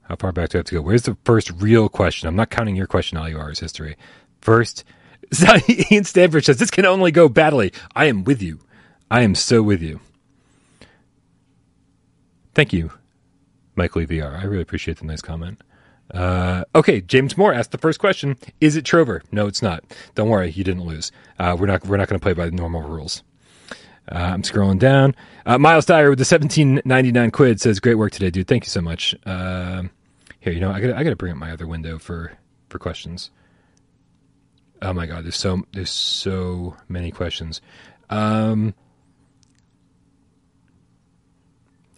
How 0.03 0.15
far 0.15 0.31
back 0.31 0.49
do 0.49 0.57
I 0.57 0.59
have 0.59 0.65
to 0.67 0.75
go? 0.75 0.81
Where's 0.81 1.03
the 1.03 1.17
first 1.25 1.51
real 1.51 1.89
question? 1.89 2.27
I'm 2.27 2.35
not 2.35 2.49
counting 2.49 2.75
your 2.75 2.87
question, 2.87 3.17
all 3.17 3.29
you 3.29 3.37
are 3.37 3.51
is 3.51 3.59
history. 3.59 3.95
First, 4.41 4.83
Ian 5.91 6.03
Stanford 6.03 6.45
says, 6.45 6.57
This 6.57 6.71
can 6.71 6.85
only 6.85 7.11
go 7.11 7.29
badly. 7.29 7.71
I 7.95 8.05
am 8.05 8.23
with 8.23 8.41
you. 8.41 8.59
I 9.11 9.21
am 9.21 9.35
so 9.35 9.61
with 9.61 9.81
you. 9.81 9.99
Thank 12.53 12.73
you, 12.73 12.91
Michael 13.75 14.01
VR. 14.03 14.37
I 14.37 14.43
really 14.43 14.61
appreciate 14.61 14.97
the 14.97 15.05
nice 15.05 15.21
comment. 15.21 15.61
Uh, 16.13 16.63
okay, 16.73 17.01
James 17.01 17.37
Moore 17.37 17.53
asked 17.53 17.71
the 17.71 17.77
first 17.77 17.99
question: 17.99 18.35
Is 18.59 18.75
it 18.75 18.85
Trover? 18.85 19.21
No, 19.31 19.47
it's 19.47 19.61
not. 19.61 19.83
Don't 20.15 20.29
worry, 20.29 20.49
you 20.51 20.63
didn't 20.63 20.83
lose. 20.85 21.11
Uh, 21.37 21.55
we're 21.59 21.67
not 21.67 21.85
we're 21.85 21.97
not 21.97 22.07
going 22.07 22.19
to 22.19 22.23
play 22.23 22.33
by 22.33 22.45
the 22.45 22.51
normal 22.51 22.81
rules. 22.81 23.23
Uh, 24.11 24.15
I'm 24.15 24.41
scrolling 24.41 24.79
down. 24.79 25.15
Uh, 25.45 25.59
Miles 25.59 25.85
Dyer 25.85 26.09
with 26.09 26.17
the 26.17 26.25
17.99 26.25 27.31
quid 27.31 27.61
says, 27.61 27.79
"Great 27.79 27.95
work 27.95 28.11
today, 28.11 28.31
dude. 28.31 28.47
Thank 28.47 28.65
you 28.65 28.69
so 28.69 28.81
much." 28.81 29.15
Uh, 29.25 29.83
here, 30.39 30.53
you 30.53 30.59
know, 30.59 30.71
I 30.71 30.79
got 30.81 30.97
I 30.97 31.03
got 31.03 31.11
to 31.11 31.15
bring 31.15 31.31
up 31.31 31.37
my 31.37 31.51
other 31.51 31.67
window 31.67 31.99
for 31.99 32.33
for 32.69 32.79
questions. 32.79 33.29
Oh 34.81 34.93
my 34.93 35.05
god, 35.05 35.25
there's 35.25 35.35
so 35.35 35.63
there's 35.73 35.89
so 35.89 36.75
many 36.87 37.11
questions. 37.11 37.61
Um, 38.09 38.73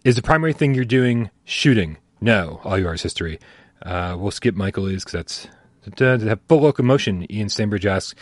is 0.03 0.15
the 0.15 0.21
primary 0.21 0.53
thing 0.53 0.73
you're 0.73 0.85
doing 0.85 1.29
shooting? 1.43 1.97
No, 2.19 2.59
all 2.63 2.77
yours 2.77 3.03
history. 3.03 3.39
Uh, 3.81 4.15
we'll 4.19 4.31
skip 4.31 4.55
Michael 4.55 4.87
is 4.87 5.03
because 5.03 5.47
that's 5.85 6.39
full 6.47 6.61
locomotion. 6.61 7.31
Ian 7.31 7.47
Stanbridge 7.47 7.85
asks. 7.85 8.19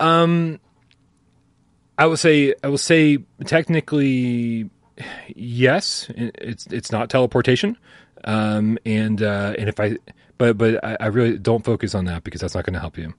Um, 0.00 0.60
I 1.98 2.06
will 2.06 2.16
say 2.16 2.54
I 2.62 2.68
will 2.68 2.78
say 2.78 3.18
technically 3.44 4.70
yes. 5.34 6.10
It's 6.16 6.66
it's 6.68 6.92
not 6.92 7.10
teleportation. 7.10 7.76
Um, 8.24 8.78
and 8.86 9.22
uh, 9.22 9.54
and 9.58 9.68
if 9.68 9.78
I 9.78 9.98
but 10.38 10.58
but 10.58 10.84
I, 10.84 10.96
I 11.00 11.06
really 11.06 11.38
don't 11.38 11.64
focus 11.64 11.94
on 11.94 12.06
that 12.06 12.24
because 12.24 12.40
that's 12.40 12.54
not 12.54 12.64
going 12.64 12.74
to 12.74 12.80
help 12.80 12.98
you. 12.98 13.14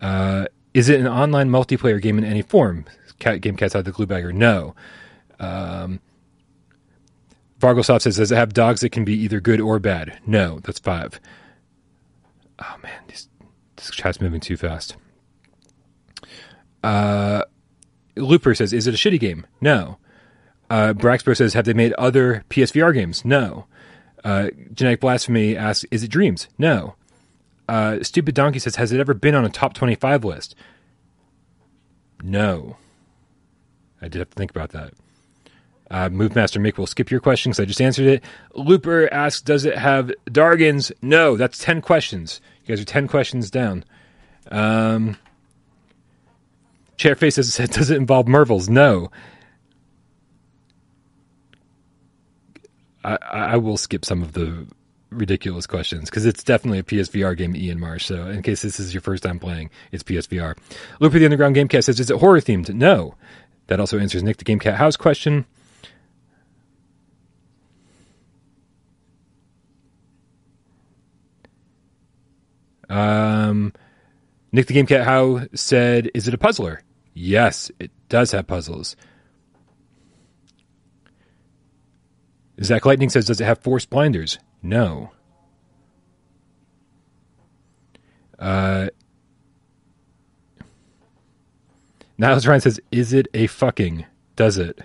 Uh, 0.00 0.46
is 0.74 0.88
it 0.88 1.00
an 1.00 1.06
online 1.06 1.50
multiplayer 1.50 2.00
game 2.00 2.18
in 2.18 2.24
any 2.24 2.42
form? 2.42 2.84
Cat, 3.18 3.40
game 3.40 3.56
Cats 3.56 3.74
out 3.74 3.80
of 3.80 3.84
the 3.84 3.92
glue 3.92 4.06
bagger? 4.06 4.32
No. 4.32 4.74
Um, 5.38 6.00
Vargosoft 7.58 8.02
says, 8.02 8.16
does 8.16 8.32
it 8.32 8.36
have 8.36 8.54
dogs 8.54 8.80
that 8.80 8.90
can 8.90 9.04
be 9.04 9.14
either 9.14 9.40
good 9.40 9.60
or 9.60 9.78
bad? 9.78 10.18
No, 10.26 10.60
that's 10.60 10.78
five. 10.78 11.20
Oh 12.58 12.76
man, 12.82 13.02
this, 13.08 13.28
this 13.76 13.90
chat's 13.90 14.20
moving 14.20 14.40
too 14.40 14.56
fast. 14.56 14.96
Uh, 16.82 17.42
Looper 18.16 18.54
says, 18.54 18.72
is 18.72 18.86
it 18.86 18.94
a 18.94 18.96
shitty 18.96 19.20
game? 19.20 19.46
No. 19.60 19.98
Uh, 20.70 20.94
Braxbro 20.94 21.36
says, 21.36 21.54
have 21.54 21.64
they 21.64 21.74
made 21.74 21.92
other 21.94 22.44
PSVR 22.48 22.94
games? 22.94 23.24
No. 23.24 23.66
Uh, 24.24 24.48
Genetic 24.72 25.00
Blasphemy 25.00 25.56
asks, 25.56 25.84
is 25.90 26.02
it 26.02 26.10
Dreams? 26.10 26.48
No. 26.58 26.94
Uh, 27.70 28.02
Stupid 28.02 28.34
Donkey 28.34 28.58
says, 28.58 28.74
has 28.74 28.90
it 28.90 28.98
ever 28.98 29.14
been 29.14 29.36
on 29.36 29.44
a 29.44 29.48
top 29.48 29.74
25 29.74 30.24
list? 30.24 30.56
No. 32.20 32.76
I 34.02 34.08
did 34.08 34.18
have 34.18 34.30
to 34.30 34.34
think 34.34 34.50
about 34.50 34.70
that. 34.70 34.92
Uh, 35.88 36.08
Move 36.08 36.34
Master 36.34 36.58
Mick 36.58 36.78
will 36.78 36.88
skip 36.88 37.12
your 37.12 37.20
question 37.20 37.50
because 37.50 37.60
I 37.60 37.66
just 37.66 37.80
answered 37.80 38.08
it. 38.08 38.24
Looper 38.56 39.08
asks, 39.14 39.40
does 39.40 39.64
it 39.64 39.78
have 39.78 40.10
Dargans? 40.26 40.90
No, 41.00 41.36
that's 41.36 41.58
10 41.58 41.80
questions. 41.80 42.40
You 42.64 42.74
guys 42.74 42.82
are 42.82 42.84
10 42.84 43.06
questions 43.06 43.52
down. 43.52 43.84
Um, 44.50 45.16
Chairface 46.98 47.34
says, 47.34 47.56
does 47.70 47.88
it 47.88 47.98
involve 47.98 48.26
Mervils? 48.26 48.68
No. 48.68 49.12
I, 53.04 53.16
I 53.22 53.56
will 53.58 53.76
skip 53.76 54.04
some 54.04 54.22
of 54.22 54.32
the 54.32 54.66
ridiculous 55.10 55.66
questions 55.66 56.08
because 56.08 56.26
it's 56.26 56.42
definitely 56.44 56.78
a 56.78 56.82
PSVR 56.82 57.36
game, 57.36 57.54
Ian 57.54 57.78
Marsh. 57.80 58.06
So, 58.06 58.26
in 58.26 58.42
case 58.42 58.62
this 58.62 58.80
is 58.80 58.94
your 58.94 59.00
first 59.00 59.22
time 59.22 59.38
playing, 59.38 59.70
it's 59.92 60.02
PSVR. 60.02 60.56
Looper 61.00 61.18
the 61.18 61.24
Underground 61.24 61.56
Gamecast 61.56 61.84
says, 61.84 62.00
is 62.00 62.10
it 62.10 62.18
horror 62.18 62.40
themed? 62.40 62.72
No. 62.72 63.14
That 63.66 63.80
also 63.80 63.98
answers 63.98 64.22
Nick 64.22 64.38
the 64.38 64.44
Gamecat 64.44 64.74
House 64.74 64.96
question. 64.96 65.44
Um, 72.88 73.72
Nick 74.50 74.66
the 74.66 74.74
Gamecat 74.74 75.04
How 75.04 75.46
said, 75.54 76.10
"Is 76.12 76.26
it 76.26 76.34
a 76.34 76.38
puzzler?" 76.38 76.82
Yes, 77.14 77.70
it 77.78 77.92
does 78.08 78.32
have 78.32 78.48
puzzles. 78.48 78.96
Zach 82.60 82.84
Lightning 82.84 83.08
says, 83.08 83.26
"Does 83.26 83.40
it 83.40 83.44
have 83.44 83.60
force 83.60 83.86
blinders?" 83.86 84.38
No. 84.62 85.12
Uh, 88.38 88.88
Niles 92.18 92.46
Ryan 92.46 92.60
says, 92.60 92.80
"Is 92.90 93.12
it 93.12 93.28
a 93.34 93.46
fucking?" 93.46 94.06
Does 94.36 94.58
it? 94.58 94.80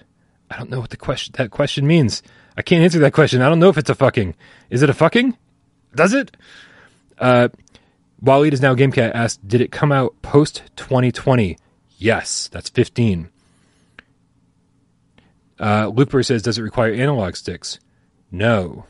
I 0.50 0.58
don't 0.58 0.70
know 0.70 0.80
what 0.80 0.90
the 0.90 0.98
question 0.98 1.34
that 1.38 1.52
question 1.52 1.88
means. 1.88 2.22
I 2.58 2.62
can't 2.62 2.84
answer 2.84 3.00
that 3.00 3.14
question. 3.14 3.42
I 3.42 3.50
don't 3.50 3.60
know 3.60 3.70
if 3.70 3.78
it's 3.78 3.90
a 3.90 3.96
fucking. 3.96 4.36
Is 4.70 4.82
it 4.82 4.90
a 4.90 4.94
fucking? 4.94 5.38
Does 5.94 6.14
it? 6.14 6.36
Uh, 7.18 7.50
Waleed 8.24 8.54
is 8.54 8.62
now 8.62 8.74
GameCat 8.76 9.12
asked, 9.14 9.48
did 9.48 9.62
it 9.62 9.72
come 9.72 9.92
out 9.92 10.22
post 10.22 10.64
2020? 10.78 11.58
Yes, 11.98 12.48
that's 12.52 12.70
15. 12.70 13.30
Uh, 15.60 15.92
Looper 15.94 16.24
says, 16.24 16.42
does 16.42 16.58
it 16.58 16.64
require 16.64 16.92
analog 16.92 17.36
sticks? 17.36 17.80
No. 18.32 18.86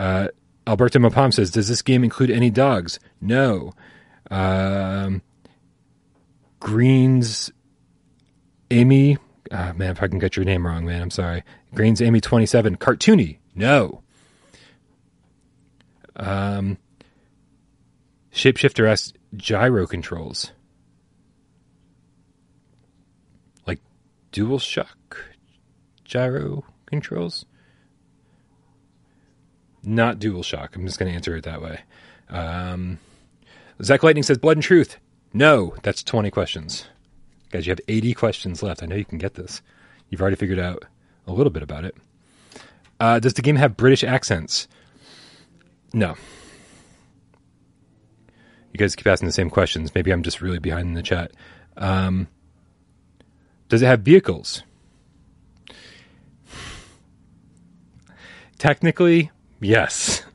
Uh, 0.00 0.28
Alberto 0.66 0.98
Mapam 0.98 1.30
says, 1.30 1.50
does 1.50 1.68
this 1.68 1.82
game 1.82 2.02
include 2.02 2.30
any 2.30 2.48
dogs? 2.48 2.98
No. 3.20 3.74
Um, 4.30 5.20
Greens 6.58 7.52
Amy, 8.70 9.18
oh, 9.52 9.72
man, 9.74 9.90
if 9.90 10.02
I 10.02 10.08
can 10.08 10.18
get 10.18 10.36
your 10.36 10.46
name 10.46 10.66
wrong, 10.66 10.86
man, 10.86 11.02
I'm 11.02 11.10
sorry. 11.10 11.44
Greens 11.74 12.00
Amy 12.00 12.18
27, 12.18 12.78
cartoony? 12.78 13.36
No. 13.54 14.00
Um, 16.16 16.78
Shapeshifter 18.32 18.90
asks 18.90 19.12
gyro 19.36 19.86
controls. 19.86 20.52
Like 23.66 23.80
dual 24.32 24.60
shock 24.60 25.26
gyro 26.04 26.64
controls? 26.86 27.44
Not 29.82 30.18
dual 30.18 30.42
shock. 30.42 30.76
I'm 30.76 30.86
just 30.86 30.98
going 30.98 31.10
to 31.10 31.16
answer 31.16 31.36
it 31.36 31.44
that 31.44 31.62
way. 31.62 31.80
Um, 32.28 32.98
Zach 33.82 34.02
Lightning 34.02 34.22
says 34.22 34.38
Blood 34.38 34.56
and 34.56 34.62
Truth. 34.64 34.98
No, 35.32 35.74
that's 35.82 36.02
20 36.02 36.30
questions. 36.30 36.86
Guys, 37.50 37.66
you 37.66 37.70
have 37.70 37.80
80 37.88 38.14
questions 38.14 38.62
left. 38.62 38.82
I 38.82 38.86
know 38.86 38.96
you 38.96 39.04
can 39.04 39.18
get 39.18 39.34
this. 39.34 39.62
You've 40.08 40.20
already 40.20 40.36
figured 40.36 40.58
out 40.58 40.84
a 41.26 41.32
little 41.32 41.50
bit 41.50 41.62
about 41.62 41.84
it. 41.84 41.96
Uh, 42.98 43.18
does 43.18 43.34
the 43.34 43.42
game 43.42 43.56
have 43.56 43.76
British 43.76 44.04
accents? 44.04 44.68
No. 45.92 46.14
You 48.72 48.78
guys 48.78 48.94
keep 48.94 49.06
asking 49.06 49.26
the 49.26 49.32
same 49.32 49.50
questions. 49.50 49.94
Maybe 49.94 50.12
I'm 50.12 50.22
just 50.22 50.40
really 50.40 50.58
behind 50.58 50.88
in 50.88 50.94
the 50.94 51.02
chat. 51.02 51.32
Um, 51.76 52.28
does 53.68 53.82
it 53.82 53.86
have 53.86 54.00
vehicles? 54.00 54.62
Technically, 58.58 59.30
yes. 59.60 60.22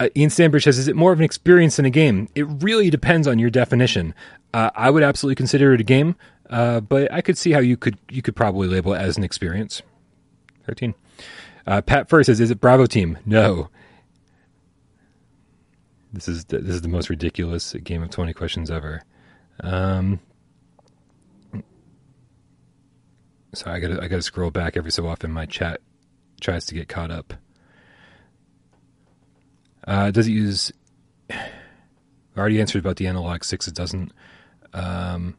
Uh, 0.00 0.08
Ian 0.16 0.30
Stanbridge 0.30 0.64
says, 0.64 0.78
"Is 0.78 0.88
it 0.88 0.96
more 0.96 1.12
of 1.12 1.18
an 1.18 1.26
experience 1.26 1.76
than 1.76 1.84
a 1.84 1.90
game? 1.90 2.26
It 2.34 2.46
really 2.62 2.88
depends 2.88 3.28
on 3.28 3.38
your 3.38 3.50
definition. 3.50 4.14
Uh, 4.54 4.70
I 4.74 4.88
would 4.88 5.02
absolutely 5.02 5.34
consider 5.34 5.74
it 5.74 5.80
a 5.82 5.84
game, 5.84 6.16
uh, 6.48 6.80
but 6.80 7.12
I 7.12 7.20
could 7.20 7.36
see 7.36 7.52
how 7.52 7.58
you 7.58 7.76
could 7.76 7.98
you 8.08 8.22
could 8.22 8.34
probably 8.34 8.66
label 8.66 8.94
it 8.94 8.98
as 8.98 9.18
an 9.18 9.24
experience." 9.24 9.82
Thirteen. 10.64 10.94
Uh, 11.66 11.82
Pat 11.82 12.08
first 12.08 12.28
says, 12.28 12.40
"Is 12.40 12.50
it 12.50 12.62
Bravo 12.62 12.86
Team?" 12.86 13.18
No. 13.26 13.68
This 16.14 16.28
is 16.28 16.46
the, 16.46 16.60
this 16.60 16.76
is 16.76 16.80
the 16.80 16.88
most 16.88 17.10
ridiculous 17.10 17.74
game 17.74 18.02
of 18.02 18.08
twenty 18.08 18.32
questions 18.32 18.70
ever. 18.70 19.02
Um, 19.62 20.18
so 23.52 23.70
I 23.70 23.80
got 23.80 24.02
I 24.02 24.08
got 24.08 24.16
to 24.16 24.22
scroll 24.22 24.50
back 24.50 24.78
every 24.78 24.90
so 24.92 25.06
often. 25.06 25.30
My 25.30 25.44
chat 25.44 25.82
tries 26.40 26.66
to 26.66 26.74
get 26.74 26.88
caught 26.88 27.10
up. 27.10 27.34
Uh, 29.86 30.10
does 30.10 30.26
it 30.28 30.32
use? 30.32 30.72
I 31.30 32.38
already 32.38 32.60
answered 32.60 32.78
about 32.78 32.96
the 32.96 33.06
analog 33.06 33.44
six. 33.44 33.66
It 33.68 33.74
doesn't. 33.74 34.12
Um, 34.72 35.36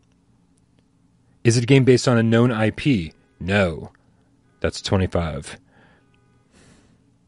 is 1.43 1.57
it 1.57 1.63
a 1.63 1.67
game 1.67 1.83
based 1.83 2.07
on 2.07 2.17
a 2.17 2.23
known 2.23 2.51
IP? 2.51 3.13
No. 3.39 3.91
That's 4.59 4.81
twenty 4.81 5.07
five. 5.07 5.57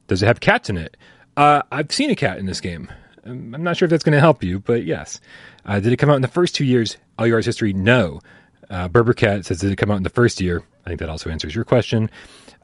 Does 0.08 0.22
it 0.22 0.28
have 0.28 0.40
cats 0.40 0.70
in 0.70 0.78
it? 0.78 0.98
Uh, 1.36 1.64
I've 1.72 1.92
seen 1.92 2.12
a 2.12 2.16
cat 2.16 2.38
in 2.38 2.46
this 2.46 2.62
game. 2.62 2.92
Um, 3.26 3.56
I'm 3.56 3.64
not 3.64 3.78
sure 3.78 3.86
if 3.86 3.90
that's 3.90 4.04
going 4.04 4.14
to 4.14 4.20
help 4.20 4.44
you, 4.44 4.60
but 4.60 4.84
yes. 4.84 5.20
Uh, 5.66 5.80
did 5.80 5.94
it 5.94 5.98
come 5.98 6.10
out 6.10 6.18
in 6.18 6.22
the 6.22 6.28
first 6.28 6.56
two 6.56 6.66
years? 6.66 6.98
All 7.18 7.26
Yours 7.26 7.46
history? 7.46 7.74
No. 7.74 8.20
Uh, 8.70 8.88
Berber 8.88 9.14
Cat 9.14 9.46
says, 9.46 9.60
did 9.60 9.72
it 9.72 9.78
come 9.78 9.92
out 9.92 9.98
in 9.98 10.04
the 10.04 10.10
first 10.10 10.42
year? 10.42 10.64
I 10.86 10.90
think 10.90 11.00
that 11.00 11.10
also 11.10 11.30
answers 11.30 11.56
your 11.56 11.64
question. 11.64 12.10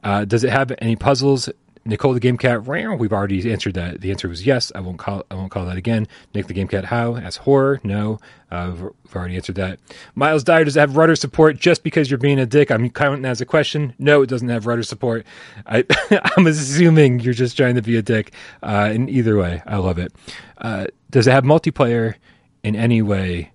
Uh, 0.02 0.24
does 0.24 0.44
it 0.44 0.50
have 0.50 0.72
any 0.78 0.96
puzzles? 0.96 1.48
Nicole 1.84 2.12
the 2.12 2.20
Game 2.20 2.36
Cat, 2.36 2.66
we've 2.66 3.12
already 3.12 3.50
answered 3.50 3.74
that. 3.74 4.00
The 4.02 4.10
answer 4.10 4.28
was 4.28 4.44
yes. 4.44 4.70
I 4.74 4.80
won't 4.80 4.98
call. 4.98 5.24
I 5.30 5.34
won't 5.34 5.50
call 5.50 5.64
that 5.64 5.78
again. 5.78 6.06
Nick 6.34 6.46
the 6.46 6.52
Game 6.52 6.68
Cat, 6.68 6.84
how? 6.84 7.16
As 7.16 7.36
horror, 7.36 7.80
no. 7.82 8.18
Uh, 8.50 8.72
we've 8.74 9.16
already 9.16 9.36
answered 9.36 9.54
that. 9.54 9.78
Miles 10.14 10.44
Dyer 10.44 10.64
does 10.64 10.76
it 10.76 10.80
have 10.80 10.96
rudder 10.96 11.16
support? 11.16 11.56
Just 11.56 11.82
because 11.82 12.10
you're 12.10 12.18
being 12.18 12.38
a 12.38 12.44
dick, 12.44 12.70
I'm 12.70 12.90
counting 12.90 13.24
as 13.24 13.40
a 13.40 13.46
question. 13.46 13.94
No, 13.98 14.20
it 14.22 14.28
doesn't 14.28 14.48
have 14.48 14.66
rudder 14.66 14.82
support. 14.82 15.24
I, 15.66 15.84
am 16.36 16.46
assuming 16.46 17.20
you're 17.20 17.32
just 17.32 17.56
trying 17.56 17.76
to 17.76 17.82
be 17.82 17.96
a 17.96 18.02
dick. 18.02 18.32
Uh, 18.62 18.90
in 18.92 19.08
either 19.08 19.36
way, 19.38 19.62
I 19.66 19.78
love 19.78 19.98
it. 19.98 20.12
Uh, 20.58 20.86
does 21.10 21.26
it 21.26 21.32
have 21.32 21.44
multiplayer 21.44 22.14
in 22.62 22.76
any 22.76 23.00
way? 23.00 23.52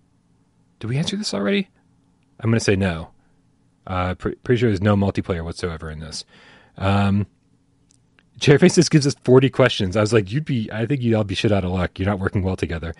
Did 0.79 0.87
we 0.87 0.97
answer 0.97 1.15
this 1.15 1.33
already? 1.33 1.69
I'm 2.39 2.49
going 2.49 2.59
to 2.59 2.65
say 2.65 2.75
no. 2.75 3.11
Uh, 3.87 4.15
pre- 4.15 4.35
pretty 4.35 4.59
sure 4.59 4.69
there's 4.69 4.81
no 4.81 4.95
multiplayer 4.95 5.43
whatsoever 5.43 5.89
in 5.89 5.99
this. 5.99 6.25
Um, 6.77 7.27
Chairface 8.39 8.89
gives 8.89 9.07
us 9.07 9.15
40 9.23 9.49
questions. 9.49 9.95
I 9.95 10.01
was 10.01 10.11
like, 10.11 10.31
you'd 10.31 10.45
be, 10.45 10.69
I 10.71 10.85
think 10.85 11.01
you'd 11.01 11.15
all 11.15 11.23
be 11.23 11.35
shit 11.35 11.51
out 11.51 11.63
of 11.63 11.71
luck. 11.71 11.97
You're 11.97 12.09
not 12.09 12.19
working 12.19 12.43
well 12.43 12.57
together. 12.57 12.93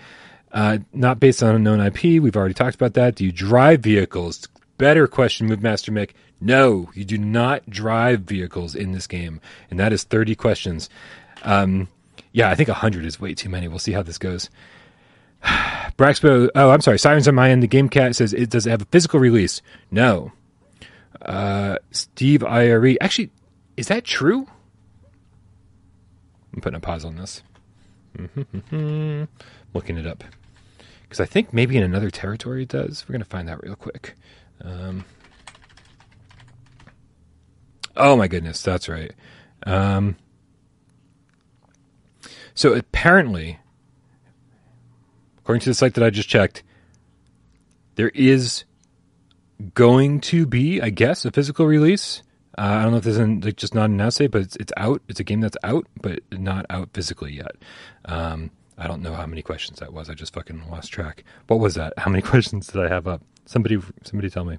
Uh, 0.52 0.78
not 0.94 1.20
based 1.20 1.44
on 1.44 1.56
a 1.56 1.60
known 1.60 1.82
IP. 1.82 2.22
We've 2.22 2.36
already 2.36 2.54
talked 2.54 2.76
about 2.76 2.94
that. 2.94 3.16
Do 3.16 3.26
you 3.26 3.32
drive 3.32 3.82
vehicles? 3.82 4.48
Better 4.78 5.08
question, 5.08 5.48
Move 5.48 5.62
Master 5.62 5.92
Mick. 5.92 6.12
No, 6.40 6.90
you 6.94 7.04
do 7.04 7.18
not 7.18 7.70
drive 7.70 8.22
vehicles 8.22 8.76
in 8.76 8.92
this 8.92 9.08
game. 9.08 9.42
And 9.70 9.80
that 9.80 9.92
is 9.92 10.04
30 10.04 10.36
questions. 10.36 10.90
Um, 11.44 11.90
yeah, 12.32 12.50
I 12.50 12.56
think 12.56 12.70
100 12.70 13.06
is 13.06 13.20
way 13.20 13.34
too 13.34 13.50
many. 13.50 13.68
We'll 13.68 13.80
see 13.80 13.94
how 13.94 14.04
this 14.04 14.18
goes. 14.18 14.50
Braxbro, 15.44 16.50
oh, 16.56 16.70
I'm 16.70 16.82
sorry. 16.82 17.00
Sirens 17.00 17.28
on 17.28 17.36
my 17.36 17.50
end. 17.50 17.64
The 17.64 17.68
Game 17.68 17.90
Cat 17.90 18.16
says 18.16 18.34
it 18.34 18.50
does 18.50 18.66
it 18.68 18.72
have 18.72 18.82
a 18.82 18.86
physical 18.86 19.20
release? 19.20 19.62
No. 19.92 20.32
Uh, 21.26 21.78
Steve 21.91 22.43
IRE. 22.43 22.95
Actually, 23.01 23.32
is 23.78 23.88
that 23.88 24.03
true? 24.03 24.47
I'm 26.53 26.61
putting 26.61 26.78
a 26.78 26.80
pause 26.80 27.03
on 27.03 27.15
this. 27.15 27.41
Looking 28.71 29.97
it 29.97 30.07
up. 30.07 30.23
Because 31.03 31.19
I 31.19 31.26
think 31.26 31.53
maybe 31.53 31.76
in 31.78 31.84
another 31.84 32.09
territory 32.09 32.63
it 32.63 32.69
does. 32.69 33.03
We're 33.07 33.13
going 33.13 33.23
to 33.23 33.30
find 33.30 33.47
that 33.47 33.61
real 33.63 33.76
quick. 33.76 34.15
Um, 34.61 35.05
oh 37.97 38.15
my 38.15 38.28
goodness, 38.28 38.61
that's 38.61 38.88
right. 38.88 39.11
Um, 39.65 40.15
so 42.53 42.73
apparently, 42.73 43.59
according 45.39 45.61
to 45.61 45.69
the 45.69 45.73
site 45.73 45.95
that 45.95 46.03
I 46.03 46.09
just 46.09 46.30
checked, 46.30 46.63
there 47.95 48.09
is 48.09 48.63
going 49.74 50.22
to 50.22 50.45
be, 50.45 50.82
I 50.82 50.89
guess, 50.89 51.26
a 51.26 51.32
physical 51.32 51.66
release. 51.66 52.22
Uh, 52.58 52.62
I 52.62 52.84
don't 52.84 52.91
know 52.91 52.97
if 52.97 53.03
there's 53.03 53.18
an, 53.18 53.41
like 53.41 53.58
just 53.58 53.76
not 53.76 53.89
an 53.89 53.97
date, 53.97 54.32
but 54.32 54.41
it's, 54.41 54.56
it's 54.58 54.74
out. 54.78 55.01
It's 55.08 55.20
a 55.20 55.24
game 55.24 55.41
that's 55.41 55.58
out, 55.64 55.88
but 56.01 56.20
not 56.32 56.66
out 56.70 56.89
physically 56.93 57.34
yet. 57.34 57.56
Um, 58.06 58.51
I 58.78 58.88
don't 58.88 59.01
know 59.01 59.14
how 59.14 59.26
many 59.26 59.41
questions 59.41 59.80
that 59.80 59.93
was. 59.93 60.10
I 60.10 60.14
just 60.14 60.34
fucking 60.34 60.70
lost 60.70 60.91
track. 60.91 61.24
What 61.47 61.60
was 61.60 61.76
that? 61.76 61.93
How 61.97 62.10
many 62.10 62.22
questions 62.34 62.68
did 62.68 62.82
I 62.82 62.89
have 62.89 63.08
up? 63.08 63.22
Somebody, 63.45 63.80
somebody, 64.03 64.30
tell 64.30 64.45
me. 64.45 64.58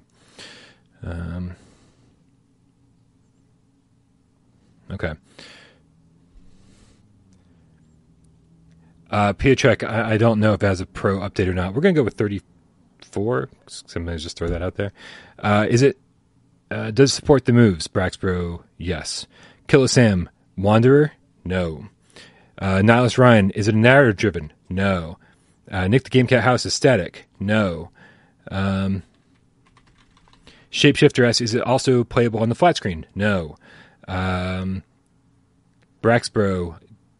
Um, 1.03 1.55
okay. 4.91 5.13
Uh, 9.09 9.33
Piotrek, 9.33 9.87
I, 9.87 10.13
I 10.13 10.17
don't 10.17 10.39
know 10.39 10.53
if 10.53 10.63
it 10.63 10.67
has 10.67 10.81
a 10.81 10.85
pro 10.85 11.19
update 11.19 11.47
or 11.47 11.53
not. 11.53 11.73
We're 11.73 11.81
gonna 11.81 11.93
go 11.93 12.03
with 12.03 12.17
34. 13.11 13.49
Somebody 13.67 14.17
just 14.17 14.37
throw 14.37 14.47
that 14.47 14.61
out 14.61 14.75
there. 14.75 14.91
Uh, 15.39 15.65
is 15.69 15.81
it 15.81 15.97
uh, 16.69 16.91
does 16.91 17.13
support 17.13 17.45
the 17.45 17.53
moves. 17.53 17.87
Braxbro, 17.87 18.63
yes. 18.77 19.25
Killer 19.67 19.87
Sam, 19.87 20.29
Wanderer, 20.57 21.13
no. 21.43 21.87
Uh, 22.57 22.77
Nihilus 22.77 23.17
Ryan, 23.17 23.51
is 23.51 23.67
it 23.67 23.75
narrative 23.75 24.17
driven? 24.17 24.51
No. 24.69 25.17
Uh, 25.69 25.87
Nick 25.87 26.03
the 26.03 26.09
Game 26.09 26.27
Cat 26.27 26.43
House 26.43 26.65
is 26.65 26.73
static? 26.73 27.27
No. 27.39 27.91
Um, 28.49 29.03
Shapeshifter 30.71 31.25
S, 31.25 31.41
is 31.41 31.53
it 31.53 31.61
also 31.61 32.03
playable 32.03 32.39
on 32.41 32.49
the 32.49 32.55
flat 32.55 32.77
screen? 32.77 33.05
No. 33.15 33.55
Um, 34.07 34.83
Braxbro, 36.01 36.79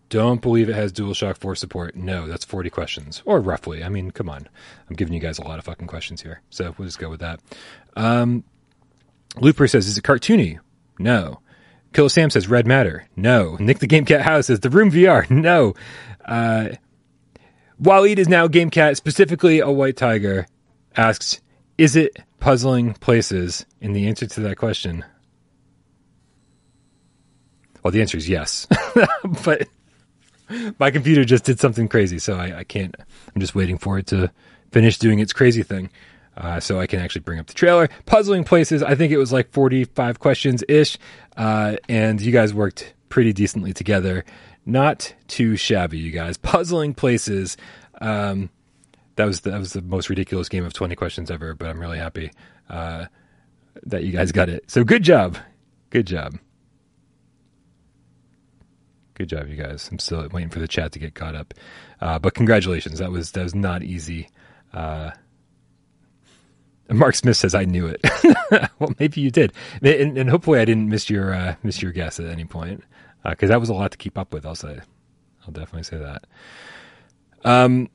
don't 0.09 0.41
believe 0.41 0.69
it 0.69 0.75
has 0.75 0.93
DualShock 0.93 1.37
4 1.37 1.55
support. 1.55 1.95
No, 1.95 2.27
that's 2.27 2.45
40 2.45 2.69
questions. 2.69 3.21
Or 3.25 3.39
roughly. 3.39 3.83
I 3.83 3.89
mean, 3.89 4.11
come 4.11 4.29
on. 4.29 4.47
I'm 4.89 4.95
giving 4.95 5.13
you 5.13 5.19
guys 5.19 5.37
a 5.37 5.43
lot 5.43 5.59
of 5.59 5.65
fucking 5.65 5.87
questions 5.87 6.21
here. 6.21 6.41
So 6.49 6.73
we'll 6.77 6.87
just 6.87 6.99
go 6.99 7.09
with 7.09 7.19
that. 7.19 7.39
Um, 7.95 8.43
Looper 9.39 9.67
says, 9.67 9.87
is 9.87 9.97
it 9.97 10.03
cartoony? 10.03 10.59
No. 10.97 11.41
Killer 11.93 12.09
Sam 12.09 12.29
says, 12.29 12.47
Red 12.47 12.67
Matter? 12.67 13.07
No. 13.15 13.57
Nick 13.59 13.79
the 13.79 13.87
Game 13.87 14.05
Cat 14.05 14.21
House 14.21 14.47
says, 14.47 14.59
The 14.59 14.69
Room 14.69 14.91
VR? 14.91 15.29
No. 15.37 15.73
Uh, 16.25 16.69
Waleed 17.81 18.17
is 18.17 18.27
now 18.27 18.47
Game 18.47 18.69
Cat, 18.69 18.97
specifically 18.97 19.59
a 19.59 19.69
white 19.69 19.95
tiger, 19.95 20.47
asks, 20.95 21.41
is 21.77 21.95
it 21.95 22.17
puzzling 22.39 22.93
places? 22.95 23.65
And 23.81 23.95
the 23.95 24.07
answer 24.07 24.25
to 24.25 24.41
that 24.41 24.57
question, 24.57 25.05
well, 27.83 27.91
the 27.91 28.01
answer 28.01 28.17
is 28.17 28.27
yes. 28.27 28.67
but 29.45 29.67
my 30.79 30.91
computer 30.91 31.23
just 31.25 31.43
did 31.43 31.59
something 31.59 31.87
crazy, 31.87 32.19
so 32.19 32.35
I, 32.35 32.59
I, 32.59 32.63
can't. 32.63 32.95
I'm 33.33 33.41
just 33.41 33.55
waiting 33.55 33.77
for 33.77 33.97
it 33.97 34.07
to 34.07 34.31
finish 34.71 34.97
doing 34.97 35.19
its 35.19 35.33
crazy 35.33 35.63
thing 35.63 35.89
uh, 36.37 36.59
so 36.59 36.79
I 36.79 36.87
can 36.87 36.99
actually 36.99 37.21
bring 37.21 37.39
up 37.39 37.47
the 37.47 37.53
trailer. 37.53 37.89
Puzzling 38.05 38.43
places, 38.43 38.83
I 38.83 38.95
think 38.95 39.11
it 39.11 39.17
was 39.17 39.33
like 39.33 39.51
45 39.51 40.19
questions 40.19 40.63
ish, 40.67 40.97
uh, 41.35 41.77
and 41.89 42.21
you 42.21 42.31
guys 42.31 42.53
worked 42.53 42.93
pretty 43.09 43.33
decently 43.33 43.73
together. 43.73 44.23
Not 44.65 45.13
too 45.27 45.55
shabby, 45.55 45.97
you 45.97 46.11
guys. 46.11 46.37
Puzzling 46.37 46.93
places. 46.93 47.57
Um, 48.01 48.49
that 49.15 49.25
was 49.25 49.41
the, 49.41 49.51
that 49.51 49.59
was 49.59 49.73
the 49.73 49.81
most 49.81 50.09
ridiculous 50.09 50.49
game 50.49 50.65
of 50.65 50.73
20 50.73 50.95
questions 50.95 51.31
ever, 51.31 51.55
but 51.55 51.69
I'm 51.69 51.79
really 51.79 51.97
happy 51.97 52.31
uh, 52.69 53.05
that 53.83 54.03
you 54.03 54.11
guys 54.11 54.31
got 54.31 54.49
it. 54.49 54.69
So 54.69 54.83
good 54.83 55.03
job, 55.03 55.37
good 55.89 56.05
job, 56.05 56.37
good 59.17 59.29
job, 59.29 59.47
you 59.47 59.55
guys. 59.55 59.89
I'm 59.91 59.99
still 59.99 60.27
waiting 60.31 60.49
for 60.49 60.59
the 60.59 60.67
chat 60.67 60.91
to 60.93 60.99
get 60.99 61.15
caught 61.15 61.35
up, 61.35 61.53
uh, 61.99 62.19
but 62.19 62.35
congratulations. 62.35 62.99
That 62.99 63.11
was 63.11 63.31
that 63.31 63.43
was 63.43 63.55
not 63.55 63.83
easy. 63.83 64.29
Uh, 64.73 65.11
Mark 66.89 67.15
Smith 67.15 67.35
says, 67.35 67.55
"I 67.55 67.65
knew 67.65 67.87
it." 67.87 67.99
well, 68.79 68.93
maybe 68.99 69.21
you 69.21 69.31
did, 69.31 69.53
and, 69.81 70.17
and, 70.17 70.29
hopefully, 70.29 70.59
I 70.59 70.65
didn't 70.65 70.87
miss 70.87 71.09
your 71.09 71.33
uh, 71.33 71.55
miss 71.63 71.81
your 71.81 71.91
guess 71.91 72.19
at 72.19 72.27
any 72.27 72.45
point 72.45 72.83
because 73.27 73.49
uh, 73.49 73.53
that 73.53 73.59
was 73.59 73.69
a 73.69 73.73
lot 73.73 73.91
to 73.91 73.97
keep 73.97 74.17
up 74.17 74.33
with. 74.33 74.45
I'll 74.45 74.55
say, 74.55 74.79
I'll 75.45 75.53
definitely 75.53 75.83
say 75.83 75.97
that. 75.97 76.25
Um, 77.43 77.89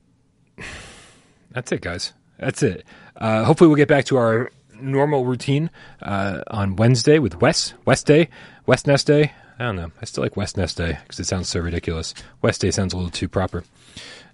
that's 1.52 1.70
it, 1.72 1.80
guys. 1.80 2.12
That's 2.38 2.62
it. 2.62 2.84
Uh, 3.16 3.44
hopefully, 3.44 3.68
we'll 3.68 3.76
get 3.76 3.88
back 3.88 4.06
to 4.06 4.16
our 4.16 4.50
normal 4.74 5.24
routine 5.24 5.70
uh, 6.02 6.42
on 6.48 6.76
Wednesday 6.76 7.18
with 7.18 7.40
Wes. 7.40 7.74
West 7.84 8.06
Day, 8.06 8.28
West 8.66 8.86
Nest 8.86 9.06
Day. 9.06 9.32
I 9.62 9.66
don't 9.66 9.76
know. 9.76 9.92
I 10.00 10.06
still 10.06 10.24
like 10.24 10.36
West 10.36 10.56
Nest 10.56 10.76
Day 10.76 10.98
because 11.02 11.20
it 11.20 11.26
sounds 11.26 11.48
so 11.48 11.60
ridiculous. 11.60 12.14
West 12.42 12.60
Day 12.60 12.72
sounds 12.72 12.94
a 12.94 12.96
little 12.96 13.12
too 13.12 13.28
proper. 13.28 13.62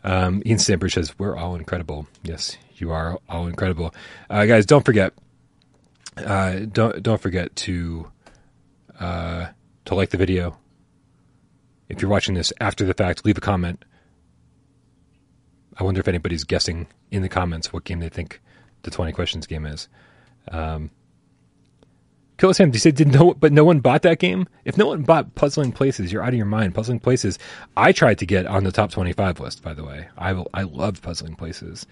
Um, 0.02 0.42
Ian 0.46 0.58
Stamper 0.58 0.88
says, 0.88 1.18
We're 1.18 1.36
all 1.36 1.54
incredible. 1.54 2.06
Yes, 2.22 2.56
you 2.76 2.92
are 2.92 3.18
all 3.28 3.46
incredible. 3.46 3.94
Uh, 4.30 4.46
guys, 4.46 4.64
don't 4.64 4.86
forget. 4.86 5.12
Uh, 6.16 6.60
don't 6.60 7.02
don't 7.02 7.20
forget 7.20 7.54
to 7.56 8.10
uh, 8.98 9.48
to 9.84 9.94
like 9.94 10.08
the 10.08 10.16
video. 10.16 10.56
If 11.90 12.00
you're 12.00 12.10
watching 12.10 12.34
this 12.34 12.50
after 12.58 12.86
the 12.86 12.94
fact, 12.94 13.26
leave 13.26 13.36
a 13.36 13.42
comment. 13.42 13.84
I 15.76 15.84
wonder 15.84 16.00
if 16.00 16.08
anybody's 16.08 16.44
guessing 16.44 16.86
in 17.10 17.20
the 17.20 17.28
comments 17.28 17.70
what 17.70 17.84
game 17.84 18.00
they 18.00 18.08
think 18.08 18.40
the 18.80 18.90
20 18.90 19.12
questions 19.12 19.46
game 19.46 19.66
is. 19.66 19.88
Um, 20.50 20.90
Kill 22.38 22.54
Sam, 22.54 22.70
you 22.72 22.78
said 22.78 22.94
did 22.94 23.08
no, 23.08 23.34
but 23.34 23.52
no 23.52 23.64
one 23.64 23.80
bought 23.80 24.02
that 24.02 24.20
game. 24.20 24.46
If 24.64 24.78
no 24.78 24.86
one 24.86 25.02
bought 25.02 25.34
Puzzling 25.34 25.72
Places, 25.72 26.12
you're 26.12 26.22
out 26.22 26.28
of 26.28 26.34
your 26.36 26.46
mind. 26.46 26.72
Puzzling 26.72 27.00
Places, 27.00 27.36
I 27.76 27.90
tried 27.90 28.18
to 28.18 28.26
get 28.26 28.46
on 28.46 28.62
the 28.62 28.70
top 28.70 28.92
25 28.92 29.40
list. 29.40 29.62
By 29.62 29.74
the 29.74 29.84
way, 29.84 30.08
I 30.16 30.30
I 30.54 30.62
love 30.62 31.02
Puzzling 31.02 31.34
Places. 31.34 31.84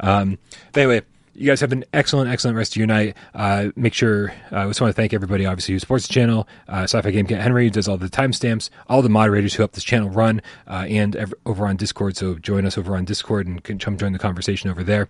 Um, 0.00 0.38
anyway, 0.74 1.00
you 1.36 1.46
guys 1.46 1.60
have 1.60 1.72
an 1.72 1.84
excellent, 1.92 2.30
excellent 2.30 2.56
rest 2.56 2.72
of 2.72 2.76
your 2.76 2.86
night. 2.86 3.16
Uh, 3.34 3.68
make 3.76 3.94
sure, 3.94 4.30
uh, 4.50 4.56
I 4.56 4.66
just 4.66 4.80
want 4.80 4.90
to 4.90 4.94
thank 4.94 5.12
everybody, 5.12 5.46
obviously, 5.46 5.74
who 5.74 5.78
supports 5.78 6.06
the 6.06 6.14
channel. 6.14 6.48
Uh, 6.68 6.82
Sci-Fi 6.82 7.10
Game 7.10 7.26
Cat 7.26 7.42
Henry 7.42 7.68
does 7.70 7.88
all 7.88 7.96
the 7.96 8.08
timestamps, 8.08 8.70
all 8.88 9.02
the 9.02 9.08
moderators 9.08 9.54
who 9.54 9.62
help 9.62 9.72
this 9.72 9.84
channel 9.84 10.08
run, 10.08 10.40
uh, 10.66 10.86
and 10.88 11.14
ev- 11.16 11.34
over 11.44 11.66
on 11.66 11.76
Discord. 11.76 12.16
So 12.16 12.36
join 12.36 12.64
us 12.64 12.78
over 12.78 12.96
on 12.96 13.04
Discord 13.04 13.46
and 13.46 13.62
come 13.62 13.96
join 13.96 14.12
the 14.12 14.18
conversation 14.18 14.70
over 14.70 14.82
there. 14.82 15.08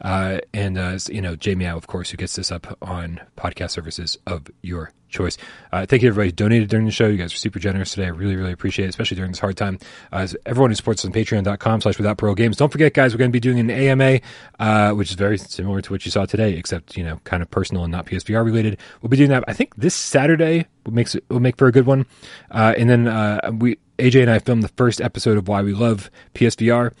Uh, 0.00 0.38
and, 0.52 0.78
uh, 0.78 0.98
you 1.08 1.20
know, 1.20 1.34
Jamie 1.36 1.66
of 1.66 1.86
course, 1.86 2.10
who 2.10 2.16
gets 2.16 2.36
this 2.36 2.52
up 2.52 2.76
on 2.82 3.20
podcast 3.36 3.70
services 3.70 4.18
of 4.26 4.46
your 4.62 4.92
choice. 5.14 5.38
Uh, 5.72 5.86
thank 5.86 6.02
you 6.02 6.08
everybody 6.08 6.28
who 6.28 6.32
donated 6.32 6.68
during 6.68 6.84
the 6.84 6.92
show. 6.92 7.06
You 7.06 7.16
guys 7.16 7.32
are 7.32 7.38
super 7.38 7.58
generous 7.58 7.92
today. 7.92 8.06
I 8.06 8.10
really, 8.10 8.36
really 8.36 8.52
appreciate 8.52 8.86
it, 8.86 8.88
especially 8.88 9.16
during 9.16 9.30
this 9.30 9.38
hard 9.38 9.56
time. 9.56 9.78
Uh, 10.12 10.26
everyone 10.44 10.70
who 10.70 10.74
supports 10.74 11.02
us 11.02 11.06
on 11.06 11.12
patreon.com 11.12 11.80
slash 11.80 11.96
without 11.96 12.18
parole 12.18 12.34
games. 12.34 12.56
Don't 12.56 12.70
forget, 12.70 12.92
guys, 12.92 13.14
we're 13.14 13.18
going 13.18 13.30
to 13.30 13.32
be 13.32 13.40
doing 13.40 13.58
an 13.58 13.70
AMA, 13.70 14.20
uh, 14.58 14.92
which 14.92 15.10
is 15.10 15.16
very 15.16 15.38
similar 15.38 15.80
to 15.80 15.92
what 15.92 16.04
you 16.04 16.10
saw 16.10 16.26
today, 16.26 16.54
except, 16.54 16.96
you 16.96 17.04
know, 17.04 17.20
kind 17.24 17.42
of 17.42 17.50
personal 17.50 17.84
and 17.84 17.92
not 17.92 18.06
PSVR 18.06 18.44
related. 18.44 18.78
We'll 19.00 19.10
be 19.10 19.16
doing 19.16 19.30
that, 19.30 19.44
I 19.48 19.52
think, 19.52 19.74
this 19.76 19.94
Saturday 19.94 20.66
will, 20.84 20.92
makes 20.92 21.14
it, 21.14 21.24
will 21.30 21.40
make 21.40 21.56
for 21.56 21.68
a 21.68 21.72
good 21.72 21.86
one. 21.86 22.06
Uh, 22.50 22.74
and 22.76 22.90
then 22.90 23.08
uh, 23.08 23.50
we, 23.52 23.78
AJ 23.98 24.22
and 24.22 24.30
I 24.30 24.40
filmed 24.40 24.62
the 24.62 24.68
first 24.68 25.00
episode 25.00 25.38
of 25.38 25.48
Why 25.48 25.62
We 25.62 25.72
Love 25.72 26.10
PSVR 26.34 26.92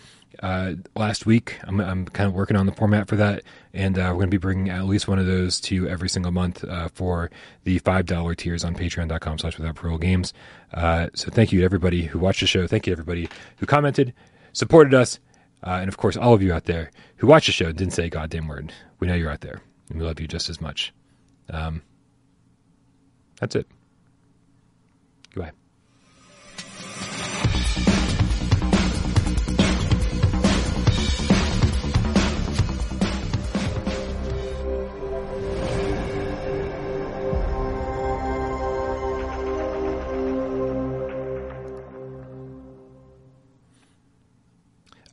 uh, 0.42 0.74
last 0.96 1.26
week. 1.26 1.58
I'm, 1.64 1.80
I'm, 1.80 2.06
kind 2.06 2.28
of 2.28 2.34
working 2.34 2.56
on 2.56 2.66
the 2.66 2.72
format 2.72 3.08
for 3.08 3.16
that, 3.16 3.42
and 3.72 3.98
uh, 3.98 4.08
we're 4.08 4.14
going 4.14 4.26
to 4.26 4.30
be 4.30 4.36
bringing 4.36 4.70
at 4.70 4.84
least 4.84 5.08
one 5.08 5.18
of 5.18 5.26
those 5.26 5.60
to 5.62 5.74
you 5.74 5.88
every 5.88 6.08
single 6.08 6.32
month 6.32 6.64
uh, 6.64 6.88
for 6.88 7.30
the 7.64 7.78
five 7.78 8.06
dollar 8.06 8.34
tiers 8.34 8.64
on 8.64 8.74
Patreon.com 8.74 9.38
slash 9.38 9.58
Without 9.58 9.74
Parole 9.74 9.98
Games. 9.98 10.32
Uh, 10.72 11.08
so 11.14 11.30
thank 11.30 11.52
you 11.52 11.60
to 11.60 11.64
everybody 11.64 12.02
who 12.02 12.18
watched 12.18 12.40
the 12.40 12.46
show. 12.46 12.66
Thank 12.66 12.86
you 12.86 12.94
to 12.94 13.00
everybody 13.00 13.28
who 13.58 13.66
commented, 13.66 14.12
supported 14.52 14.94
us, 14.94 15.18
uh, 15.62 15.78
and 15.80 15.88
of 15.88 15.96
course 15.96 16.16
all 16.16 16.34
of 16.34 16.42
you 16.42 16.52
out 16.52 16.64
there 16.64 16.90
who 17.16 17.26
watched 17.26 17.46
the 17.46 17.52
show 17.52 17.72
didn't 17.72 17.92
say 17.92 18.06
a 18.06 18.10
goddamn 18.10 18.48
word. 18.48 18.72
We 19.00 19.08
know 19.08 19.14
you're 19.14 19.30
out 19.30 19.40
there, 19.40 19.60
and 19.90 19.98
we 19.98 20.04
love 20.04 20.20
you 20.20 20.26
just 20.26 20.50
as 20.50 20.60
much. 20.60 20.92
Um, 21.50 21.82
that's 23.40 23.56
it. 23.56 23.66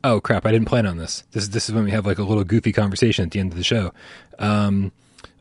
Oh 0.03 0.19
crap! 0.19 0.45
I 0.45 0.51
didn't 0.51 0.67
plan 0.67 0.85
on 0.85 0.97
this. 0.97 1.23
This 1.31 1.47
this 1.49 1.69
is 1.69 1.75
when 1.75 1.83
we 1.83 1.91
have 1.91 2.05
like 2.05 2.17
a 2.17 2.23
little 2.23 2.43
goofy 2.43 2.71
conversation 2.71 3.25
at 3.25 3.31
the 3.31 3.39
end 3.39 3.51
of 3.51 3.57
the 3.57 3.63
show. 3.63 3.93
Um, 4.39 4.91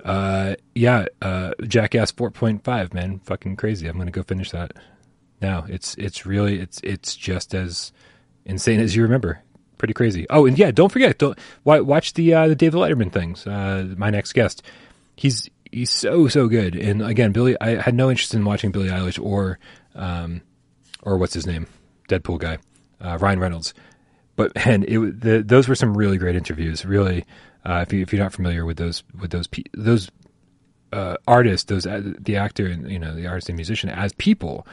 uh, 0.04 0.56
yeah, 0.74 1.06
uh, 1.22 1.52
Jackass 1.62 2.10
four 2.10 2.30
point 2.30 2.62
five, 2.62 2.92
man, 2.92 3.20
fucking 3.20 3.56
crazy. 3.56 3.86
I'm 3.86 3.96
gonna 3.96 4.10
go 4.10 4.22
finish 4.22 4.50
that 4.50 4.72
now. 5.40 5.64
It's 5.68 5.94
it's 5.94 6.26
really 6.26 6.60
it's 6.60 6.80
it's 6.84 7.16
just 7.16 7.54
as 7.54 7.92
insane 8.44 8.80
as 8.80 8.94
you 8.94 9.02
remember. 9.02 9.42
Pretty 9.78 9.94
crazy. 9.94 10.26
Oh, 10.28 10.44
and 10.44 10.58
yeah, 10.58 10.70
don't 10.72 10.92
forget, 10.92 11.16
don't 11.16 11.38
watch 11.64 12.12
the 12.12 12.34
uh, 12.34 12.48
the 12.48 12.54
David 12.54 12.78
Letterman 12.78 13.10
things. 13.10 13.46
Uh, 13.46 13.94
my 13.96 14.10
next 14.10 14.34
guest, 14.34 14.62
he's 15.16 15.48
he's 15.72 15.90
so 15.90 16.28
so 16.28 16.48
good. 16.48 16.76
And 16.76 17.00
again, 17.02 17.32
Billy, 17.32 17.56
I 17.62 17.80
had 17.80 17.94
no 17.94 18.10
interest 18.10 18.34
in 18.34 18.44
watching 18.44 18.72
Billie 18.72 18.90
Eilish 18.90 19.18
or 19.22 19.58
um, 19.94 20.42
or 21.02 21.16
what's 21.16 21.32
his 21.32 21.46
name, 21.46 21.66
Deadpool 22.10 22.40
guy, 22.40 22.58
uh, 23.00 23.16
Ryan 23.18 23.38
Reynolds 23.38 23.72
but 24.40 24.52
and 24.66 24.84
it 24.84 25.20
the, 25.20 25.42
those 25.42 25.68
were 25.68 25.74
some 25.74 25.94
really 25.94 26.16
great 26.16 26.34
interviews. 26.34 26.86
Really, 26.86 27.26
uh, 27.66 27.84
if 27.86 27.92
you 27.92 28.00
if 28.00 28.10
you're 28.10 28.22
not 28.22 28.32
familiar 28.32 28.64
with 28.64 28.78
those 28.78 29.02
with 29.20 29.32
those 29.32 29.46
those 29.74 30.10
uh, 30.94 31.16
artists, 31.28 31.66
those 31.66 31.86
uh, 31.86 32.00
the 32.18 32.36
actor 32.36 32.64
and 32.64 32.90
you 32.90 32.98
know 32.98 33.14
the 33.14 33.26
artist 33.26 33.50
and 33.50 33.56
musician 33.56 33.90
as 33.90 34.14
people, 34.14 34.66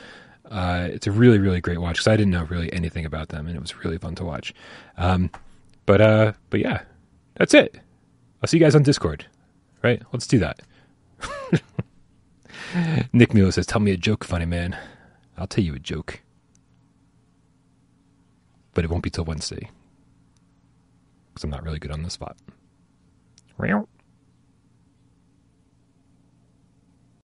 uh, 0.49 0.87
it's 0.89 1.05
a 1.05 1.11
really 1.11 1.37
really 1.37 1.59
great 1.59 1.81
watch 1.81 1.95
because 1.95 2.07
I 2.07 2.15
didn't 2.15 2.31
know 2.31 2.45
really 2.45 2.71
anything 2.71 3.03
about 3.03 3.27
them 3.27 3.45
and 3.45 3.57
it 3.57 3.59
was 3.59 3.83
really 3.83 3.97
fun 3.97 4.15
to 4.15 4.23
watch. 4.23 4.53
Um, 4.95 5.29
but 5.85 5.99
uh, 5.99 6.31
but 6.49 6.61
yeah, 6.61 6.83
that's 7.35 7.53
it. 7.53 7.77
I'll 8.41 8.47
see 8.47 8.59
you 8.59 8.63
guys 8.63 8.73
on 8.73 8.83
Discord. 8.83 9.25
Right? 9.83 10.01
Let's 10.13 10.27
do 10.27 10.39
that. 10.39 10.61
Nick 13.11 13.33
Milo 13.33 13.49
says, 13.49 13.65
"Tell 13.65 13.81
me 13.81 13.91
a 13.91 13.97
joke, 13.97 14.23
funny 14.23 14.45
man." 14.45 14.77
I'll 15.37 15.45
tell 15.45 15.63
you 15.63 15.75
a 15.75 15.79
joke 15.79 16.21
but 18.77 18.85
it 18.85 18.91
won't 18.91 19.01
be 19.01 19.09
till 19.09 19.25
Wednesday 19.25 19.71
because 21.33 21.43
I'm 21.43 21.49
not 21.49 21.63
really 21.63 21.79
good 21.79 21.89
on 21.89 22.03
the 22.03 22.11
spot. 22.11 22.37